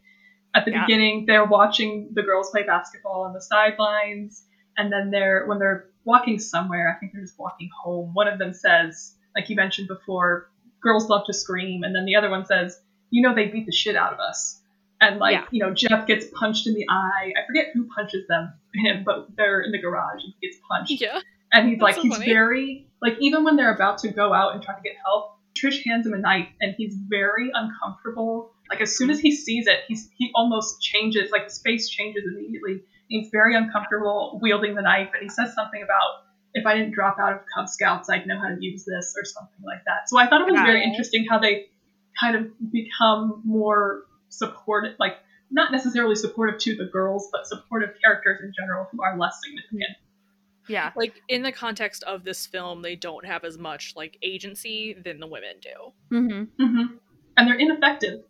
at 0.54 0.64
the 0.64 0.72
Yeah. 0.72 0.84
beginning, 0.84 1.26
they're 1.26 1.44
watching 1.44 2.10
the 2.12 2.22
girls 2.22 2.50
play 2.50 2.62
basketball 2.64 3.22
on 3.22 3.32
the 3.32 3.40
sidelines, 3.40 4.44
and 4.76 4.92
then 4.92 5.10
they're 5.10 5.46
when 5.46 5.58
they're 5.58 5.86
walking 6.04 6.38
somewhere, 6.38 6.92
I 6.94 6.98
think 6.98 7.12
they're 7.12 7.22
just 7.22 7.38
walking 7.38 7.70
home. 7.82 8.10
One 8.14 8.26
of 8.28 8.38
them 8.38 8.52
says, 8.52 9.14
like 9.34 9.48
you 9.48 9.56
mentioned 9.56 9.88
before, 9.88 10.49
girls 10.82 11.08
love 11.08 11.22
to 11.26 11.32
scream, 11.34 11.82
and 11.82 11.94
then 11.94 12.04
the 12.04 12.16
other 12.16 12.30
one 12.30 12.46
says, 12.46 12.78
you 13.10 13.22
know, 13.22 13.34
they 13.34 13.46
beat 13.46 13.66
the 13.66 13.72
shit 13.72 13.96
out 13.96 14.12
of 14.12 14.20
us. 14.20 14.60
And 15.00 15.18
like, 15.18 15.32
Yeah. 15.34 15.44
you 15.50 15.60
know, 15.64 15.72
Jeff 15.74 16.06
gets 16.06 16.26
punched 16.32 16.66
in 16.66 16.74
the 16.74 16.86
eye. 16.88 17.32
I 17.36 17.46
forget 17.46 17.66
who 17.74 17.88
punches 17.88 18.26
them, 18.28 18.52
him, 18.74 19.02
but 19.04 19.28
they're 19.36 19.60
in 19.62 19.72
the 19.72 19.78
garage 19.80 20.22
and 20.24 20.32
he 20.38 20.46
gets 20.48 20.60
punched 20.70 21.00
yeah 21.00 21.20
and 21.52 21.68
he's 21.68 21.78
That's 21.78 21.82
like 21.82 21.94
so 21.96 22.02
he's 22.02 22.12
funny. 22.14 22.26
very 22.26 22.86
like 23.02 23.14
even 23.20 23.42
when 23.42 23.56
they're 23.56 23.74
about 23.74 23.98
to 23.98 24.08
go 24.08 24.32
out 24.32 24.54
and 24.54 24.62
try 24.62 24.74
to 24.76 24.80
get 24.82 24.92
help 25.04 25.36
trish 25.56 25.84
hands 25.84 26.06
him 26.06 26.12
a 26.12 26.18
knife 26.18 26.46
and 26.60 26.74
he's 26.78 26.94
very 27.08 27.50
uncomfortable 27.52 28.52
like 28.70 28.80
as 28.80 28.96
soon 28.96 29.10
as 29.10 29.18
he 29.18 29.32
sees 29.34 29.66
it 29.66 29.80
he's 29.88 30.08
he 30.16 30.30
almost 30.36 30.80
changes 30.80 31.32
like 31.32 31.44
his 31.44 31.58
face 31.60 31.88
changes 31.88 32.22
immediately 32.32 32.80
he's 33.08 33.28
very 33.32 33.56
uncomfortable 33.56 34.38
wielding 34.40 34.76
the 34.76 34.82
knife 34.82 35.08
and 35.12 35.22
he 35.22 35.28
says 35.28 35.52
something 35.54 35.82
about 35.82 36.22
if 36.54 36.66
i 36.66 36.76
didn't 36.76 36.92
drop 36.92 37.16
out 37.20 37.32
of 37.32 37.40
cub 37.54 37.68
scouts 37.68 38.08
i'd 38.10 38.26
know 38.26 38.38
how 38.38 38.48
to 38.48 38.56
use 38.60 38.84
this 38.84 39.14
or 39.16 39.24
something 39.24 39.64
like 39.64 39.82
that 39.86 40.08
so 40.08 40.18
i 40.18 40.28
thought 40.28 40.40
it 40.40 40.50
was 40.52 40.60
very 40.60 40.80
Yeah. 40.80 40.88
interesting 40.88 41.26
how 41.28 41.38
they 41.38 41.66
kind 42.20 42.36
of 42.36 42.46
become 42.72 43.40
more 43.44 44.02
supportive 44.28 44.94
like 44.98 45.14
not 45.50 45.72
necessarily 45.72 46.14
supportive 46.14 46.60
to 46.60 46.76
the 46.76 46.84
girls 46.84 47.28
but 47.32 47.46
supportive 47.46 47.90
characters 48.02 48.40
in 48.42 48.52
general 48.58 48.86
who 48.92 49.02
are 49.02 49.16
less 49.18 49.34
significant 49.44 49.96
yeah 50.68 50.92
like 50.96 51.20
in 51.28 51.42
the 51.42 51.50
context 51.52 52.02
of 52.04 52.22
this 52.24 52.46
film 52.46 52.82
they 52.82 52.94
don't 52.96 53.24
have 53.26 53.44
as 53.44 53.58
much 53.58 53.94
like 53.96 54.18
agency 54.22 54.94
than 55.04 55.18
the 55.18 55.26
women 55.26 55.54
do 55.60 56.16
mm-hmm. 56.16 56.64
hmm 56.64 56.94
And 57.36 57.48
they're 57.48 57.58
ineffective. 57.58 58.20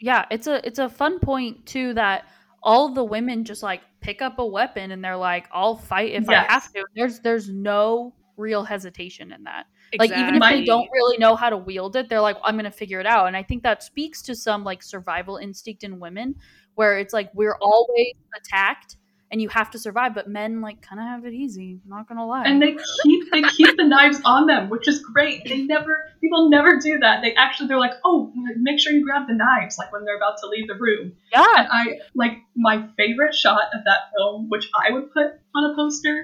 yeah 0.00 0.24
it's 0.30 0.46
a 0.46 0.66
it's 0.66 0.78
a 0.78 0.88
fun 0.88 1.18
point 1.18 1.66
too 1.66 1.92
that 1.94 2.26
all 2.64 2.88
the 2.92 3.04
women 3.04 3.44
just 3.44 3.62
like 3.62 3.82
pick 4.00 4.20
up 4.22 4.38
a 4.38 4.44
weapon 4.46 4.90
and 4.90 5.04
they're 5.04 5.16
like 5.16 5.46
i'll 5.52 5.76
fight 5.76 6.12
if 6.12 6.24
Yes. 6.28 6.46
i 6.48 6.52
have 6.52 6.72
to. 6.72 6.84
There's 6.96 7.20
there's 7.20 7.48
no 7.48 8.14
real 8.36 8.64
hesitation 8.64 9.30
in 9.32 9.44
that. 9.44 9.66
Like 9.96 10.10
even 10.10 10.34
if 10.34 10.42
they 10.42 10.64
don't 10.64 10.88
really 10.92 11.18
know 11.18 11.36
how 11.36 11.50
to 11.50 11.56
wield 11.56 11.94
it 11.94 12.08
they're 12.08 12.20
like 12.20 12.36
i'm 12.42 12.56
gonna 12.56 12.70
figure 12.70 12.98
it 12.98 13.06
out. 13.06 13.28
And 13.28 13.36
i 13.36 13.42
think 13.44 13.62
that 13.62 13.82
speaks 13.84 14.22
to 14.22 14.34
some 14.34 14.64
like 14.64 14.82
survival 14.82 15.36
instinct 15.36 15.84
in 15.84 16.00
women 16.00 16.34
where 16.74 16.98
it's 16.98 17.12
like 17.14 17.30
we're 17.34 17.56
always 17.60 18.14
attacked 18.36 18.96
and 19.34 19.42
you 19.42 19.48
have 19.48 19.68
to 19.72 19.78
survive 19.80 20.14
but 20.14 20.28
men 20.28 20.60
like 20.60 20.80
kind 20.80 21.00
of 21.00 21.06
have 21.12 21.24
it 21.24 21.32
easy 21.34 21.80
not 21.92 22.08
gonna 22.08 22.24
lie 22.24 22.44
And 22.44 22.62
they 22.62 22.76
keep 23.02 23.22
they 23.32 23.42
keep 23.42 23.76
the 23.76 23.82
knives 23.94 24.20
on 24.24 24.46
them, 24.46 24.70
which 24.70 24.86
is 24.92 25.00
great. 25.00 25.38
They 25.50 25.62
never 25.62 25.94
people 26.20 26.48
never 26.50 26.78
do 26.78 26.92
that. 27.00 27.20
They 27.24 27.34
actually 27.34 27.66
they're 27.68 27.78
like, 27.86 27.96
oh, 28.04 28.32
make 28.68 28.78
sure 28.78 28.92
you 28.92 29.04
grab 29.04 29.26
the 29.26 29.34
knives, 29.34 29.76
like 29.80 29.90
when 29.92 30.04
they're 30.04 30.16
about 30.22 30.36
to 30.42 30.46
leave 30.46 30.68
the 30.68 30.76
room. 30.86 31.12
yeah 31.32 31.44
And 31.56 31.68
I 31.80 31.98
like 32.14 32.34
my 32.54 32.76
favorite 32.96 33.34
shot 33.34 33.64
of 33.76 33.80
that 33.88 34.00
film, 34.16 34.48
which 34.54 34.70
I 34.82 34.92
would 34.92 35.12
put 35.12 35.26
on 35.56 35.70
a 35.70 35.74
poster, 35.74 36.16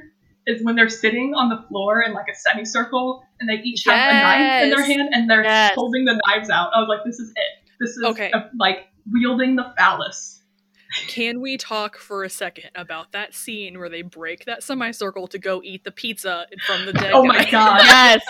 is 0.47 0.63
when 0.65 0.77
they're 0.77 0.89
sitting 1.05 1.35
on 1.35 1.49
the 1.49 1.61
floor 1.69 2.03
in 2.03 2.13
like 2.13 2.27
a 2.33 2.37
semicircle 2.37 3.25
and 3.41 3.49
they 3.51 3.59
each 3.63 3.85
have 3.87 3.99
a 4.11 4.15
knife 4.23 4.63
in 4.65 4.71
their 4.71 4.85
hand 4.85 5.09
and 5.13 5.29
they're 5.29 5.43
Yes. 5.45 5.75
holding 5.75 6.05
the 6.05 6.21
knives 6.27 6.49
out. 6.51 6.71
I 6.75 6.79
was 6.81 6.89
like, 6.89 7.05
this 7.05 7.19
is 7.19 7.31
it. 7.31 7.53
This 7.81 7.91
is 7.97 8.03
Okay. 8.05 8.31
a- 8.33 8.51
like 8.59 8.87
wielding 9.11 9.57
the 9.57 9.73
phallus. 9.77 10.40
Can 11.07 11.41
we 11.41 11.57
talk 11.57 11.97
for 11.99 12.25
a 12.25 12.31
second 12.31 12.71
about 12.75 13.13
that 13.13 13.35
scene 13.35 13.79
where 13.79 13.89
they 13.89 14.03
break 14.03 14.45
that 14.47 14.63
semicircle 14.63 15.29
to 15.29 15.39
go 15.39 15.61
eat 15.63 15.85
the 15.85 15.91
pizza 15.93 16.47
from 16.67 16.85
the 16.87 16.93
dead 16.93 17.13
Oh 17.15 17.23
guy? 17.23 17.29
my 17.29 17.51
god. 17.51 17.81
yes. 17.85 18.23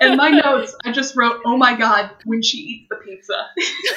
In 0.00 0.16
my 0.16 0.28
notes, 0.30 0.74
I 0.84 0.92
just 0.92 1.16
wrote, 1.16 1.40
"Oh 1.46 1.56
my 1.56 1.76
god," 1.76 2.10
when 2.24 2.42
she 2.42 2.58
eats 2.58 2.88
the 2.90 2.96
pizza. 2.96 3.46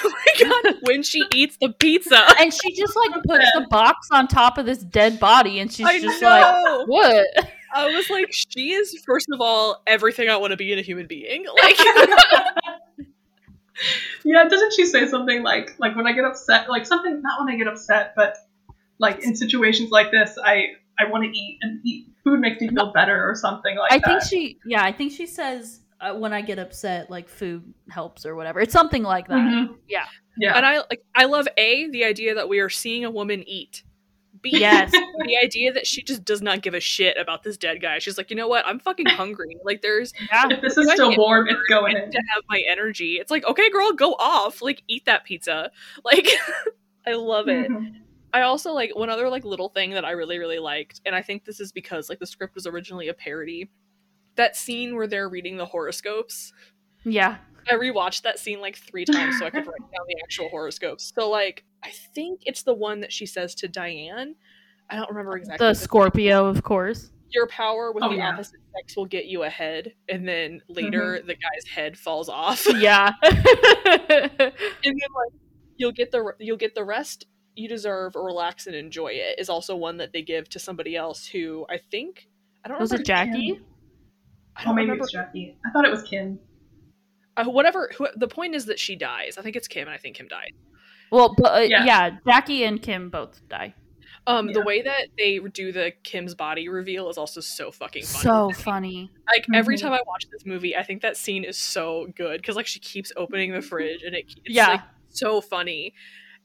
oh 0.03 0.13
my 0.39 0.49
god! 0.63 0.75
When 0.83 1.03
she 1.03 1.23
eats 1.33 1.57
the 1.59 1.69
pizza, 1.69 2.19
and 2.39 2.53
she 2.53 2.75
just 2.75 2.95
like 2.95 3.23
puts 3.23 3.45
the 3.53 3.65
box 3.69 4.07
on 4.11 4.27
top 4.27 4.57
of 4.57 4.65
this 4.65 4.79
dead 4.79 5.19
body 5.19 5.59
and 5.59 5.71
she's 5.71 5.85
I 5.85 5.99
just 5.99 6.21
like 6.21 6.41
know. 6.41 6.85
what 6.85 7.25
I 7.73 7.87
was 7.95 8.09
like, 8.09 8.27
she 8.31 8.71
is 8.73 8.95
first 9.05 9.27
of 9.31 9.39
all 9.41 9.81
everything 9.87 10.29
I 10.29 10.37
want 10.37 10.51
to 10.51 10.57
be 10.57 10.71
in 10.73 10.79
a 10.79 10.81
human 10.83 11.07
being. 11.07 11.45
Like, 11.61 11.77
yeah, 14.23 14.47
doesn't 14.47 14.73
she 14.73 14.85
say 14.85 15.07
something 15.07 15.43
like, 15.43 15.75
like 15.79 15.95
when 15.95 16.07
I 16.07 16.13
get 16.13 16.25
upset, 16.25 16.69
like 16.69 16.85
something 16.85 17.21
not 17.21 17.39
when 17.43 17.53
I 17.53 17.57
get 17.57 17.67
upset, 17.67 18.13
but 18.15 18.35
like 18.99 19.23
in 19.23 19.35
situations 19.35 19.89
like 19.91 20.11
this, 20.11 20.37
I 20.43 20.73
I 20.99 21.09
want 21.09 21.23
to 21.23 21.29
eat 21.29 21.57
and 21.61 21.79
eat 21.83 22.07
food 22.23 22.39
makes 22.39 22.61
me 22.61 22.69
feel 22.69 22.91
better 22.93 23.27
or 23.29 23.35
something 23.35 23.75
like 23.77 23.91
i 23.91 23.97
that. 23.97 24.07
I 24.07 24.19
think 24.19 24.23
she 24.23 24.59
yeah 24.65 24.83
i 24.83 24.91
think 24.91 25.11
she 25.11 25.25
says 25.25 25.79
uh, 25.99 26.13
when 26.13 26.33
i 26.33 26.41
get 26.41 26.59
upset 26.59 27.09
like 27.09 27.27
food 27.27 27.73
helps 27.89 28.25
or 28.25 28.35
whatever 28.35 28.59
it's 28.59 28.73
something 28.73 29.01
like 29.01 29.27
that 29.27 29.37
Mhm. 29.37 29.77
Yeah. 29.87 30.05
Yeah. 30.37 30.55
and 30.55 30.65
I 30.65 30.77
like, 30.77 31.03
I 31.15 31.25
love 31.25 31.47
a 31.57 31.89
the 31.89 32.05
idea 32.05 32.35
that 32.35 32.47
we 32.47 32.59
are 32.59 32.69
seeing 32.69 33.03
a 33.03 33.11
woman 33.11 33.43
eat. 33.47 33.83
B, 34.41 34.49
yes 34.59 34.91
the 34.91 35.37
idea 35.37 35.71
that 35.73 35.85
she 35.85 36.01
just 36.03 36.23
does 36.25 36.41
not 36.41 36.61
give 36.61 36.73
a 36.73 36.79
shit 36.79 37.17
about 37.17 37.43
this 37.43 37.57
dead 37.57 37.81
guy. 37.81 37.99
She's 37.99 38.17
like, 38.17 38.29
you 38.29 38.35
know 38.35 38.47
what? 38.47 38.65
I'm 38.67 38.79
fucking 38.79 39.05
hungry. 39.07 39.55
Like, 39.63 39.81
there's 39.81 40.13
yeah 40.31 40.47
if 40.49 40.61
this 40.61 40.77
is 40.77 40.87
I 40.87 40.95
still 40.95 41.15
warm, 41.17 41.47
it's 41.47 41.59
going 41.69 41.95
in. 41.97 42.09
to 42.11 42.17
have 42.33 42.43
my 42.49 42.61
energy. 42.67 43.15
It's 43.15 43.29
like, 43.31 43.45
okay, 43.45 43.69
girl, 43.69 43.91
go 43.93 44.13
off. 44.13 44.61
Like, 44.61 44.83
eat 44.87 45.05
that 45.05 45.23
pizza. 45.25 45.71
Like, 46.03 46.27
I 47.05 47.13
love 47.13 47.47
it. 47.47 47.69
Mhm. 47.69 47.97
I 48.33 48.41
also 48.43 48.71
like 48.71 48.95
one 48.95 49.09
other 49.09 49.27
like 49.29 49.43
little 49.43 49.69
thing 49.69 49.91
that 49.91 50.05
I 50.05 50.11
really 50.11 50.39
really 50.39 50.59
liked, 50.59 51.01
and 51.05 51.13
I 51.15 51.21
think 51.21 51.43
this 51.45 51.59
is 51.59 51.71
because 51.71 52.09
like 52.09 52.19
the 52.19 52.25
script 52.25 52.55
was 52.55 52.65
originally 52.65 53.09
a 53.09 53.13
parody. 53.13 53.69
That 54.35 54.55
scene 54.55 54.95
where 54.95 55.05
they're 55.07 55.27
reading 55.29 55.57
the 55.57 55.65
horoscopes. 55.65 56.53
yeah 57.03 57.37
I 57.69 57.73
rewatched 57.73 58.21
that 58.23 58.39
scene 58.39 58.59
like 58.61 58.77
three 58.77 59.05
times 59.05 59.37
so 59.37 59.45
I 59.45 59.49
could 59.49 59.67
write 59.67 59.81
down 59.81 60.05
the 60.07 60.15
actual 60.23 60.49
horoscopes. 60.49 61.11
So 61.13 61.29
like 61.29 61.63
I 61.83 61.89
think 62.13 62.41
it's 62.45 62.63
the 62.63 62.73
one 62.73 62.99
that 63.01 63.11
she 63.11 63.25
says 63.25 63.55
to 63.55 63.67
Diane. 63.67 64.35
I 64.89 64.95
don't 64.97 65.09
remember 65.09 65.37
exactly. 65.37 65.65
the 65.65 65.71
the- 65.73 65.79
scorpio 65.79 66.45
of 66.45 66.63
course 66.63 67.11
Your 67.31 67.47
power 67.47 67.91
with 67.91 68.03
Oh, 68.03 68.09
the 68.09 68.17
yeah. 68.17 68.31
opposite 68.33 68.59
sex 68.75 68.95
will 68.97 69.05
get 69.05 69.25
you 69.25 69.43
ahead, 69.43 69.93
and 70.09 70.27
then 70.27 70.61
later 70.67 71.21
the 71.25 71.33
guy's 71.33 71.67
head 71.73 71.97
falls 71.97 72.27
off, 72.29 72.65
yeah 72.77 73.11
and 73.23 73.33
then 74.39 75.11
like 75.15 75.33
you'll 75.77 75.91
get 75.91 76.11
the 76.11 76.33
you'll 76.39 76.57
get 76.57 76.75
the 76.75 76.83
rest 76.83 77.25
you 77.55 77.67
deserve 77.67 78.15
or 78.15 78.25
relax 78.25 78.67
and 78.67 78.75
enjoy 78.75 79.09
it 79.09 79.37
is 79.39 79.49
also 79.49 79.75
one 79.75 79.97
that 79.97 80.13
they 80.13 80.21
give 80.21 80.47
to 80.49 80.59
somebody 80.59 80.95
else 80.95 81.25
who 81.25 81.65
I 81.69 81.77
think 81.89 82.27
I 82.63 82.69
don't 82.69 82.79
was 82.79 82.91
remember 82.91 83.01
it 83.01 83.05
jackie 83.07 83.59
I 84.55 84.61
Oh, 84.61 84.65
don't 84.65 84.75
maybe 84.75 84.83
remember 84.89 85.03
it's 85.05 85.13
Jackie. 85.13 85.57
I 85.65 85.71
thought 85.71 85.85
it 85.85 85.91
was 85.91 86.03
Kim. 86.03 86.37
uh, 87.37 87.45
whatever 87.45 87.89
who, 87.97 88.07
the 88.17 88.27
point 88.27 88.53
is 88.53 88.65
that 88.65 88.77
she 88.77 88.97
dies. 88.97 89.37
I 89.37 89.41
think 89.41 89.55
it's 89.55 89.67
Kim 89.67 89.87
and 89.87 89.95
I 89.95 89.97
think 89.97 90.17
Kim 90.17 90.27
died. 90.27 90.51
Well 91.11 91.33
but 91.37 91.53
uh, 91.55 91.59
Yeah. 91.61 91.85
yeah. 91.85 92.09
jackie 92.25 92.63
and 92.63 92.81
kim 92.81 93.09
both 93.09 93.41
die 93.49 93.73
Um 94.27 94.51
the 94.53 94.61
way 94.61 94.81
that 94.83 95.07
they 95.17 95.39
do 95.39 95.71
the 95.71 95.91
Kim's 96.03 96.35
body 96.35 96.69
reveal 96.69 97.09
is 97.09 97.17
also 97.17 97.41
so 97.41 97.71
fucking 97.71 98.03
funny. 98.05 98.23
so 98.23 98.51
funny 98.51 99.09
like 99.27 99.45
every 99.53 99.75
Mhm. 99.77 99.81
time 99.81 99.93
I 99.93 100.01
watch 100.05 100.25
this 100.31 100.45
movie, 100.45 100.75
I 100.77 100.83
think 100.83 101.01
that 101.01 101.17
scene 101.17 101.43
is 101.43 101.57
so 101.57 102.07
good 102.15 102.39
because 102.41 102.55
like 102.55 102.67
she 102.67 102.79
keeps 102.79 103.11
opening 103.17 103.51
the 103.51 103.61
fridge 103.61 104.03
and 104.03 104.13
it, 104.15 104.25
it's 104.45 104.55
Yeah. 104.55 104.67
like 104.67 104.81
so 105.09 105.41
funny. 105.41 105.93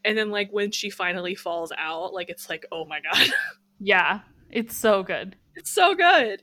And 0.04 0.16
then 0.16 0.30
like 0.30 0.50
when 0.52 0.70
she 0.70 0.88
finally 0.88 1.34
falls 1.34 1.70
out, 1.76 2.14
like 2.14 2.30
it's 2.30 2.48
like 2.48 2.64
oh 2.72 2.84
my 2.86 3.00
god, 3.00 3.28
yeah 3.80 4.20
it's 4.50 4.74
so 4.76 5.02
good 5.02 5.36
it's 5.54 5.70
so 5.70 5.94
good. 5.94 6.42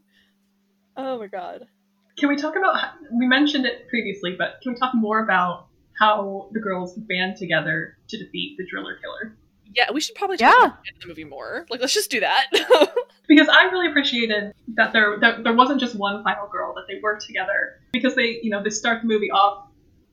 Oh 0.97 1.17
my 1.19 1.28
god. 1.28 1.67
Can 2.19 2.30
we 2.30 2.36
talk 2.36 2.55
about? 2.55 2.76
We 3.11 3.26
mentioned 3.28 3.65
it 3.65 3.88
previously, 3.89 4.36
but 4.38 4.59
can 4.61 4.74
we 4.74 4.80
talk 4.80 4.93
more 4.93 5.24
about 5.24 5.67
how 5.99 6.49
the 6.53 6.59
girls 6.59 6.95
band 6.95 7.37
together 7.37 7.97
to 8.09 8.17
defeat 8.17 8.57
the 8.57 8.65
Driller 8.65 8.97
Killer? 9.01 9.35
Yeah, 9.75 9.91
we 9.91 10.01
should 10.01 10.15
probably 10.15 10.37
talk 10.37 10.53
Yeah. 10.53 10.65
about 10.67 10.77
the 11.01 11.07
movie 11.07 11.23
more. 11.23 11.65
Like 11.69 11.79
let's 11.81 11.93
just 11.93 12.11
do 12.11 12.19
that. 12.19 12.47
Because 13.25 13.47
I 13.47 13.63
really 13.71 13.87
appreciated 13.89 14.53
that 14.75 14.91
there, 14.91 15.17
there 15.17 15.41
there 15.41 15.53
wasn't 15.53 15.79
just 15.79 15.95
one 15.95 16.21
final 16.25 16.45
girl 16.49 16.73
that 16.75 16.83
they 16.89 16.99
worked 17.01 17.25
together 17.25 17.79
because 17.93 18.15
they 18.15 18.39
you 18.43 18.49
know 18.49 18.61
they 18.61 18.69
start 18.69 19.01
the 19.01 19.07
movie 19.07 19.31
off 19.31 19.69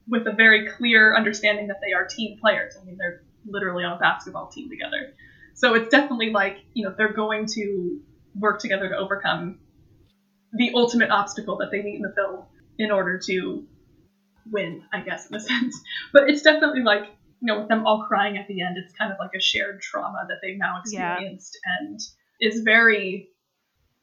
with 0.06 0.28
a 0.28 0.32
very 0.32 0.68
clear 0.68 1.16
understanding 1.16 1.66
that 1.66 1.78
they 1.84 1.92
are 1.92 2.06
team 2.06 2.38
players. 2.38 2.76
I 2.80 2.84
mean 2.84 2.96
they're 2.98 3.22
literally 3.44 3.82
on 3.82 3.94
a 3.96 3.98
basketball 3.98 4.46
team 4.46 4.70
together, 4.70 5.12
so 5.54 5.74
it's 5.74 5.88
definitely 5.90 6.30
like 6.30 6.58
you 6.72 6.84
know 6.84 6.94
they're 6.96 7.12
going 7.12 7.46
to 7.54 8.00
work 8.38 8.60
together 8.60 8.88
to 8.88 8.96
overcome 8.96 9.58
the 10.52 10.70
ultimate 10.76 11.10
obstacle 11.10 11.56
that 11.56 11.72
they 11.72 11.82
meet 11.82 11.96
in 11.96 12.02
the 12.02 12.12
film 12.14 12.44
in 12.78 12.92
order 12.92 13.18
to 13.26 13.66
win, 14.50 14.82
I 14.92 15.00
guess 15.00 15.28
in 15.28 15.36
a 15.36 15.40
sense. 15.50 15.78
But 16.12 16.28
it's 16.30 16.42
definitely 16.42 16.82
like 16.82 17.04
you 17.40 17.46
know 17.52 17.60
with 17.60 17.68
them 17.68 17.86
all 17.86 18.04
crying 18.06 18.36
at 18.36 18.46
the 18.48 18.62
end, 18.62 18.76
it's 18.78 18.92
kind 18.94 19.12
of 19.12 19.18
like 19.18 19.30
a 19.36 19.40
shared 19.40 19.80
trauma 19.82 20.26
that 20.28 20.38
they've 20.42 20.58
now 20.58 20.80
Yeah. 20.86 21.14
experienced 21.16 21.58
and 21.80 21.98
is 22.40 22.62
very 22.62 23.28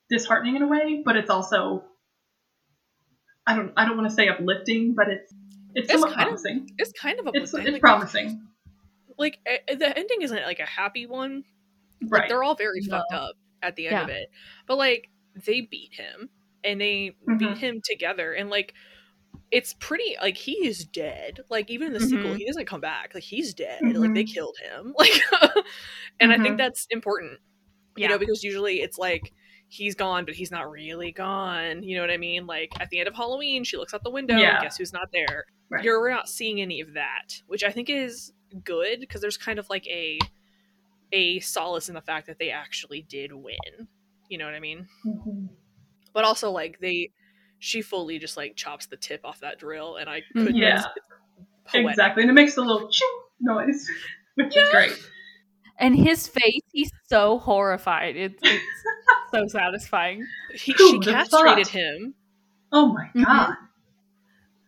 disheartening 0.09 0.55
in 0.55 0.61
a 0.63 0.67
way, 0.67 1.01
but 1.03 1.15
it's 1.15 1.29
also 1.29 1.83
I 3.45 3.55
don't 3.55 3.71
I 3.77 3.85
don't 3.85 3.97
want 3.97 4.09
to 4.09 4.15
say 4.15 4.27
uplifting, 4.27 4.93
but 4.93 5.07
it's 5.09 5.33
it's 5.73 5.91
It's 5.91 6.03
kind 6.03 6.09
of 6.09 6.13
promising. 6.25 6.69
it's 6.77 6.91
kind 6.93 7.19
of 7.19 7.27
It's 7.33 7.53
uplifting. 7.53 7.61
it's 7.61 7.73
like, 7.73 7.81
promising, 7.81 8.47
like 9.17 9.39
eh, 9.45 9.75
the 9.75 9.97
ending 9.97 10.21
isn't 10.21 10.43
like 10.43 10.59
a 10.59 10.65
happy 10.65 11.05
one. 11.05 11.43
Like, 12.01 12.11
right? 12.11 12.29
they're 12.29 12.43
all 12.43 12.55
very 12.55 12.81
No. 12.81 12.97
fucked 12.97 13.13
up 13.13 13.35
at 13.61 13.75
the 13.75 13.87
end 13.87 13.99
of 13.99 14.09
it. 14.09 14.29
But 14.67 14.77
like 14.77 15.09
they 15.45 15.61
beat 15.61 15.93
him 15.93 16.29
and 16.63 16.79
they 16.79 17.15
beat 17.37 17.39
Mhm. 17.39 17.57
him 17.57 17.81
together 17.83 18.33
and 18.33 18.49
like 18.49 18.73
it's 19.51 19.73
pretty 19.79 20.15
like 20.21 20.35
he 20.37 20.65
is 20.67 20.83
dead. 20.85 21.39
Like 21.49 21.69
even 21.69 21.87
in 21.87 21.93
the 21.93 21.99
sequel, 22.01 22.31
Mhm. 22.33 22.37
he 22.37 22.45
doesn't 22.45 22.65
come 22.67 22.81
back. 22.81 23.13
Like 23.13 23.23
he's 23.23 23.53
dead. 23.53 23.79
Like 23.81 24.13
they 24.13 24.23
Mhm. 24.23 24.33
killed 24.33 24.57
him. 24.61 24.93
Like 24.97 25.21
and 26.19 26.31
I 26.33 26.37
think 26.37 26.55
Mhm. 26.55 26.57
that's 26.57 26.85
important. 26.89 27.39
You 27.95 28.03
Yeah. 28.03 28.07
know, 28.09 28.17
because 28.17 28.43
usually 28.43 28.81
it's 28.81 28.97
like 28.97 29.33
he's 29.69 29.95
gone, 29.95 30.25
but 30.25 30.33
he's 30.35 30.51
not 30.51 30.69
really 30.69 31.11
gone. 31.11 31.83
You 31.83 31.95
know 31.95 32.01
what 32.01 32.11
I 32.11 32.17
mean? 32.17 32.45
Like 32.47 32.71
at 32.79 32.89
the 32.89 32.99
end 32.99 33.07
of 33.07 33.15
Halloween, 33.15 33.63
she 33.63 33.77
looks 33.77 33.93
out 33.93 34.03
the 34.03 34.09
window 34.11 34.37
Yeah. 34.37 34.55
and 34.55 34.63
guess 34.63 34.77
who's 34.77 34.93
not 34.93 35.09
there? 35.13 35.45
Right. 35.69 35.83
You're 35.83 35.99
we're 35.99 36.09
not 36.11 36.27
seeing 36.29 36.61
any 36.61 36.81
of 36.81 36.93
that, 36.93 37.41
which 37.47 37.63
I 37.63 37.71
think 37.71 37.89
is 37.89 38.33
good 38.63 38.99
because 38.99 39.21
there's 39.21 39.37
kind 39.37 39.59
of 39.59 39.69
like 39.69 39.85
a 39.87 40.19
a 41.13 41.39
solace 41.39 41.87
in 41.87 41.95
the 41.95 42.01
fact 42.01 42.27
that 42.27 42.37
they 42.39 42.49
actually 42.51 43.01
did 43.01 43.31
win. 43.31 43.87
You 44.29 44.37
know 44.37 44.45
what 44.45 44.55
I 44.55 44.59
mean? 44.59 44.87
Mhm. 45.05 45.49
But 46.13 46.25
also 46.25 46.51
like 46.51 46.79
they 46.79 47.11
she 47.59 47.81
fully 47.81 48.19
just 48.19 48.37
like 48.37 48.55
chops 48.55 48.85
the 48.87 48.97
tip 48.97 49.21
off 49.23 49.39
that 49.41 49.59
drill 49.59 49.95
and 49.97 50.09
I 50.09 50.21
couldn't 50.33 50.55
Yeah. 50.57 50.83
Exactly, 51.73 52.23
and 52.23 52.29
it 52.29 52.33
makes 52.33 52.55
a 52.57 52.61
little 52.61 52.89
ching 52.89 53.19
noise, 53.41 53.87
which 54.35 54.55
is 54.55 54.69
great. 54.71 54.97
and 55.79 55.95
his 55.95 56.27
face 56.27 56.61
he's 56.71 56.91
so 57.07 57.37
horrified 57.39 58.15
it's, 58.15 58.41
it's 58.41 58.63
so 59.33 59.45
satisfying 59.47 60.25
He, 60.53 60.71
Who 60.73 60.89
she 60.91 60.97
would've 60.99 61.13
castrated 61.13 61.67
him. 61.67 62.13
Oh 62.71 62.87
my 62.93 63.09
Mhm. 63.15 63.25
god. 63.25 63.55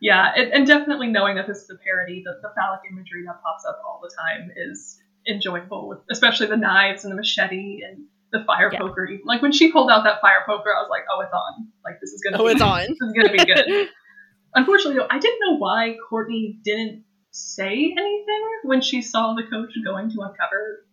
Yeah, 0.02 0.32
and, 0.36 0.54
and 0.54 0.68
definitely 0.68 1.08
knowing 1.08 1.36
that 1.36 1.46
this 1.48 1.58
is 1.58 1.70
a 1.70 1.76
parody, 1.76 2.24
the, 2.24 2.40
the 2.42 2.54
phallic 2.56 2.80
imagery 2.90 3.24
that 3.26 3.42
pops 3.44 3.66
up 3.66 3.82
all 3.86 4.00
the 4.02 4.10
time 4.18 4.50
is 4.56 5.02
enjoyable, 5.28 5.90
with 5.90 6.00
especially 6.10 6.48
the 6.48 6.56
knives 6.58 7.04
and 7.04 7.12
the 7.12 7.18
machete 7.18 7.82
and 7.84 8.06
the 8.32 8.44
fire 8.46 8.70
Yeah. 8.72 8.80
poker. 8.80 9.10
Like 9.26 9.42
when 9.42 9.52
she 9.52 9.72
pulled 9.72 9.90
out 9.90 10.04
that 10.04 10.22
fire 10.22 10.44
poker, 10.46 10.70
I 10.76 10.82
was 10.82 10.90
like, 10.90 11.04
oh, 11.12 11.22
it's 11.22 11.34
on. 11.34 11.68
Like 11.84 12.00
this 12.02 12.12
is 12.12 12.22
gonna. 12.22 12.42
Oh, 12.42 12.46
be, 12.46 12.52
it's 12.54 12.62
on. 12.62 12.80
This 12.82 12.90
is 13.02 13.14
gonna 13.14 13.32
be 13.32 13.46
good. 13.46 13.90
Unfortunately, 14.56 14.96
though, 15.00 15.08
I 15.10 15.20
didn't 15.20 15.40
know 15.42 15.58
why 15.58 15.96
Courtney 16.10 16.60
didn't 16.64 17.04
say 17.32 17.68
anything 17.98 18.44
when 18.64 18.82
she 18.82 19.02
saw 19.02 19.34
the 19.36 19.44
coach 19.44 19.72
going 19.86 20.10
to 20.12 20.22
uncover 20.22 20.86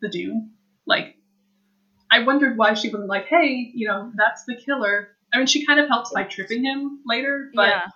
the 0.00 0.08
dude. 0.08 0.34
Like, 0.86 1.16
I 2.10 2.20
wondered 2.22 2.56
why 2.56 2.74
she 2.74 2.88
wasn't 2.90 3.08
like, 3.08 3.26
hey, 3.26 3.70
you 3.74 3.88
know, 3.88 4.12
that's 4.16 4.44
the 4.44 4.54
killer. 4.54 5.08
I 5.32 5.38
mean, 5.38 5.46
she 5.48 5.66
kind 5.66 5.80
of 5.80 5.88
helps 5.88 6.12
by 6.12 6.22
tripping 6.22 6.64
him 6.64 7.00
later, 7.04 7.50
but 7.54 7.68
yeah 7.68 7.86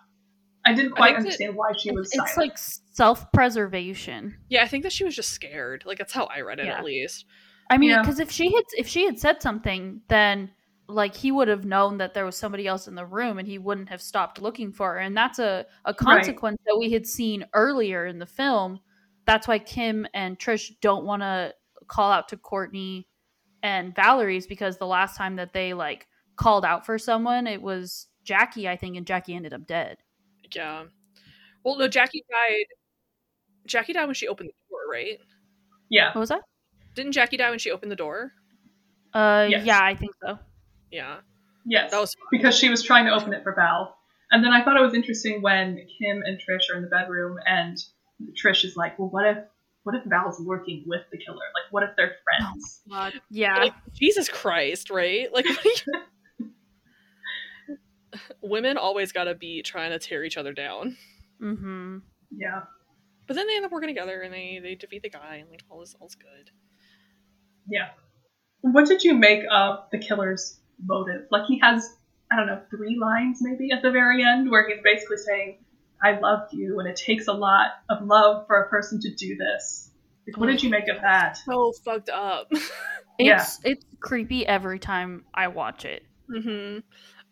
I 0.66 0.74
didn't 0.74 0.91
quite 0.93 1.11
think 1.11 1.16
that- 1.18 1.24
understand 1.24 1.55
why 1.57 1.72
she 1.79 1.93
was 1.93 2.09
it's 2.09 2.16
silent. 2.16 2.37
like 2.37 2.59
self-preservation 2.59 4.37
Yeah, 4.49 4.62
I 4.64 4.68
think 4.68 4.83
that 4.83 4.93
she 4.93 5.05
was 5.05 5.14
just 5.14 5.31
scared. 5.31 5.85
Like 5.87 5.99
that's 5.99 6.12
how 6.12 6.24
I 6.26 6.41
read 6.41 6.59
it 6.59 6.66
Yeah. 6.66 6.79
at 6.79 6.85
least. 6.85 7.24
I 7.70 7.78
mean, 7.78 7.90
Yeah. 7.90 8.00
because 8.00 8.18
if 8.20 8.30
she 8.30 8.52
had 8.54 8.64
if 8.76 8.88
she 8.88 9.04
had 9.04 9.18
said 9.18 9.42
something, 9.42 10.00
then 10.08 10.50
like 10.88 11.14
he 11.14 11.30
would 11.30 11.48
have 11.48 11.64
known 11.66 11.98
that 11.98 12.14
there 12.14 12.24
was 12.24 12.36
somebody 12.36 12.66
else 12.66 12.88
in 12.88 12.94
the 12.94 13.04
room, 13.04 13.38
and 13.38 13.46
he 13.46 13.58
wouldn't 13.58 13.90
have 13.90 14.00
stopped 14.00 14.40
looking 14.40 14.72
for 14.72 14.94
her. 14.94 14.98
And 14.98 15.16
that's 15.16 15.38
a 15.38 15.66
a 15.84 15.92
consequence 15.92 16.58
that 16.66 16.78
we 16.78 16.90
had 16.90 17.06
seen 17.06 17.44
earlier 17.52 18.06
in 18.06 18.18
the 18.18 18.26
film. 18.26 18.80
That's 19.26 19.46
why 19.46 19.58
Kim 19.58 20.06
and 20.14 20.38
Trish 20.38 20.70
don't 20.80 21.04
want 21.04 21.20
to 21.22 21.54
call 21.88 22.10
out 22.10 22.28
to 22.28 22.36
Courtney 22.38 23.06
and 23.62 23.94
Valerie's 23.94 24.46
because 24.46 24.78
the 24.78 24.86
last 24.86 25.16
time 25.16 25.36
that 25.36 25.52
they 25.52 25.74
like 25.74 26.06
called 26.36 26.64
out 26.64 26.86
for 26.86 26.96
someone, 26.98 27.46
it 27.46 27.60
was 27.60 28.06
Jackie, 28.24 28.68
I 28.68 28.76
think, 28.76 28.96
and 28.96 29.06
Jackie 29.06 29.34
ended 29.34 29.52
up 29.52 29.66
dead. 29.66 29.98
Yeah. 30.54 30.84
Well, 31.64 31.76
no, 31.76 31.88
Jackie 31.88 32.24
died. 32.30 32.64
Jackie 33.66 33.92
died 33.92 34.06
when 34.06 34.14
she 34.14 34.28
opened 34.28 34.48
the 34.48 34.54
door, 34.70 34.80
right? 34.90 35.18
Yeah. 35.90 36.08
What 36.12 36.20
was 36.20 36.28
that? 36.30 36.42
Didn't 36.99 37.12
Jackie 37.12 37.36
die 37.36 37.49
when 37.49 37.61
she 37.61 37.70
opened 37.70 37.92
the 37.92 37.96
door? 37.96 38.32
Uh, 39.14 39.46
Yes. 39.49 39.64
yeah, 39.64 39.78
I 39.80 39.94
think 39.94 40.11
so. 40.20 40.36
Yeah. 40.90 41.18
Yes. 41.64 41.92
That 41.92 42.01
was 42.01 42.16
because 42.32 42.59
she 42.59 42.68
was 42.68 42.82
trying 42.82 43.05
to 43.05 43.12
open 43.12 43.32
it 43.32 43.44
for 43.44 43.55
Val. 43.55 43.96
And 44.32 44.44
then 44.44 44.51
I 44.51 44.64
thought 44.64 44.76
it 44.76 44.82
was 44.82 44.94
interesting 44.94 45.40
when 45.40 45.76
Kim 45.96 46.22
and 46.24 46.40
Trish 46.40 46.68
are 46.72 46.76
in 46.76 46.82
the 46.82 46.88
bedroom 46.88 47.38
and 47.46 47.78
Trish 48.34 48.64
is 48.64 48.76
like, 48.76 48.99
"Well, 48.99 49.11
what 49.11 49.26
if 49.26 49.38
what 49.84 49.94
if 49.94 50.03
Val's 50.07 50.40
working 50.40 50.82
with 50.88 51.03
the 51.12 51.18
killer? 51.18 51.36
Like, 51.36 51.70
what 51.70 51.84
if 51.84 51.90
they're 51.96 52.16
friends?" 52.24 52.82
Yeah, 53.30 53.59
like 53.59 53.74
Jesus 53.94 54.28
Christ, 54.28 54.90
right? 54.90 55.32
Like 55.32 55.46
women 58.42 58.76
always 58.76 59.12
gotta 59.12 59.36
be 59.36 59.62
trying 59.62 59.92
to 59.92 60.01
tear 60.01 60.24
each 60.24 60.36
other 60.36 60.53
down. 60.53 60.96
mm-hmm. 61.40 61.99
Yeah. 62.36 62.62
But 63.28 63.36
then 63.36 63.46
they 63.46 63.57
end 63.57 63.66
up 63.66 63.72
working 63.72 63.90
together 63.90 64.22
and 64.22 64.32
they 64.32 64.59
they 64.61 64.74
defeat 64.74 65.03
the 65.03 65.11
guy 65.11 65.36
and 65.36 65.51
like 65.51 65.62
all 65.68 65.82
is 65.82 65.94
all's 66.01 66.14
good. 66.14 66.51
Yeah. 67.68 67.88
What 68.60 68.86
did 68.88 69.04
you 69.04 69.14
make 69.14 69.44
of 69.50 69.80
the 69.92 69.98
killer's 69.98 70.58
motive? 70.82 71.26
Like 71.30 71.46
he 71.46 71.58
has, 71.60 71.88
I 72.32 72.36
don't 72.36 72.46
know, 72.46 72.60
three 72.70 72.98
lines 72.98 73.38
maybe 73.40 73.70
at 73.72 73.82
the 73.82 73.90
very 73.90 74.24
end 74.24 74.50
where 74.50 74.68
he's 74.68 74.82
basically 74.82 75.18
saying, 75.18 75.58
I 76.02 76.18
loved 76.18 76.52
you 76.52 76.78
and 76.78 76.88
it 76.88 76.96
takes 76.96 77.26
a 77.28 77.32
lot 77.32 77.66
of 77.90 78.04
love 78.06 78.46
for 78.46 78.62
a 78.62 78.68
person 78.68 79.00
to 79.00 79.14
do 79.14 79.36
this. 79.36 79.90
Like, 80.26 80.36
what 80.36 80.46
did 80.46 80.62
you 80.62 80.70
make 80.70 80.88
of 80.88 81.00
that? 81.02 81.38
So 81.38 81.72
fucked 81.84 82.10
up. 82.10 82.50
Yeah. 83.20 83.40
it's 83.42 83.58
it's 83.64 83.84
creepy 83.98 84.46
every 84.46 84.78
time 84.78 85.24
I 85.34 85.48
watch 85.48 85.84
it. 85.84 86.04
hmm 86.32 86.78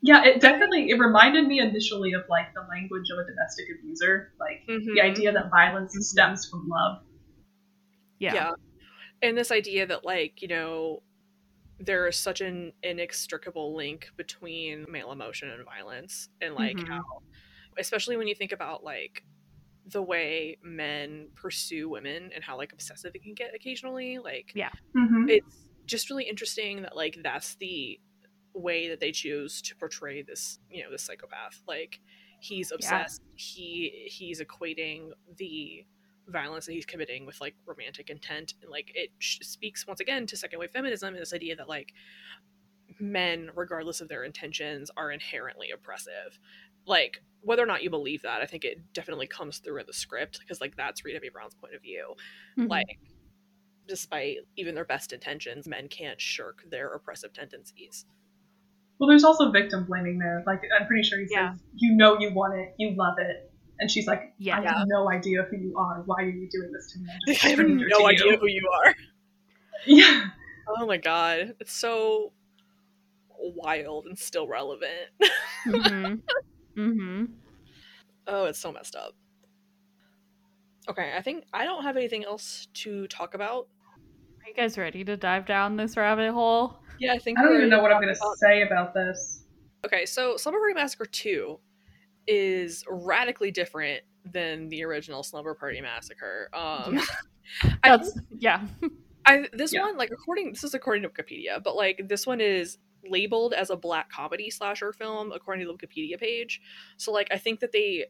Yeah, 0.03 0.24
it 0.24 0.41
definitely 0.41 0.91
it 0.91 0.99
reminded 0.99 1.47
me 1.47 1.61
initially 1.61 2.12
of 2.14 2.22
like 2.28 2.53
the 2.55 2.62
language 2.68 3.09
of 3.12 3.18
a 3.20 3.24
domestic 3.24 3.66
abuser, 3.78 4.32
like 4.41 4.62
Mhm. 4.68 4.95
the 4.97 5.01
idea 5.01 5.30
that 5.30 5.49
violence 5.49 5.97
stems 6.01 6.51
from 6.51 6.66
love. 6.68 7.03
Yeah, 8.18 8.34
yeah. 8.34 8.51
And 9.23 9.37
this 9.37 9.51
idea 9.51 9.87
that 9.87 10.05
like, 10.05 10.43
you 10.43 10.49
know, 10.49 11.03
there 11.79 12.07
is 12.07 12.17
such 12.17 12.41
an 12.41 12.73
inextricable 12.83 13.75
link 13.75 14.11
between 14.17 14.87
male 14.91 15.12
emotion 15.12 15.51
and 15.51 15.64
violence 15.64 16.29
and 16.41 16.55
like 16.55 16.79
Mhm. 16.79 16.89
how 16.89 17.23
especially 17.79 18.17
when 18.17 18.27
you 18.27 18.35
think 18.35 18.53
about 18.53 18.83
like 18.83 19.25
the 19.87 20.03
way 20.03 20.57
men 20.62 21.29
pursue 21.35 21.89
women 21.89 22.31
and 22.35 22.43
how 22.43 22.57
like 22.57 22.73
obsessive 22.73 23.12
it 23.14 23.23
can 23.23 23.35
get 23.35 23.55
occasionally 23.55 24.19
like 24.19 24.53
Mm-hmm. 24.97 25.29
it's 25.29 25.69
just 25.87 26.11
really 26.11 26.25
interesting 26.25 26.83
that 26.83 26.97
like 26.97 27.19
that's 27.23 27.57
the 27.57 28.01
way 28.55 28.89
that 28.89 29.01
they 29.01 29.12
choose 29.12 29.61
to 29.62 29.77
portray 29.77 30.23
this 30.23 30.59
you 30.71 30.83
know 30.83 30.91
this 30.91 31.03
psychopath 31.03 31.62
like 31.69 32.01
he's 32.41 32.73
obsessed 32.73 33.21
he 33.35 34.07
he's 34.07 34.41
equating 34.41 35.11
the 35.37 35.85
violence 36.29 36.66
that 36.66 36.72
he's 36.72 36.87
committing 36.87 37.24
with 37.27 37.41
like 37.41 37.55
romantic 37.66 38.11
intent 38.11 38.55
and 38.62 38.70
like 38.70 38.91
it 38.95 39.11
sh- 39.18 39.39
speaks 39.43 39.87
once 39.87 40.01
again 40.01 40.27
to 40.27 40.37
second 40.37 40.59
wave 40.59 40.70
feminism 40.70 41.09
and 41.14 41.18
this 41.22 41.33
idea 41.33 41.55
that 41.57 41.68
like 41.68 41.93
men 42.99 43.51
regardless 43.55 44.01
of 44.01 44.09
their 44.09 44.24
intentions 44.24 44.91
are 44.97 45.11
inherently 45.11 45.70
oppressive 45.70 46.39
like 46.87 47.20
whether 47.43 47.62
or 47.62 47.66
not 47.66 47.83
you 47.83 47.91
believe 47.91 48.22
that 48.22 48.41
i 48.41 48.47
think 48.47 48.64
it 48.64 48.81
definitely 48.93 49.27
comes 49.27 49.59
through 49.59 49.79
in 49.79 49.87
the 49.87 49.93
script 49.93 50.39
because 50.41 50.61
like 50.61 50.77
that's 50.77 51.05
rita 51.05 51.20
b 51.20 51.29
brown's 51.33 51.55
point 51.55 51.74
of 51.74 51.83
view 51.83 52.14
Mhm. 52.59 52.70
like 52.70 52.99
despite 53.87 54.39
even 54.57 54.74
their 54.74 54.85
best 54.85 55.12
intentions 55.12 55.66
men 55.68 55.89
can't 55.89 56.20
shirk 56.20 56.64
their 56.70 56.89
oppressive 56.95 57.33
tendencies 57.33 58.07
Well, 58.99 59.09
there's 59.11 59.24
also 59.24 59.51
victim 59.51 59.85
blaming 59.85 60.18
there. 60.18 60.43
Like 60.47 60.62
I'm 60.81 60.87
pretty 60.87 61.03
sure 61.03 61.18
he 61.20 61.27
Yeah. 61.31 61.53
says, 61.53 61.62
"You 61.77 61.95
know 61.95 62.18
you 62.18 62.33
want 62.33 62.59
it, 62.59 62.74
you 62.79 62.95
love 62.97 63.18
it," 63.18 63.53
and 63.81 63.91
she's 63.91 64.07
like, 64.07 64.33
Yeah. 64.39 64.59
"I 64.59 64.62
have 64.62 64.87
no 64.87 65.11
idea 65.11 65.43
who 65.51 65.57
you 65.57 65.77
are. 65.77 66.03
Why 66.07 66.22
are 66.22 66.29
you 66.29 66.49
doing 66.51 66.72
this 66.72 66.93
to 66.93 66.99
me? 67.01 67.07
I'm 67.11 67.18
i 67.29 67.33
just 67.33 67.45
a 67.45 67.49
have 67.49 67.59
no 67.99 68.07
idea 68.09 68.33
you." 68.33 68.39
who 68.39 68.47
you 68.47 68.68
are 68.85 68.95
Yeah. 69.87 70.24
oh 70.68 70.87
my 70.87 70.97
god 70.97 71.55
it's 71.61 71.72
so 71.72 72.33
wild 73.39 74.07
and 74.07 74.18
still 74.18 74.49
relevant 74.49 75.11
Mhm. 75.66 76.20
Mhm. 76.77 77.29
oh 78.27 78.45
it's 78.47 78.59
so 78.59 78.72
messed 78.72 78.97
up 78.97 79.12
okay 80.89 81.12
i 81.16 81.22
think 81.22 81.45
i 81.53 81.64
don't 81.64 81.83
have 81.83 81.97
anything 81.97 82.24
else 82.24 82.66
to 82.74 83.07
talk 83.09 83.35
about 83.35 83.68
Are 84.43 84.49
you 84.49 84.55
guys 84.55 84.79
ready 84.79 85.05
to 85.05 85.16
dive 85.16 85.47
down 85.47 85.77
this 85.77 85.97
rabbit 85.97 86.33
hole? 86.33 86.79
yeah 86.99 87.12
i 87.12 87.18
think 87.18 87.39
I 87.39 87.43
don't 87.43 87.51
we're 87.53 87.59
even 87.59 87.70
know 87.70 87.83
what 87.83 87.93
I'm 87.93 88.01
gonna 88.01 88.14
say 88.39 88.62
about 88.62 88.95
this. 88.95 89.43
Okay, 89.85 90.05
so 90.07 90.37
Slumber 90.37 90.59
Party 90.59 90.74
Massacre 90.74 91.05
2 91.05 91.61
is 92.27 92.85
radically 92.89 93.51
different 93.51 94.03
than 94.24 94.68
the 94.68 94.83
original 94.85 95.22
Slumber 95.22 95.55
Party 95.55 95.81
Massacre. 95.81 96.49
Um 96.53 97.01
I, 97.83 97.97
That's 97.97 98.18
yeah. 98.39 98.66
I 99.24 99.47
this 99.53 99.72
Yeah. 99.72 99.83
one 99.83 99.97
like 99.97 100.11
according 100.11 100.51
this 100.53 100.64
is 100.64 100.74
according 100.74 101.03
to 101.05 101.09
Wikipedia, 101.09 101.62
but 101.62 101.77
like 101.77 102.03
this 102.09 102.27
one 102.27 102.41
is 102.41 102.79
labeled 103.09 103.53
as 103.55 103.70
a 103.70 103.77
black 103.77 104.11
comedy 104.11 104.51
slasher 104.51 104.93
film 104.93 105.31
according 105.33 105.64
to 105.64 105.72
the 105.72 105.79
Wikipedia 105.79 106.18
page. 106.18 106.61
So 106.97 107.12
like 107.12 107.29
I 107.31 107.39
think 107.39 107.61
that 107.61 107.70
they 107.72 108.07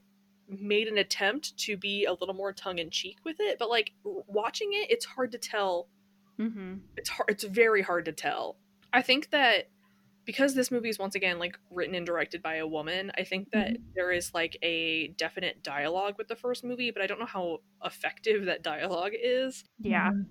made 0.48 0.86
an 0.88 0.96
attempt 0.96 1.56
to 1.58 1.76
be 1.76 2.04
a 2.04 2.12
little 2.12 2.34
more 2.34 2.52
tongue 2.52 2.78
in 2.78 2.88
cheek 2.88 3.18
with 3.24 3.36
it, 3.40 3.58
but 3.58 3.68
like 3.68 3.92
watching 4.04 4.70
it 4.72 4.90
it's 4.90 5.04
hard 5.04 5.32
to 5.32 5.38
tell 5.38 5.88
Mm-hmm. 6.38 6.74
it's 6.98 7.08
hard 7.08 7.30
it's 7.30 7.44
very 7.44 7.80
hard 7.80 8.04
to 8.04 8.12
tell 8.12 8.58
i 8.92 9.00
think 9.00 9.30
that 9.30 9.70
because 10.26 10.54
this 10.54 10.70
movie 10.70 10.88
is 10.90 10.98
once 10.98 11.14
again 11.14 11.38
like 11.38 11.58
written 11.70 11.94
and 11.94 12.04
directed 12.04 12.42
by 12.42 12.56
a 12.56 12.66
woman 12.66 13.10
i 13.16 13.24
think 13.24 13.48
that 13.52 13.76
there 13.94 14.12
is 14.12 14.34
like 14.34 14.58
a 14.62 15.08
definite 15.16 15.62
dialogue 15.62 16.14
with 16.18 16.28
the 16.28 16.36
first 16.36 16.64
movie 16.64 16.90
but 16.90 17.00
i 17.02 17.06
don't 17.06 17.18
know 17.20 17.26
how 17.26 17.58
effective 17.84 18.44
that 18.46 18.62
dialogue 18.62 19.12
is 19.14 19.64
Yeah. 19.78 20.10
Mhm. 20.10 20.26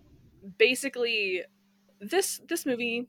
basically 0.57 1.43
this 1.99 2.41
this 2.47 2.65
movie 2.65 3.07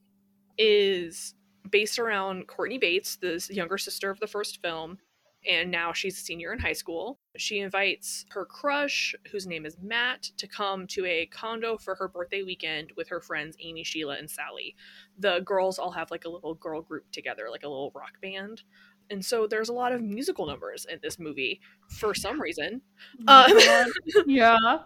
is 0.59 1.34
based 1.70 1.99
around 1.99 2.47
courtney 2.47 2.78
bates 2.78 3.16
the 3.16 3.45
younger 3.51 3.76
sister 3.78 4.09
of 4.11 4.20
the 4.20 4.26
first 4.26 4.62
film 4.62 4.99
and 5.49 5.71
now 5.71 5.93
she's 5.93 6.19
a 6.19 6.21
senior 6.21 6.53
in 6.53 6.59
high 6.59 6.73
school 6.73 7.19
she 7.37 7.59
invites 7.61 8.25
her 8.31 8.45
crush 8.45 9.15
whose 9.31 9.47
name 9.47 9.65
is 9.67 9.77
matt 9.83 10.23
to 10.37 10.47
come 10.47 10.87
to 10.87 11.05
a 11.07 11.27
condo 11.27 11.77
for 11.77 11.95
her 11.95 12.09
birthday 12.09 12.43
weekend 12.43 12.91
with 12.97 13.09
her 13.09 13.21
friends 13.21 13.57
amy 13.61 13.85
sheila 13.85 14.17
and 14.17 14.31
sally 14.31 14.75
the 15.19 15.41
girls 15.41 15.79
all 15.79 15.91
have 15.91 16.11
like 16.11 16.25
a 16.25 16.29
little 16.29 16.55
girl 16.55 16.81
group 16.83 17.05
together 17.13 17.45
like 17.51 17.63
a 17.63 17.69
little 17.69 17.93
rock 17.95 18.21
band 18.21 18.63
and 19.11 19.25
so 19.25 19.47
there's 19.47 19.69
a 19.69 19.73
lot 19.73 19.93
of 19.93 20.03
musical 20.03 20.47
numbers 20.47 20.87
in 20.91 20.99
this 21.03 21.19
movie 21.19 21.61
for 21.89 22.15
some 22.15 22.41
reason 22.41 22.81
Uh, 23.29 23.85
yeah. 24.27 24.57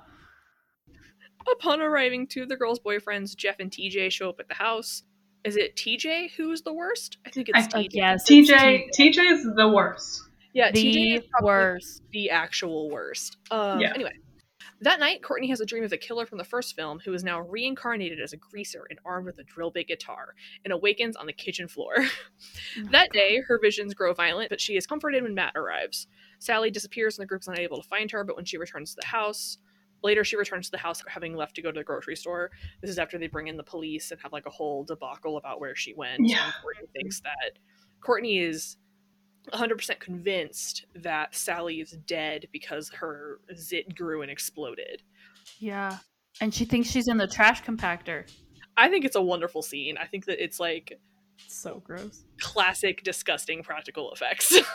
Upon 1.51 1.81
arriving, 1.81 2.27
two 2.27 2.43
of 2.43 2.49
the 2.51 2.57
girls' 2.57 2.79
boyfriends, 2.81 3.35
Jeff 3.35 3.57
and 3.61 3.71
TJ, 3.71 4.13
show 4.13 4.29
up 4.29 4.41
at 4.41 4.49
the 4.49 4.55
house. 4.55 5.05
Is 5.43 5.57
it 5.57 5.75
TJ 5.75 6.33
who's 6.37 6.63
the 6.63 6.73
worst? 6.73 7.17
I 7.27 7.31
think 7.31 7.49
it's 7.49 7.75
I- 7.75 7.85
TJ. 7.85 7.87
Uh, 7.87 7.89
yes. 7.93 8.31
it's 8.31 8.51
TJ 8.51 8.89
TJ 8.95 9.33
is 9.33 9.47
the 9.57 9.69
worst. 9.69 10.23
Yeah, 10.53 10.71
TJ 10.71 10.75
the 10.75 11.15
is 11.15 11.25
probably 11.31 11.47
worst. 11.49 12.03
the 12.11 12.31
actual 12.31 12.91
worst. 12.91 13.37
Um, 13.51 13.81
Yeah. 13.81 13.93
Anyway, 13.95 14.13
that 14.83 14.99
night, 14.99 15.23
Courtney 15.23 15.49
has 15.49 15.61
a 15.61 15.67
dream 15.67 15.85
of 15.85 15.91
the 15.91 15.99
killer 15.99 16.27
from 16.27 16.39
the 16.39 16.45
first 16.45 16.75
film, 16.75 17.01
who 17.05 17.13
is 17.13 17.23
now 17.23 17.41
reincarnated 17.41 18.21
as 18.21 18.33
a 18.33 18.37
greaser 18.37 18.87
and 18.89 18.99
armed 19.05 19.27
with 19.27 19.39
a 19.39 19.45
drill 19.45 19.71
bit 19.71 19.89
guitar, 19.89 20.35
and 20.65 20.73
awakens 20.73 21.17
on 21.17 21.27
the 21.27 21.33
kitchen 21.33 21.69
floor. 21.69 21.95
that 22.91 23.13
day, 23.13 23.41
her 23.47 23.59
visions 23.61 23.95
grow 23.95 24.15
violent, 24.15 24.49
but 24.49 24.61
she 24.61 24.77
is 24.77 24.87
comforted 24.87 25.23
when 25.23 25.35
Matt 25.35 25.53
arrives. 25.55 26.07
Sally 26.39 26.71
disappears, 26.71 27.19
and 27.19 27.23
the 27.23 27.27
group 27.27 27.43
is 27.43 27.49
unable 27.49 27.81
to 27.81 27.89
find 27.89 28.11
her. 28.11 28.25
But 28.25 28.37
when 28.37 28.45
she 28.47 28.57
returns 28.57 28.95
to 28.95 29.01
the 29.03 29.07
house, 29.07 29.59
later 30.03 30.25
she 30.25 30.37
returns 30.37 30.67
to 30.67 30.71
the 30.73 30.79
house 30.79 31.03
having 31.07 31.37
left 31.37 31.55
to 31.57 31.63
go 31.63 31.71
to 31.71 31.79
the 31.79 31.85
grocery 31.85 32.17
store. 32.17 32.51
This 32.81 32.91
is 32.91 32.99
after 32.99 33.19
they 33.19 33.27
bring 33.27 33.49
in 33.49 33.57
the 33.59 33.63
police 33.63 34.11
and 34.11 34.21
have 34.23 34.33
like 34.33 34.47
a 34.47 34.51
whole 34.51 34.85
debacle 34.85 35.37
about 35.37 35.61
where 35.61 35.77
she 35.77 35.93
went. 35.95 36.21
Yeah. 36.21 36.45
And 36.45 36.55
Courtney 36.63 36.87
thinks 36.95 37.21
that 37.21 37.59
Courtney 38.01 38.39
is 38.39 38.77
100% 39.53 39.99
convinced 40.01 40.87
that 40.95 41.35
Sally 41.35 41.81
is 41.81 41.93
dead 42.07 42.49
because 42.53 42.89
her 42.91 43.41
zit 43.55 43.95
grew 43.95 44.23
and 44.23 44.31
exploded. 44.31 45.03
Yeah. 45.59 45.99
And 46.41 46.55
she 46.55 46.65
thinks 46.65 46.91
she's 46.91 47.09
in 47.09 47.17
the 47.19 47.27
trash 47.27 47.63
compactor. 47.63 48.31
I 48.77 48.89
think 48.89 49.05
it's 49.05 49.17
a 49.17 49.23
wonderful 49.23 49.63
scene. 49.63 49.97
I 49.99 50.07
think 50.07 50.25
that 50.27 50.43
it's 50.43 50.59
like 50.61 50.99
So 51.49 51.81
gross. 51.85 52.25
classic 52.41 53.03
disgusting 53.03 53.63
practical 53.63 54.13
effects. 54.13 54.59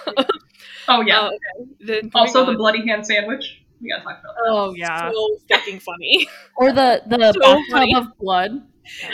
Oh 0.87 1.01
yeah. 1.01 1.19
Uh, 1.21 1.27
okay. 1.27 1.71
Then 1.81 1.95
moving 2.05 2.11
also 2.13 2.45
the 2.45 2.53
bloody 2.57 2.87
hand 2.87 3.05
sandwich. 3.05 3.61
We 3.81 3.89
gotta 3.89 4.03
talk 4.03 4.19
about 4.21 4.35
that. 4.35 4.43
Oh 4.47 4.73
yeah. 4.73 5.11
so 5.11 5.37
fucking 5.49 5.79
funny. 5.81 6.27
Or 6.55 6.71
the 6.71 7.01
the 7.07 7.17
So 7.33 7.39
bathtub 7.41 7.63
funny. 7.71 7.95
of 7.95 8.17
blood. 8.17 8.51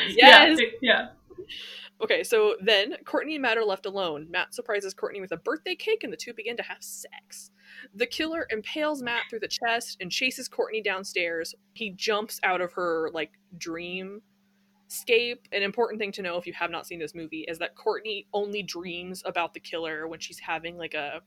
yes. 0.09 0.59
Yeah. 0.59 0.66
Yeah. 0.82 1.07
Okay, 2.04 2.24
so 2.24 2.56
then 2.62 2.95
Courtney 3.06 3.36
and 3.36 3.41
Matt 3.43 3.58
are 3.58 3.66
left 3.66 3.86
alone. 3.86 4.28
Matt 4.30 4.56
surprises 4.56 4.93
Courtney 4.93 5.22
with 5.22 5.32
a 5.32 5.38
birthday 5.38 5.76
cake, 5.76 6.04
and 6.04 6.12
the 6.12 6.18
two 6.18 6.34
begin 6.34 6.58
to 6.58 6.64
have 6.64 6.82
sex. 6.82 7.52
The 7.93 8.08
killer 8.08 8.47
impales 8.49 9.04
Matt 9.04 9.24
through 9.30 9.41
the 9.41 9.47
chest 9.47 9.97
and 10.02 10.12
chases 10.12 10.47
Courtney 10.47 10.82
downstairs. 10.82 11.54
He 11.74 11.91
jumps 11.91 12.39
out 12.43 12.60
of 12.62 12.74
her 12.74 13.12
like 13.14 13.32
dream 13.58 14.22
Scape, 14.91 15.47
an 15.54 15.64
important 15.64 16.02
thing 16.02 16.12
to 16.12 16.22
know 16.22 16.36
if 16.36 16.45
you 16.45 16.52
have 16.52 16.70
not 16.70 16.86
seen 16.86 16.99
this 16.99 17.16
movie 17.16 17.45
is 17.47 17.58
that 17.60 17.76
Courtney 17.76 18.28
only 18.34 18.62
dreams 18.62 19.24
about 19.26 19.54
the 19.54 19.60
killer 19.62 20.06
when 20.06 20.20
she's 20.20 20.38
having 20.38 20.78
like 20.78 20.93
a 20.93 21.22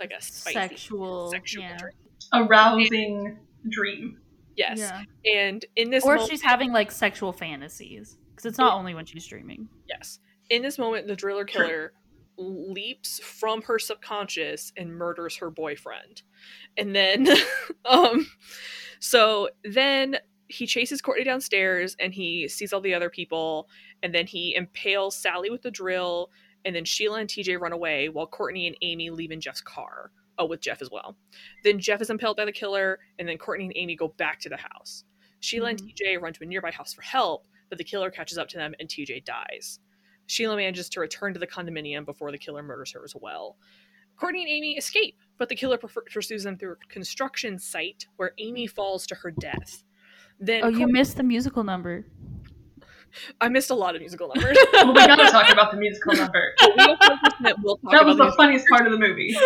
like 0.00 0.10
a 0.10 0.20
spicy 0.20 0.54
Sexual. 0.54 1.30
sexual 1.30 1.62
yeah. 1.62 1.76
dream. 1.76 1.94
A 2.32 2.42
rousing 2.42 3.38
dream. 3.68 4.18
Yes. 4.56 4.78
Yeah. 4.78 5.02
And 5.32 5.64
in 5.76 5.90
this 5.90 6.04
Or 6.04 6.16
moment, 6.16 6.30
she's 6.32 6.42
having 6.42 6.72
like 6.72 6.90
sexual 6.90 7.32
fantasies. 7.32 8.18
Because 8.36 8.50
it's 8.50 8.58
not 8.58 8.74
only 8.74 8.94
when 8.94 9.06
she's 9.06 9.26
dreaming. 9.26 9.68
yes. 9.88 10.18
In 10.50 10.62
this 10.62 10.78
moment, 10.78 11.06
the 11.08 11.16
driller 11.16 11.44
killer 11.44 11.92
leaps 12.36 13.18
from 13.20 13.62
her 13.62 13.78
subconscious 13.78 14.72
and 14.76 14.94
murders 14.94 15.36
her 15.38 15.50
boyfriend. 15.50 16.22
And 16.76 16.94
then 16.94 17.26
um 17.86 18.26
so 19.00 19.48
then 19.64 20.18
he 20.48 20.66
chases 20.66 21.00
Courtney 21.02 21.24
downstairs 21.24 21.96
and 21.98 22.12
he 22.14 22.46
sees 22.46 22.72
all 22.72 22.80
the 22.80 22.94
other 22.94 23.10
people 23.10 23.68
and 24.02 24.14
then 24.14 24.26
he 24.26 24.54
impales 24.54 25.16
Sally 25.16 25.50
with 25.50 25.62
the 25.62 25.70
drill 25.70 26.30
and 26.64 26.76
then 26.76 26.84
Sheila 26.84 27.20
and 27.20 27.28
TJ 27.28 27.58
run 27.58 27.72
away 27.72 28.08
while 28.08 28.26
Courtney 28.26 28.66
and 28.66 28.76
Amy 28.82 29.10
leave 29.10 29.30
in 29.30 29.40
Jeff's 29.40 29.60
car. 29.62 30.12
Oh, 30.38 30.44
with 30.44 30.60
Jeff 30.60 30.82
as 30.82 30.90
well. 30.90 31.16
Then 31.64 31.78
Jeff 31.80 32.02
is 32.02 32.10
impaled 32.10 32.36
by 32.36 32.44
the 32.44 32.52
killer 32.52 32.98
and 33.18 33.26
then 33.26 33.38
Courtney 33.38 33.64
and 33.64 33.72
Amy 33.76 33.96
go 33.96 34.08
back 34.08 34.38
to 34.40 34.50
the 34.50 34.58
house. 34.58 35.04
Sheila 35.40 35.70
and 35.70 35.80
TJ 35.80 36.20
run 36.20 36.34
to 36.34 36.44
a 36.44 36.46
nearby 36.46 36.70
house 36.70 36.92
for 36.92 37.02
help, 37.02 37.46
but 37.68 37.78
the 37.78 37.84
killer 37.84 38.10
catches 38.10 38.38
up 38.38 38.48
to 38.48 38.56
them 38.56 38.74
and 38.80 38.88
TJ 38.88 39.24
dies. 39.24 39.80
Sheila 40.26 40.56
manages 40.56 40.88
to 40.90 41.00
return 41.00 41.32
to 41.34 41.38
the 41.40 41.46
condominium 41.46 42.04
before 42.04 42.30
the 42.32 42.38
killer 42.38 42.62
murders 42.62 42.92
her 42.92 43.04
as 43.04 43.14
well. 43.14 43.56
Courtney 44.16 44.42
and 44.42 44.50
Amy 44.50 44.76
escape, 44.76 45.16
but 45.38 45.48
the 45.48 45.54
killer 45.54 45.76
prefer- 45.78 46.02
pursues 46.12 46.42
them 46.42 46.56
through 46.56 46.72
a 46.72 46.92
construction 46.92 47.58
site 47.58 48.06
where 48.16 48.32
Amy 48.38 48.66
falls 48.66 49.06
to 49.08 49.14
her 49.14 49.30
death. 49.30 49.84
Then 50.40 50.64
Oh, 50.64 50.68
you 50.68 50.86
missed 50.88 51.16
the 51.16 51.22
musical 51.22 51.64
number. 51.64 52.06
I 53.40 53.48
missed 53.48 53.70
a 53.70 53.74
lot 53.74 53.94
of 53.94 54.00
musical 54.00 54.28
numbers. 54.34 54.56
Well, 54.72 54.88
we 54.88 54.94
gotta 55.06 55.30
talk 55.30 55.50
about 55.50 55.70
the 55.70 55.76
musical 55.76 56.14
number. 56.14 56.54
we'll 56.60 56.96
talk 56.96 57.92
That 57.92 58.04
was 58.06 58.16
the 58.16 58.24
the 58.26 58.32
funniest 58.36 58.66
part 58.68 58.86
of 58.86 58.92
the 58.92 58.98
movie. 58.98 59.36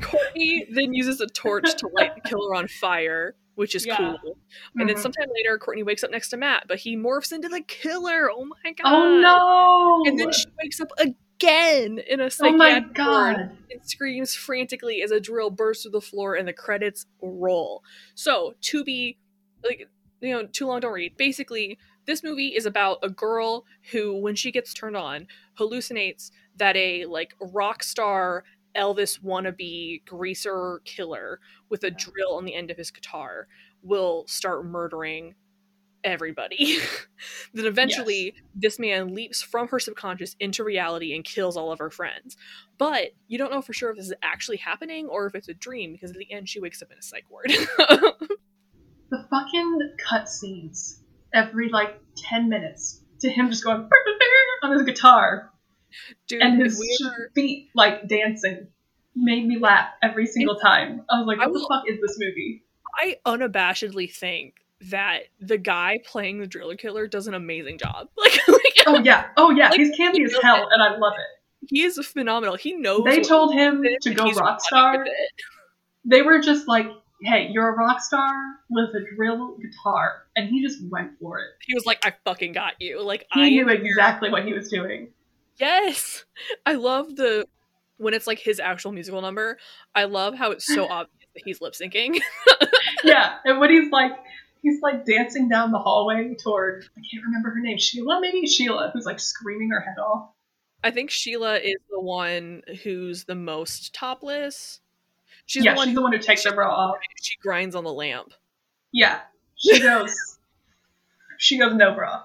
Courtney 0.00 0.66
then 0.70 0.92
uses 0.94 1.20
a 1.20 1.26
torch 1.26 1.74
to 1.76 1.88
light 1.88 2.14
the 2.14 2.20
killer 2.28 2.54
on 2.54 2.68
fire, 2.68 3.34
which 3.60 3.74
is 3.74 3.84
Yeah. 3.84 3.98
cool. 3.98 4.38
And 4.78 4.88
then 4.88 4.96
Mhm. 4.96 5.00
sometime 5.02 5.28
later, 5.34 5.58
Courtney 5.58 5.82
wakes 5.82 6.02
up 6.02 6.10
next 6.10 6.30
to 6.30 6.38
Matt, 6.38 6.64
but 6.66 6.78
he 6.78 6.96
morphs 6.96 7.30
into 7.30 7.46
the 7.50 7.60
killer. 7.60 8.30
Oh 8.30 8.46
my 8.46 8.72
god! 8.72 8.86
Oh 8.86 9.20
no! 9.20 10.02
And 10.08 10.18
then 10.18 10.32
she 10.32 10.46
wakes 10.62 10.80
up 10.80 10.90
again 10.98 11.98
in 11.98 12.20
a 12.20 12.24
oh 12.24 12.28
psychiatric 12.30 12.96
my 12.96 13.04
ward 13.06 13.36
god! 13.36 13.58
and 13.70 13.80
screams 13.84 14.34
frantically 14.34 15.02
as 15.02 15.10
a 15.10 15.20
drill 15.20 15.50
bursts 15.50 15.82
through 15.82 15.92
the 15.92 16.00
floor 16.00 16.36
and 16.36 16.48
the 16.48 16.54
credits 16.54 17.04
roll. 17.20 17.84
So, 18.14 18.54
to 18.62 18.82
be 18.82 19.18
like, 19.62 19.88
you 20.22 20.32
know, 20.32 20.46
too 20.46 20.66
long 20.66 20.80
don't 20.80 20.94
read. 20.94 21.18
Basically, 21.18 21.78
this 22.06 22.22
movie 22.24 22.56
is 22.56 22.64
about 22.64 22.98
a 23.02 23.10
girl 23.10 23.66
who, 23.92 24.16
when 24.16 24.36
she 24.36 24.50
gets 24.50 24.72
turned 24.72 24.96
on, 24.96 25.26
hallucinates 25.58 26.30
that 26.56 26.76
a 26.78 27.04
like 27.04 27.34
rock 27.52 27.82
star 27.82 28.44
Elvis 28.76 29.22
wannabe 29.22 30.04
greaser 30.04 30.80
killer 30.84 31.40
with 31.68 31.84
a 31.84 31.90
drill 31.90 32.34
on 32.34 32.44
the 32.44 32.54
end 32.54 32.70
of 32.70 32.76
his 32.76 32.90
guitar 32.90 33.46
will 33.82 34.24
start 34.26 34.64
murdering 34.64 35.34
everybody. 36.04 36.78
then 37.54 37.66
eventually 37.66 38.34
this 38.54 38.78
man 38.78 39.14
leaps 39.14 39.42
from 39.42 39.68
her 39.68 39.78
subconscious 39.78 40.34
into 40.40 40.64
reality 40.64 41.14
and 41.14 41.24
kills 41.24 41.56
all 41.56 41.72
of 41.72 41.78
her 41.78 41.90
friends. 41.90 42.36
But 42.78 43.10
you 43.28 43.38
don't 43.38 43.52
know 43.52 43.62
for 43.62 43.72
sure 43.72 43.90
if 43.90 43.96
this 43.96 44.06
is 44.06 44.14
actually 44.22 44.58
happening 44.58 45.06
or 45.06 45.26
if 45.26 45.34
it's 45.34 45.48
a 45.48 45.54
dream 45.54 45.92
because 45.92 46.10
at 46.10 46.16
the 46.16 46.32
end 46.32 46.48
she 46.48 46.60
wakes 46.60 46.82
up 46.82 46.90
in 46.90 46.98
a 46.98 47.02
psych 47.02 47.24
ward. 47.30 47.52
The 49.10 49.26
fucking 49.28 49.90
cutscenes 50.08 51.00
every 51.34 51.68
like 51.68 52.00
ten 52.16 52.48
minutes 52.48 53.02
to 53.20 53.28
him 53.28 53.50
just 53.50 53.64
going 53.64 53.88
on 54.62 54.72
his 54.72 54.82
guitar 54.82 55.49
Dude, 56.28 56.42
and 56.42 56.60
his 56.60 56.78
we 56.78 56.96
ever- 57.06 57.30
feet 57.34 57.70
like 57.74 58.08
dancing 58.08 58.68
made 59.16 59.46
me 59.46 59.58
laugh 59.58 59.88
every 60.02 60.26
single 60.26 60.56
time. 60.56 61.02
I 61.10 61.18
was 61.18 61.26
like, 61.26 61.38
I 61.40 61.46
what 61.46 61.54
the 61.54 61.66
fuck 61.68 61.84
is 61.88 62.00
this 62.00 62.16
movie? 62.18 62.62
I 62.98 63.16
unabashedly 63.26 64.12
think 64.12 64.54
that 64.90 65.24
the 65.40 65.58
guy 65.58 65.98
playing 66.06 66.38
the 66.40 66.46
driller 66.46 66.76
killer 66.76 67.06
does 67.06 67.26
an 67.26 67.34
amazing 67.34 67.78
job. 67.78 68.08
Like, 68.16 68.48
like 68.48 68.62
Oh 68.86 68.98
yeah, 69.04 69.26
oh 69.36 69.50
yeah, 69.50 69.68
Like, 69.68 69.78
he's 69.78 69.90
campy 69.98 70.14
he 70.16 70.24
as 70.24 70.34
hell, 70.42 70.62
it. 70.62 70.68
and 70.72 70.82
I 70.82 70.96
love 70.96 71.12
it. 71.18 71.68
he 71.68 71.82
is 71.82 71.98
phenomenal. 72.06 72.56
He 72.56 72.72
knows 72.74 73.02
They 73.04 73.20
told 73.20 73.52
him 73.52 73.84
to 74.02 74.14
go 74.14 74.30
rock 74.32 74.60
star. 74.62 75.04
They 76.04 76.22
were 76.22 76.40
just 76.40 76.66
like, 76.66 76.86
hey, 77.22 77.48
you're 77.52 77.68
a 77.68 77.76
rock 77.76 78.00
star 78.00 78.32
with 78.70 78.88
a 78.94 79.14
drill 79.14 79.58
guitar, 79.58 80.22
and 80.34 80.48
he 80.48 80.62
just 80.62 80.78
went 80.90 81.12
for 81.20 81.38
it. 81.40 81.50
He 81.66 81.74
was 81.74 81.84
like, 81.84 82.04
"I 82.06 82.14
fucking 82.24 82.52
got 82.52 82.80
you." 82.80 83.02
Like 83.02 83.26
He 83.34 83.42
I 83.42 83.48
knew 83.50 83.68
exactly 83.68 84.30
what 84.30 84.44
he 84.46 84.54
was 84.54 84.70
doing. 84.70 85.08
Yes, 85.60 86.24
I 86.66 86.74
love 86.74 87.16
the 87.16 87.46
when 87.98 88.14
it's 88.14 88.26
like 88.26 88.38
his 88.38 88.58
actual 88.58 88.92
musical 88.92 89.20
number. 89.20 89.58
I 89.94 90.04
love 90.04 90.34
how 90.34 90.50
it's 90.52 90.66
so 90.66 90.84
obvious 90.90 91.28
that 91.34 91.42
he's 91.44 91.60
lip 91.60 91.74
syncing. 91.74 92.20
Yeah, 93.02 93.36
and 93.44 93.60
when 93.60 93.70
he's 93.70 93.90
like, 93.90 94.12
he's 94.62 94.82
like 94.82 95.06
dancing 95.06 95.48
down 95.48 95.70
the 95.70 95.78
hallway 95.78 96.34
toward 96.34 96.84
I 96.96 97.00
can't 97.10 97.24
remember 97.24 97.50
her 97.50 97.60
name, 97.60 97.78
Sheila, 97.78 98.20
maybe 98.20 98.46
Sheila, 98.46 98.90
who's 98.92 99.06
like 99.06 99.18
screaming 99.18 99.70
her 99.70 99.80
head 99.80 99.98
off. 99.98 100.30
I 100.84 100.90
think 100.90 101.10
Sheila 101.10 101.56
is 101.56 101.76
the 101.90 102.00
one 102.00 102.62
who's 102.82 103.24
the 103.24 103.34
most 103.34 103.94
topless. 103.94 104.80
She's 105.46 105.64
yeah, 105.64 105.72
the 105.72 105.76
one 105.78 105.88
she's 105.88 105.92
who 105.92 106.00
the 106.00 106.02
one 106.02 106.12
who 106.12 106.18
takes 106.18 106.44
her 106.44 106.54
bra 106.54 106.70
off. 106.74 106.96
she 107.22 107.36
grinds 107.40 107.74
on 107.74 107.84
the 107.84 107.92
lamp. 107.92 108.32
Yeah, 108.92 109.20
she 109.56 109.80
goes, 109.80 110.14
she 111.38 111.58
goes 111.58 111.74
no 111.74 111.94
bra. 111.94 112.22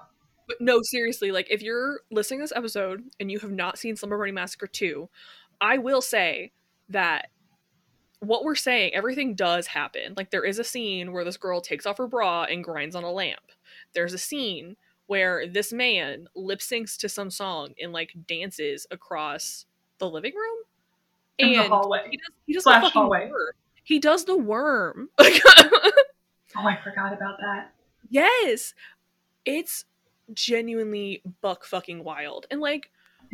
But 0.48 0.60
no, 0.60 0.80
seriously, 0.82 1.32
like 1.32 1.48
if 1.50 1.62
you're 1.62 2.00
listening 2.10 2.40
to 2.40 2.44
this 2.44 2.52
episode 2.56 3.02
and 3.18 3.30
you 3.30 3.38
have 3.40 3.50
not 3.50 3.78
seen 3.78 3.96
Slumber 3.96 4.16
Party 4.16 4.32
Massacre 4.32 4.66
2, 4.66 5.08
I 5.60 5.78
will 5.78 6.00
say 6.02 6.52
that 6.88 7.28
what 8.20 8.44
we're 8.44 8.54
saying, 8.54 8.94
everything 8.94 9.34
does 9.34 9.66
happen. 9.66 10.14
Like 10.16 10.30
there 10.30 10.44
is 10.44 10.58
a 10.58 10.64
scene 10.64 11.12
where 11.12 11.24
this 11.24 11.36
girl 11.36 11.60
takes 11.60 11.84
off 11.86 11.98
her 11.98 12.06
bra 12.06 12.44
and 12.44 12.62
grinds 12.64 12.94
on 12.96 13.04
a 13.04 13.10
lamp. 13.10 13.40
There's 13.94 14.12
a 14.14 14.18
scene 14.18 14.76
where 15.06 15.46
this 15.46 15.72
man 15.72 16.28
lip 16.34 16.60
syncs 16.60 16.96
to 16.98 17.08
some 17.08 17.30
song 17.30 17.74
and 17.80 17.92
like 17.92 18.12
dances 18.26 18.86
across 18.90 19.66
the 19.98 20.08
living 20.08 20.34
room. 20.34 20.58
In 21.38 21.50
the 21.52 21.58
And 21.58 21.68
hallway. 21.68 22.06
he 22.10 22.16
does, 22.16 22.30
he 22.46 22.52
does 22.54 22.62
Slash 22.62 22.82
the 22.82 22.86
fucking 22.88 23.02
hallway. 23.02 23.28
worm. 23.30 23.52
He 23.84 23.98
does 23.98 24.24
the 24.24 24.36
worm. 24.36 25.10
Oh, 26.58 26.66
I 26.66 26.78
forgot 26.82 27.12
about 27.12 27.38
that. 27.40 27.72
yes. 28.08 28.72
It's 29.44 29.84
genuinely 30.34 31.22
buck 31.40 31.64
fucking 31.64 32.04
wild. 32.04 32.46
And 32.50 32.60
like 32.60 32.90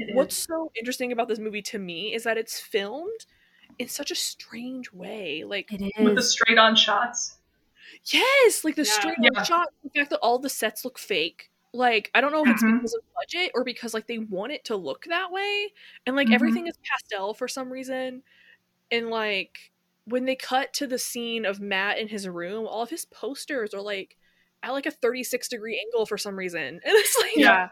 what's 0.08 0.36
so 0.36 0.70
interesting 0.76 1.12
about 1.12 1.28
this 1.28 1.38
movie 1.38 1.62
to 1.62 1.78
me 1.78 2.14
is 2.14 2.24
that 2.24 2.38
it's 2.38 2.60
filmed 2.60 3.26
in 3.78 3.88
such 3.88 4.10
a 4.10 4.14
strange 4.16 4.92
way. 4.92 5.44
Like 5.44 5.70
It 5.70 5.92
with 5.98 6.14
the 6.16 6.22
straight 6.22 6.58
on 6.58 6.76
shots? 6.76 7.38
yes, 8.12 8.64
like 8.64 8.76
the 8.76 8.84
Yeah. 8.84 8.92
straight 8.92 9.18
Yeah. 9.18 9.30
on 9.38 9.44
shot, 9.44 9.68
the 9.82 9.90
fact 9.90 10.10
that 10.10 10.20
all 10.20 10.38
the 10.38 10.48
sets 10.50 10.84
look 10.84 10.98
fake. 10.98 11.50
Like 11.72 12.10
I 12.14 12.20
don't 12.20 12.32
know 12.32 12.42
if 12.44 12.50
it's 12.50 12.62
Mhm. 12.62 12.78
because 12.80 12.94
of 12.94 13.02
budget 13.14 13.52
or 13.54 13.64
because 13.64 13.94
like 13.94 14.06
they 14.06 14.18
want 14.18 14.52
it 14.52 14.64
to 14.66 14.76
look 14.76 15.04
that 15.06 15.30
way. 15.32 15.72
And 16.06 16.16
like 16.16 16.28
Mhm. 16.28 16.32
everything 16.32 16.66
is 16.66 16.78
pastel 16.84 17.34
for 17.34 17.48
some 17.48 17.70
reason. 17.72 18.22
And 18.90 19.10
like 19.10 19.72
when 20.06 20.24
they 20.26 20.36
cut 20.36 20.72
to 20.74 20.86
the 20.86 20.98
scene 20.98 21.44
of 21.46 21.60
Matt 21.60 21.98
in 21.98 22.08
his 22.08 22.28
room, 22.28 22.66
all 22.66 22.82
of 22.82 22.90
his 22.90 23.04
posters 23.06 23.74
are 23.74 23.82
like 23.82 24.18
at 24.62 24.72
like 24.72 24.86
a 24.86 24.90
36 24.90 25.48
degree 25.48 25.82
angle 25.84 26.06
for 26.06 26.18
some 26.18 26.36
reason. 26.36 26.60
And 26.68 26.80
it's 26.84 27.18
like 27.18 27.36
Yeah. 27.36 27.68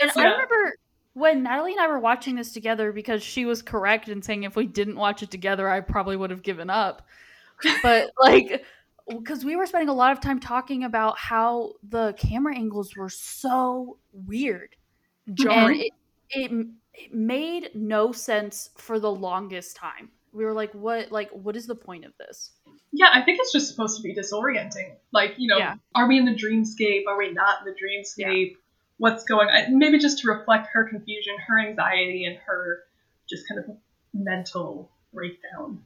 And 0.00 0.08
It's 0.08 0.16
I 0.16 0.24
remember 0.24 0.74
when 1.14 1.42
Natalie 1.42 1.72
and 1.72 1.80
I 1.80 1.88
were 1.88 1.98
watching 1.98 2.36
this 2.36 2.52
together 2.52 2.92
because 2.92 3.22
she 3.22 3.44
was 3.44 3.62
correct 3.62 4.08
in 4.08 4.22
saying 4.22 4.44
if 4.44 4.56
we 4.56 4.66
didn't 4.66 4.96
watch 4.96 5.22
it 5.22 5.30
together, 5.30 5.68
I 5.68 5.80
probably 5.80 6.16
would 6.16 6.30
have 6.30 6.42
given 6.42 6.70
up. 6.70 7.06
But 7.82 8.10
like, 8.20 8.64
because 9.08 9.44
we 9.44 9.56
were 9.56 9.66
spending 9.66 9.88
a 9.88 9.94
lot 9.94 10.12
of 10.12 10.20
time 10.20 10.40
talking 10.40 10.84
about 10.84 11.18
how 11.18 11.74
the 11.88 12.14
camera 12.14 12.56
angles 12.56 12.96
were 12.96 13.10
so 13.10 13.98
weird, 14.12 14.74
and 15.26 15.36
jarring. 15.36 15.80
it, 15.80 15.92
it 16.30 16.66
it 16.94 17.14
made 17.14 17.70
no 17.74 18.12
sense 18.12 18.70
for 18.76 18.98
the 18.98 19.10
longest 19.10 19.76
time. 19.76 20.10
We 20.32 20.44
were 20.44 20.52
like, 20.52 20.72
"What? 20.72 21.12
Like, 21.12 21.30
what 21.30 21.56
is 21.56 21.66
the 21.66 21.74
point 21.74 22.04
of 22.04 22.12
this?" 22.18 22.52
Yeah, 22.92 23.08
I 23.12 23.22
think 23.22 23.38
it's 23.40 23.52
just 23.52 23.68
supposed 23.68 23.96
to 23.96 24.02
be 24.02 24.14
disorienting. 24.14 24.96
Like, 25.12 25.34
you 25.38 25.48
know, 25.48 25.58
Yeah. 25.58 25.74
are 25.94 26.06
we 26.06 26.18
in 26.18 26.24
the 26.26 26.34
dreamscape? 26.34 27.06
Are 27.08 27.16
we 27.16 27.32
not 27.32 27.60
in 27.66 27.72
the 27.72 27.78
dreamscape? 27.78 28.56
What's 28.98 29.24
going 29.24 29.48
on? 29.48 29.78
Maybe 29.78 29.98
just 29.98 30.18
to 30.20 30.28
reflect 30.28 30.68
her 30.72 30.84
confusion, 30.88 31.34
her 31.46 31.58
anxiety, 31.58 32.24
and 32.26 32.36
her 32.46 32.84
just 33.28 33.48
kind 33.48 33.60
of 33.64 33.76
mental 34.12 34.90
breakdown. 35.12 35.84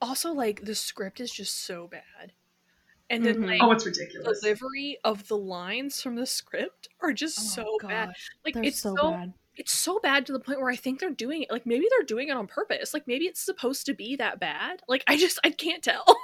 also 0.00 0.32
like 0.32 0.64
the 0.64 0.74
script 0.74 1.20
is 1.20 1.30
just 1.32 1.64
so 1.64 1.86
bad. 1.86 2.32
And 3.08 3.24
then 3.24 3.36
Mhm. 3.36 3.46
like 3.46 3.62
Oh, 3.62 3.70
it's 3.72 3.86
ridiculous. 3.86 4.40
delivery 4.40 4.98
of 5.04 5.28
the 5.28 5.36
lines 5.38 6.02
from 6.02 6.16
the 6.16 6.26
script 6.26 6.88
are 7.00 7.12
just 7.12 7.36
so 7.54 7.78
bad. 7.80 8.08
gosh, 8.08 8.30
Like 8.44 8.56
Oh, 8.56 8.60
they're 8.60 8.68
it's 8.68 8.80
so, 8.80 8.96
so, 8.96 9.10
bad. 9.12 9.32
it's 9.56 9.72
so 9.72 9.98
bad 10.00 10.26
to 10.26 10.32
the 10.32 10.40
point 10.40 10.60
where 10.60 10.70
I 10.70 10.76
think 10.76 10.98
they're 11.00 11.10
doing 11.10 11.42
it. 11.42 11.50
Like 11.52 11.66
maybe 11.66 11.86
they're 11.88 12.04
doing 12.06 12.28
it 12.28 12.36
on 12.36 12.46
purpose. 12.48 12.92
Like 12.92 13.06
maybe 13.06 13.26
it's 13.26 13.40
supposed 13.40 13.86
to 13.86 13.94
be 13.94 14.16
that 14.16 14.40
bad. 14.40 14.82
Like 14.88 15.04
I 15.06 15.16
just 15.16 15.38
I 15.44 15.50
can't 15.50 15.82
tell. 15.82 16.04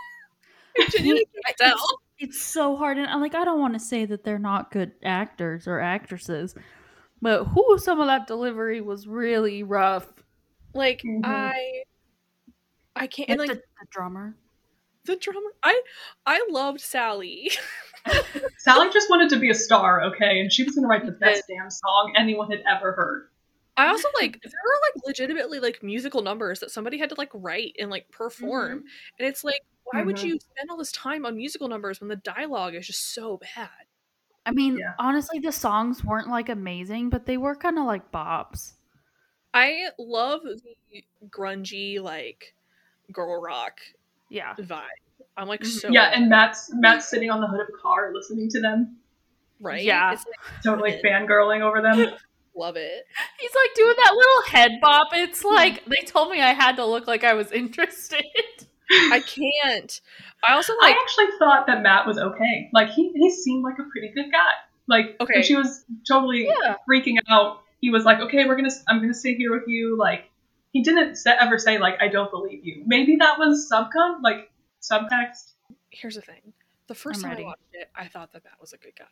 I 0.81 0.87
genuinely 0.91 1.27
can't 1.59 1.79
it's 2.21 2.41
so 2.41 2.75
hard, 2.77 2.99
and 2.99 3.07
I'm 3.07 3.21
like, 3.21 3.37
I 3.37 3.45
don't 3.45 3.61
want 3.61 3.75
to 3.75 3.81
say 3.81 4.05
that 4.05 4.25
they're 4.25 4.41
not 4.41 4.73
good 4.73 4.91
actors 5.05 5.69
or 5.69 5.79
actresses, 5.79 6.55
but 7.23 7.45
who 7.45 7.79
some 7.79 8.01
of 8.01 8.09
that 8.09 8.27
delivery 8.27 8.81
was 8.81 9.07
really 9.07 9.63
rough. 9.63 10.07
Like 10.75 11.03
Mhm. 11.03 11.21
I, 11.25 11.85
I 12.97 13.07
can't. 13.07 13.31
And 13.31 13.41
And 13.41 13.49
the, 13.51 13.55
like 13.55 13.63
the 13.63 13.87
drummer. 13.91 14.35
the 15.05 15.15
drummer, 15.17 15.51
I, 15.63 15.81
I 16.27 16.45
loved 16.51 16.81
Sally. 16.81 17.51
Sally 18.59 18.91
just 18.93 19.09
wanted 19.11 19.29
to 19.31 19.39
be 19.39 19.51
a 19.51 19.55
star, 19.55 20.03
okay, 20.05 20.41
and 20.41 20.53
she 20.53 20.65
was 20.65 20.75
gonna 20.75 20.89
write 20.89 21.07
the 21.07 21.13
best 21.21 21.45
damn 21.49 21.71
song 21.71 22.15
anyone 22.17 22.51
had 22.51 22.63
ever 22.69 22.93
heard. 22.93 23.29
I 23.79 23.87
also 23.89 24.09
like 24.21 24.41
there 24.43 24.53
are 24.53 24.81
like 24.89 24.95
legitimately 25.07 25.61
like 25.61 25.83
musical 25.83 26.23
numbers 26.23 26.61
that 26.61 26.71
somebody 26.73 26.99
had 26.99 27.11
to 27.11 27.17
like 27.17 27.31
write 27.35 27.77
and 27.81 27.91
like 27.91 28.11
perform, 28.11 28.85
and 29.19 29.29
it's 29.29 29.45
like, 29.45 29.61
why 29.85 30.03
would 30.05 30.23
Mhm. 30.23 30.23
you 30.23 30.39
spend 30.41 30.71
all 30.71 30.79
this 30.79 30.93
time 30.93 31.25
on 31.27 31.37
musical 31.37 31.69
numbers 31.69 32.01
when 32.01 32.09
the 32.09 32.17
dialogue 32.17 32.75
is 32.75 32.87
just 32.87 33.15
so 33.15 33.39
bad? 33.39 33.71
I 34.45 34.51
mean, 34.53 34.81
Yeah. 34.81 34.95
honestly, 34.99 35.39
the 35.39 35.53
songs 35.53 36.03
weren't 36.05 36.29
like 36.29 36.49
amazing, 36.49 37.11
but 37.11 37.27
they 37.27 37.37
were 37.37 37.55
kind 37.55 37.79
of 37.79 37.85
like 37.85 38.11
bops. 38.11 38.73
I 39.55 39.91
love 39.99 40.43
the 40.43 41.05
grungy 41.29 42.01
like 42.01 42.55
girl 43.13 43.41
rock 43.41 43.81
Yeah. 44.31 44.57
vibe. 44.59 44.89
I'm 45.37 45.49
like 45.49 45.65
Mhm. 45.65 45.67
so 45.67 45.93
Yeah, 45.93 46.11
and 46.15 46.29
Matt's 46.29 46.71
Matt's 46.75 47.09
sitting 47.09 47.31
on 47.31 47.41
the 47.41 47.47
hood 47.47 47.61
of 47.61 47.69
a 47.69 47.79
car 47.79 48.13
listening 48.15 48.49
to 48.51 48.61
them, 48.61 48.99
right. 49.61 49.85
Yeah. 49.85 50.15
it's 50.15 50.25
like, 50.27 50.63
totally 50.65 50.93
fangirling 51.05 51.61
over 51.63 51.83
them. 51.83 52.17
Love 52.59 52.77
it. 52.77 53.05
He's 53.39 53.51
like 53.55 53.75
doing 53.75 53.95
that 54.05 54.15
little 54.15 54.43
head 54.51 54.73
bop. 54.83 55.09
It's 55.13 55.45
like 55.45 55.85
they 55.87 56.05
told 56.05 56.31
me 56.31 56.41
I 56.43 56.53
had 56.53 56.77
to 56.77 56.85
look 56.85 57.07
like 57.07 57.25
I 57.25 57.35
was 57.35 57.51
interested. 57.63 58.25
I 58.91 59.21
can't. 59.21 60.01
I 60.47 60.55
also 60.55 60.73
like 60.81 60.95
I 60.97 61.01
actually 61.01 61.39
thought 61.39 61.67
that 61.67 61.83
Matt 61.83 62.07
was 62.07 62.19
okay. 62.19 62.71
Like 62.73 62.89
he 62.91 63.11
he 63.15 63.31
seemed 63.31 63.63
like 63.63 63.79
a 63.79 63.85
pretty 63.91 64.13
good 64.15 64.31
guy. 64.33 64.53
Like 64.87 65.17
Okay. 65.21 65.43
she 65.43 65.55
was 65.57 65.85
totally 66.09 66.47
Yeah. 66.47 66.77
freaking 66.91 67.17
out, 67.29 67.61
he 67.81 67.91
was 67.91 68.05
like, 68.05 68.19
"Okay, 68.21 68.47
we're 68.47 68.57
gonna 68.57 68.71
I'm 68.89 69.01
gonna 69.01 69.13
stay 69.15 69.35
here 69.35 69.53
with 69.53 69.69
you." 69.69 69.97
Like 69.99 70.25
he 70.73 70.83
didn't 70.83 71.17
sa- 71.17 71.37
ever 71.39 71.59
say 71.59 71.79
like, 71.79 71.97
"I 72.01 72.09
don't 72.09 72.31
believe 72.31 72.65
you." 72.65 72.83
Maybe 72.87 73.17
that 73.17 73.39
was 73.39 73.69
subcon 73.71 74.23
like 74.23 74.51
subtext. 74.81 75.53
here's 75.91 76.15
the 76.15 76.23
thing. 76.23 76.55
The 76.89 76.95
1st 76.95 77.19
I'm 77.19 77.23
time 77.23 77.31
ready. 77.31 77.43
I 77.43 77.47
watched 77.47 77.61
it, 77.73 77.89
I 77.95 78.09
thought 78.09 78.33
that 78.33 78.45
that 78.45 78.55
was 78.61 78.73
a 78.73 78.79
good 78.79 78.95
guy. 78.99 79.05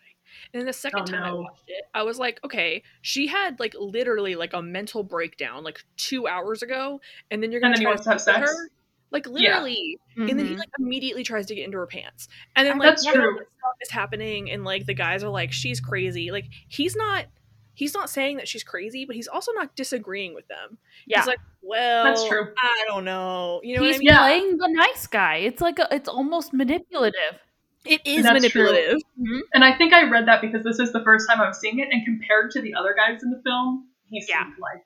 And 0.53 0.61
then 0.61 0.67
the 0.67 0.73
second 0.73 1.01
Oh, 1.03 1.05
time 1.05 1.23
I 1.23 1.33
watched 1.33 1.65
it, 1.69 1.85
I 1.95 2.03
was 2.03 2.19
like, 2.19 2.41
okay, 2.45 2.83
she 3.03 3.27
had 3.27 3.61
like 3.61 3.75
literally 3.79 4.35
like 4.35 4.55
a 4.55 4.63
mental 4.63 5.03
breakdown 5.03 5.63
like 5.63 5.85
two 5.97 6.27
hours 6.27 6.63
ago, 6.63 7.01
and 7.31 7.43
then 7.43 7.53
you're 7.53 7.61
gonna 7.61 7.75
And 7.75 7.87
then 7.87 7.93
try 7.93 8.03
to 8.03 8.11
have 8.11 8.21
sex? 8.21 8.51
her? 8.51 8.71
Like 9.11 9.27
literally. 9.27 9.99
And 10.17 10.39
then 10.39 10.47
he 10.47 10.55
Mhm. 10.55 10.59
like 10.59 10.71
immediately 10.79 11.23
tries 11.23 11.47
to 11.47 11.55
get 11.55 11.65
into 11.67 11.77
her 11.79 11.87
pants. 11.87 12.29
And 12.57 12.67
then 12.67 12.79
like 12.79 12.89
That's 12.89 13.05
true. 13.05 13.37
this 13.39 13.49
stuff 13.59 13.75
is 13.83 13.91
happening 13.91 14.51
and 14.51 14.65
like 14.65 14.87
the 14.87 14.95
guys 14.95 15.23
are 15.23 15.29
like, 15.29 15.53
she's 15.53 15.79
crazy. 15.81 16.31
Like 16.33 16.47
he's 16.69 16.97
not 16.97 17.27
he's 17.75 17.93
not 17.93 18.09
saying 18.09 18.39
that 18.39 18.49
she's 18.49 18.65
crazy, 18.65 19.05
but 19.05 19.15
he's 19.17 19.29
also 19.29 19.53
not 19.53 19.77
disagreeing 19.77 20.35
with 20.35 20.49
them. 20.49 20.79
yeah. 21.07 21.19
He's 21.19 21.27
like, 21.27 21.41
well, 21.63 22.05
That's 22.05 22.27
true. 22.27 22.49
I 22.59 22.85
don't 22.89 23.05
know. 23.05 23.61
You 23.63 23.77
know 23.77 23.83
He's 23.83 23.97
what 23.97 23.97
I 23.97 23.99
mean? 23.99 24.07
Yeah. 24.09 24.19
playing 24.19 24.57
the 24.57 24.69
nice 24.73 25.07
guy. 25.07 25.37
It's 25.37 25.61
like 25.61 25.79
a, 25.79 25.87
it's 25.95 26.09
almost 26.09 26.55
manipulative. 26.55 27.39
It 27.87 28.01
is 28.05 28.25
That's 28.25 28.49
true. 28.51 28.65
manipulative. 28.65 28.99
Mm-hmm. 29.21 29.39
And 29.55 29.65
I 29.65 29.77
think 29.77 29.93
I 29.93 30.09
read 30.09 30.27
that 30.29 30.41
because 30.41 30.65
this 30.65 30.79
is 30.79 30.93
the 30.93 31.03
first 31.05 31.29
time 31.29 31.41
I 31.41 31.49
was 31.49 31.59
seeing 31.61 31.79
it, 31.79 31.89
and 31.91 32.05
compared 32.05 32.51
to 32.53 32.61
the 32.61 32.75
other 32.75 32.95
guys 32.97 33.23
in 33.23 33.31
the 33.31 33.41
film, 33.45 33.89
he 34.07 34.25
Yeah. 34.29 34.45
seemed 34.45 34.59
like 34.59 34.83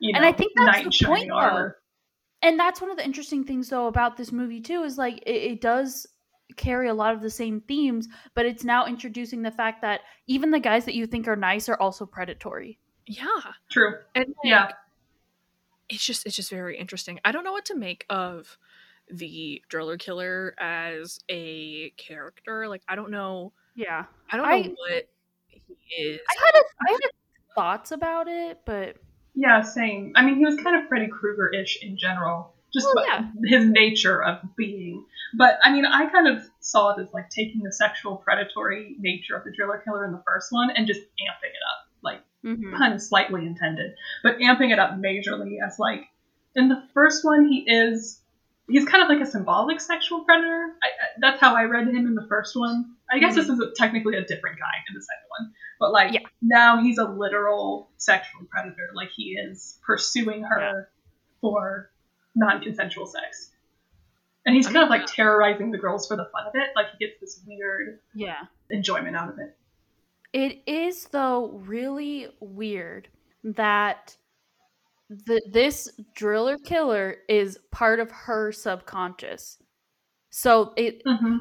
you 0.00 0.12
know, 0.12 0.18
And 0.18 0.26
I 0.26 0.32
think 0.32 0.52
that's 0.54 0.66
knight 0.66 0.82
the 0.82 0.86
in 0.86 0.90
shining 0.92 1.14
point, 1.16 1.28
though. 1.30 1.34
armor. 1.36 1.76
And 2.40 2.58
that's 2.60 2.80
one 2.80 2.90
of 2.90 2.96
the 2.96 3.04
interesting 3.04 3.42
things 3.44 3.68
though 3.68 3.88
about 3.88 4.16
this 4.16 4.30
movie 4.30 4.60
too 4.60 4.82
is 4.84 4.96
like 4.96 5.18
it, 5.26 5.30
it 5.52 5.60
does 5.60 6.06
carry 6.56 6.88
a 6.88 6.94
lot 6.94 7.14
of 7.14 7.20
the 7.20 7.30
same 7.30 7.60
themes, 7.62 8.06
but 8.34 8.46
it's 8.46 8.62
now 8.64 8.86
introducing 8.86 9.42
the 9.42 9.50
fact 9.50 9.82
that 9.82 10.02
even 10.28 10.50
the 10.52 10.60
guys 10.60 10.84
that 10.84 10.94
you 10.94 11.06
think 11.06 11.26
are 11.26 11.34
nice 11.36 11.68
are 11.68 11.78
also 11.80 12.06
predatory. 12.06 12.78
Yeah. 13.06 13.26
True. 13.70 13.96
And 14.14 14.26
like, 14.28 14.34
Yeah. 14.44 14.68
it's 15.88 16.04
just 16.04 16.24
it's 16.26 16.36
just 16.36 16.50
very 16.50 16.78
interesting. 16.78 17.18
I 17.24 17.32
don't 17.32 17.42
know 17.44 17.52
what 17.52 17.64
to 17.66 17.74
make 17.74 18.06
of 18.08 18.56
the 19.10 19.62
driller 19.68 19.96
killer 19.96 20.54
as 20.58 21.20
a 21.28 21.90
character. 21.96 22.68
Like 22.68 22.82
I 22.88 22.94
don't 22.96 23.10
know 23.10 23.52
Yeah. 23.74 24.04
I 24.30 24.36
don't 24.36 24.46
I- 24.46 24.60
know 24.62 24.74
what 24.76 25.08
he 25.46 26.02
is. 26.02 26.20
I 26.28 26.44
had 26.46 26.54
a, 26.60 26.64
I 26.88 26.92
had 26.92 27.10
thoughts 27.54 27.90
about 27.92 28.28
it, 28.28 28.60
but 28.64 28.96
Yeah, 29.34 29.62
same. 29.62 30.12
I 30.16 30.24
mean, 30.24 30.36
he 30.36 30.44
was 30.44 30.56
kind 30.56 30.76
of 30.76 30.88
Freddy 30.88 31.08
Krueger 31.08 31.48
ish 31.48 31.78
in 31.82 31.96
general, 31.98 32.54
just 32.72 32.86
Well, 32.94 33.04
yeah. 33.06 33.30
his 33.44 33.64
nature 33.68 34.22
of 34.22 34.38
being. 34.56 35.04
But 35.36 35.58
I 35.62 35.72
mean, 35.72 35.84
I 35.84 36.08
kind 36.10 36.26
of 36.28 36.42
saw 36.60 36.90
it 36.96 37.00
as 37.02 37.12
like 37.12 37.30
taking 37.30 37.62
the 37.62 37.72
sexual 37.72 38.16
predatory 38.16 38.96
nature 38.98 39.36
of 39.36 39.44
the 39.44 39.52
driller 39.52 39.82
killer 39.84 40.04
in 40.06 40.12
the 40.12 40.22
first 40.26 40.52
one 40.52 40.70
and 40.70 40.86
just 40.86 41.00
amping 41.00 41.50
it 41.50 41.64
up. 41.70 41.88
Like, 42.02 42.20
mhm. 42.44 42.76
pun 42.76 42.98
slightly 43.00 43.44
intended, 43.46 43.92
but 44.22 44.38
amping 44.38 44.72
it 44.72 44.78
up 44.78 44.92
majorly 44.92 45.56
as 45.66 45.78
like 45.78 46.02
in 46.54 46.68
the 46.68 46.82
first 46.94 47.24
one 47.24 47.46
he 47.48 47.64
is 47.68 48.22
he's 48.68 48.84
kind 48.84 49.02
of 49.02 49.08
like 49.08 49.26
a 49.26 49.30
symbolic 49.30 49.80
sexual 49.80 50.24
predator. 50.24 50.74
I, 50.82 50.86
I, 50.86 51.06
that's 51.20 51.40
how 51.40 51.54
I 51.56 51.64
read 51.64 51.88
him 51.88 52.06
in 52.06 52.14
the 52.14 52.26
first 52.28 52.54
one. 52.54 52.94
I 53.10 53.18
guess 53.18 53.34
this 53.34 53.46
mm-hmm. 53.46 53.62
is 53.62 53.68
a, 53.68 53.74
technically 53.74 54.16
a 54.16 54.22
different 54.22 54.58
guy 54.58 54.84
in 54.88 54.94
the 54.94 55.00
second 55.00 55.24
one, 55.38 55.52
but 55.80 55.92
like 55.92 56.14
Yeah. 56.14 56.20
now 56.42 56.82
he's 56.82 56.98
a 56.98 57.04
literal 57.04 57.90
sexual 57.96 58.44
predator. 58.50 58.90
Like 58.94 59.08
he 59.14 59.32
is 59.32 59.78
pursuing 59.86 60.42
her 60.42 60.90
for 61.40 61.90
non-consensual 62.34 63.06
sex. 63.06 63.50
And 64.44 64.54
he's 64.54 64.66
kind 64.66 64.78
of 64.78 64.88
like 64.88 65.06
terrorizing 65.06 65.70
the 65.70 65.78
girls 65.78 66.06
for 66.06 66.16
the 66.16 66.28
fun 66.32 66.46
of 66.46 66.52
it. 66.54 66.70
Like 66.76 66.86
he 66.96 67.06
gets 67.06 67.20
this 67.20 67.40
weird 67.46 67.98
yeah. 68.14 68.44
enjoyment 68.70 69.16
out 69.16 69.30
of 69.30 69.38
it. 69.38 69.56
It 70.32 70.62
is 70.66 71.04
though 71.06 71.60
really 71.66 72.28
weird 72.40 73.08
that 73.44 74.16
the 75.08 75.40
this 75.50 75.88
driller 76.14 76.58
killer 76.58 77.16
is 77.28 77.58
part 77.70 78.00
of 78.00 78.10
her 78.10 78.52
subconscious. 78.52 79.58
So 80.30 80.72
it 80.76 81.02
Mm-hmm. 81.06 81.38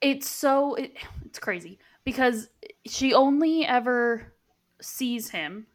it's 0.00 0.28
so 0.28 0.74
it, 0.74 0.92
it's 1.24 1.38
crazy 1.38 1.78
because 2.04 2.48
she 2.86 3.14
only 3.14 3.64
ever 3.66 4.34
sees 4.80 5.30
him 5.30 5.66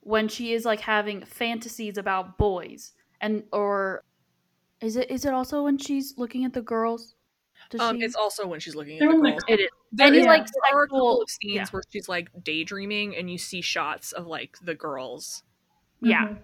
when 0.00 0.28
she 0.28 0.52
is 0.52 0.64
like 0.64 0.80
having 0.80 1.22
fantasies 1.24 1.98
about 1.98 2.38
boys 2.38 2.92
and 3.20 3.42
or 3.52 4.04
is 4.80 4.96
it 4.96 5.10
is 5.10 5.24
it 5.24 5.32
also 5.34 5.64
when 5.64 5.76
she's 5.78 6.14
looking 6.16 6.44
at 6.44 6.52
the 6.52 6.62
girls 6.62 7.14
Does 7.70 7.80
Um, 7.80 7.98
she- 7.98 8.04
it's 8.04 8.14
also 8.14 8.46
when 8.46 8.60
she's 8.60 8.74
looking 8.74 8.96
at 8.96 9.00
They're 9.00 9.12
the 9.12 9.16
the 9.22 9.30
girls. 9.30 9.42
it 9.48 9.60
is 9.60 9.68
There, 9.92 10.06
and 10.06 10.16
it's 10.16 10.22
is- 10.22 10.26
like 10.26 10.46
there 10.46 10.78
are 10.78 10.84
a 10.84 10.88
couple 10.88 11.22
of 11.22 11.28
scenes 11.30 11.54
yeah. 11.56 11.66
where 11.70 11.82
she's 11.90 12.08
like 12.08 12.28
daydreaming, 12.42 13.16
and 13.16 13.30
you 13.30 13.36
see 13.38 13.60
shots 13.60 14.12
of 14.12 14.26
like 14.26 14.56
the 14.62 14.74
girls. 14.74 15.42
Yeah 16.00 16.24
Mm-hmm. 16.24 16.34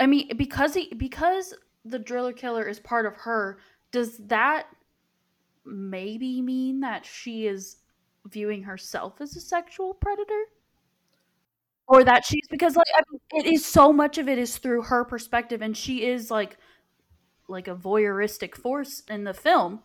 I 0.00 0.06
mean, 0.06 0.36
because 0.36 0.74
he 0.74 0.92
because 0.94 1.54
the 1.84 1.98
driller 1.98 2.32
killer 2.32 2.66
is 2.68 2.80
part 2.80 3.06
of 3.06 3.16
her, 3.16 3.58
does 3.92 4.18
that 4.26 4.66
maybe 5.64 6.42
mean 6.42 6.80
that 6.80 7.06
she 7.06 7.46
is 7.46 7.76
viewing 8.26 8.62
herself 8.62 9.20
as 9.20 9.36
a 9.36 9.40
sexual 9.40 9.94
predator? 9.94 10.44
Or 11.86 12.02
that 12.02 12.24
she's 12.24 12.46
because 12.50 12.76
like 12.76 12.86
I 12.96 13.02
mean, 13.10 13.44
it 13.44 13.52
is 13.52 13.64
so 13.64 13.92
much 13.92 14.18
of 14.18 14.28
it 14.28 14.38
is 14.38 14.56
through 14.56 14.82
her 14.82 15.04
perspective 15.04 15.60
and 15.62 15.76
she 15.76 16.04
is 16.04 16.30
like 16.30 16.56
like 17.46 17.68
a 17.68 17.76
voyeuristic 17.76 18.54
force 18.54 19.02
in 19.08 19.24
the 19.24 19.34
film. 19.34 19.82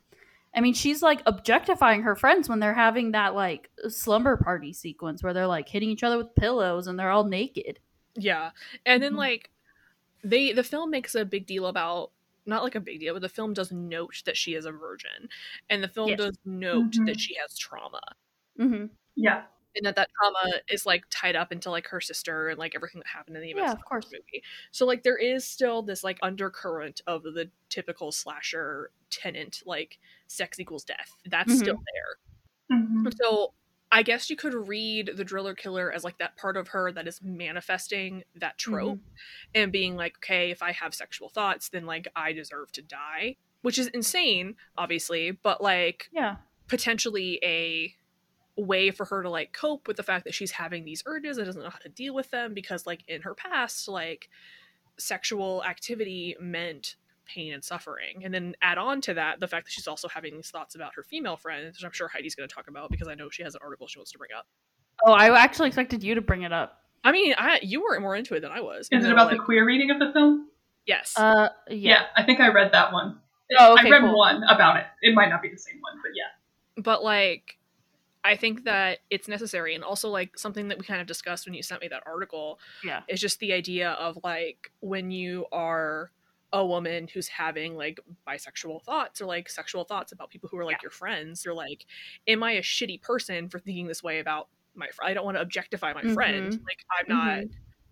I 0.56 0.62
mean, 0.62 0.74
she's 0.74 1.04
like 1.04 1.22
objectifying 1.28 2.02
her 2.04 2.16
friends 2.16 2.50
when 2.50 2.60
they're 2.60 2.74
having 2.74 3.12
that 3.12 3.36
like 3.36 3.70
slumber 3.90 4.38
party 4.38 4.74
sequence 4.74 5.22
where 5.22 5.34
they're 5.34 5.46
like 5.46 5.70
hitting 5.70 5.90
each 5.90 6.04
other 6.04 6.18
with 6.18 6.34
pillows 6.36 6.88
and 6.88 6.98
they're 6.98 7.12
all 7.12 7.26
naked. 7.26 7.80
Yeah, 8.16 8.52
and 8.86 9.02
then 9.04 9.16
Mhm. 9.16 9.16
like 9.16 9.52
they 10.24 10.54
the 10.54 10.64
film 10.66 10.92
makes 10.92 11.16
a 11.16 11.26
big 11.26 11.48
deal 11.48 11.68
about 11.68 12.12
not 12.46 12.64
like 12.64 12.76
a 12.76 12.82
big 12.82 13.00
deal, 13.02 13.14
but 13.16 13.22
the 13.24 13.30
film 13.30 13.54
does 13.54 13.72
note 13.72 14.24
that 14.26 14.38
she 14.38 14.56
is 14.56 14.66
a 14.66 14.72
virgin, 14.74 15.30
and 15.70 15.84
the 15.84 15.90
film 15.90 16.16
Yes. 16.16 16.18
does 16.18 16.38
note 16.46 16.98
Mhm. 16.98 17.06
that 17.06 17.20
she 17.20 17.36
has 17.36 17.58
trauma, 17.58 18.02
Mm-hmm. 18.60 18.86
Yeah. 19.16 19.48
and 19.76 19.86
that 19.86 19.96
that 19.96 20.10
trauma 20.20 20.62
is 20.70 20.86
like 20.86 21.04
tied 21.10 21.36
up 21.36 21.52
into 21.52 21.70
like 21.70 21.88
her 21.88 22.02
sister 22.02 22.50
and 22.50 22.58
like 22.60 22.74
everything 22.76 23.00
that 23.00 23.08
happened 23.08 23.36
in 23.38 23.44
the 23.44 23.52
events 23.52 23.72
Yeah, 23.72 23.74
of 23.74 23.84
of 23.84 23.86
course. 23.86 24.12
movie. 24.12 24.44
So 24.72 24.86
like 24.86 25.04
there 25.04 25.18
is 25.18 25.46
still 25.48 25.84
this 25.84 26.04
like 26.04 26.18
undercurrent 26.24 27.02
of 27.08 27.24
the 27.24 27.52
typical 27.70 28.12
slasher 28.12 28.92
tenant, 29.12 29.62
like 29.66 30.00
sex 30.28 30.60
equals 30.60 30.84
death. 30.84 31.18
That's 31.26 31.54
Mhm. 31.54 31.54
still 31.54 31.82
there. 31.94 32.18
hmm 32.70 33.20
So 33.22 33.54
I 33.92 34.04
guess 34.04 34.30
you 34.30 34.36
could 34.36 34.54
read 34.54 35.12
the 35.16 35.24
driller 35.24 35.56
killer 35.56 35.92
as 35.92 36.04
like 36.04 36.20
that 36.20 36.38
part 36.38 36.58
of 36.58 36.70
her 36.70 36.92
that 36.92 37.08
is 37.08 37.22
manifesting 37.24 38.24
that 38.36 38.58
trope 38.58 38.98
mm-hmm. 38.98 39.52
and 39.56 39.72
being 39.72 39.96
like, 39.96 40.18
okay, 40.18 40.52
if 40.52 40.62
I 40.62 40.72
have 40.74 40.94
sexual 40.94 41.30
thoughts, 41.30 41.70
then 41.70 41.86
like 41.86 42.08
I 42.16 42.34
deserve 42.34 42.72
to 42.74 42.82
die, 42.84 43.38
which 43.62 43.80
is 43.80 43.88
insane, 43.88 44.56
obviously, 44.78 45.32
but 45.32 45.62
like 45.62 46.10
Yeah. 46.14 46.36
potentially 46.68 47.40
a 47.44 47.96
way 48.56 48.92
for 48.92 49.06
her 49.06 49.24
to 49.24 49.30
like 49.30 49.54
cope 49.54 49.88
with 49.88 49.98
the 49.98 50.04
fact 50.04 50.26
that 50.26 50.34
she's 50.34 50.52
having 50.52 50.86
these 50.86 51.02
urges 51.06 51.38
and 51.38 51.46
doesn't 51.46 51.64
know 51.64 51.70
how 51.70 51.80
to 51.80 51.90
deal 51.90 52.14
with 52.14 52.30
them 52.30 52.54
because 52.54 52.86
like 52.86 53.04
in 53.08 53.24
her 53.24 53.34
past, 53.34 53.88
like 53.88 54.30
sexual 54.98 55.64
activity 55.64 56.36
meant 56.40 56.96
pain 57.34 57.54
and 57.54 57.64
suffering. 57.64 58.24
And 58.24 58.34
then 58.34 58.56
add 58.62 58.78
on 58.78 59.02
to 59.02 59.14
that 59.16 59.40
the 59.40 59.48
fact 59.48 59.66
that 59.66 59.72
she's 59.72 59.88
also 59.88 60.08
having 60.08 60.36
these 60.36 60.50
thoughts 60.50 60.76
about 60.76 60.94
her 60.96 61.04
female 61.04 61.38
friends, 61.38 61.78
which 61.78 61.86
I'm 61.86 61.92
sure 61.92 62.08
Heidi's 62.08 62.36
going 62.36 62.48
to 62.50 62.54
talk 62.54 62.68
about 62.68 62.90
because 62.92 63.08
I 63.08 63.16
know 63.16 63.30
she 63.30 63.44
has 63.44 63.56
an 63.56 63.62
article 63.64 63.88
she 63.88 64.00
wants 64.00 64.12
to 64.12 64.18
bring 64.18 64.32
up. 64.38 64.48
Oh, 65.06 65.14
I 65.14 65.30
actually 65.38 65.68
expected 65.68 66.04
you 66.04 66.16
to 66.16 66.22
bring 66.22 66.42
it 66.44 66.52
up. 66.52 66.82
I 67.04 67.12
mean, 67.12 67.34
I 67.38 67.60
you 67.62 67.82
were 67.82 68.00
more 68.00 68.16
into 68.16 68.36
it 68.36 68.42
than 68.42 68.52
I 68.52 68.62
was. 68.62 68.90
Is 68.92 69.06
it 69.06 69.12
about 69.12 69.28
like, 69.28 69.38
the 69.38 69.44
queer 69.44 69.66
reading 69.66 69.92
of 69.92 70.00
the 70.00 70.12
film? 70.12 70.50
Yes. 70.86 71.14
Uh, 71.16 71.50
Yeah. 71.70 71.76
yeah. 71.76 72.02
I 72.16 72.24
think 72.24 72.40
I 72.40 72.50
read 72.50 72.72
that 72.74 72.92
one. 72.92 73.20
Oh, 73.58 73.74
okay, 73.74 73.88
I 73.88 73.92
read 73.92 74.02
cool. 74.02 74.18
one 74.18 74.44
about 74.44 74.78
it. 74.78 74.86
It 75.02 75.16
might 75.16 75.30
not 75.30 75.42
be 75.42 75.50
the 75.50 75.58
same 75.58 75.80
one, 75.82 75.94
but 76.04 76.12
yeah. 76.16 76.84
but 76.84 77.04
like 77.04 77.58
I 78.24 78.36
think 78.36 78.66
that 78.66 79.00
it's 79.10 79.28
necessary 79.28 79.76
and 79.76 79.84
also 79.84 80.10
like 80.10 80.38
something 80.38 80.68
that 80.68 80.78
we 80.78 80.86
kind 80.86 81.00
of 81.00 81.08
discussed 81.08 81.46
when 81.46 81.54
you 81.54 81.64
sent 81.64 81.82
me 81.82 81.88
that 81.88 82.04
article 82.06 82.60
Yeah. 82.84 83.02
is 83.08 83.22
just 83.22 83.40
the 83.40 83.54
idea 83.54 83.92
of 83.92 84.20
like 84.24 84.72
when 84.82 85.10
you 85.10 85.46
are 85.52 86.12
a 86.54 86.66
woman 86.66 87.08
who's 87.14 87.28
having 87.28 87.76
like 87.76 88.00
bisexual 88.28 88.82
thoughts 88.84 89.22
or 89.22 89.26
like 89.26 89.50
sexual 89.50 89.84
thoughts 89.84 90.12
about 90.12 90.30
people 90.30 90.50
who 90.50 90.58
are 90.58 90.66
like 90.66 90.78
Yeah. 90.78 90.84
your 90.84 90.92
friends 90.92 91.46
you're 91.46 91.54
like 91.54 91.86
am 92.28 92.42
i 92.44 92.54
a 92.54 92.62
shitty 92.62 93.02
person 93.02 93.50
for 93.50 93.60
thinking 93.60 93.86
this 93.88 94.02
way 94.02 94.20
about 94.20 94.48
my 94.76 94.88
fr- 94.88 95.04
i 95.04 95.14
don't 95.14 95.26
want 95.26 95.38
to 95.38 95.42
objectify 95.42 95.94
my 95.94 96.02
friend 96.14 96.54
Mhm. 96.54 96.64
like 96.66 96.84
i'm 97.00 97.06
not 97.08 97.44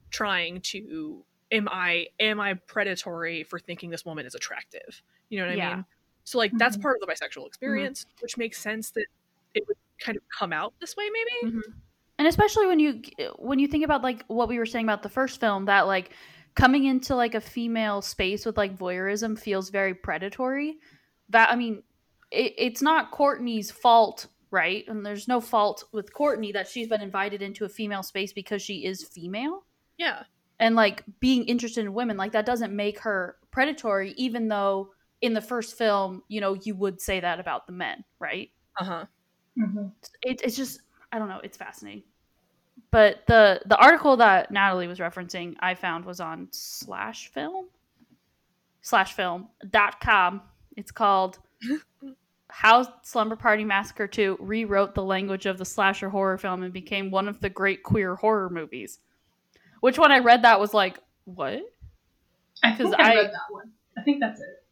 trying 0.09 0.61
to 0.61 1.23
am 1.51 1.67
i 1.69 2.07
am 2.19 2.39
i 2.39 2.53
predatory 2.55 3.43
for 3.43 3.59
thinking 3.59 3.89
this 3.89 4.05
woman 4.05 4.25
is 4.25 4.33
attractive 4.35 5.01
you 5.29 5.39
know 5.39 5.45
what 5.45 5.53
i 5.53 5.55
Yeah. 5.55 5.75
mean 5.75 5.85
so 6.23 6.37
like 6.39 6.51
that's 6.57 6.77
Mhm. 6.77 6.81
part 6.81 6.97
of 7.01 7.07
the 7.07 7.13
bisexual 7.13 7.45
experience 7.47 8.05
which 8.21 8.37
makes 8.37 8.59
sense 8.59 8.89
that 8.91 9.05
it 9.53 9.67
would 9.67 9.77
kind 9.99 10.17
of 10.17 10.23
come 10.37 10.51
out 10.51 10.73
this 10.79 10.95
way 10.95 11.09
maybe 11.09 11.55
Mhm. 11.57 11.61
And 12.19 12.27
especially 12.27 12.65
when 12.65 12.79
you 12.79 13.03
when 13.37 13.59
you 13.59 13.67
think 13.67 13.85
about 13.85 14.01
like 14.01 14.25
what 14.25 14.49
we 14.49 14.57
were 14.57 14.65
saying 14.65 14.85
about 14.85 15.03
the 15.03 15.09
first 15.09 15.39
film, 15.39 15.65
that 15.65 15.81
like 15.85 16.09
coming 16.57 16.83
into 16.83 17.15
like 17.15 17.35
a 17.35 17.41
female 17.41 18.01
space 18.01 18.45
with 18.45 18.57
like 18.57 18.77
voyeurism 18.77 19.39
feels 19.39 19.69
very 19.69 19.93
predatory. 19.93 20.77
That 21.29 21.49
I 21.49 21.55
mean, 21.55 21.83
it, 22.31 22.53
it's 22.57 22.81
not 22.81 23.11
Courtney's 23.11 23.71
fault, 23.71 24.27
right? 24.51 24.83
And 24.89 25.05
there's 25.05 25.29
no 25.29 25.39
fault 25.39 25.85
with 25.93 26.13
Courtney 26.13 26.51
that 26.51 26.67
she's 26.67 26.89
been 26.89 27.01
invited 27.01 27.41
into 27.41 27.63
a 27.63 27.69
female 27.69 28.03
space 28.03 28.33
because 28.33 28.61
she 28.61 28.85
is 28.85 29.03
female. 29.07 29.63
yeah 29.97 30.23
and 30.59 30.75
like 30.75 31.03
being 31.19 31.43
interested 31.45 31.85
in 31.85 31.93
women 31.93 32.17
like 32.17 32.31
that 32.31 32.45
doesn't 32.45 32.75
make 32.75 32.99
her 32.99 33.37
predatory 33.51 34.13
even 34.17 34.47
though 34.47 34.91
in 35.21 35.33
the 35.33 35.41
first 35.41 35.77
film 35.77 36.23
you 36.27 36.41
know 36.41 36.53
you 36.63 36.75
would 36.75 37.01
say 37.01 37.19
that 37.19 37.39
about 37.39 37.65
the 37.67 37.73
men 37.73 38.03
right 38.19 38.49
uh-huh 38.79 39.05
hmm 39.55 39.87
it, 40.21 40.41
it's 40.43 40.55
just 40.55 40.81
i 41.11 41.19
don't 41.19 41.29
know 41.29 41.39
it's 41.43 41.57
fascinating 41.57 42.03
but 42.91 43.25
the 43.27 43.59
the 43.65 43.77
article 43.77 44.17
that 44.17 44.51
natalie 44.51 44.87
was 44.87 44.99
referencing 44.99 45.55
i 45.59 45.73
found 45.73 46.05
was 46.05 46.19
on 46.19 46.47
slash 46.51 47.29
film 47.31 47.67
slash 48.81 49.13
film 49.13 49.47
dot 49.71 49.99
com 49.99 50.41
it's 50.75 50.91
called 50.91 51.39
how 52.49 52.87
slumber 53.03 53.35
party 53.35 53.63
massacre 53.63 54.07
2 54.07 54.37
rewrote 54.39 54.95
the 54.95 55.03
language 55.03 55.45
of 55.45 55.57
the 55.57 55.65
slasher 55.65 56.09
horror 56.09 56.37
film 56.37 56.63
and 56.63 56.71
became 56.73 57.11
one 57.11 57.27
of 57.27 57.39
the 57.41 57.49
great 57.49 57.83
queer 57.83 58.15
horror 58.15 58.49
movies 58.49 58.99
which 59.81 59.97
when 59.99 60.11
i 60.11 60.19
read 60.19 60.43
that 60.43 60.59
was 60.59 60.73
like 60.73 60.99
what 61.25 61.59
I 62.63 62.71
think 62.73 62.89
'Cause 62.91 62.95
I, 62.99 63.11
I- 63.11 63.15
read 63.15 63.31
that 63.31 63.51
one. 63.53 63.71
I 63.97 64.01
think 64.01 64.19
that's 64.19 64.39
it. 64.41 64.63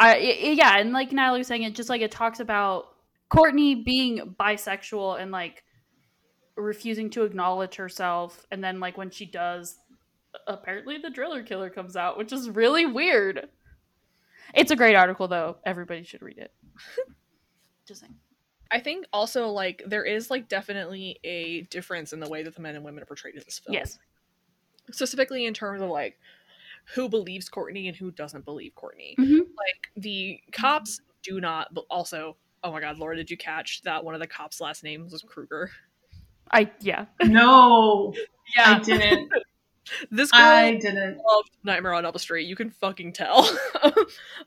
I 0.00 0.14
i- 0.14 0.18
i- 0.18 0.54
yeah, 0.56 0.78
and 0.78 0.92
like 0.94 1.12
Natalie 1.12 1.40
was 1.40 1.46
saying, 1.46 1.62
it 1.62 1.74
just 1.74 1.90
like 1.90 2.00
it 2.00 2.10
talks 2.10 2.40
about 2.40 2.86
Courtney 3.28 3.74
being 3.74 4.34
bisexual 4.40 5.20
and 5.20 5.30
like 5.30 5.62
refusing 6.58 7.10
to 7.10 7.24
acknowledge 7.24 7.76
herself, 7.76 8.46
and 8.50 8.62
then 8.62 8.80
like 8.80 8.98
when 8.98 9.10
she 9.10 9.24
does, 9.24 9.78
apparently 10.46 10.98
the 10.98 11.10
driller 11.10 11.42
killer 11.42 11.70
comes 11.70 11.96
out, 11.96 12.18
which 12.18 12.32
is 12.32 12.50
really 12.50 12.86
weird. 12.86 13.48
It's 14.54 14.70
a 14.70 14.76
great 14.76 14.94
article 14.94 15.28
though. 15.28 15.56
Everybody 15.64 16.02
should 16.04 16.22
read 16.22 16.38
it. 16.38 16.52
just 17.86 18.00
saying. 18.00 18.16
I 18.70 18.80
think 18.80 19.06
also 19.12 19.48
like 19.48 19.82
there 19.86 20.04
is 20.04 20.30
like 20.30 20.48
definitely 20.48 21.18
a 21.24 21.62
difference 21.62 22.12
in 22.12 22.20
the 22.20 22.28
way 22.28 22.42
that 22.42 22.54
the 22.54 22.60
men 22.60 22.76
and 22.76 22.84
women 22.84 23.02
are 23.02 23.06
portrayed 23.06 23.34
in 23.34 23.42
this 23.44 23.58
film. 23.58 23.74
Yes. 23.74 23.98
Specifically 24.90 25.46
in 25.46 25.54
terms 25.54 25.80
of 25.80 25.88
like 25.88 26.18
who 26.94 27.08
believes 27.08 27.48
Courtney 27.48 27.88
and 27.88 27.96
who 27.96 28.10
doesn't 28.10 28.44
believe 28.44 28.74
Courtney. 28.74 29.14
Mhm. 29.18 29.38
Like 29.38 29.90
the 29.96 30.40
cops 30.52 31.00
do 31.22 31.40
not 31.40 31.72
but 31.72 31.84
also 31.90 32.36
oh 32.64 32.72
my 32.72 32.80
god, 32.80 32.98
Laura, 32.98 33.16
did 33.16 33.30
you 33.30 33.36
catch 33.36 33.82
that 33.82 34.04
one 34.04 34.14
of 34.14 34.20
the 34.20 34.26
cops' 34.26 34.60
last 34.60 34.82
names 34.82 35.12
was 35.12 35.22
Kruger? 35.22 35.70
I 36.50 36.70
yeah. 36.80 37.06
No, 37.24 38.14
yeah. 38.56 38.76
I 38.76 38.78
didn't. 38.80 39.30
This 40.10 40.30
girl 40.30 40.42
I 40.42 40.74
didn't. 40.74 41.16
loved 41.16 41.48
Nightmare 41.64 41.94
on 41.94 42.04
Elm 42.04 42.18
Street. 42.18 42.46
You 42.46 42.54
can 42.56 42.68
fucking 42.68 43.14
tell. 43.14 43.48
Oh 43.82 44.04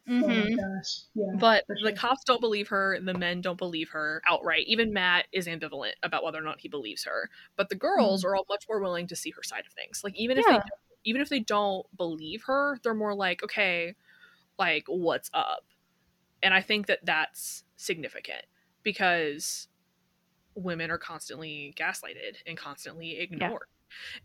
my 0.08 0.14
Mhm. 0.24 0.56
gosh. 0.56 1.00
Yeah. 1.16 1.32
But 1.40 1.66
for 1.66 1.78
the 1.84 1.94
cops 1.94 2.24
don't 2.26 2.42
believe 2.42 2.68
her, 2.68 3.00
the 3.00 3.16
men 3.16 3.42
don't 3.42 3.58
believe 3.58 3.90
her 3.90 4.22
outright. 4.30 4.66
Even 4.68 4.94
Matt 4.94 5.26
is 5.32 5.48
ambivalent 5.48 5.94
about 6.04 6.24
whether 6.24 6.38
or 6.38 6.44
not 6.44 6.60
he 6.62 6.68
believes 6.70 7.06
her. 7.06 7.30
But 7.56 7.70
the 7.70 7.76
girls 7.76 8.24
are 8.24 8.36
all 8.36 8.46
much 8.50 8.66
more 8.70 8.80
willing 8.80 9.08
to 9.08 9.16
see 9.16 9.32
her 9.32 9.42
side 9.42 9.64
of 9.66 9.74
things. 9.74 10.04
Like 10.04 10.16
even 10.16 10.38
if 10.38 10.46
they 10.46 10.60
even 11.06 11.22
if 11.22 11.30
they 11.30 11.40
don't 11.40 11.86
believe 11.98 12.44
her, 12.44 12.78
they're 12.84 12.94
more 12.94 13.16
like, 13.16 13.44
okay, 13.44 13.96
like 14.60 14.84
what's 14.88 15.32
up? 15.34 15.66
And 16.44 16.54
I 16.54 16.62
think 16.62 16.86
that 16.86 17.00
that's 17.04 17.64
significant 17.78 18.46
because 18.84 19.68
women 20.56 20.92
are 20.92 20.98
constantly 20.98 21.74
gaslighted 21.78 22.36
and 22.46 22.58
constantly 22.58 23.20
ignored. 23.20 23.68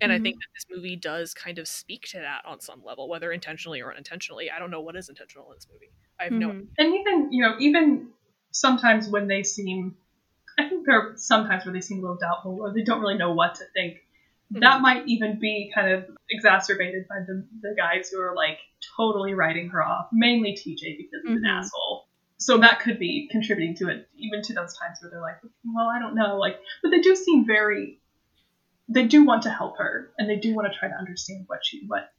And 0.00 0.12
I 0.12 0.18
Mhm. 0.18 0.22
think 0.22 0.36
that 0.36 0.48
this 0.54 0.66
movie 0.76 0.96
does 0.96 1.34
kind 1.34 1.58
of 1.58 1.66
speak 1.66 2.06
to 2.08 2.18
that 2.18 2.44
on 2.44 2.60
some 2.60 2.82
level, 2.84 3.08
whether 3.08 3.32
intentionally 3.32 3.80
or 3.80 3.90
unintentionally. 3.92 4.50
I 4.50 4.58
don't 4.60 4.70
know 4.70 4.80
what 4.80 4.96
is 4.96 5.08
intentional 5.08 5.50
in 5.50 5.56
this 5.56 5.66
movie. 5.72 5.90
I 6.20 6.24
have 6.24 6.32
no 6.32 6.50
Mhm. 6.50 6.68
and 6.78 6.94
even 6.94 7.32
you 7.32 7.42
know 7.42 7.56
even 7.58 8.08
sometimes 8.52 9.08
when 9.08 9.28
they 9.28 9.42
seem 9.42 9.96
i 10.58 10.68
think 10.68 10.86
there 10.86 10.98
are 11.00 11.12
sometimes 11.16 11.64
where 11.64 11.72
they 11.74 11.80
seem 11.80 11.98
a 11.98 12.02
little 12.02 12.16
doubtful 12.16 12.58
or 12.62 12.72
they 12.72 12.82
don't 12.82 13.00
really 13.00 13.18
know 13.18 13.32
what 13.32 13.56
to 13.56 13.64
think 13.74 13.98
that 14.50 14.80
might 14.80 15.06
even 15.06 15.38
be 15.40 15.70
kind 15.74 15.92
of 15.92 16.06
exacerbated 16.30 17.06
by 17.08 17.16
the, 17.26 17.44
the 17.60 17.74
guys 17.76 18.08
who 18.08 18.20
are 18.20 18.34
like 18.34 18.58
totally 18.96 19.34
writing 19.34 19.68
her 19.68 19.82
off 19.84 20.06
mainly 20.12 20.52
tj 20.52 20.96
because 20.96 21.20
he's 21.24 21.36
an 21.36 21.44
Mhm. 21.44 21.58
asshole 21.58 21.85
so 22.38 22.58
that 22.58 22.80
could 22.80 22.98
be 22.98 23.28
contributing 23.30 23.74
to 23.74 23.88
it 23.88 24.08
even 24.16 24.42
to 24.42 24.52
those 24.52 24.76
times 24.76 24.98
where 25.00 25.10
they're 25.10 25.20
like 25.20 25.36
well 25.64 25.88
i 25.88 25.98
don't 25.98 26.14
know 26.14 26.36
like 26.38 26.58
but 26.82 26.90
they 26.90 27.00
do 27.00 27.14
seem 27.16 27.46
very 27.46 27.98
they 28.88 29.06
do 29.06 29.24
want 29.24 29.42
to 29.42 29.50
help 29.50 29.78
her 29.78 30.10
and 30.18 30.28
they 30.28 30.36
do 30.36 30.54
want 30.54 30.70
to 30.70 30.78
try 30.78 30.88
to 30.88 30.94
understand 30.94 31.44
what 31.46 31.60
she 31.64 31.84
what 31.86 32.12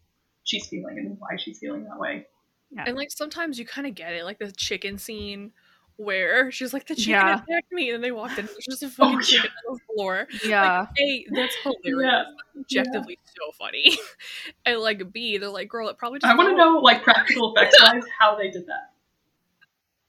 she's 0.44 0.68
feeling 0.68 0.98
and 0.98 1.18
why 1.20 1.36
she's 1.38 1.60
feeling 1.60 1.84
that 1.84 2.00
way 2.00 2.26
Yeah. 2.72 2.84
And 2.88 2.96
like 2.98 3.12
sometimes 3.12 3.58
you 3.58 3.66
kind 3.66 3.88
of 3.88 3.96
get 3.96 4.14
it, 4.14 4.26
like 4.26 4.40
the 4.40 4.52
chicken 4.52 4.98
scene 4.98 5.52
where 5.96 6.52
she's 6.52 6.74
like, 6.74 6.86
"The 6.86 6.96
chicken 6.96 7.12
Yeah. 7.28 7.42
attacked 7.42 7.72
me," 7.72 7.90
and 7.90 7.96
then 7.96 8.02
they 8.02 8.12
walked 8.12 8.34
in, 8.34 8.40
and 8.42 8.50
there's 8.50 8.66
just 8.70 8.84
a 8.84 8.88
Oh, 8.88 8.90
fucking 8.90 9.20
yeah. 9.20 9.22
chicken 9.24 9.52
on 9.70 9.76
the 9.76 9.94
floor. 9.96 10.28
Yeah. 10.44 10.80
Like, 10.80 10.90
a, 11.00 11.26
that's 11.34 11.56
hilarious. 11.64 12.04
Yeah. 12.04 12.24
That's 12.28 12.60
objectively 12.60 13.18
so 13.26 13.52
funny. 13.58 13.98
and 14.66 14.80
like 14.80 15.12
B, 15.14 15.38
they're 15.38 15.50
like, 15.50 15.70
"Girl, 15.70 15.88
it 15.88 15.98
probably 15.98 16.20
just." 16.20 16.32
I 16.32 16.36
want 16.36 16.50
to 16.50 16.56
know, 16.58 16.80
like, 16.80 17.04
practical 17.04 17.56
effects 17.56 17.82
wise, 17.82 18.04
how 18.20 18.36
they 18.36 18.52
did 18.52 18.68
that. 18.68 18.92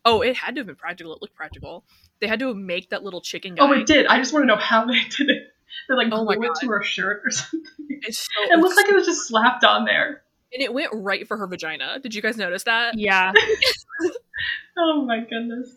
Oh, 0.04 0.20
it 0.22 0.36
had 0.36 0.54
to 0.54 0.60
have 0.60 0.66
been 0.66 0.76
practical. 0.76 1.14
It 1.14 1.20
looked 1.20 1.34
practical. 1.34 1.84
They 2.20 2.26
had 2.26 2.38
to 2.40 2.54
make 2.54 2.90
that 2.90 3.02
little 3.02 3.20
chicken 3.20 3.52
oh, 3.58 3.66
guy. 3.66 3.74
Oh, 3.76 3.80
it 3.80 3.86
did. 3.86 4.06
I 4.06 4.18
just 4.18 4.32
want 4.32 4.42
to 4.44 4.46
know 4.46 4.56
how 4.56 4.84
they 4.86 5.00
did 5.16 5.28
it. 5.30 5.48
They 5.88 5.94
like 5.94 6.08
Oh 6.12 6.24
my 6.24 6.34
glue 6.36 6.46
it 6.50 6.54
to 6.60 6.68
her 6.68 6.82
shirt 6.82 7.22
or 7.24 7.30
something. 7.30 7.64
It's 7.88 8.18
so. 8.18 8.52
It 8.52 8.58
looked 8.58 8.76
like 8.76 8.86
it 8.88 8.94
was 8.94 9.06
just 9.06 9.28
slapped 9.28 9.64
on 9.64 9.84
there. 9.84 10.22
and 10.52 10.62
it 10.62 10.72
went 10.72 10.90
right 10.94 11.26
for 11.28 11.36
her 11.36 11.46
vagina. 11.46 11.98
Did 12.00 12.14
you 12.14 12.22
guys 12.22 12.36
notice 12.36 12.62
that? 12.64 12.98
Yeah. 12.98 13.32
Oh 14.76 15.04
my 15.04 15.20
goodness. 15.20 15.70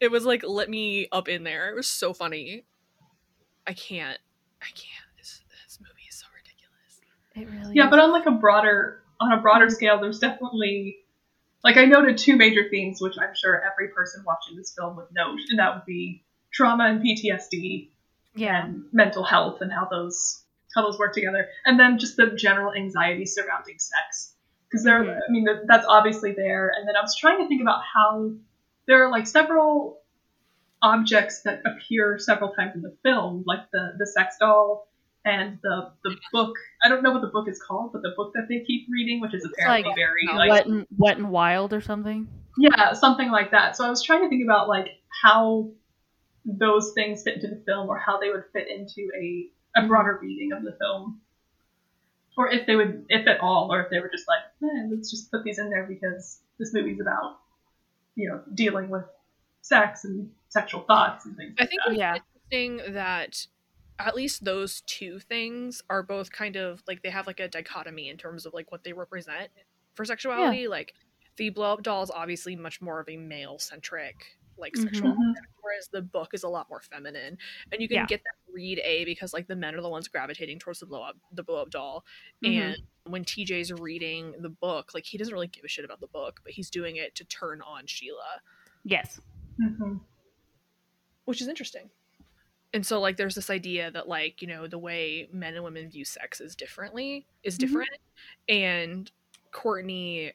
It 0.00 0.10
was 0.10 0.24
like, 0.24 0.42
"Let 0.44 0.68
me 0.68 1.06
up 1.12 1.28
in 1.28 1.44
there." 1.44 1.70
It 1.70 1.76
was 1.76 1.86
so 1.86 2.12
funny. 2.12 2.64
I 3.66 3.72
can't. 3.72 4.18
I 4.60 4.66
can't. 4.74 5.16
This, 5.16 5.40
this 5.64 5.78
movie 5.80 6.02
is 6.08 6.16
so 6.16 6.26
ridiculous. 6.34 7.00
It 7.36 7.48
really 7.62 7.76
Yeah, 7.76 7.84
is. 7.84 7.90
but 7.90 8.00
on 8.00 8.10
like 8.10 8.26
a 8.26 8.32
broader 8.32 9.02
on 9.20 9.32
a 9.32 9.40
broader 9.40 9.70
scale, 9.70 10.00
there's 10.00 10.18
definitely 10.18 10.96
like 11.64 11.76
I 11.76 11.84
noted 11.84 12.18
two 12.18 12.36
major 12.36 12.68
themes, 12.68 13.00
which 13.00 13.14
I'm 13.20 13.34
sure 13.34 13.62
every 13.64 13.88
person 13.88 14.24
watching 14.26 14.56
this 14.56 14.74
film 14.76 14.96
would 14.96 15.08
note, 15.12 15.38
and 15.50 15.58
that 15.58 15.74
would 15.74 15.86
be 15.86 16.24
trauma 16.52 16.84
and 16.84 17.00
PTSD 17.02 17.90
yeah. 18.34 18.64
and 18.64 18.84
mental 18.92 19.24
health 19.24 19.60
and 19.60 19.72
how 19.72 19.86
those 19.90 20.44
how 20.74 20.82
those 20.82 20.98
work 20.98 21.12
together, 21.12 21.48
and 21.66 21.78
then 21.78 21.98
just 21.98 22.16
the 22.16 22.28
general 22.34 22.72
anxiety 22.72 23.26
surrounding 23.26 23.78
sex. 23.78 24.34
Because 24.68 24.82
there, 24.84 25.04
Mhm. 25.04 25.20
I 25.28 25.30
mean, 25.30 25.44
that- 25.44 25.66
that's 25.66 25.84
obviously 25.86 26.32
there. 26.32 26.72
And 26.74 26.88
then 26.88 26.96
I 26.96 27.02
was 27.02 27.14
trying 27.14 27.40
to 27.42 27.46
think 27.48 27.60
about 27.60 27.82
how 27.82 28.32
there 28.86 29.04
are 29.04 29.10
like 29.10 29.26
several 29.26 30.00
objects 30.80 31.42
that 31.42 31.60
appear 31.66 32.18
several 32.18 32.54
times 32.54 32.74
in 32.74 32.80
the 32.80 32.96
film, 33.02 33.44
like 33.46 33.70
the 33.70 33.94
the 33.98 34.06
sex 34.06 34.36
doll 34.38 34.88
and 35.24 35.58
the 35.62 35.92
the 36.04 36.16
book. 36.32 36.54
I 36.84 36.88
don't 36.88 37.02
know 37.02 37.12
what 37.12 37.20
the 37.22 37.28
book 37.28 37.48
is 37.48 37.60
called, 37.60 37.92
but 37.92 38.02
the 38.02 38.12
book 38.16 38.32
that 38.34 38.46
they 38.48 38.60
keep 38.60 38.86
reading, 38.90 39.20
which 39.20 39.34
is 39.34 39.44
apparently 39.44 39.88
like, 39.88 39.96
very 39.96 40.26
like 40.36 40.50
wet 40.50 40.66
and 40.66 40.86
wet 40.96 41.16
and 41.18 41.30
wild 41.30 41.72
or 41.72 41.80
something. 41.80 42.28
yeah, 42.58 42.92
something 42.94 43.30
like 43.30 43.50
that. 43.52 43.76
So 43.76 43.86
I 43.86 43.90
was 43.90 44.02
trying 44.02 44.22
to 44.22 44.28
think 44.28 44.42
about 44.44 44.68
like 44.68 44.88
how 45.22 45.70
those 46.44 46.92
things 46.94 47.22
fit 47.22 47.36
into 47.36 47.48
the 47.48 47.62
film 47.66 47.88
or 47.88 47.98
how 47.98 48.18
they 48.18 48.28
would 48.30 48.44
fit 48.52 48.66
into 48.68 49.08
a, 49.20 49.46
a 49.76 49.86
broader 49.86 50.18
reading 50.20 50.52
of 50.52 50.64
the 50.64 50.76
film. 50.80 51.20
or 52.36 52.48
if 52.50 52.66
they 52.66 52.74
would, 52.74 53.04
if 53.08 53.28
at 53.28 53.38
all, 53.40 53.72
or 53.72 53.80
if 53.82 53.90
they 53.90 54.00
were 54.00 54.10
just 54.10 54.26
like, 54.26 54.42
eh, 54.64 54.88
let's 54.90 55.08
just 55.10 55.30
put 55.30 55.44
these 55.44 55.58
in 55.60 55.70
there 55.70 55.84
because 55.86 56.40
this 56.58 56.74
movie's 56.74 57.00
about, 57.00 57.38
you 58.16 58.28
know, 58.28 58.40
dealing 58.54 58.88
with 58.88 59.04
sex 59.60 60.04
and 60.04 60.30
sexual 60.48 60.80
thoughts 60.80 61.26
and 61.26 61.36
things. 61.36 61.54
I 61.58 61.62
like 61.62 61.70
think 61.70 61.80
that. 61.84 61.90
it's 61.92 61.98
Yeah. 61.98 62.16
interesting 62.16 62.94
that 62.94 63.46
at 64.06 64.14
least 64.14 64.44
those 64.44 64.80
two 64.82 65.18
things 65.18 65.82
are 65.90 66.02
both 66.02 66.30
kind 66.32 66.56
of 66.56 66.82
like 66.86 67.02
they 67.02 67.10
have 67.10 67.26
like 67.26 67.40
a 67.40 67.48
dichotomy 67.48 68.08
in 68.08 68.16
terms 68.16 68.46
of 68.46 68.54
like 68.54 68.70
what 68.72 68.84
they 68.84 68.92
represent 68.92 69.50
for 69.94 70.04
sexuality. 70.04 70.68
Like 70.68 70.94
the 71.36 71.50
blow 71.50 71.72
up 71.72 71.82
doll 71.82 72.02
is 72.02 72.10
obviously 72.10 72.56
much 72.56 72.80
more 72.80 73.00
of 73.00 73.08
a 73.08 73.16
male 73.16 73.58
centric 73.58 74.38
like 74.58 74.74
Mhm. 74.74 74.82
sexual 74.84 75.16
whereas 75.62 75.88
the 75.88 76.02
book 76.02 76.34
is 76.34 76.42
a 76.42 76.48
lot 76.48 76.68
more 76.68 76.80
feminine. 76.82 77.38
And 77.72 77.80
you 77.80 77.88
can 77.88 77.96
Yeah. 77.96 78.06
get 78.06 78.22
that 78.24 78.52
read 78.52 78.80
A 78.84 79.04
because 79.06 79.32
like 79.32 79.46
the 79.46 79.56
men 79.56 79.74
are 79.74 79.80
the 79.80 79.88
ones 79.88 80.08
gravitating 80.08 80.58
towards 80.58 80.80
the 80.80 80.86
blow 80.86 81.02
up 81.02 81.16
the 81.32 81.42
blow 81.42 81.62
up 81.62 81.70
doll. 81.70 82.04
Mhm. 82.44 82.60
And 82.74 82.76
when 83.04 83.24
TJ's 83.24 83.72
reading 83.72 84.34
the 84.42 84.50
book, 84.50 84.92
like 84.94 85.06
he 85.06 85.16
doesn't 85.18 85.32
really 85.32 85.46
give 85.46 85.64
a 85.64 85.68
shit 85.68 85.84
about 85.84 86.00
the 86.00 86.06
book, 86.08 86.40
but 86.44 86.52
he's 86.52 86.68
doing 86.70 86.96
it 86.96 87.14
to 87.14 87.24
turn 87.24 87.62
on 87.62 87.86
Sheila. 87.86 88.42
Yes. 88.84 89.20
Mhm. 89.58 90.00
which 91.24 91.40
is 91.40 91.46
interesting. 91.48 91.88
And 92.74 92.86
so 92.86 93.00
like 93.00 93.16
there's 93.16 93.34
this 93.34 93.50
idea 93.50 93.90
that 93.90 94.08
like, 94.08 94.40
you 94.40 94.48
know, 94.48 94.66
the 94.66 94.78
way 94.78 95.28
men 95.32 95.54
and 95.54 95.62
women 95.64 95.90
view 95.90 96.04
sex 96.04 96.40
is 96.40 96.56
differently 96.56 97.26
is 97.42 97.56
Mhm. 97.56 97.58
different. 97.60 97.98
And 98.48 99.10
Courtney 99.50 100.32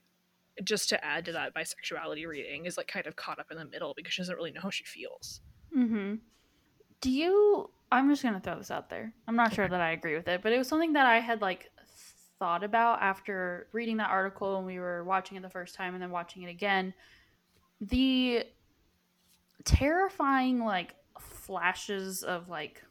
just 0.64 0.90
to 0.90 1.04
add 1.06 1.26
to 1.26 1.32
that 1.34 1.54
bisexuality 1.54 2.28
reading 2.28 2.66
is 2.66 2.78
like 2.78 2.88
kind 2.88 3.06
of 3.08 3.16
caught 3.16 3.40
up 3.40 3.52
in 3.52 3.58
the 3.58 3.66
middle 3.66 3.94
because 3.96 4.14
she 4.14 4.22
doesn't 4.22 4.36
really 4.36 4.52
know 4.52 4.62
how 4.62 4.70
she 4.70 4.84
feels. 4.84 5.42
Mm-hmm. 5.76 6.16
Do 7.02 7.12
you? 7.12 7.70
I'm 7.92 8.10
just 8.10 8.22
gonna 8.24 8.40
throw 8.40 8.58
this 8.58 8.72
out 8.72 8.90
there. 8.90 9.14
I'm 9.28 9.36
not 9.36 9.54
sure 9.54 9.68
that 9.68 9.82
I 9.82 9.92
agree 9.92 10.16
with 10.16 10.28
it, 10.28 10.42
but 10.42 10.52
it 10.52 10.58
was 10.58 10.68
something 10.68 10.94
that 10.94 11.06
I 11.06 11.20
had 11.20 11.42
like 11.42 11.72
thought 12.40 12.64
about 12.64 13.02
after 13.02 13.68
reading 13.72 13.98
that 13.98 14.10
article 14.10 14.58
and 14.58 14.66
we 14.66 14.78
were 14.80 15.04
watching 15.04 15.38
it 15.38 15.42
the 15.42 15.50
first 15.50 15.74
time 15.76 15.94
and 15.94 16.02
then 16.04 16.12
watching 16.12 16.44
it 16.44 16.50
again. 16.50 16.94
The 17.82 18.46
terrifying 19.64 20.60
like 20.64 20.96
flashes 21.48 22.24
of 22.24 22.50
like 22.50 22.84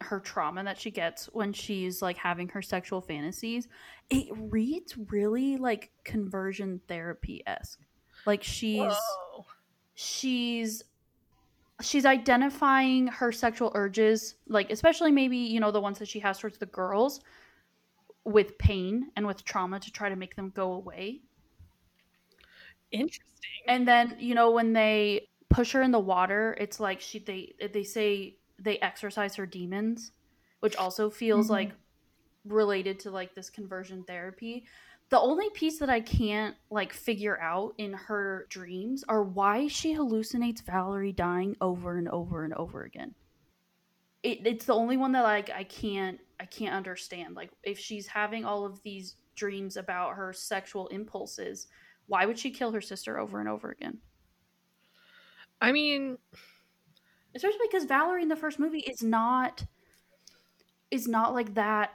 her 0.00 0.18
trauma 0.18 0.64
that 0.64 0.78
she 0.78 0.90
gets 0.90 1.26
when 1.26 1.52
she's 1.52 2.02
like 2.02 2.16
having 2.16 2.48
her 2.48 2.62
sexual 2.62 3.00
fantasies 3.00 3.68
it 4.08 4.26
reads 4.50 4.96
really 5.10 5.56
like 5.56 5.90
conversion 6.04 6.80
therapy 6.88 7.42
esque 7.46 7.80
like 8.26 8.42
she's 8.42 8.80
Whoa. 8.80 9.44
she's 9.94 10.82
she's 11.82 12.04
identifying 12.04 13.06
her 13.08 13.30
sexual 13.30 13.70
urges 13.74 14.36
like 14.48 14.70
especially 14.70 15.12
maybe 15.12 15.36
you 15.36 15.60
know 15.60 15.70
the 15.70 15.80
ones 15.80 15.98
that 15.98 16.08
she 16.08 16.18
has 16.20 16.38
towards 16.38 16.58
the 16.58 16.66
girls 16.66 17.20
with 18.24 18.56
pain 18.58 19.10
and 19.16 19.26
with 19.26 19.44
trauma 19.44 19.78
to 19.80 19.90
try 19.92 20.08
to 20.08 20.16
make 20.16 20.34
them 20.34 20.50
go 20.54 20.72
away 20.72 21.20
Interesting. 22.90 23.24
and 23.68 23.86
then 23.86 24.16
you 24.18 24.34
know 24.34 24.50
when 24.50 24.72
they 24.72 25.28
push 25.50 25.72
her 25.72 25.82
in 25.82 25.90
the 25.90 25.98
water 26.00 26.56
it's 26.58 26.80
like 26.80 27.00
she 27.00 27.18
they 27.18 27.52
they 27.72 27.84
say 27.84 28.36
they 28.58 28.78
exercise 28.78 29.34
her 29.34 29.44
demons 29.46 30.12
which 30.60 30.76
also 30.76 31.10
feels 31.10 31.46
Mhm. 31.46 31.50
like 31.50 31.72
related 32.44 32.98
to 33.00 33.10
like 33.10 33.34
this 33.34 33.50
conversion 33.50 34.02
therapy. 34.04 34.64
The 35.10 35.18
only 35.18 35.50
piece 35.50 35.78
that 35.80 35.90
i 35.90 36.00
can't 36.00 36.56
like 36.70 36.92
figure 36.92 37.38
out 37.40 37.74
in 37.78 37.92
her 37.92 38.46
dreams 38.48 39.04
are 39.08 39.22
why 39.22 39.66
she 39.66 39.94
hallucinates 39.94 40.62
valerie 40.62 41.12
dying 41.12 41.56
over 41.60 41.98
and 41.98 42.08
over 42.08 42.44
and 42.44 42.54
over 42.54 42.84
again. 42.84 43.14
It, 44.22 44.46
it's 44.46 44.66
the 44.66 44.74
only 44.74 44.96
one 44.96 45.12
that 45.12 45.22
like 45.22 45.50
i 45.50 45.64
can't 45.64 46.20
i 46.38 46.44
can't 46.46 46.74
understand. 46.74 47.34
Like 47.34 47.50
if 47.62 47.78
she's 47.78 48.06
having 48.06 48.44
all 48.44 48.64
of 48.64 48.82
these 48.82 49.16
dreams 49.34 49.76
about 49.76 50.14
her 50.14 50.32
sexual 50.32 50.88
impulses 50.88 51.66
why 52.06 52.26
would 52.26 52.38
she 52.38 52.50
kill 52.50 52.72
her 52.72 52.80
sister 52.80 53.18
over 53.18 53.40
and 53.40 53.48
over 53.48 53.70
again 53.70 53.98
I 55.60 55.72
mean, 55.72 56.18
especially 57.34 57.58
because 57.70 57.84
Valerie 57.84 58.22
in 58.22 58.28
the 58.28 58.36
first 58.36 58.58
movie 58.58 58.80
is 58.80 59.02
not 59.02 59.64
is 60.90 61.06
not 61.06 61.34
like 61.34 61.54
that 61.54 61.92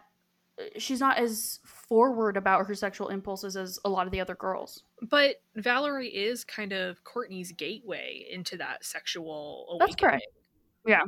she's 0.78 1.02
not 1.02 1.18
as 1.18 1.60
forward 1.66 2.38
about 2.38 2.66
her 2.68 2.74
sexual 2.76 3.10
impulses 3.10 3.58
as 3.58 3.78
a 3.84 3.90
lot 3.90 4.06
of 4.06 4.12
the 4.14 4.22
other 4.22 4.36
girls. 4.36 4.84
but 5.02 5.42
Valerie 5.56 6.08
is 6.16 6.46
kind 6.46 6.72
of 6.72 7.04
Courtney's 7.04 7.52
gateway 7.52 8.26
into 8.32 8.56
that 8.58 8.86
sexual 8.86 9.66
awakening. 9.70 9.80
That's 9.88 9.96
correct. 10.02 10.28
Yeah. 10.88 11.02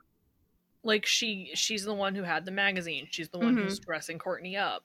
Like 0.84 1.06
she 1.06 1.52
she's 1.54 1.86
the 1.86 1.94
one 1.94 2.14
who 2.14 2.24
had 2.24 2.44
the 2.44 2.52
magazine. 2.52 3.08
She's 3.10 3.30
the 3.30 3.40
one 3.40 3.56
Mhm. 3.56 3.64
who's 3.64 3.80
dressing 3.80 4.20
Courtney 4.20 4.58
up. 4.58 4.84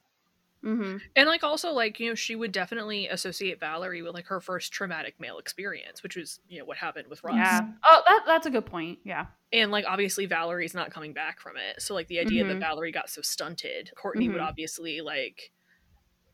Mm-hmm. 0.64 0.98
And 1.16 1.28
like 1.28 1.42
also 1.42 1.72
like 1.72 1.98
you 1.98 2.08
know 2.08 2.14
she 2.14 2.36
would 2.36 2.52
definitely 2.52 3.08
associate 3.08 3.58
Valerie 3.58 4.02
with 4.02 4.14
like 4.14 4.26
her 4.26 4.40
first 4.40 4.72
traumatic 4.72 5.16
male 5.18 5.38
experience, 5.38 6.02
which 6.02 6.16
was 6.16 6.38
you 6.48 6.58
know 6.60 6.64
what 6.64 6.76
happened 6.76 7.08
with 7.08 7.22
Russ. 7.24 7.34
Yeah. 7.36 7.60
Oh, 7.84 8.02
that 8.06 8.20
that's 8.26 8.46
a 8.46 8.50
good 8.50 8.66
point. 8.66 9.00
Yeah. 9.04 9.26
And 9.52 9.70
like 9.72 9.84
obviously 9.88 10.26
Valerie's 10.26 10.74
not 10.74 10.90
coming 10.92 11.12
back 11.12 11.40
from 11.40 11.56
it, 11.56 11.82
so 11.82 11.94
like 11.94 12.06
the 12.08 12.20
idea 12.20 12.44
that 12.46 12.56
Mhm. 12.56 12.60
Valerie 12.60 12.92
got 12.92 13.10
so 13.10 13.22
stunted, 13.22 13.90
Courtney 13.96 14.28
would 14.28 14.40
Mhm. 14.40 14.46
obviously 14.48 15.00
like. 15.00 15.50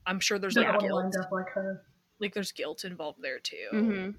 I'm 0.07 0.21
sure 0.21 0.39
there's 0.39 0.57
like 0.57 0.67
all 0.73 0.81
guilt, 0.81 0.93
lined 1.05 1.15
up 1.23 1.31
like 1.31 1.51
her. 1.51 1.83
like 2.19 2.33
there's 2.33 2.53
guilt 2.53 2.85
involved 2.85 3.19
there 3.23 3.39
too. 3.39 3.69
Mm-hmm. 3.75 4.11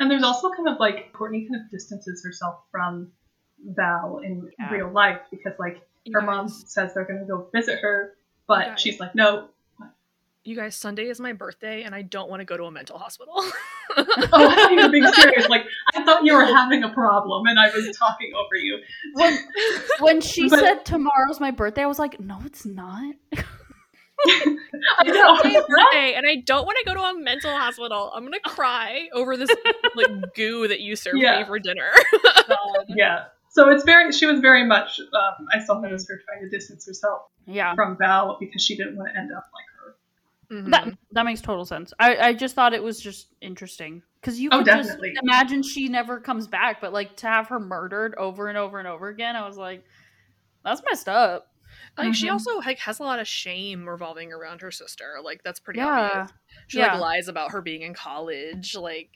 And 0.00 0.10
there's 0.10 0.24
also 0.24 0.50
kind 0.50 0.68
of 0.68 0.78
like 0.80 1.12
Courtney 1.12 1.48
kind 1.48 1.60
of 1.64 1.70
distances 1.70 2.22
herself 2.24 2.62
from 2.72 3.12
Val 3.64 4.18
in 4.24 4.48
Yeah. 4.58 4.70
real 4.72 4.90
life 4.92 5.20
because 5.30 5.54
like 5.58 5.76
her 6.12 6.20
guys, 6.20 6.26
mom 6.26 6.48
says 6.48 6.94
they're 6.94 7.04
gonna 7.04 7.26
go 7.26 7.48
visit 7.54 7.78
her, 7.80 8.14
but 8.48 8.64
guys. 8.66 8.80
she's 8.80 8.98
like, 8.98 9.14
no. 9.14 9.48
you 10.42 10.56
guys, 10.56 10.74
Sunday 10.74 11.04
is 11.04 11.20
my 11.20 11.32
birthday, 11.34 11.82
and 11.84 11.94
I 11.94 12.02
don't 12.02 12.28
want 12.28 12.40
to 12.40 12.44
go 12.44 12.56
to 12.56 12.64
a 12.64 12.70
mental 12.72 12.98
hospital. 12.98 13.34
Oh, 13.96 14.04
I 14.32 14.54
thought 14.54 14.70
you 14.72 14.82
were 14.82 14.88
being 14.90 15.06
serious. 15.12 15.48
Like 15.48 15.64
I 15.94 16.04
thought 16.04 16.22
you 16.22 16.34
were 16.34 16.44
having 16.44 16.84
a 16.84 16.90
problem, 16.90 17.46
and 17.46 17.58
I 17.58 17.70
was 17.70 17.96
talking 17.96 18.30
over 18.34 18.54
you. 18.54 18.78
When 19.14 19.38
when 20.00 20.20
she 20.20 20.48
But- 20.48 20.58
said 20.60 20.84
tomorrow's 20.84 21.40
my 21.40 21.50
birthday, 21.50 21.82
I 21.82 21.86
was 21.86 21.98
like, 21.98 22.20
no, 22.20 22.38
it's 22.44 22.66
not. 22.66 23.14
I 24.26 24.56
It's 25.06 25.44
my 25.44 25.62
birthday, 25.68 26.14
and 26.14 26.26
I 26.26 26.36
don't 26.44 26.66
want 26.66 26.76
to 26.78 26.84
go 26.84 26.94
to 26.94 27.00
a 27.02 27.14
mental 27.18 27.50
hospital. 27.56 28.12
I'm 28.14 28.24
gonna 28.24 28.40
cry 28.40 29.08
over 29.14 29.36
this 29.38 29.50
like 29.96 30.34
goo 30.34 30.68
that 30.68 30.80
you 30.80 30.94
served 30.96 31.18
Yeah. 31.18 31.40
me 31.40 31.46
for 31.46 31.58
dinner. 31.58 31.90
Um, 32.50 32.84
yeah. 32.88 33.24
So 33.50 33.70
it's 33.70 33.84
very. 33.84 34.12
She 34.12 34.26
was 34.26 34.40
very 34.40 34.64
much. 34.64 35.00
Um, 35.00 35.46
I 35.54 35.64
saw 35.64 35.80
that 35.80 35.92
as 35.92 36.06
her 36.08 36.20
trying 36.26 36.42
to 36.42 36.48
distance 36.48 36.86
herself 36.86 37.22
Yeah. 37.46 37.74
from 37.74 37.96
Val 37.96 38.36
because 38.38 38.62
she 38.64 38.76
didn't 38.76 38.96
want 38.96 39.10
to 39.12 39.18
end 39.18 39.32
up 39.32 39.44
like 39.54 39.64
her. 39.76 39.96
Mhm. 40.62 40.70
That 40.70 40.98
that 41.12 41.24
makes 41.24 41.40
total 41.40 41.64
sense. 41.64 41.92
I, 41.98 42.16
I 42.16 42.32
just 42.34 42.54
thought 42.54 42.72
it 42.74 42.82
was 42.82 43.00
just 43.00 43.28
interesting 43.40 44.02
because 44.20 44.38
you 44.40 44.48
Oh, 44.52 44.58
could 44.58 44.66
just 44.66 44.98
imagine 45.22 45.62
she 45.62 45.88
never 45.88 46.20
comes 46.20 46.46
back, 46.46 46.80
but 46.80 46.92
like 46.92 47.16
to 47.18 47.26
have 47.26 47.48
her 47.48 47.58
murdered 47.60 48.14
over 48.16 48.48
and 48.48 48.56
over 48.58 48.78
and 48.78 48.88
over 48.88 49.08
again, 49.08 49.36
I 49.36 49.46
was 49.46 49.56
like, 49.58 49.84
that's 50.64 50.82
messed 50.90 51.08
up. 51.08 51.52
like 51.98 52.14
she 52.14 52.28
Mhm. 52.28 52.32
also 52.32 52.56
like 52.58 52.78
has 52.78 52.98
a 52.98 53.02
lot 53.02 53.18
of 53.18 53.28
shame 53.28 53.86
revolving 53.86 54.32
around 54.32 54.62
her 54.62 54.70
sister. 54.70 55.16
Like 55.22 55.42
that's 55.42 55.60
pretty 55.60 55.78
Yeah. 55.80 55.86
obvious. 55.88 56.32
She 56.68 56.78
Yeah. 56.78 56.92
like 56.92 57.00
lies 57.00 57.28
about 57.28 57.52
her 57.52 57.60
being 57.60 57.82
in 57.82 57.92
college. 57.92 58.74
Like 58.74 59.10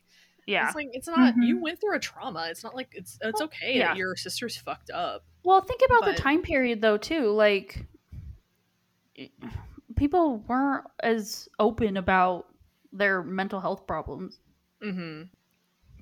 Yeah. 0.46 0.66
it's 0.66 0.74
like 0.76 0.88
it's 0.92 1.06
not. 1.08 1.34
You 1.36 1.56
Mhm. 1.58 1.60
went 1.62 1.80
through 1.80 1.94
a 1.96 2.00
trauma. 2.00 2.46
It's 2.50 2.64
not 2.64 2.74
like 2.74 2.88
it's 2.94 3.18
it's 3.22 3.40
Well, 3.40 3.44
okay 3.48 3.78
yeah. 3.78 3.88
that 3.88 3.96
your 3.96 4.16
sister's 4.16 4.56
fucked 4.56 4.90
up. 4.90 5.24
Well, 5.44 5.60
think 5.60 5.82
about 5.86 6.00
But- 6.02 6.16
the 6.16 6.22
time 6.22 6.42
period 6.42 6.80
though 6.80 6.96
too. 6.98 7.28
Like 7.30 7.86
people 9.96 10.38
weren't 10.48 10.86
as 11.00 11.48
open 11.58 11.96
about 11.96 12.46
their 12.92 13.22
mental 13.22 13.60
health 13.60 13.86
problems. 13.86 14.38
hmm 14.82 15.22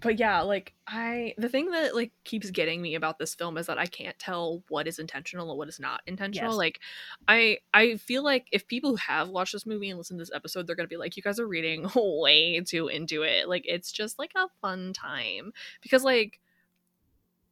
But 0.02 0.18
yeah, 0.18 0.40
like 0.40 0.72
I, 0.86 1.34
the 1.36 1.48
thing 1.48 1.70
that 1.72 1.94
like 1.94 2.12
keeps 2.24 2.50
getting 2.50 2.80
me 2.80 2.94
about 2.94 3.18
this 3.18 3.34
film 3.34 3.58
is 3.58 3.66
that 3.66 3.78
I 3.78 3.86
can't 3.86 4.18
tell 4.18 4.62
what 4.68 4.88
is 4.88 4.98
intentional 4.98 5.50
and 5.50 5.58
what 5.58 5.68
is 5.68 5.78
not 5.78 6.00
intentional. 6.06 6.52
Yes. 6.52 6.56
Like, 6.58 6.80
I, 7.28 7.58
I 7.74 7.96
feel 7.96 8.22
like 8.24 8.46
if 8.50 8.66
people 8.66 8.90
who 8.90 8.96
have 8.96 9.28
watched 9.28 9.52
this 9.52 9.66
movie 9.66 9.90
and 9.90 9.98
listened 9.98 10.18
to 10.18 10.22
this 10.22 10.34
episode, 10.34 10.66
they're 10.66 10.76
gonna 10.76 10.88
be 10.88 10.96
like, 10.96 11.16
"You 11.16 11.22
guys 11.22 11.38
are 11.38 11.46
reading 11.46 11.86
way 11.94 12.60
too 12.60 12.88
into 12.88 13.22
it." 13.22 13.48
Like, 13.48 13.64
it's 13.66 13.92
just 13.92 14.18
like 14.18 14.32
a 14.36 14.48
fun 14.62 14.92
time 14.94 15.52
because, 15.82 16.02
like, 16.02 16.40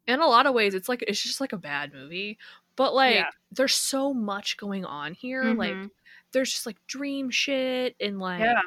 in 0.07 0.21
a 0.21 0.27
lot 0.27 0.47
of 0.47 0.55
ways, 0.55 0.75
it's 0.75 0.89
like 0.89 1.03
it's 1.07 1.23
just 1.23 1.41
like 1.41 1.53
a 1.53 1.59
bad 1.59 1.93
movie. 1.93 2.39
But 2.77 2.95
like, 2.95 3.15
Yeah. 3.15 3.31
there's 3.53 3.75
so 3.75 4.15
much 4.15 4.57
going 4.57 4.85
on 4.85 5.13
here. 5.15 5.53
Like, 5.53 5.75
Mhm. 5.75 5.91
there's 6.33 6.53
just 6.53 6.67
like 6.67 6.79
dream 6.87 7.31
shit 7.31 7.95
and 8.01 8.19
like 8.19 8.41
yeah, 8.41 8.61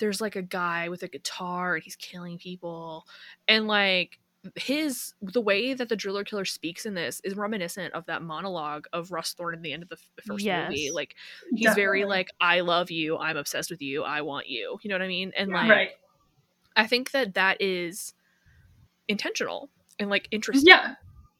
there's 0.00 0.20
like 0.20 0.34
a 0.34 0.42
guy 0.42 0.88
with 0.88 1.02
a 1.04 1.08
guitar 1.08 1.74
and 1.76 1.84
he's 1.84 1.94
killing 1.96 2.38
people 2.38 3.04
and 3.46 3.68
like 3.68 4.18
his 4.56 5.12
the 5.20 5.40
way 5.40 5.74
that 5.74 5.88
the 5.90 5.96
driller 5.96 6.24
killer 6.24 6.46
speaks 6.46 6.86
in 6.86 6.94
this 6.94 7.20
is 7.24 7.34
reminiscent 7.36 7.92
of 7.92 8.06
that 8.06 8.22
monologue 8.22 8.86
of 8.92 9.12
Russ 9.12 9.34
Thorn 9.34 9.54
at 9.54 9.62
the 9.62 9.72
end 9.72 9.82
of 9.82 9.90
the 9.90 9.96
f- 9.96 10.24
first 10.24 10.44
movie 10.46 10.90
like 10.90 11.14
he's 11.54 11.74
very 11.74 12.04
like 12.06 12.30
I 12.40 12.60
love 12.60 12.90
you 12.90 13.18
I'm 13.18 13.36
obsessed 13.36 13.70
with 13.70 13.82
you 13.82 14.02
I 14.02 14.22
want 14.22 14.48
you 14.48 14.78
you 14.82 14.88
know 14.88 14.94
what 14.94 15.02
I 15.02 15.08
mean 15.08 15.32
and 15.36 15.50
Yeah. 15.50 15.56
like 15.56 15.70
right. 15.70 15.90
I 16.74 16.86
think 16.86 17.10
that 17.10 17.34
that 17.34 17.60
is 17.60 18.14
intentional 19.08 19.68
and 19.98 20.08
like 20.08 20.26
interesting 20.30 20.68
Yeah. 20.68 20.94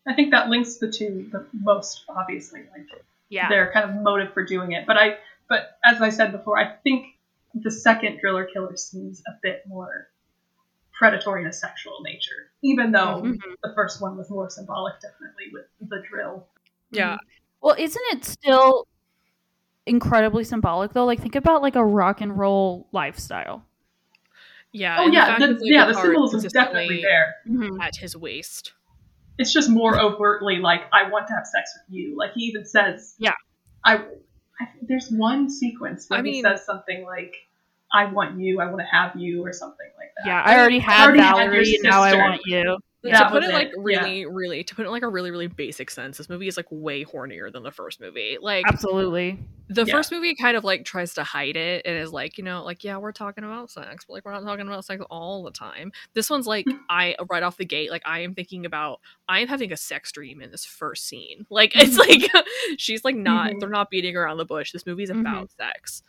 I 0.06 0.14
think 0.14 0.30
that 0.32 0.48
links 0.48 0.76
the 0.76 0.90
two 0.90 1.28
the 1.30 1.46
most 1.52 2.04
obviously. 2.08 2.61
Like 2.72 2.86
yeah, 3.28 3.48
their 3.48 3.70
kind 3.72 3.88
of 3.88 4.02
motive 4.02 4.32
for 4.34 4.44
doing 4.44 4.72
it. 4.72 4.86
But 4.86 4.96
I 4.96 5.18
But 5.48 5.78
as 5.84 6.00
I 6.02 6.08
said 6.11 6.32
before, 6.32 6.58
I 6.58 6.72
think 6.82 7.06
the 7.55 7.70
second 7.70 8.18
driller 8.20 8.46
killer 8.53 8.76
seems 8.76 9.22
a 9.26 9.32
bit 9.42 9.62
more 9.66 10.09
predatory 10.96 11.42
in 11.42 11.48
a 11.48 11.53
sexual 11.53 11.98
nature, 12.03 12.53
even 12.62 12.92
though 12.92 13.22
Mhm. 13.22 13.38
the 13.62 13.72
first 13.74 14.01
one 14.03 14.16
was 14.16 14.28
more 14.30 14.51
symbolic, 14.51 15.01
definitely 15.01 15.46
with 15.53 15.66
the 15.88 16.03
drill. 16.09 16.46
Yeah. 16.90 17.16
Well, 17.62 17.74
isn't 17.78 18.03
it 18.12 18.24
still 18.24 18.86
incredibly 19.86 20.44
symbolic 20.44 20.92
though? 20.92 21.07
Like 21.07 21.20
think 21.20 21.36
about 21.36 21.62
like 21.62 21.76
a 21.76 21.84
rock 21.84 22.20
and 22.20 22.38
roll 22.38 22.86
lifestyle. 22.92 23.64
Yeah. 24.72 24.98
Oh 25.01 25.05
and 25.05 25.12
the 25.12 25.16
yeah, 25.16 25.38
the, 25.38 25.59
yeah, 25.62 25.86
the 25.86 25.94
symbolism 25.94 26.44
is 26.44 26.53
definitely 26.53 27.03
there. 27.03 27.34
Mm-hmm. 27.48 27.80
At 27.80 27.96
his 27.96 28.16
waist. 28.16 28.72
It's 29.38 29.53
just 29.53 29.70
more 29.70 29.98
overtly 29.98 30.59
like 30.59 30.82
I 30.92 31.09
want 31.11 31.26
to 31.28 31.34
have 31.34 31.46
sex 31.46 31.72
with 31.76 31.94
you. 31.96 32.16
Like 32.16 32.32
he 32.34 32.42
even 32.42 32.64
says, 32.66 33.14
Yeah. 33.18 33.32
I, 33.84 33.96
I 33.96 34.05
there's 34.82 35.11
one 35.11 35.50
sequence 35.50 36.08
where 36.08 36.20
I 36.20 36.22
he 36.22 36.42
says 36.42 36.64
something 36.64 37.04
like, 37.04 37.34
"I 37.92 38.06
want 38.06 38.40
you, 38.40 38.61
I 38.61 38.66
want 38.66 38.80
to 38.80 38.86
have 38.86 39.16
you," 39.16 39.44
or 39.44 39.52
something 39.52 39.88
like 39.98 40.12
that. 40.16 40.26
Yeah, 40.26 40.42
I 40.42 40.58
already 40.58 40.78
had 40.78 41.08
already 41.08 41.20
had 41.20 41.36
your 41.36 41.50
Valerie, 41.50 41.74
and 41.74 41.84
now 41.84 42.02
I 42.02 42.14
want 42.14 42.42
you. 42.46 42.78
To 43.03 43.30
put 43.30 43.42
it 43.42 43.51
like 43.51 43.68
it, 43.68 43.74
really, 43.78 44.26
really, 44.26 44.62
to 44.64 44.74
put 44.74 44.84
it 44.86 44.90
like 44.90 45.03
a 45.03 45.09
really, 45.09 45.30
really 45.30 45.46
basic 45.46 45.90
sense, 45.90 46.18
this 46.18 46.28
movie 46.28 46.48
is 46.48 46.57
like 46.57 46.66
way 46.70 47.05
hornier 47.05 47.51
than 47.53 47.62
the 47.62 47.70
first 47.70 48.01
movie. 48.01 48.36
Like 48.40 48.66
Absolutely. 48.66 49.38
the 49.68 49.84
Yeah. 49.86 49.92
first 49.92 50.12
movie 50.12 50.34
kind 50.34 50.57
of 50.57 50.64
like 50.64 50.84
tries 50.84 51.14
to 51.14 51.24
hide 51.24 51.57
it 51.57 51.82
and 51.86 51.96
is 51.96 52.12
like, 52.12 52.36
you 52.36 52.44
know, 52.44 52.62
like 52.62 52.84
yeah, 52.84 52.98
we're 52.98 53.12
talking 53.12 53.42
about 53.44 53.70
sex, 53.70 54.05
but 54.07 54.12
like 54.14 54.24
we're 54.24 54.32
not 54.32 54.42
talking 54.42 54.66
about 54.66 54.84
sex 54.84 55.03
all 55.11 55.42
the 55.44 55.51
time. 55.51 55.92
This 56.14 56.28
one's 56.28 56.46
like 56.46 56.66
I 56.90 57.16
right 57.30 57.42
off 57.42 57.57
the 57.57 57.64
gate, 57.64 57.90
like 57.90 58.03
I 58.05 58.20
am 58.20 58.34
thinking 58.34 58.66
about 58.66 59.01
I 59.28 59.40
am 59.40 59.48
having 59.48 59.72
a 59.72 59.76
sex 59.76 60.12
dream 60.12 60.42
in 60.42 60.51
this 60.51 60.64
first 60.66 61.07
scene. 61.09 61.46
Like 61.48 61.72
it's 61.74 61.96
like 61.96 62.30
she's 62.78 63.05
like 63.05 63.16
not 63.16 63.53
Mhm. 63.53 63.61
they're 63.61 63.68
not 63.70 63.90
beating 63.90 64.16
around 64.16 64.36
the 64.36 64.44
bush. 64.44 64.72
This 64.72 64.84
movie's 64.86 65.11
Mhm. 65.11 65.20
about 65.20 65.51
sex 65.53 66.03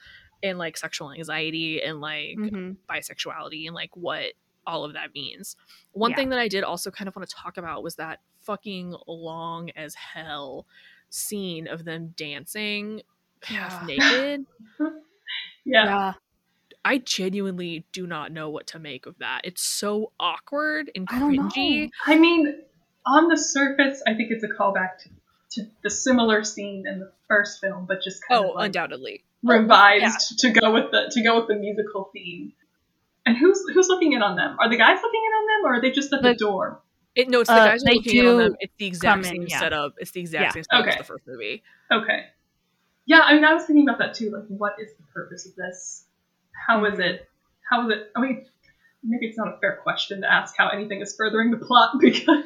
and 0.44 0.58
like 0.58 0.76
sexual 0.76 1.12
anxiety 1.14 1.82
and 1.82 2.02
like 2.02 2.36
hmm 2.36 2.72
bisexuality 2.90 3.68
and 3.68 3.76
like 3.76 3.96
what 3.96 4.34
all 4.68 4.84
of 4.86 4.94
that 4.94 5.14
means. 5.14 5.56
One 5.94 6.12
Yeah. 6.12 6.18
thing 6.18 6.30
that 6.30 6.40
I 6.40 6.48
did 6.48 6.64
also 6.64 6.92
kind 6.92 7.08
of 7.08 7.16
want 7.16 7.28
to 7.30 7.36
talk 7.36 7.58
about 7.58 7.84
was 7.84 7.96
that 7.96 8.20
fucking 8.42 8.96
long 9.08 9.70
as 9.72 9.96
hell 9.96 10.66
scene 11.10 11.68
of 11.68 11.84
them 11.86 12.14
dancing 12.18 13.02
half 13.44 13.88
Yeah. 13.90 13.98
naked. 13.98 14.46
yeah. 15.66 15.86
Yeah. 15.86 16.14
I 16.84 16.98
genuinely 16.98 17.86
do 17.92 18.08
not 18.08 18.32
know 18.32 18.50
what 18.50 18.66
to 18.68 18.80
make 18.80 19.06
of 19.06 19.18
that. 19.20 19.42
It's 19.44 19.62
so 19.62 20.12
awkward 20.20 20.90
and 20.96 21.08
I 21.12 21.20
cringy. 21.20 21.84
know. 21.84 21.90
I 22.08 22.18
mean, 22.18 22.56
on 23.06 23.28
the 23.28 23.38
surface, 23.38 24.02
I 24.08 24.16
think 24.16 24.32
it's 24.32 24.44
a 24.44 24.48
callback 24.48 24.98
to, 25.04 25.10
to 25.52 25.70
the 25.84 25.90
similar 25.92 26.44
scene 26.44 26.86
in 26.88 27.00
the 27.00 27.12
first 27.28 27.62
film, 27.62 27.86
but 27.88 28.02
just 28.02 28.22
kind 28.28 28.44
Oh, 28.46 28.50
of 28.50 28.56
like 28.56 28.66
undoubtedly. 28.68 29.24
revised 29.44 30.40
to 30.40 30.50
go 30.52 30.72
with 30.74 30.92
the 30.92 31.10
to 31.12 31.22
go 31.24 31.40
with 31.40 31.48
the 31.50 31.56
musical 31.56 32.10
theme. 32.14 32.54
And 33.26 33.38
who's 33.38 33.62
who's 33.74 33.88
looking 33.88 34.14
in 34.14 34.22
on 34.22 34.36
them? 34.36 34.58
Are 34.60 34.70
the 34.70 34.78
guys 34.78 34.98
looking 35.02 35.22
in 35.26 35.34
on 35.34 35.48
them, 35.48 35.72
or 35.72 35.76
are 35.78 35.82
they 35.82 35.92
just 35.92 36.12
at 36.14 36.22
the, 36.22 36.30
The- 36.30 36.36
door? 36.36 36.82
It 37.14 37.30
no, 37.30 37.42
it's 37.42 37.50
the 37.50 37.56
Uh, 37.56 37.66
guys 37.68 37.84
are 37.84 37.94
looking 37.94 38.18
in 38.18 38.26
on 38.28 38.38
them. 38.38 38.56
It's 38.62 38.74
the 38.78 38.88
exact 38.88 39.26
same 39.26 39.42
in, 39.44 39.48
yeah. 39.48 39.60
setup. 39.60 39.94
It's 40.00 40.12
the 40.12 40.22
exact 40.22 40.44
Yeah. 40.44 40.52
same 40.52 40.64
setup 40.64 40.88
as 40.88 40.98
the 40.98 41.04
first 41.04 41.28
movie. 41.28 41.62
Okay. 41.92 42.26
Yeah, 43.06 43.20
I 43.22 43.34
mean, 43.36 43.44
I 43.44 43.54
was 43.54 43.66
thinking 43.66 43.88
about 43.88 44.00
that 44.00 44.14
too. 44.14 44.32
Like, 44.32 44.46
what 44.48 44.74
is 44.80 44.90
the 44.98 45.04
purpose 45.14 45.46
of 45.46 45.54
this? 45.56 46.06
How 46.68 46.86
is 46.86 47.00
it? 47.00 47.28
How 47.70 47.86
is 47.90 47.98
it? 47.98 48.12
I 48.16 48.22
mean, 48.22 48.46
maybe 49.04 49.26
it's 49.28 49.38
not 49.38 49.50
a 49.50 49.58
fair 49.60 49.80
question 49.84 50.22
to 50.22 50.32
ask 50.32 50.56
how 50.58 50.70
anything 50.70 51.02
is 51.02 51.14
furthering 51.18 51.52
the 51.52 51.58
plot 51.58 51.96
because 52.00 52.46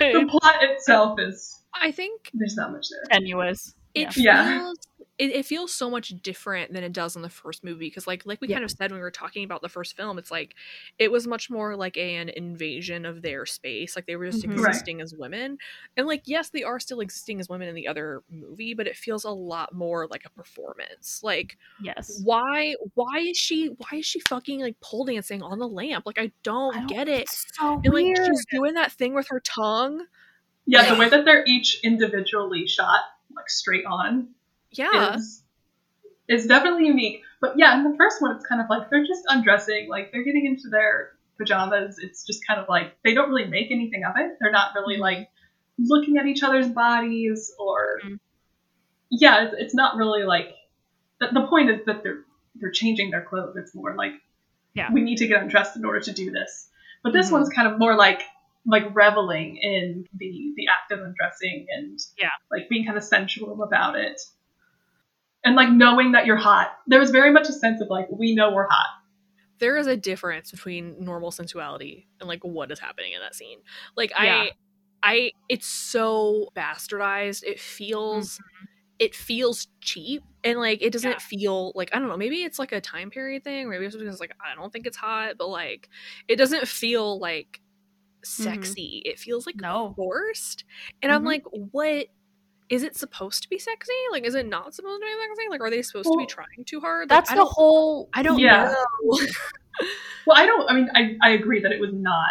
the 0.00 0.26
plot 0.40 0.56
itself 0.62 1.20
is 1.20 1.54
I 1.72 1.92
think 1.92 2.30
there's 2.34 2.56
not 2.56 2.72
much 2.72 2.86
there. 2.90 3.18
Tenuous. 3.20 3.74
it 3.94 4.16
Yeah. 4.16 4.58
feels 4.58 4.78
it, 5.18 5.30
it 5.30 5.46
feels 5.46 5.72
so 5.72 5.88
much 5.88 6.10
different 6.22 6.72
than 6.74 6.84
it 6.84 6.92
does 6.92 7.16
in 7.16 7.22
the 7.22 7.30
first 7.30 7.64
movie 7.64 7.86
because 7.88 8.06
like 8.06 8.26
like 8.26 8.40
we 8.40 8.48
Yeah. 8.48 8.56
kind 8.56 8.64
of 8.64 8.70
said 8.70 8.90
when 8.90 8.98
we 8.98 9.02
were 9.02 9.10
talking 9.10 9.44
about 9.44 9.62
the 9.62 9.68
first 9.68 9.96
film 9.96 10.18
it's 10.18 10.30
like 10.30 10.54
it 10.98 11.10
was 11.10 11.26
much 11.26 11.48
more 11.48 11.74
like 11.74 11.96
an 11.96 12.28
invasion 12.28 13.06
of 13.06 13.22
their 13.22 13.46
space 13.46 13.96
like 13.96 14.06
they 14.06 14.16
were 14.16 14.26
just 14.30 14.44
Mhm. 14.44 14.58
Right. 14.58 14.68
existing 14.68 15.00
as 15.00 15.14
women 15.14 15.56
and 15.96 16.06
like 16.06 16.22
yes 16.26 16.50
they 16.50 16.62
are 16.64 16.78
still 16.78 17.00
existing 17.00 17.40
as 17.40 17.48
women 17.48 17.68
in 17.68 17.74
the 17.74 17.88
other 17.88 18.22
movie 18.30 18.74
but 18.74 18.86
it 18.86 18.96
feels 18.96 19.24
a 19.24 19.30
lot 19.30 19.72
more 19.74 20.06
like 20.08 20.24
a 20.26 20.30
performance 20.30 21.20
like 21.22 21.56
Yes. 21.80 22.20
why 22.24 22.74
why 22.94 23.18
is 23.20 23.36
she 23.38 23.68
why 23.68 23.98
is 23.98 24.04
she 24.06 24.20
fucking 24.20 24.60
like 24.60 24.78
pole 24.80 25.04
dancing 25.06 25.42
on 25.42 25.58
the 25.58 25.68
lamp 25.68 26.04
like 26.04 26.18
i 26.18 26.30
don't, 26.42 26.74
I 26.76 26.78
don't- 26.80 26.88
get 26.88 27.08
it 27.08 27.28
so 27.30 27.74
and 27.76 27.84
like 27.86 27.92
weird. 28.04 28.18
she's 28.26 28.44
doing 28.50 28.74
that 28.74 28.92
thing 28.92 29.14
with 29.14 29.28
her 29.28 29.40
tongue 29.40 30.04
Yeah, 30.68 30.82
Yeah. 30.82 30.94
the 30.94 31.00
way 31.00 31.08
that 31.08 31.24
they're 31.24 31.44
each 31.46 31.80
individually 31.84 32.66
shot, 32.66 32.98
like 33.34 33.48
straight 33.48 33.84
on, 33.86 34.30
yeah 34.72 35.14
is 35.16 35.42
is 36.28 36.46
definitely 36.46 36.86
unique. 36.86 37.22
But 37.40 37.56
yeah, 37.58 37.76
in 37.78 37.88
the 37.88 37.96
first 37.96 38.20
one, 38.20 38.34
it's 38.34 38.44
kind 38.46 38.60
of 38.60 38.66
like 38.68 38.90
they're 38.90 39.06
just 39.06 39.22
undressing, 39.28 39.88
like 39.88 40.10
they're 40.10 40.24
getting 40.24 40.46
into 40.46 40.68
their 40.68 41.12
pajamas. 41.38 41.98
It's 41.98 42.24
just 42.26 42.44
kind 42.46 42.58
of 42.58 42.68
like 42.68 42.96
they 43.04 43.14
don't 43.14 43.28
really 43.28 43.46
make 43.48 43.70
anything 43.70 44.02
of 44.04 44.14
it. 44.16 44.36
They're 44.40 44.50
not 44.50 44.74
really 44.74 44.96
like 44.96 45.28
looking 45.78 46.16
at 46.18 46.26
each 46.26 46.42
other's 46.42 46.68
bodies 46.68 47.52
or 47.58 48.00
Mhm. 48.04 48.18
yeah, 49.10 49.44
it's, 49.44 49.54
it's 49.58 49.74
not 49.74 49.96
really 49.96 50.24
like 50.24 50.54
the, 51.20 51.28
the 51.32 51.46
point 51.46 51.70
is 51.70 51.84
that 51.86 52.02
they're 52.02 52.24
they're 52.56 52.70
changing 52.72 53.10
their 53.10 53.22
clothes. 53.22 53.56
It's 53.56 53.74
more 53.74 53.94
like 53.94 54.12
Yeah. 54.74 54.90
we 54.92 55.02
need 55.02 55.18
to 55.18 55.26
get 55.26 55.42
undressed 55.42 55.76
in 55.76 55.84
order 55.84 56.00
to 56.00 56.12
do 56.12 56.30
this. 56.30 56.68
But 57.02 57.12
this 57.12 57.28
Mhm. 57.28 57.32
one's 57.32 57.48
kind 57.50 57.68
of 57.68 57.78
more 57.78 57.94
like 57.94 58.22
like 58.66 58.96
reveling 58.96 59.58
in 59.58 60.06
the 60.14 60.52
the 60.56 60.66
act 60.68 60.90
of 60.90 60.98
undressing 61.00 61.66
and 61.70 61.98
Yeah. 62.18 62.30
like 62.50 62.68
being 62.68 62.84
kind 62.84 62.96
of 62.96 63.04
sensual 63.04 63.62
about 63.62 63.94
it 63.96 64.20
and 65.46 65.56
like 65.56 65.70
knowing 65.70 66.12
that 66.12 66.26
you're 66.26 66.36
hot. 66.36 66.72
There 66.86 67.00
was 67.00 67.10
very 67.10 67.32
much 67.32 67.48
a 67.48 67.52
sense 67.54 67.80
of 67.80 67.88
like 67.88 68.08
we 68.10 68.34
know 68.34 68.52
we're 68.52 68.68
hot. 68.68 68.88
there 69.58 69.78
is 69.78 69.86
a 69.86 69.96
difference 69.96 70.50
between 70.50 71.02
normal 71.02 71.30
sensuality 71.30 72.06
and 72.20 72.28
like 72.28 72.44
what 72.44 72.70
is 72.70 72.78
happening 72.78 73.12
in 73.14 73.20
that 73.20 73.34
scene. 73.34 73.60
Like 73.96 74.10
Yeah. 74.10 74.44
I 74.44 74.50
I 75.02 75.30
it's 75.48 75.66
so 75.66 76.48
bastardized. 76.54 77.42
It 77.44 77.58
feels 77.60 78.38
it 78.98 79.14
feels 79.14 79.68
cheap 79.80 80.22
and 80.44 80.58
like 80.58 80.82
it 80.82 80.92
doesn't 80.92 81.10
Yeah. 81.12 81.18
feel 81.18 81.72
like 81.74 81.90
I 81.94 81.98
don't 81.98 82.08
know, 82.08 82.16
maybe 82.18 82.42
it's 82.44 82.58
like 82.58 82.72
a 82.72 82.80
time 82.82 83.10
period 83.10 83.44
thing, 83.44 83.70
maybe 83.70 83.86
it's 83.86 83.96
because 83.96 84.20
like 84.20 84.32
I 84.44 84.54
don't 84.54 84.72
think 84.72 84.86
it's 84.86 84.96
hot, 84.96 85.34
but 85.38 85.48
like 85.48 85.88
it 86.28 86.36
doesn't 86.36 86.68
feel 86.68 87.18
like 87.18 87.60
sexy. 88.24 89.02
It 89.04 89.18
feels 89.18 89.46
like 89.46 89.56
No. 89.60 89.92
forced. 89.96 90.64
And 91.02 91.12
I'm 91.12 91.22
Mhm. 91.22 91.26
like, 91.26 91.44
what 91.72 92.06
is 92.68 92.82
it 92.82 92.96
supposed 92.96 93.42
to 93.42 93.48
be 93.48 93.58
sexy? 93.58 93.92
Like, 94.10 94.24
is 94.24 94.34
it 94.34 94.46
not 94.46 94.74
supposed 94.74 95.00
to 95.00 95.06
be 95.06 95.12
sexy? 95.36 95.48
Like, 95.50 95.60
are 95.60 95.70
they 95.70 95.82
supposed 95.82 96.08
to 96.10 96.16
be 96.18 96.26
trying 96.26 96.64
too 96.66 96.80
hard? 96.80 97.10
Like, 97.10 97.18
That's 97.18 97.30
I 97.30 97.36
the 97.36 97.44
whole. 97.44 98.08
I 98.12 98.22
don't 98.22 98.38
Yeah. 98.38 98.72
know. 99.04 99.18
Well, 100.26 100.36
I 100.36 100.46
don't 100.46 100.70
I 100.70 100.74
mean 100.74 100.88
I, 100.94 101.16
I 101.22 101.30
agree 101.32 101.60
that 101.60 101.70
it 101.70 101.80
was 101.80 101.92
not 101.92 102.30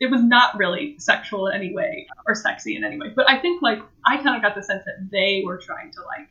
it 0.00 0.10
was 0.10 0.22
not 0.22 0.56
really 0.58 0.96
sexual 0.98 1.46
in 1.46 1.54
any 1.54 1.72
way 1.72 2.06
or 2.26 2.34
sexy 2.34 2.76
in 2.76 2.84
any 2.84 2.98
way. 2.98 3.12
But 3.14 3.30
I 3.30 3.40
think 3.40 3.62
like 3.62 3.78
I 4.04 4.16
kind 4.16 4.36
of 4.36 4.42
got 4.42 4.54
the 4.54 4.62
sense 4.62 4.84
that 4.84 5.08
they 5.10 5.42
were 5.44 5.58
trying 5.58 5.92
to 5.92 6.00
like 6.02 6.28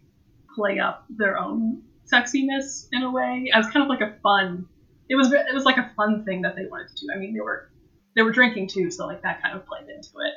play 0.55 0.79
up 0.79 1.05
their 1.09 1.39
own 1.39 1.83
sexiness 2.11 2.87
in 2.91 3.01
a 3.03 3.09
way 3.11 3.49
as 3.53 3.65
kind 3.67 3.81
of 3.81 3.87
like 3.87 4.01
a 4.01 4.15
fun 4.21 4.67
it 5.09 5.15
was 5.15 5.31
it 5.31 5.53
was 5.53 5.63
like 5.63 5.77
a 5.77 5.91
fun 5.95 6.23
thing 6.25 6.41
that 6.43 6.55
they 6.55 6.65
wanted 6.65 6.89
to 6.95 7.05
do. 7.05 7.07
I 7.13 7.17
mean 7.17 7.33
they 7.33 7.39
were 7.41 7.71
they 8.15 8.21
were 8.21 8.31
drinking 8.31 8.67
too, 8.67 8.91
so 8.91 9.07
like 9.07 9.21
that 9.23 9.41
kind 9.41 9.57
of 9.57 9.65
played 9.65 9.89
into 9.89 10.09
it. 10.19 10.33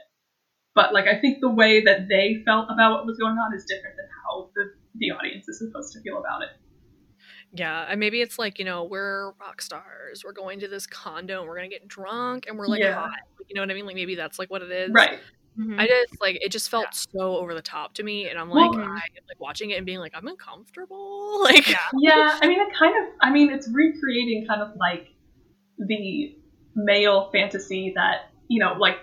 But 0.74 0.92
like 0.92 1.06
I 1.06 1.18
think 1.20 1.40
the 1.40 1.50
way 1.50 1.82
that 1.84 2.08
they 2.08 2.42
felt 2.44 2.68
about 2.70 2.92
what 2.92 3.06
was 3.06 3.18
going 3.18 3.36
on 3.36 3.54
is 3.54 3.64
different 3.64 3.96
than 3.96 4.06
how 4.24 4.50
the 4.54 4.72
the 4.96 5.10
audience 5.12 5.48
is 5.48 5.58
supposed 5.58 5.92
to 5.94 6.00
feel 6.00 6.18
about 6.18 6.42
it. 6.42 6.48
Yeah, 7.56 7.86
and 7.88 8.00
maybe 8.00 8.20
it's 8.20 8.36
like, 8.38 8.58
you 8.58 8.64
know, 8.64 8.82
we're 8.84 9.30
rock 9.40 9.62
stars. 9.62 10.22
We're 10.24 10.32
going 10.32 10.58
to 10.60 10.68
this 10.68 10.86
condo 10.88 11.38
and 11.40 11.48
we're 11.48 11.56
going 11.56 11.70
to 11.70 11.74
get 11.74 11.86
drunk 11.86 12.46
and 12.48 12.58
we're 12.58 12.66
like 12.66 12.80
Yeah. 12.82 12.94
hot. 12.94 13.10
You 13.48 13.54
know 13.54 13.60
what 13.62 13.70
I 13.70 13.74
mean? 13.74 13.86
Like 13.86 13.94
maybe 13.94 14.16
that's 14.16 14.38
like 14.40 14.50
what 14.50 14.62
it 14.62 14.70
is. 14.72 14.90
Right. 14.92 15.20
Mhm. 15.56 15.78
I 15.78 15.86
just 15.86 16.20
like 16.20 16.38
it 16.42 16.50
just 16.50 16.68
felt 16.68 16.88
so 16.92 17.36
over 17.36 17.54
the 17.54 17.62
top 17.62 17.94
to 17.94 18.02
me 18.02 18.28
and 18.28 18.36
I'm 18.40 18.50
like 18.50 18.72
Well- 18.72 18.80
I 18.80 18.94
like 19.28 19.38
watching 19.38 19.70
it 19.70 19.74
and 19.76 19.86
being 19.86 20.00
like 20.00 20.12
I'm 20.16 20.26
uncomfortable. 20.26 21.22
Like 21.44 21.68
Yeah. 21.68 21.76
Yeah, 22.00 22.38
I 22.42 22.48
mean, 22.48 22.58
it 22.60 22.68
kind 22.76 22.94
of, 23.06 23.12
I 23.20 23.30
mean, 23.30 23.52
it's 23.52 23.68
recreating 23.72 24.46
kind 24.48 24.60
of 24.62 24.74
like 24.76 25.08
the 25.78 26.36
male 26.74 27.30
fantasy 27.32 27.92
that, 27.94 28.30
you 28.48 28.58
know, 28.58 28.72
like 28.78 28.96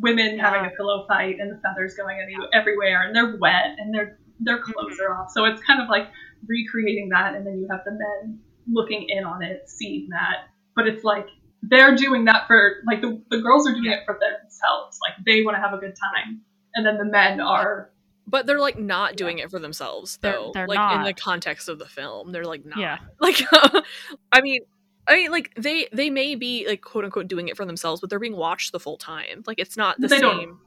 women 0.00 0.38
having 0.38 0.64
a 0.66 0.70
pillow 0.76 1.06
fight 1.08 1.36
and 1.38 1.50
the 1.50 1.60
feathers 1.60 1.94
going 1.94 2.18
any, 2.20 2.36
everywhere 2.52 3.02
and 3.02 3.14
they're 3.14 3.36
wet 3.36 3.76
and 3.78 3.94
their 3.94 4.18
their 4.40 4.58
mm-hmm. 4.58 4.72
clothes 4.72 4.98
are 5.00 5.14
off. 5.14 5.30
So 5.32 5.44
it's 5.44 5.62
kind 5.62 5.80
of 5.80 5.88
like 5.88 6.08
recreating 6.46 7.08
that 7.10 7.34
and 7.34 7.46
then 7.46 7.58
you 7.58 7.68
have 7.70 7.80
the 7.84 7.92
men 7.92 8.38
looking 8.70 9.06
in 9.08 9.24
on 9.24 9.42
it, 9.42 9.68
seeing 9.68 10.08
that. 10.10 10.48
But 10.74 10.86
it's 10.86 11.04
like 11.04 11.26
they're 11.62 11.96
doing 11.96 12.26
that 12.26 12.46
for, 12.46 12.82
like, 12.86 13.00
the, 13.00 13.20
the 13.30 13.40
girls 13.40 13.66
are 13.66 13.72
doing 13.72 13.90
it 13.90 14.00
for 14.04 14.14
themselves. 14.14 14.98
Like, 15.02 15.24
they 15.24 15.42
want 15.42 15.56
to 15.56 15.60
have 15.60 15.72
a 15.72 15.78
good 15.78 15.94
time. 15.96 16.42
And 16.74 16.84
then 16.84 16.98
the 16.98 17.04
men 17.04 17.40
are, 17.40 17.90
but 18.26 18.46
they're 18.46 18.60
like 18.60 18.78
not 18.78 19.16
doing 19.16 19.38
it 19.38 19.50
for 19.50 19.58
themselves 19.58 20.18
They're- 20.20 20.32
though. 20.32 20.50
they're 20.52 20.66
like 20.66 20.96
in 20.96 21.04
the 21.04 21.14
context 21.14 21.68
of 21.68 21.78
the 21.78 21.86
film. 21.86 22.32
They're 22.32 22.44
like 22.44 22.66
not. 22.66 22.78
Yeah. 22.78 22.98
Like 23.20 23.40
I 24.32 24.40
mean 24.42 24.60
I 25.08 25.16
mean 25.16 25.30
like 25.30 25.52
they 25.56 25.88
they 25.92 26.10
may 26.10 26.34
be 26.34 26.66
like 26.68 26.82
quote 26.82 27.04
unquote 27.04 27.28
doing 27.28 27.48
it 27.48 27.56
for 27.56 27.64
themselves, 27.64 28.00
but 28.00 28.10
they're 28.10 28.18
being 28.18 28.36
watched 28.36 28.72
the 28.72 28.80
full 28.80 28.96
time. 28.96 29.42
Like 29.46 29.58
it's 29.58 29.76
not 29.76 30.00
the 30.00 30.08
They 30.08 30.20
don't- 30.20 30.38
same 30.38 30.58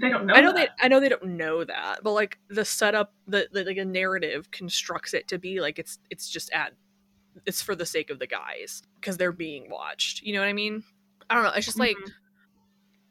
They 0.00 0.08
don't 0.08 0.26
know. 0.26 0.34
I 0.34 0.40
know 0.40 0.52
that. 0.52 0.70
they 0.78 0.84
I 0.84 0.88
know 0.88 1.00
they 1.00 1.08
don't 1.08 1.24
know 1.24 1.64
that, 1.64 2.00
but 2.02 2.12
like 2.12 2.38
the 2.48 2.64
setup, 2.64 3.12
the, 3.26 3.48
the 3.52 3.64
like 3.64 3.76
a 3.76 3.84
narrative 3.84 4.50
constructs 4.50 5.14
it 5.14 5.26
to 5.28 5.38
be 5.38 5.60
like 5.60 5.78
it's 5.78 5.98
it's 6.10 6.28
just 6.28 6.50
at 6.52 6.72
it's 7.46 7.62
for 7.62 7.74
the 7.74 7.86
sake 7.86 8.10
of 8.10 8.18
the 8.18 8.26
guys 8.26 8.82
because 9.00 9.16
they're 9.16 9.32
being 9.32 9.68
watched. 9.70 10.22
You 10.22 10.34
know 10.34 10.40
what 10.40 10.48
I 10.48 10.52
mean? 10.52 10.82
I 11.28 11.34
don't 11.34 11.44
know. 11.44 11.50
It's 11.56 11.66
just 11.66 11.78
like 11.78 11.96
Mhm. 11.96 12.12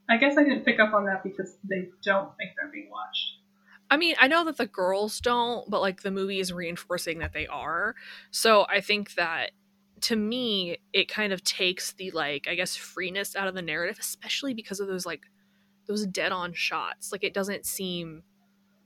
I 0.10 0.18
guess 0.18 0.38
I 0.38 0.44
didn't 0.44 0.66
pick 0.66 0.80
up 0.80 0.94
on 0.94 1.06
that 1.06 1.24
because 1.24 1.56
they 1.70 1.90
don't 2.04 2.36
think 2.38 2.52
they're 2.58 2.72
being 2.72 2.90
watched. 2.90 3.36
I 3.92 3.98
mean, 3.98 4.16
I 4.20 4.28
know 4.28 4.44
that 4.46 4.58
the 4.58 4.66
girls 4.68 5.20
don't, 5.20 5.70
but 5.70 5.82
like 5.82 6.02
the 6.04 6.12
movie 6.12 6.40
is 6.40 6.52
reinforcing 6.54 7.20
that 7.20 7.34
they 7.34 7.48
are. 7.48 7.96
So 8.32 8.66
I 8.70 8.82
think 8.82 9.16
that 9.16 9.52
to 10.04 10.16
me, 10.16 10.78
it 10.94 11.08
kind 11.10 11.34
of 11.34 11.44
takes 11.44 11.94
the 11.94 12.12
like, 12.12 12.48
I 12.50 12.56
guess, 12.56 12.76
freeness 12.76 13.36
out 13.36 13.48
of 13.48 13.56
the 13.56 13.62
narrative, 13.62 13.98
especially 14.00 14.54
because 14.54 14.80
of 14.80 14.88
those 14.88 15.06
like 15.06 15.22
those 15.88 16.06
dead 16.06 16.32
on 16.32 16.54
shots. 16.54 17.12
Like 17.12 17.24
it 17.24 17.34
doesn't 17.34 17.66
seem 17.66 18.24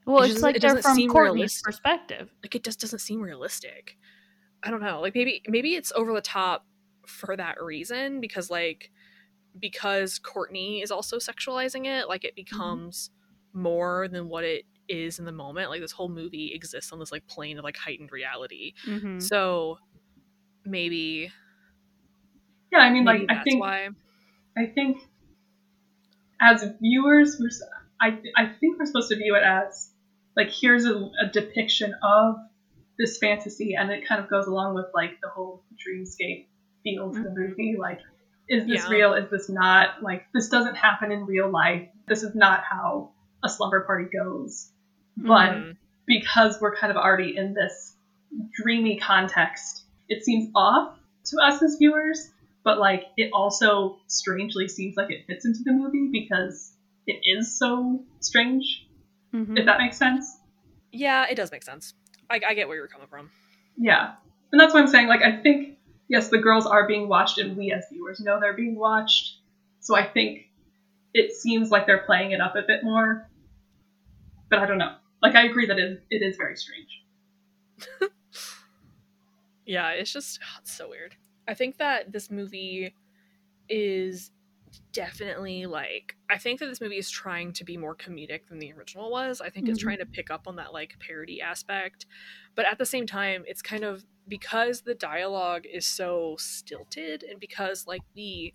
Well, 0.05 0.21
It 0.23 0.25
it's 0.25 0.33
just- 0.35 0.43
like 0.43 0.55
it 0.55 0.61
they're 0.61 0.81
from 0.81 0.97
Courtney's 1.07 1.15
realistic. 1.35 1.63
perspective. 1.63 2.29
like 2.43 2.55
it 2.55 2.63
just 2.63 2.79
doesn't 2.79 2.99
seem 2.99 3.21
realistic. 3.21 3.97
I 4.63 4.71
don't 4.71 4.81
know. 4.81 5.01
Like 5.01 5.13
maybe 5.15 5.41
maybe 5.47 5.75
it's 5.75 5.91
over 5.95 6.13
the 6.13 6.21
top 6.21 6.65
for 7.05 7.35
that 7.35 7.61
reason 7.61 8.21
because 8.21 8.49
like 8.49 8.91
because 9.59 10.19
Courtney 10.19 10.81
is 10.81 10.91
also 10.91 11.17
sexualizing 11.17 11.85
it, 11.85 12.07
like 12.07 12.23
it 12.23 12.35
becomes 12.35 13.11
more 13.53 14.07
than 14.07 14.27
what 14.29 14.43
it 14.43 14.65
is 14.89 15.19
in 15.19 15.25
the 15.25 15.31
moment. 15.31 15.69
Like 15.69 15.81
this 15.81 15.91
whole 15.91 16.09
movie 16.09 16.51
exists 16.53 16.91
on 16.91 16.99
this 16.99 17.11
like 17.11 17.27
plane 17.27 17.57
of 17.57 17.63
like 17.63 17.77
heightened 17.77 18.11
reality. 18.11 18.73
Mhm. 18.87 19.21
So 19.21 19.77
maybe 20.65 21.31
Yeah, 22.71 22.79
I 22.79 22.89
mean, 22.89 23.05
like 23.05 23.25
I 23.29 23.43
think 23.43 23.61
why. 23.61 23.89
I 24.57 24.65
think 24.67 24.97
as 26.41 26.65
viewers, 26.81 27.37
we're 27.39 27.49
I, 28.01 28.19
I 28.35 28.47
think 28.59 28.77
we're 28.79 28.85
supposed 28.85 29.09
to 29.09 29.15
view 29.15 29.35
it 29.35 29.43
as 29.43 29.91
like 30.35 30.49
here's 30.49 30.85
a, 30.85 30.95
a 30.95 31.27
depiction 31.31 31.93
of 32.03 32.35
this 32.97 33.17
fantasy, 33.17 33.75
and 33.75 33.91
it 33.91 34.07
kind 34.07 34.21
of 34.21 34.29
goes 34.29 34.45
along 34.47 34.75
with 34.75 34.87
like 34.93 35.19
the 35.21 35.29
whole 35.29 35.63
dreamscape 35.75 36.47
feel 36.83 37.13
to 37.13 37.23
the 37.23 37.29
movie. 37.29 37.75
Like, 37.79 37.99
is 38.49 38.67
this 38.67 38.83
Yeah. 38.83 38.89
real? 38.89 39.13
Is 39.13 39.29
this 39.31 39.49
not? 39.49 40.03
Like, 40.03 40.25
this 40.33 40.49
doesn't 40.49 40.75
happen 40.75 41.11
in 41.11 41.25
real 41.25 41.49
life. 41.49 41.87
This 42.07 42.23
is 42.23 42.35
not 42.35 42.63
how 42.69 43.11
a 43.43 43.49
slumber 43.49 43.81
party 43.81 44.05
goes. 44.11 44.69
But 45.15 45.51
Mhm. 45.51 45.77
because 46.05 46.59
we're 46.59 46.75
kind 46.75 46.91
of 46.91 46.97
already 46.97 47.37
in 47.37 47.53
this 47.53 47.95
dreamy 48.51 48.97
context, 48.97 49.82
it 50.09 50.23
seems 50.23 50.49
off 50.55 50.97
to 51.25 51.37
us 51.37 51.61
as 51.61 51.77
viewers, 51.77 52.31
but 52.63 52.79
like 52.79 53.05
it 53.17 53.31
also 53.33 53.97
strangely 54.07 54.67
seems 54.67 54.95
like 54.97 55.09
it 55.11 55.25
fits 55.27 55.45
into 55.45 55.59
the 55.63 55.71
movie 55.71 56.09
because 56.11 56.73
it 57.07 57.19
is 57.23 57.57
so 57.57 58.03
strange, 58.19 58.87
Mhm. 59.33 59.57
if 59.57 59.65
that 59.65 59.77
makes 59.79 59.97
sense. 59.97 60.37
Yeah, 60.91 61.25
it 61.29 61.35
does 61.35 61.51
make 61.51 61.63
sense. 61.63 61.93
I, 62.29 62.39
I 62.47 62.53
get 62.53 62.67
where 62.67 62.77
you're 62.77 62.87
coming 62.87 63.07
from. 63.07 63.29
Yeah. 63.77 64.13
And 64.51 64.59
that's 64.61 64.73
what 64.73 64.81
I'm 64.81 64.87
saying. 64.87 65.07
Like, 65.07 65.21
I 65.23 65.41
think, 65.41 65.77
yes, 66.07 66.29
the 66.29 66.37
girls 66.37 66.65
are 66.67 66.87
being 66.87 67.09
watched, 67.09 67.39
and 67.39 67.57
we 67.57 67.71
as 67.71 67.85
viewers 67.91 68.19
know 68.19 68.39
they're 68.39 68.53
being 68.53 68.75
watched. 68.75 69.37
So 69.79 69.95
I 69.95 70.05
think 70.05 70.45
it 71.13 71.33
seems 71.33 71.71
like 71.71 71.87
they're 71.87 72.03
playing 72.05 72.31
it 72.31 72.39
up 72.39 72.55
a 72.55 72.61
bit 72.61 72.83
more. 72.83 73.27
But 74.49 74.59
I 74.59 74.65
don't 74.67 74.77
know. 74.77 74.95
Like, 75.21 75.35
I 75.35 75.45
agree 75.45 75.65
that 75.67 75.79
it, 75.79 76.03
it 76.11 76.21
is 76.21 76.37
very 76.37 76.55
strange. 76.55 77.03
Yeah, 79.65 79.89
it's 79.89 80.11
just 80.13 80.39
it's 80.59 80.71
so 80.71 80.89
weird. 80.89 81.15
I 81.47 81.53
think 81.53 81.77
that 81.77 82.11
this 82.11 82.29
movie 82.31 82.93
is 83.69 84.31
definitely 84.91 85.65
like 85.67 86.15
I 86.29 86.37
think 86.37 86.59
that 86.59 86.65
this 86.67 86.81
movie 86.81 86.97
is 86.97 87.09
trying 87.09 87.53
to 87.53 87.63
be 87.63 87.77
more 87.77 87.95
comedic 87.95 88.47
than 88.49 88.59
the 88.59 88.73
original 88.73 89.11
was. 89.11 89.39
I 89.39 89.49
think 89.49 89.69
it's 89.69 89.79
Mhm. 89.79 89.83
trying 89.83 89.97
to 89.99 90.05
pick 90.05 90.31
up 90.31 90.47
on 90.47 90.55
that 90.55 90.73
like 90.73 90.97
parody 90.99 91.41
aspect. 91.41 92.05
But 92.55 92.65
at 92.65 92.77
the 92.79 92.85
same 92.85 93.05
time, 93.05 93.43
it's 93.47 93.61
kind 93.61 93.83
of 93.83 94.05
because 94.27 94.81
the 94.81 94.95
dialogue 94.95 95.65
is 95.65 95.85
so 95.85 96.35
stilted 96.39 97.23
and 97.23 97.39
because 97.39 97.85
like 97.87 98.01
the 98.15 98.53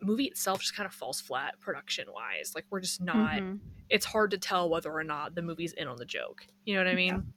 movie 0.00 0.24
itself 0.24 0.60
just 0.60 0.74
kind 0.74 0.86
of 0.86 0.92
falls 0.92 1.20
flat 1.20 1.60
production 1.60 2.08
wise. 2.12 2.52
Like 2.56 2.66
we're 2.70 2.80
just 2.80 3.00
not 3.00 3.34
Mhm. 3.40 3.60
it's 3.88 4.06
hard 4.06 4.30
to 4.32 4.38
tell 4.38 4.68
whether 4.68 4.90
or 4.90 5.04
not 5.04 5.34
the 5.34 5.42
movie's 5.42 5.74
in 5.74 5.86
on 5.86 5.96
the 5.96 6.04
joke. 6.06 6.46
You 6.64 6.74
know 6.74 6.80
what 6.80 6.88
I 6.90 6.94
mean? 6.96 7.34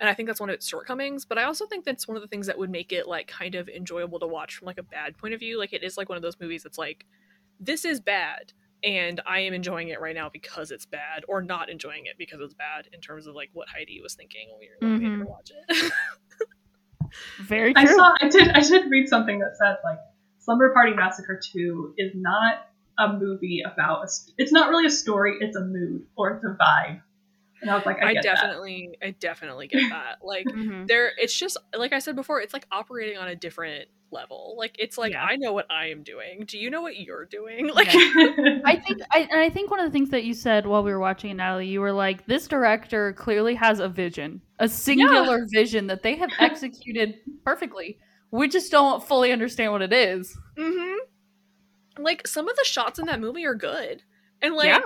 And 0.00 0.08
I 0.08 0.14
think 0.14 0.28
that's 0.28 0.40
one 0.40 0.48
of 0.48 0.54
its 0.54 0.66
shortcomings, 0.66 1.26
but 1.26 1.36
I 1.36 1.44
also 1.44 1.66
think 1.66 1.84
that's 1.84 2.08
one 2.08 2.16
of 2.16 2.22
the 2.22 2.28
things 2.28 2.46
that 2.46 2.58
would 2.58 2.70
make 2.70 2.90
it 2.90 3.06
like 3.06 3.28
kind 3.28 3.54
of 3.54 3.68
enjoyable 3.68 4.18
to 4.20 4.26
watch 4.26 4.56
from 4.56 4.66
like 4.66 4.78
a 4.78 4.82
bad 4.82 5.18
point 5.18 5.34
of 5.34 5.40
view. 5.40 5.58
Like 5.58 5.74
it 5.74 5.84
is 5.84 5.98
like 5.98 6.08
one 6.08 6.16
of 6.16 6.22
those 6.22 6.40
movies 6.40 6.62
that's 6.62 6.78
like 6.78 7.04
this 7.60 7.84
is 7.84 8.00
bad 8.00 8.54
and 8.82 9.20
I 9.26 9.40
am 9.40 9.52
enjoying 9.52 9.88
it 9.88 10.00
right 10.00 10.14
now 10.14 10.30
because 10.30 10.70
it's 10.70 10.86
bad 10.86 11.24
or 11.28 11.42
not 11.42 11.68
enjoying 11.68 12.06
it 12.06 12.16
because 12.18 12.40
it's 12.40 12.54
bad 12.54 12.88
in 12.92 13.00
terms 13.00 13.26
of 13.26 13.34
like 13.34 13.50
what 13.52 13.68
Heidi 13.68 14.00
was 14.02 14.14
thinking 14.14 14.48
when 14.50 14.58
we 14.58 14.68
were 14.68 14.98
made 14.98 15.18
her 15.18 15.24
Mhm. 15.24 15.28
watch 15.28 15.50
it. 15.50 15.92
Very 17.40 17.74
I 17.76 17.84
saw, 17.86 18.14
I 18.20 18.28
did, 18.28 18.48
I 18.50 18.60
did 18.60 18.90
read 18.90 19.08
something 19.08 19.38
that 19.40 19.56
said, 19.56 19.78
like, 19.84 19.98
Slumber 20.38 20.72
Party 20.72 20.94
Massacre 20.94 21.40
2 21.52 21.94
is 21.98 22.12
not 22.14 22.66
a 22.98 23.12
movie 23.12 23.62
about, 23.64 24.04
a, 24.04 24.08
it's 24.38 24.52
not 24.52 24.70
really 24.70 24.86
a 24.86 24.90
story, 24.90 25.36
it's 25.40 25.56
a 25.56 25.64
mood 25.64 26.06
or 26.16 26.30
it's 26.30 26.44
a 26.44 26.56
vibe. 26.60 27.02
And 27.60 27.70
I 27.70 27.74
was 27.76 27.84
like, 27.86 28.02
I, 28.02 28.08
I 28.10 28.12
get 28.14 28.22
that. 28.24 28.34
definitely 28.36 28.96
I 29.02 29.10
definitely 29.10 29.66
get 29.68 29.88
that. 29.90 30.18
Like 30.22 30.46
Mhm. 30.46 30.86
there 30.88 31.12
it's 31.18 31.36
just 31.38 31.56
like 31.76 31.92
I 31.92 31.98
said 31.98 32.16
before, 32.16 32.40
it's 32.40 32.52
like 32.54 32.66
operating 32.72 33.18
on 33.18 33.28
a 33.28 33.34
different 33.36 33.88
level. 34.12 34.54
Like 34.58 34.74
it's 34.78 34.96
like 34.98 35.12
Yeah. 35.12 35.22
I 35.24 35.36
know 35.36 35.52
what 35.52 35.66
I 35.70 35.86
am 35.90 36.02
doing. 36.02 36.44
Do 36.46 36.58
you 36.58 36.70
know 36.70 36.82
what 36.82 36.96
you're 36.98 37.26
doing? 37.26 37.68
Like 37.68 37.88
I 37.94 38.82
think 38.84 39.00
I, 39.10 39.28
and 39.30 39.40
I 39.40 39.50
think 39.50 39.70
one 39.70 39.78
of 39.80 39.86
the 39.86 39.92
things 39.92 40.10
that 40.10 40.24
you 40.24 40.34
said 40.34 40.66
while 40.66 40.82
we 40.82 40.90
were 40.90 40.98
watching 40.98 41.30
it, 41.30 41.34
Natalie, 41.34 41.68
you 41.68 41.80
were 41.80 41.92
like, 41.92 42.26
this 42.26 42.48
director 42.48 43.12
clearly 43.12 43.54
has 43.54 43.78
a 43.78 43.88
vision, 43.88 44.40
a 44.58 44.68
singular 44.68 45.46
vision 45.52 45.86
that 45.88 46.02
they 46.02 46.16
have 46.16 46.30
executed 46.38 47.16
perfectly. 47.44 47.98
We 48.32 48.48
just 48.48 48.70
don't 48.70 49.02
fully 49.06 49.32
understand 49.32 49.72
what 49.72 49.82
it 49.82 49.92
is. 49.92 50.36
Mm-hmm. 50.58 52.02
Like 52.02 52.26
some 52.26 52.48
of 52.48 52.56
the 52.56 52.64
shots 52.64 52.98
in 52.98 53.06
that 53.06 53.20
movie 53.20 53.44
are 53.44 53.54
good, 53.54 54.02
and 54.40 54.54
like 54.54 54.68
Yeah. 54.68 54.80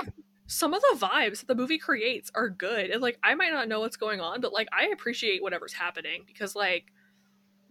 Some 0.47 0.75
of 0.75 0.83
the 0.83 0.97
vibes 0.99 1.41
that 1.41 1.49
the 1.49 1.55
movie 1.55 1.79
creates 1.79 2.31
are 2.35 2.49
good. 2.51 2.91
And 2.91 3.01
like 3.03 3.19
I 3.23 3.35
might 3.35 3.53
not 3.53 3.69
know 3.69 3.81
what's 3.81 3.97
going 3.97 4.21
on, 4.21 4.41
but 4.41 4.53
like 4.53 4.69
I 4.73 4.87
appreciate 4.89 5.43
whatever's 5.43 5.73
happening 5.73 6.25
because 6.27 6.55
like 6.55 6.93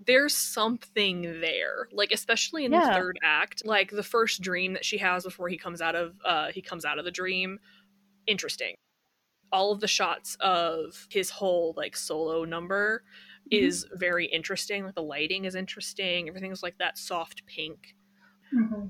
there's 0.05 0.35
something 0.35 1.23
there. 1.41 1.87
Like 1.91 2.11
especially 2.11 2.65
in 2.65 2.73
the 2.73 2.81
third 2.81 3.17
act, 3.23 3.65
like 3.65 3.91
the 3.91 4.03
first 4.03 4.41
dream 4.41 4.73
that 4.73 4.85
she 4.85 4.97
has 4.99 5.23
before 5.23 5.49
he 5.49 5.57
comes 5.57 5.81
out 5.81 5.95
of 5.95 6.15
uh 6.25 6.51
he 6.51 6.61
comes 6.61 6.85
out 6.85 6.99
of 6.99 7.05
the 7.05 7.11
dream. 7.11 7.59
Interesting. 8.27 8.75
All 9.51 9.71
of 9.71 9.81
the 9.81 9.87
shots 9.87 10.35
of 10.41 11.07
his 11.11 11.29
whole 11.29 11.73
like 11.77 11.95
solo 11.97 12.45
number 12.45 13.03
Mhm. 13.51 13.73
is 13.73 13.87
very 13.93 14.27
interesting. 14.27 14.85
Like 14.85 14.95
the 14.95 15.03
lighting 15.03 15.45
is 15.45 15.55
interesting. 15.55 16.27
Everything's 16.29 16.63
like 16.63 16.77
that 16.79 16.97
soft 16.97 17.45
pink 17.47 17.95
Mhm. 18.51 18.89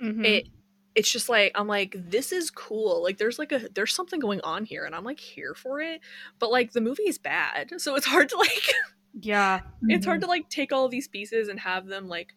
Mm-hmm. 0.00 0.34
it 0.34 0.48
it's 0.94 1.10
just 1.10 1.28
like 1.28 1.52
i'm 1.54 1.66
like 1.68 1.94
this 1.96 2.32
is 2.32 2.50
cool 2.50 3.02
like 3.02 3.16
there's 3.18 3.38
like 3.38 3.52
a 3.52 3.68
there's 3.74 3.94
something 3.94 4.18
going 4.20 4.40
on 4.42 4.64
here 4.64 4.84
and 4.84 4.94
i'm 4.94 5.04
like 5.04 5.20
here 5.20 5.54
for 5.54 5.80
it 5.80 6.00
but 6.38 6.50
like 6.50 6.72
the 6.72 6.80
movie 6.80 7.04
is 7.04 7.16
bad 7.18 7.72
so 7.80 7.94
it's 7.94 8.06
hard 8.06 8.28
to 8.28 8.36
like 8.36 8.72
yeah. 9.20 9.60
it's 9.88 10.04
hard 10.06 10.18
Mhm. 10.20 10.24
to 10.24 10.28
like 10.28 10.48
take 10.48 10.72
all 10.72 10.88
these 10.88 11.08
pieces 11.08 11.48
and 11.48 11.58
have 11.60 11.86
them 11.86 12.08
like 12.08 12.34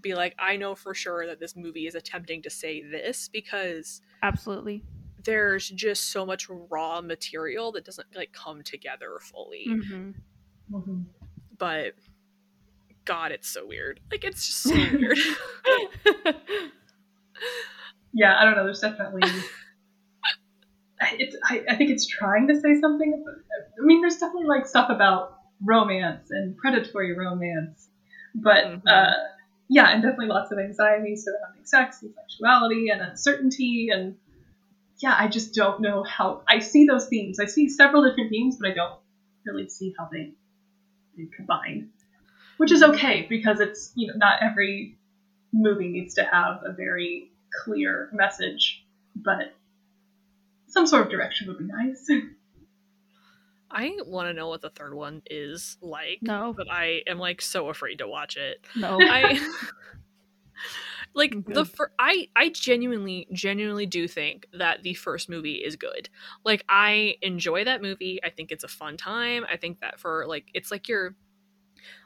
be 0.00 0.14
like 0.14 0.34
i 0.38 0.56
know 0.56 0.74
for 0.74 0.94
sure 0.94 1.26
that 1.26 1.40
this 1.40 1.54
movie 1.56 1.86
is 1.86 1.94
attempting 1.94 2.40
to 2.42 2.48
say 2.50 2.82
this 2.82 3.28
because 3.28 4.00
Absolutely. 4.22 4.82
there's 5.24 5.68
just 5.68 6.10
so 6.10 6.24
much 6.24 6.48
raw 6.48 7.00
material 7.02 7.72
that 7.72 7.84
doesn't 7.84 8.06
like 8.16 8.32
come 8.32 8.62
together 8.62 9.18
fully 9.20 9.66
hmm 9.66 10.10
Mhm. 10.72 11.04
but 11.58 11.94
god 13.04 13.32
it's 13.32 13.48
so 13.48 13.66
weird 13.66 14.00
like 14.10 14.24
it's 14.24 14.46
just 14.46 14.62
so 14.62 14.74
weird 14.98 15.18
Yeah, 18.12 18.36
I 18.38 18.44
don't 18.44 18.56
know. 18.56 18.64
There's 18.64 18.80
definitely. 18.80 19.22
I- 21.00 21.16
it's. 21.18 21.36
I, 21.44 21.62
I 21.68 21.76
think 21.76 21.90
it's 21.90 22.06
trying 22.06 22.48
to 22.48 22.60
say 22.60 22.78
something. 22.80 23.24
I 23.78 23.84
mean, 23.84 24.00
there's 24.00 24.16
definitely 24.18 24.48
like 24.48 24.66
stuff 24.66 24.90
about 24.90 25.38
romance 25.64 26.30
and 26.30 26.56
predatory 26.56 27.14
romance, 27.16 27.88
but 28.34 28.64
Mhm. 28.64 28.82
uh, 28.86 29.14
yeah, 29.68 29.88
and 29.90 30.02
definitely 30.02 30.26
lots 30.26 30.52
of 30.52 30.58
anxiety 30.58 31.16
surrounding 31.16 31.64
sex 31.64 32.02
and 32.02 32.12
sexuality 32.14 32.88
and 32.90 33.00
uncertainty 33.00 33.88
and 33.92 34.16
yeah, 34.98 35.16
I 35.18 35.28
just 35.28 35.54
don't 35.54 35.80
know 35.80 36.04
how. 36.04 36.42
I 36.48 36.60
see 36.60 36.86
those 36.86 37.08
themes. 37.08 37.40
I 37.40 37.46
see 37.46 37.68
several 37.68 38.04
different 38.08 38.30
themes, 38.30 38.58
but 38.60 38.70
I 38.70 38.74
don't 38.74 39.00
really 39.46 39.68
see 39.68 39.94
how 39.98 40.08
they 40.12 40.32
they 41.16 41.26
combine, 41.36 41.90
which 42.58 42.72
is 42.72 42.82
okay 42.82 43.26
because 43.28 43.60
it's 43.60 43.92
you 43.96 44.08
know 44.08 44.14
not 44.16 44.42
every 44.42 44.98
movie 45.52 45.88
needs 45.88 46.14
to 46.16 46.24
have 46.24 46.62
a 46.66 46.72
very 46.72 47.29
clear 47.64 48.08
message, 48.12 48.84
but 49.16 49.54
some 50.68 50.86
sort 50.86 51.02
of 51.04 51.10
direction 51.10 51.48
would 51.48 51.58
be 51.58 51.64
nice. 51.64 52.06
i 53.72 53.96
want 54.04 54.26
to 54.28 54.32
know 54.34 54.48
what 54.48 54.60
the 54.62 54.70
third 54.70 54.92
one 54.94 55.22
is 55.30 55.76
like 55.80 56.18
No. 56.22 56.52
but 56.56 56.66
i 56.70 57.02
am 57.06 57.18
like 57.20 57.40
so 57.40 57.68
afraid 57.68 57.98
to 57.98 58.08
watch 58.08 58.36
it 58.36 58.64
No. 58.74 58.98
I 59.00 59.38
like 61.14 61.32
the 61.32 61.40
Good. 61.64 61.68
fir- 61.68 61.92
I 61.98 62.28
I 62.36 62.48
genuinely 62.50 63.28
genuinely 63.32 63.86
do 63.86 64.06
think 64.08 64.46
that 64.52 64.82
the 64.82 64.94
first 64.94 65.28
movie 65.28 65.54
is 65.54 65.76
good. 65.76 66.08
Like 66.44 66.64
I 66.68 67.16
enjoy 67.22 67.64
that 67.64 67.82
movie. 67.82 68.20
I 68.22 68.30
think 68.30 68.52
it's 68.52 68.64
a 68.64 68.68
fun 68.68 68.96
time. 68.96 69.44
I 69.50 69.56
think 69.56 69.80
that 69.80 69.98
for 69.98 70.24
like 70.28 70.50
it's 70.54 70.70
like 70.70 70.88
your 70.88 71.14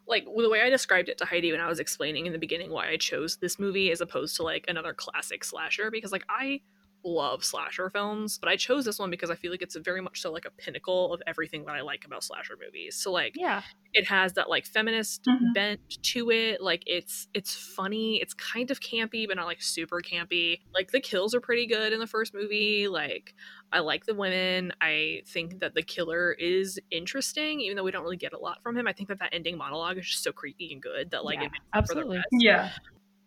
like 0.06 0.24
the 0.24 0.51
way 0.51 0.62
I 0.62 0.70
described 0.70 1.09
it 1.09 1.18
to 1.18 1.24
Heidi 1.24 1.52
when 1.52 1.60
I 1.60 1.68
was 1.68 1.81
explaining 1.81 2.26
in 2.26 2.32
the 2.32 2.39
beginning 2.39 2.70
why 2.70 2.89
I 2.89 2.97
chose 2.97 3.36
this 3.36 3.59
movie 3.59 3.90
as 3.90 4.01
opposed 4.01 4.36
to 4.36 4.43
like 4.43 4.64
another 4.68 4.93
classic 4.93 5.44
slasher 5.44 5.90
because 5.90 6.12
like 6.12 6.24
I 6.28 6.60
love 7.05 7.44
slasher 7.44 7.90
films, 7.90 8.39
but 8.39 8.48
I 8.48 8.56
chose 8.56 8.85
this 8.85 8.98
one 8.98 9.10
because 9.10 9.31
I 9.31 9.35
feel 9.36 9.51
like 9.51 9.62
it's 9.62 9.76
very 9.76 10.01
much 10.01 10.20
so 10.20 10.32
like 10.32 10.44
a 10.47 10.51
pinnacle 10.51 11.12
of 11.12 11.22
everything 11.26 11.64
that 11.66 11.74
I 11.74 11.82
like 11.82 12.05
about 12.05 12.24
slasher 12.24 12.56
movies. 12.60 12.97
So 12.97 13.12
like 13.12 13.35
Yeah. 13.35 13.62
it 13.93 14.06
has 14.09 14.32
that 14.35 14.48
like 14.51 14.66
feminist 14.66 15.22
Mhm. 15.26 15.55
bent 15.55 15.81
to 16.02 16.31
it 16.31 16.60
like 16.60 16.82
it's 16.86 17.28
it's 17.32 17.55
funny 17.55 18.20
it's 18.20 18.35
kind 18.35 18.70
of 18.72 18.81
campy 18.81 19.26
but 19.28 19.36
not 19.36 19.47
like 19.47 19.62
super 19.62 20.01
campy 20.01 20.59
like 20.74 20.90
the 20.90 21.01
kills 21.01 21.35
are 21.35 21.40
pretty 21.40 21.66
good 21.66 21.93
in 21.93 22.01
the 22.01 22.06
first 22.06 22.35
movie 22.35 22.89
like 22.89 23.35
i 23.70 23.78
like 23.78 24.05
the 24.06 24.14
women 24.14 24.72
i 24.81 25.22
think 25.28 25.60
that 25.60 25.74
the 25.74 25.82
killer 25.82 26.32
is 26.32 26.81
interesting 26.90 27.60
even 27.60 27.76
though 27.76 27.85
we 27.85 27.90
don't 27.93 28.02
really 28.02 28.16
get 28.16 28.32
a 28.32 28.39
lot 28.39 28.60
from 28.62 28.76
him 28.76 28.86
i 28.89 28.93
think 28.93 29.09
that 29.09 29.18
that 29.20 29.28
ending 29.32 29.56
monologue 29.56 29.98
is 29.98 30.06
just 30.09 30.24
so 30.24 30.32
creepy 30.32 30.72
and 30.72 30.82
good 30.82 31.10
that 31.10 31.24
like 31.24 31.40
Yeah, 31.40 31.43
it 31.43 31.51
makes 31.52 31.66
up 31.72 31.81
for 31.86 31.94
the 31.94 32.02
absolutely. 32.02 32.24
rest. 32.24 32.36
Yeah. 32.40 32.70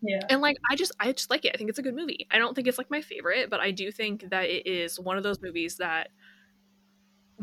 Yeah. 0.01 0.19
and 0.29 0.41
like 0.41 0.57
i 0.69 0.75
just 0.75 0.91
i 0.99 1.11
just 1.11 1.29
like 1.29 1.43
it 1.45 1.51
i 1.55 1.57
think 1.57 1.69
it's 1.69 1.79
a 1.79 1.81
good 1.81 1.95
movie 1.95 2.27
i 2.31 2.37
don't 2.37 2.53
think 2.53 2.67
it's 2.67 2.77
like 2.77 2.91
my 2.91 3.01
favorite 3.01 3.49
but 3.49 3.59
i 3.59 3.71
do 3.71 3.91
think 3.91 4.29
that 4.29 4.43
it 4.49 4.67
is 4.67 4.99
one 4.99 5.17
of 5.17 5.23
those 5.23 5.41
movies 5.41 5.77
that 5.77 6.09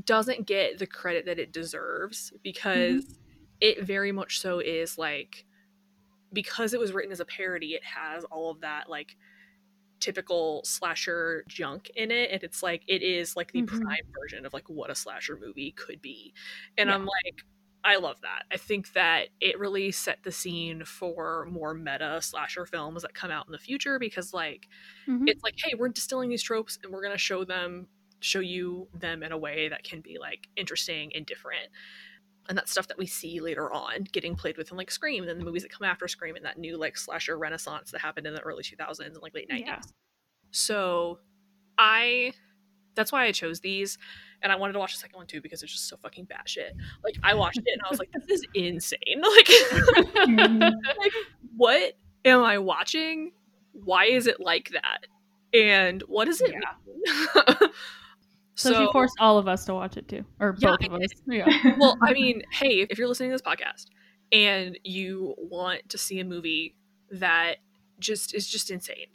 doesn't 0.05 0.47
get 0.47 0.79
the 0.79 0.87
credit 0.87 1.27
that 1.27 1.39
it 1.39 1.53
deserves 1.53 2.33
because 2.43 3.19
it 3.61 3.85
very 3.85 4.11
much 4.13 4.41
so 4.41 4.59
is 4.59 4.99
like 4.99 5.45
because 6.33 6.75
it 6.75 6.81
was 6.81 6.93
written 6.93 7.13
as 7.13 7.21
a 7.21 7.25
parody 7.25 7.75
it 7.75 7.85
has 7.85 8.25
all 8.25 8.51
of 8.51 8.61
that 8.61 8.89
like 8.91 9.17
typical 10.01 10.63
slasher 10.65 11.45
junk 11.49 11.91
in 11.95 12.11
it 12.11 12.31
and 12.33 12.43
it's 12.43 12.63
like 12.63 12.83
it 12.89 13.03
is 13.03 13.37
like 13.37 13.53
the 13.53 13.63
Mhm. 13.63 13.69
prime 13.83 14.05
version 14.21 14.45
of 14.45 14.53
like 14.53 14.69
what 14.69 14.91
a 14.91 14.95
slasher 14.95 15.37
movie 15.41 15.73
could 15.73 16.03
be 16.03 16.35
and 16.77 16.89
Yeah. 16.91 16.97
i'm 16.97 17.05
like 17.07 17.45
i 17.85 17.97
love 17.97 18.21
that 18.23 18.45
i 18.53 18.57
think 18.57 18.93
that 18.95 19.29
it 19.41 19.59
really 19.59 19.91
set 19.93 20.23
the 20.23 20.33
scene 20.33 20.85
for 20.85 21.47
more 21.51 21.75
meta 21.75 22.21
slasher 22.23 22.67
films 22.67 23.03
that 23.03 23.15
come 23.15 23.31
out 23.31 23.47
in 23.47 23.53
the 23.53 23.59
future 23.59 23.99
because 23.99 24.33
like 24.35 24.69
Mhm. 25.07 25.27
it's 25.27 25.43
like 25.45 25.55
hey 25.63 25.75
we're 25.79 25.89
distilling 25.89 26.31
these 26.31 26.43
tropes 26.43 26.79
and 26.83 26.93
we're 26.93 27.03
going 27.03 27.13
to 27.15 27.19
show 27.19 27.45
them 27.45 27.89
show 28.21 28.41
you 28.41 28.89
them 28.95 29.23
in 29.23 29.33
a 29.33 29.39
way 29.39 29.69
that 29.69 29.85
can 29.85 30.01
be 30.01 30.19
like 30.19 30.49
interesting 30.57 31.13
and 31.15 31.27
different 31.27 31.69
and 32.49 32.59
that's 32.59 32.71
stuff 32.73 32.89
that 32.89 32.99
we 32.99 33.07
see 33.07 33.41
later 33.41 33.73
on 33.73 34.05
getting 34.13 34.37
played 34.37 34.57
with 34.59 34.71
in 34.71 34.77
like 34.77 34.91
scream 34.91 35.23
and 35.23 35.31
then 35.31 35.39
the 35.39 35.45
movies 35.45 35.63
that 35.63 35.73
come 35.73 35.87
after 35.87 36.07
scream 36.09 36.37
and 36.37 36.45
that 36.45 36.59
new 36.59 36.77
like 36.77 36.97
slasher 36.97 37.39
renaissance 37.39 37.91
that 37.91 38.01
happened 38.01 38.27
in 38.27 38.35
the 38.35 38.41
early 38.43 38.63
2000s 38.63 39.15
and 39.17 39.23
like 39.23 39.35
late 39.35 39.49
90s 39.49 39.67
Yeah. 39.67 39.81
so 40.53 41.19
i 41.79 42.33
that's 42.95 43.13
why 43.13 43.25
i 43.27 43.33
chose 43.33 43.61
these 43.61 43.99
and 44.45 44.53
i 44.53 44.57
wanted 44.57 44.75
to 44.75 44.79
watch 44.79 44.93
the 44.93 44.99
second 45.01 45.17
one 45.17 45.27
too 45.27 45.41
because 45.41 45.63
it's 45.63 45.73
just 45.73 45.89
so 45.89 45.97
fucking 45.97 46.27
batshit 46.27 46.71
like 47.03 47.17
i 47.25 47.35
watched 47.35 47.59
it 47.59 47.73
and 47.73 47.81
i 47.85 47.91
was 47.91 47.99
like 47.99 48.11
this 48.13 48.25
is 48.41 48.47
insane 48.55 49.01
like 49.21 49.49
Mhm. 50.29 50.71
like 51.01 51.13
what 51.57 51.95
am 52.25 52.43
i 52.45 52.59
watching 52.59 53.33
why 53.73 54.05
is 54.05 54.27
it 54.29 54.39
like 54.39 54.71
that 54.73 55.07
and 55.53 56.03
what 56.07 56.27
does 56.27 56.41
it 56.41 56.53
Yeah. 56.53 56.61
mean 56.87 57.71
So, 58.57 58.73
she 58.73 58.93
forced 58.93 59.17
all 59.19 59.37
of 59.37 59.49
us 59.49 59.65
to 59.65 59.75
watch 59.75 59.97
it 59.97 60.07
too, 60.07 60.25
or 60.39 60.55
Yeah, 60.61 60.71
both 60.81 60.87
of 60.89 60.95
us. 61.03 61.09
Yeah. 61.27 61.49
well 61.77 61.97
i 62.03 62.13
mean 62.13 62.43
hey 62.53 62.87
if 62.89 62.99
you're 62.99 63.09
listening 63.09 63.31
to 63.31 63.35
this 63.35 63.43
podcast 63.43 63.87
and 64.31 64.79
you 64.85 65.35
want 65.39 65.89
to 65.89 65.99
see 65.99 66.21
a 66.21 66.25
movie 66.25 66.77
that 67.11 67.57
just 67.99 68.33
is 68.35 68.47
just 68.49 68.71
insane 68.71 69.07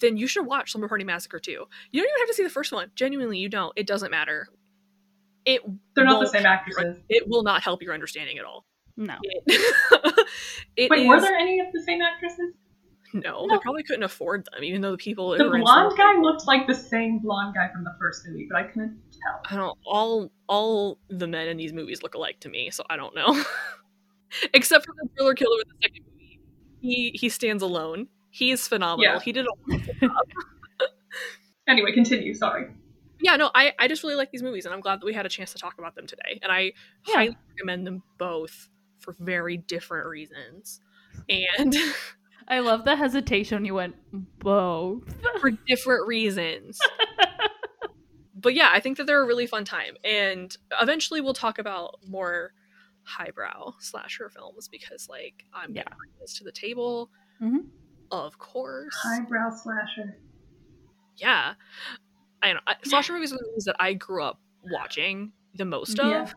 then 0.00 0.16
you 0.16 0.26
should 0.26 0.46
watch 0.46 0.72
slumber 0.72 0.88
party 0.88 1.04
massacre 1.04 1.38
too. 1.38 1.66
you 1.90 2.00
don't 2.02 2.08
even 2.10 2.20
have 2.20 2.28
to 2.28 2.34
see 2.34 2.42
the 2.42 2.48
first 2.50 2.72
one 2.72 2.90
genuinely 2.94 3.38
you 3.38 3.48
don't 3.50 3.72
it 3.76 3.86
doesn't 3.86 4.10
matter 4.10 4.48
it 5.46 5.62
They're 5.94 6.04
not 6.04 6.14
the 6.14 6.16
won't 6.18 6.28
same 6.30 6.42
help 6.42 6.66
your- 6.66 6.78
actresses. 6.80 7.02
it 7.08 7.26
will 7.28 7.42
not 7.42 7.62
help 7.62 7.80
your 7.82 7.94
understanding 7.94 8.36
at 8.38 8.44
all 8.44 8.66
No. 8.96 9.14
it, 9.22 9.42
it 10.76 10.90
Wait, 10.90 11.06
were 11.08 11.20
there 11.20 11.36
any 11.36 11.60
of 11.60 11.66
the 11.72 11.80
same 11.82 12.02
actresses? 12.02 12.52
no, 13.14 13.46
No. 13.46 13.48
they 13.48 13.58
probably 13.62 13.82
couldn't 13.84 14.02
afford 14.02 14.44
them 14.52 14.62
even 14.64 14.80
though 14.82 14.90
the 14.90 14.96
people 14.98 15.30
The 15.30 15.44
blonde 15.44 15.64
Slumber 15.66 15.96
guy 15.96 16.20
looked 16.20 16.46
like 16.46 16.66
the 16.66 16.74
same 16.74 17.20
blonde 17.20 17.54
guy 17.54 17.68
from 17.72 17.84
the 17.84 17.94
first 17.98 18.26
movie, 18.26 18.46
but 18.50 18.58
I 18.58 18.64
couldn't 18.64 19.00
tell. 19.12 19.40
I 19.48 19.56
don't 19.56 19.78
all 19.86 20.30
all 20.48 20.98
the 21.08 21.26
men 21.26 21.48
in 21.48 21.56
these 21.56 21.72
movies 21.72 22.02
look 22.02 22.14
alike 22.14 22.40
to 22.40 22.48
me, 22.50 22.70
so 22.70 22.84
I 22.90 22.96
don't 22.96 23.14
know. 23.14 23.42
Except 24.54 24.84
for 24.84 24.94
the 25.00 25.08
driller 25.16 25.34
killer 25.34 25.56
in 25.62 25.68
the 25.68 25.74
second 25.82 26.04
movie. 26.12 26.40
He 26.80 27.12
he 27.14 27.28
stands 27.28 27.62
alone. 27.62 28.08
He 28.30 28.50
is 28.50 28.66
phenomenal. 28.68 29.14
Yeah. 29.14 29.20
He 29.20 29.32
did 29.32 29.46
a 29.46 29.50
wonderful 29.68 29.94
job. 30.08 30.10
Anyway, 31.68 31.90
continue. 31.92 32.32
Sorry. 32.34 32.66
Yeah, 33.20 33.36
no, 33.36 33.50
I, 33.54 33.72
I 33.78 33.88
just 33.88 34.02
really 34.02 34.14
like 34.14 34.30
these 34.30 34.42
movies 34.42 34.64
and 34.66 34.74
I'm 34.74 34.80
glad 34.80 35.00
that 35.00 35.06
we 35.06 35.14
had 35.14 35.26
a 35.26 35.28
chance 35.30 35.52
to 35.52 35.58
talk 35.58 35.74
about 35.78 35.94
them 35.94 36.06
today. 36.06 36.38
And 36.42 36.52
I 36.52 36.72
Yeah. 37.06 37.14
highly 37.14 37.36
recommend 37.56 37.86
them 37.86 38.02
both 38.18 38.68
for 38.98 39.14
very 39.18 39.56
different 39.56 40.06
reasons. 40.06 40.80
And 41.28 41.74
I 42.48 42.60
love 42.60 42.84
the 42.84 42.96
hesitation 42.96 43.64
you 43.64 43.74
went 43.74 43.96
both. 44.38 45.02
for 45.40 45.50
different 45.50 46.06
reasons. 46.06 46.78
but 48.34 48.54
yeah, 48.54 48.68
I 48.72 48.80
think 48.80 48.98
that 48.98 49.06
they're 49.06 49.22
a 49.22 49.26
really 49.26 49.46
fun 49.46 49.64
time. 49.64 49.96
And 50.04 50.54
eventually 50.80 51.20
we'll 51.20 51.34
talk 51.34 51.58
about 51.58 51.96
more 52.06 52.52
highbrow 53.04 53.72
slasher 53.78 54.28
films 54.28 54.68
because 54.68 55.08
like 55.08 55.44
I'm 55.54 55.72
Yeah. 55.74 55.84
gonna 55.84 55.96
bring 55.96 56.10
this 56.20 56.34
to 56.38 56.44
the 56.44 56.52
table. 56.52 57.10
Mhm. 57.40 57.68
Of 58.10 58.38
course. 58.38 58.94
Highbrow 59.02 59.50
slasher. 59.54 60.18
Yeah. 61.16 61.54
I 62.46 62.52
know. 62.54 62.60
Slasher 62.84 63.12
movies 63.12 63.32
are 63.32 63.38
the 63.38 63.46
movies 63.48 63.64
that 63.64 63.76
I 63.80 63.94
grew 63.94 64.22
up 64.22 64.40
watching 64.70 65.32
the 65.54 65.64
most 65.64 65.98
of. 65.98 66.06
Yeah. 66.06 66.32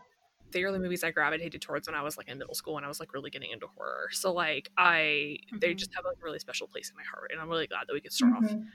They 0.52 0.64
are 0.64 0.72
the 0.72 0.80
movies 0.80 1.04
I 1.04 1.12
gravitated 1.12 1.62
towards 1.62 1.86
when 1.86 1.94
I 1.94 2.02
was 2.02 2.16
like 2.16 2.28
in 2.28 2.38
middle 2.38 2.54
school 2.54 2.76
and 2.76 2.84
I 2.84 2.88
was 2.88 2.98
like 2.98 3.12
really 3.14 3.30
getting 3.30 3.50
into 3.50 3.68
horror. 3.68 4.08
So 4.12 4.32
like 4.32 4.70
I 4.76 5.38
they 5.60 5.74
Mhm. 5.74 5.78
just 5.78 5.94
have 5.94 6.04
like 6.04 6.16
a 6.20 6.24
really 6.24 6.40
special 6.40 6.66
place 6.66 6.90
in 6.90 6.96
my 6.96 7.04
heart 7.04 7.30
and 7.32 7.40
I'm 7.40 7.48
really 7.48 7.68
glad 7.68 7.86
that 7.86 7.92
we 7.94 8.00
could 8.00 8.12
start 8.12 8.32
off 8.34 8.42
Mhm. 8.44 8.66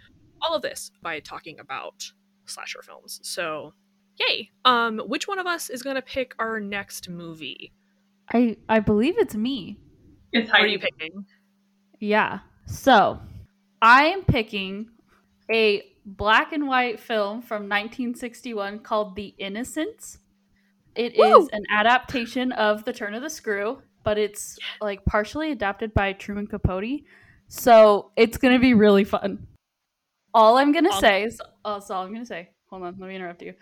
all 0.42 0.56
of 0.56 0.62
this 0.62 0.92
by 1.02 1.20
talking 1.20 1.60
about 1.60 2.14
slasher 2.46 2.82
films. 2.82 3.20
So, 3.24 3.74
yay. 4.18 4.52
Um 4.64 5.00
which 5.00 5.28
one 5.28 5.40
of 5.40 5.48
us 5.48 5.70
is 5.70 5.84
going 5.84 5.98
to 5.98 6.02
pick 6.02 6.34
our 6.40 6.60
next 6.62 7.10
movie? 7.10 7.74
I 8.34 8.56
I 8.70 8.80
believe 8.80 9.18
it's 9.18 9.36
me. 9.36 9.78
It's 10.32 10.50
What 10.50 10.62
are 10.62 10.68
you 10.68 10.80
picking? 10.80 11.26
Yeah. 12.00 12.40
So 12.68 13.20
I 13.82 14.06
am 14.06 14.24
picking 14.24 14.90
a 15.52 15.84
black 16.06 16.54
and 16.54 16.68
white 16.68 17.00
film 17.00 17.42
from 17.42 17.64
1961 17.64 18.80
called 18.80 19.16
The 19.16 19.34
Innocents. 19.38 20.20
It 20.96 21.14
is 21.14 21.20
Woo! 21.20 21.50
an 21.52 21.66
adaptation 21.70 22.52
of 22.54 22.86
The 22.86 22.94
Turn 22.94 23.14
of 23.14 23.22
the 23.22 23.30
Screw, 23.30 23.82
but 24.04 24.18
it's 24.18 24.58
like 24.80 25.04
partially 25.06 25.52
adapted 25.52 25.94
by 25.94 26.14
Truman 26.14 26.48
Capote. 26.48 27.02
So 27.48 28.12
it's 28.16 28.38
gonna 28.38 28.60
be 28.60 28.74
really 28.74 29.04
fun. 29.04 29.48
All 30.34 30.58
I'm 30.58 30.72
gonna 30.72 30.94
say 31.00 31.24
is 31.24 31.42
that's 31.66 31.90
all 31.90 32.06
I'm 32.06 32.14
gonna 32.14 32.26
say. 32.26 32.50
Hold 32.70 32.84
on, 32.84 32.96
let 33.00 33.08
me 33.10 33.16
interrupt 33.16 33.42
you. 33.42 33.54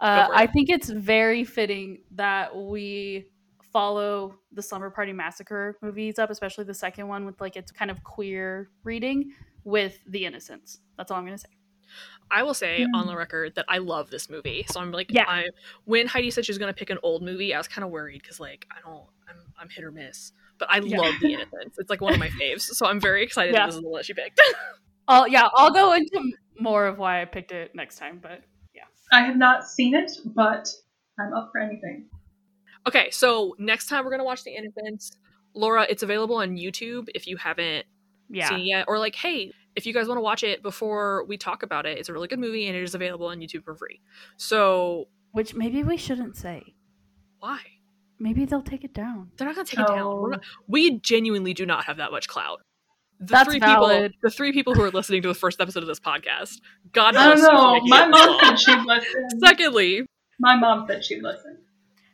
Uh. 0.00 0.28
I 0.32 0.46
think 0.46 0.70
it's 0.70 0.88
very 0.88 1.44
fitting 1.44 1.98
that 2.12 2.56
we 2.56 3.26
follow 3.72 4.34
the 4.52 4.62
Slumber 4.62 4.90
Party 4.90 5.12
Massacre 5.12 5.76
movies 5.82 6.18
up, 6.18 6.30
especially 6.30 6.64
the 6.64 6.74
second 6.74 7.08
one 7.08 7.26
with 7.26 7.40
like 7.40 7.56
its 7.56 7.70
kind 7.70 7.90
of 7.90 8.02
queer 8.02 8.70
reading 8.84 9.32
with 9.64 9.98
The 10.06 10.24
Innocents. 10.24 10.78
That's 10.96 11.10
all 11.10 11.18
I'm 11.18 11.24
gonna 11.24 11.38
say. 11.38 11.57
I 12.30 12.42
will 12.42 12.54
say 12.54 12.84
on 12.94 13.02
Hmm. 13.04 13.08
the 13.08 13.16
record 13.16 13.54
that 13.54 13.64
I 13.68 13.78
love 13.78 14.10
this 14.10 14.28
movie. 14.28 14.66
So 14.70 14.80
I'm 14.80 14.92
like 14.92 15.10
Yeah. 15.10 15.24
I 15.26 15.48
when 15.84 16.06
Heidi 16.06 16.30
said 16.30 16.44
she 16.44 16.50
was 16.52 16.58
going 16.58 16.72
to 16.72 16.78
pick 16.78 16.90
an 16.90 16.98
old 17.02 17.22
movie, 17.22 17.54
I 17.54 17.58
was 17.58 17.68
kind 17.68 17.84
of 17.84 17.90
worried 17.90 18.22
cuz 18.26 18.38
like 18.40 18.66
I 18.70 18.80
don't 18.86 19.04
I'm 19.28 19.36
I'm 19.58 19.68
hit 19.68 19.84
or 19.84 19.90
miss. 19.92 20.32
But 20.58 20.70
I 20.70 20.78
Yeah. 20.78 20.98
love 20.98 21.14
The 21.20 21.32
Innocents. 21.34 21.78
It's 21.78 21.88
like 21.90 22.00
one 22.00 22.12
of 22.12 22.18
my 22.18 22.28
faves. 22.40 22.62
So 22.62 22.86
I'm 22.86 23.00
very 23.00 23.22
excited 23.22 23.54
Yeah. 23.54 23.60
that 23.60 23.66
this 23.66 23.76
is 23.76 23.82
the 23.82 23.88
one 23.88 24.02
she 24.02 24.14
picked. 24.14 24.40
I'll 25.08 25.26
yeah, 25.26 25.48
I'll 25.54 25.70
go 25.70 25.92
into 25.94 26.32
more 26.58 26.86
of 26.86 26.98
why 26.98 27.22
I 27.22 27.24
picked 27.24 27.52
it 27.52 27.74
next 27.74 27.96
time, 27.96 28.18
but 28.22 28.42
yeah, 28.74 28.82
I 29.10 29.22
have 29.22 29.36
not 29.36 29.66
seen 29.66 29.94
it, 29.94 30.10
but 30.26 30.68
I'm 31.18 31.32
up 31.32 31.48
for 31.50 31.60
anything. 31.60 32.10
Okay, 32.86 33.10
so 33.10 33.54
next 33.58 33.86
time 33.86 34.04
we're 34.04 34.10
gonna 34.10 34.24
watch 34.24 34.44
The 34.44 34.54
Innocents. 34.54 35.12
Laura, 35.54 35.86
it's 35.88 36.02
available 36.02 36.36
on 36.36 36.56
YouTube 36.56 37.08
if 37.14 37.26
you 37.26 37.36
haven't 37.38 37.86
yeah. 38.28 38.48
seen 38.50 38.60
it 38.60 38.64
yet. 38.64 38.84
Or 38.86 38.98
like, 38.98 39.14
hey, 39.14 39.52
if 39.76 39.86
you 39.86 39.92
guys 39.94 40.08
want 40.08 40.18
to 40.18 40.22
watch 40.22 40.42
it 40.42 40.62
before 40.62 41.24
we 41.24 41.36
talk 41.36 41.62
about 41.62 41.86
it, 41.86 41.98
it's 41.98 42.08
a 42.08 42.12
really 42.12 42.28
good 42.28 42.38
movie 42.40 42.66
and 42.66 42.76
it 42.76 42.82
is 42.82 42.94
available 42.94 43.26
on 43.26 43.38
YouTube 43.40 43.64
for 43.64 43.74
free. 43.74 44.00
So 44.36 45.08
Which 45.32 45.54
maybe 45.54 45.82
we 45.82 45.96
shouldn't 45.96 46.36
say. 46.36 46.74
why? 47.38 47.60
Maybe 48.20 48.44
they'll 48.44 48.62
take 48.62 48.82
it 48.82 48.92
down. 48.92 49.30
They're 49.36 49.46
not 49.46 49.54
gonna 49.54 49.66
take 49.66 49.78
it 49.80 49.86
down. 49.86 50.16
We're 50.20 50.30
not- 50.30 50.42
we 50.66 50.98
genuinely 50.98 51.54
do 51.54 51.64
not 51.66 51.84
have 51.84 51.98
that 51.98 52.10
much 52.10 52.26
clout. 52.26 52.62
The 53.20 53.26
That's 53.26 53.48
three 53.48 53.58
valid. 53.60 54.12
people 54.12 54.18
the 54.22 54.30
three 54.30 54.52
people 54.52 54.74
who 54.74 54.82
are 54.82 54.90
listening 54.90 55.22
to 55.22 55.28
the 55.28 55.34
first 55.34 55.60
episode 55.60 55.82
of 55.82 55.88
this 55.88 56.00
podcast. 56.00 56.60
God 56.92 57.14
I 57.16 57.34
bless 57.34 57.40
don't 57.46 57.84
you 57.86 57.94
for 57.94 57.96
know. 57.96 57.96
My 57.96 58.06
mom 58.08 58.38
said 58.42 58.58
she'd 58.58 58.84
listen. 58.84 59.40
Secondly, 59.40 60.06
My 60.40 60.56
mom 60.56 60.86
said 60.88 61.04
she'd 61.04 61.22
listen. 61.22 61.58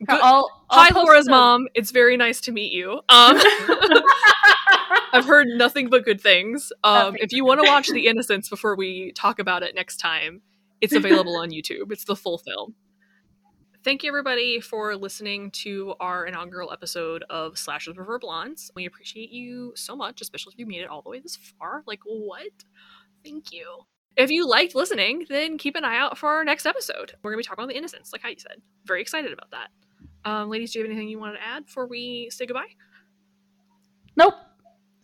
Good- 0.04 0.20
I'll, 0.20 0.50
I'll 0.70 0.84
Hi, 0.84 0.94
Laura's 0.94 1.26
the- 1.26 1.30
mom. 1.32 1.68
It's 1.74 1.90
very 1.90 2.16
nice 2.16 2.40
to 2.42 2.52
meet 2.52 2.72
you. 2.72 3.00
Um, 3.08 3.40
I've 5.12 5.24
heard 5.26 5.46
nothing 5.48 5.88
but 5.90 6.04
good 6.04 6.20
things. 6.20 6.72
Um, 6.82 7.16
if 7.20 7.32
you 7.32 7.44
want 7.44 7.60
to 7.62 7.68
watch 7.68 7.88
The 7.88 8.06
Innocents 8.06 8.48
before 8.48 8.74
we 8.76 9.12
talk 9.12 9.38
about 9.38 9.62
it 9.62 9.74
next 9.74 9.98
time, 9.98 10.42
it's 10.80 10.92
available 10.92 11.36
on 11.36 11.50
YouTube. 11.50 11.92
It's 11.92 12.04
the 12.04 12.16
full 12.16 12.38
film. 12.38 12.74
Thank 13.84 14.02
you, 14.02 14.08
everybody, 14.08 14.60
for 14.60 14.96
listening 14.96 15.50
to 15.52 15.94
our 16.00 16.24
inaugural 16.26 16.72
episode 16.72 17.22
of 17.28 17.58
Slashes 17.58 17.94
Prefer 17.94 18.18
Blondes. 18.18 18.70
We 18.74 18.86
appreciate 18.86 19.30
you 19.30 19.72
so 19.76 19.94
much, 19.94 20.20
especially 20.22 20.54
if 20.54 20.58
you 20.58 20.66
made 20.66 20.80
it 20.80 20.88
all 20.88 21.02
the 21.02 21.10
way 21.10 21.20
this 21.20 21.36
far. 21.36 21.82
Like, 21.86 22.00
what? 22.04 22.48
Thank 23.22 23.52
you. 23.52 23.80
If 24.16 24.30
you 24.30 24.48
liked 24.48 24.74
listening, 24.74 25.26
then 25.28 25.58
keep 25.58 25.76
an 25.76 25.84
eye 25.84 25.98
out 25.98 26.16
for 26.16 26.28
our 26.30 26.44
next 26.44 26.66
episode. 26.66 27.14
We're 27.22 27.32
going 27.32 27.42
to 27.42 27.46
be 27.46 27.48
talking 27.48 27.62
about 27.62 27.72
The 27.72 27.76
Innocents, 27.78 28.12
like 28.12 28.22
how 28.22 28.30
you 28.30 28.38
said. 28.38 28.62
Very 28.86 29.00
excited 29.02 29.32
about 29.32 29.50
that. 29.50 29.68
Um, 30.24 30.48
ladies, 30.48 30.72
do 30.72 30.78
you 30.78 30.84
have 30.84 30.90
anything 30.90 31.08
you 31.08 31.18
want 31.18 31.36
to 31.36 31.42
add 31.42 31.66
before 31.66 31.86
we 31.86 32.28
say 32.30 32.46
goodbye? 32.46 32.74
Nope. 34.16 34.34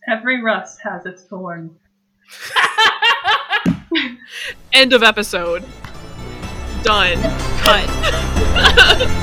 Every 0.07 0.41
rust 0.41 0.79
has 0.83 1.05
its 1.05 1.23
thorn. 1.23 1.77
End 4.73 4.93
of 4.93 5.03
episode. 5.03 5.63
Done. 6.83 7.21
Cut. 7.59 9.17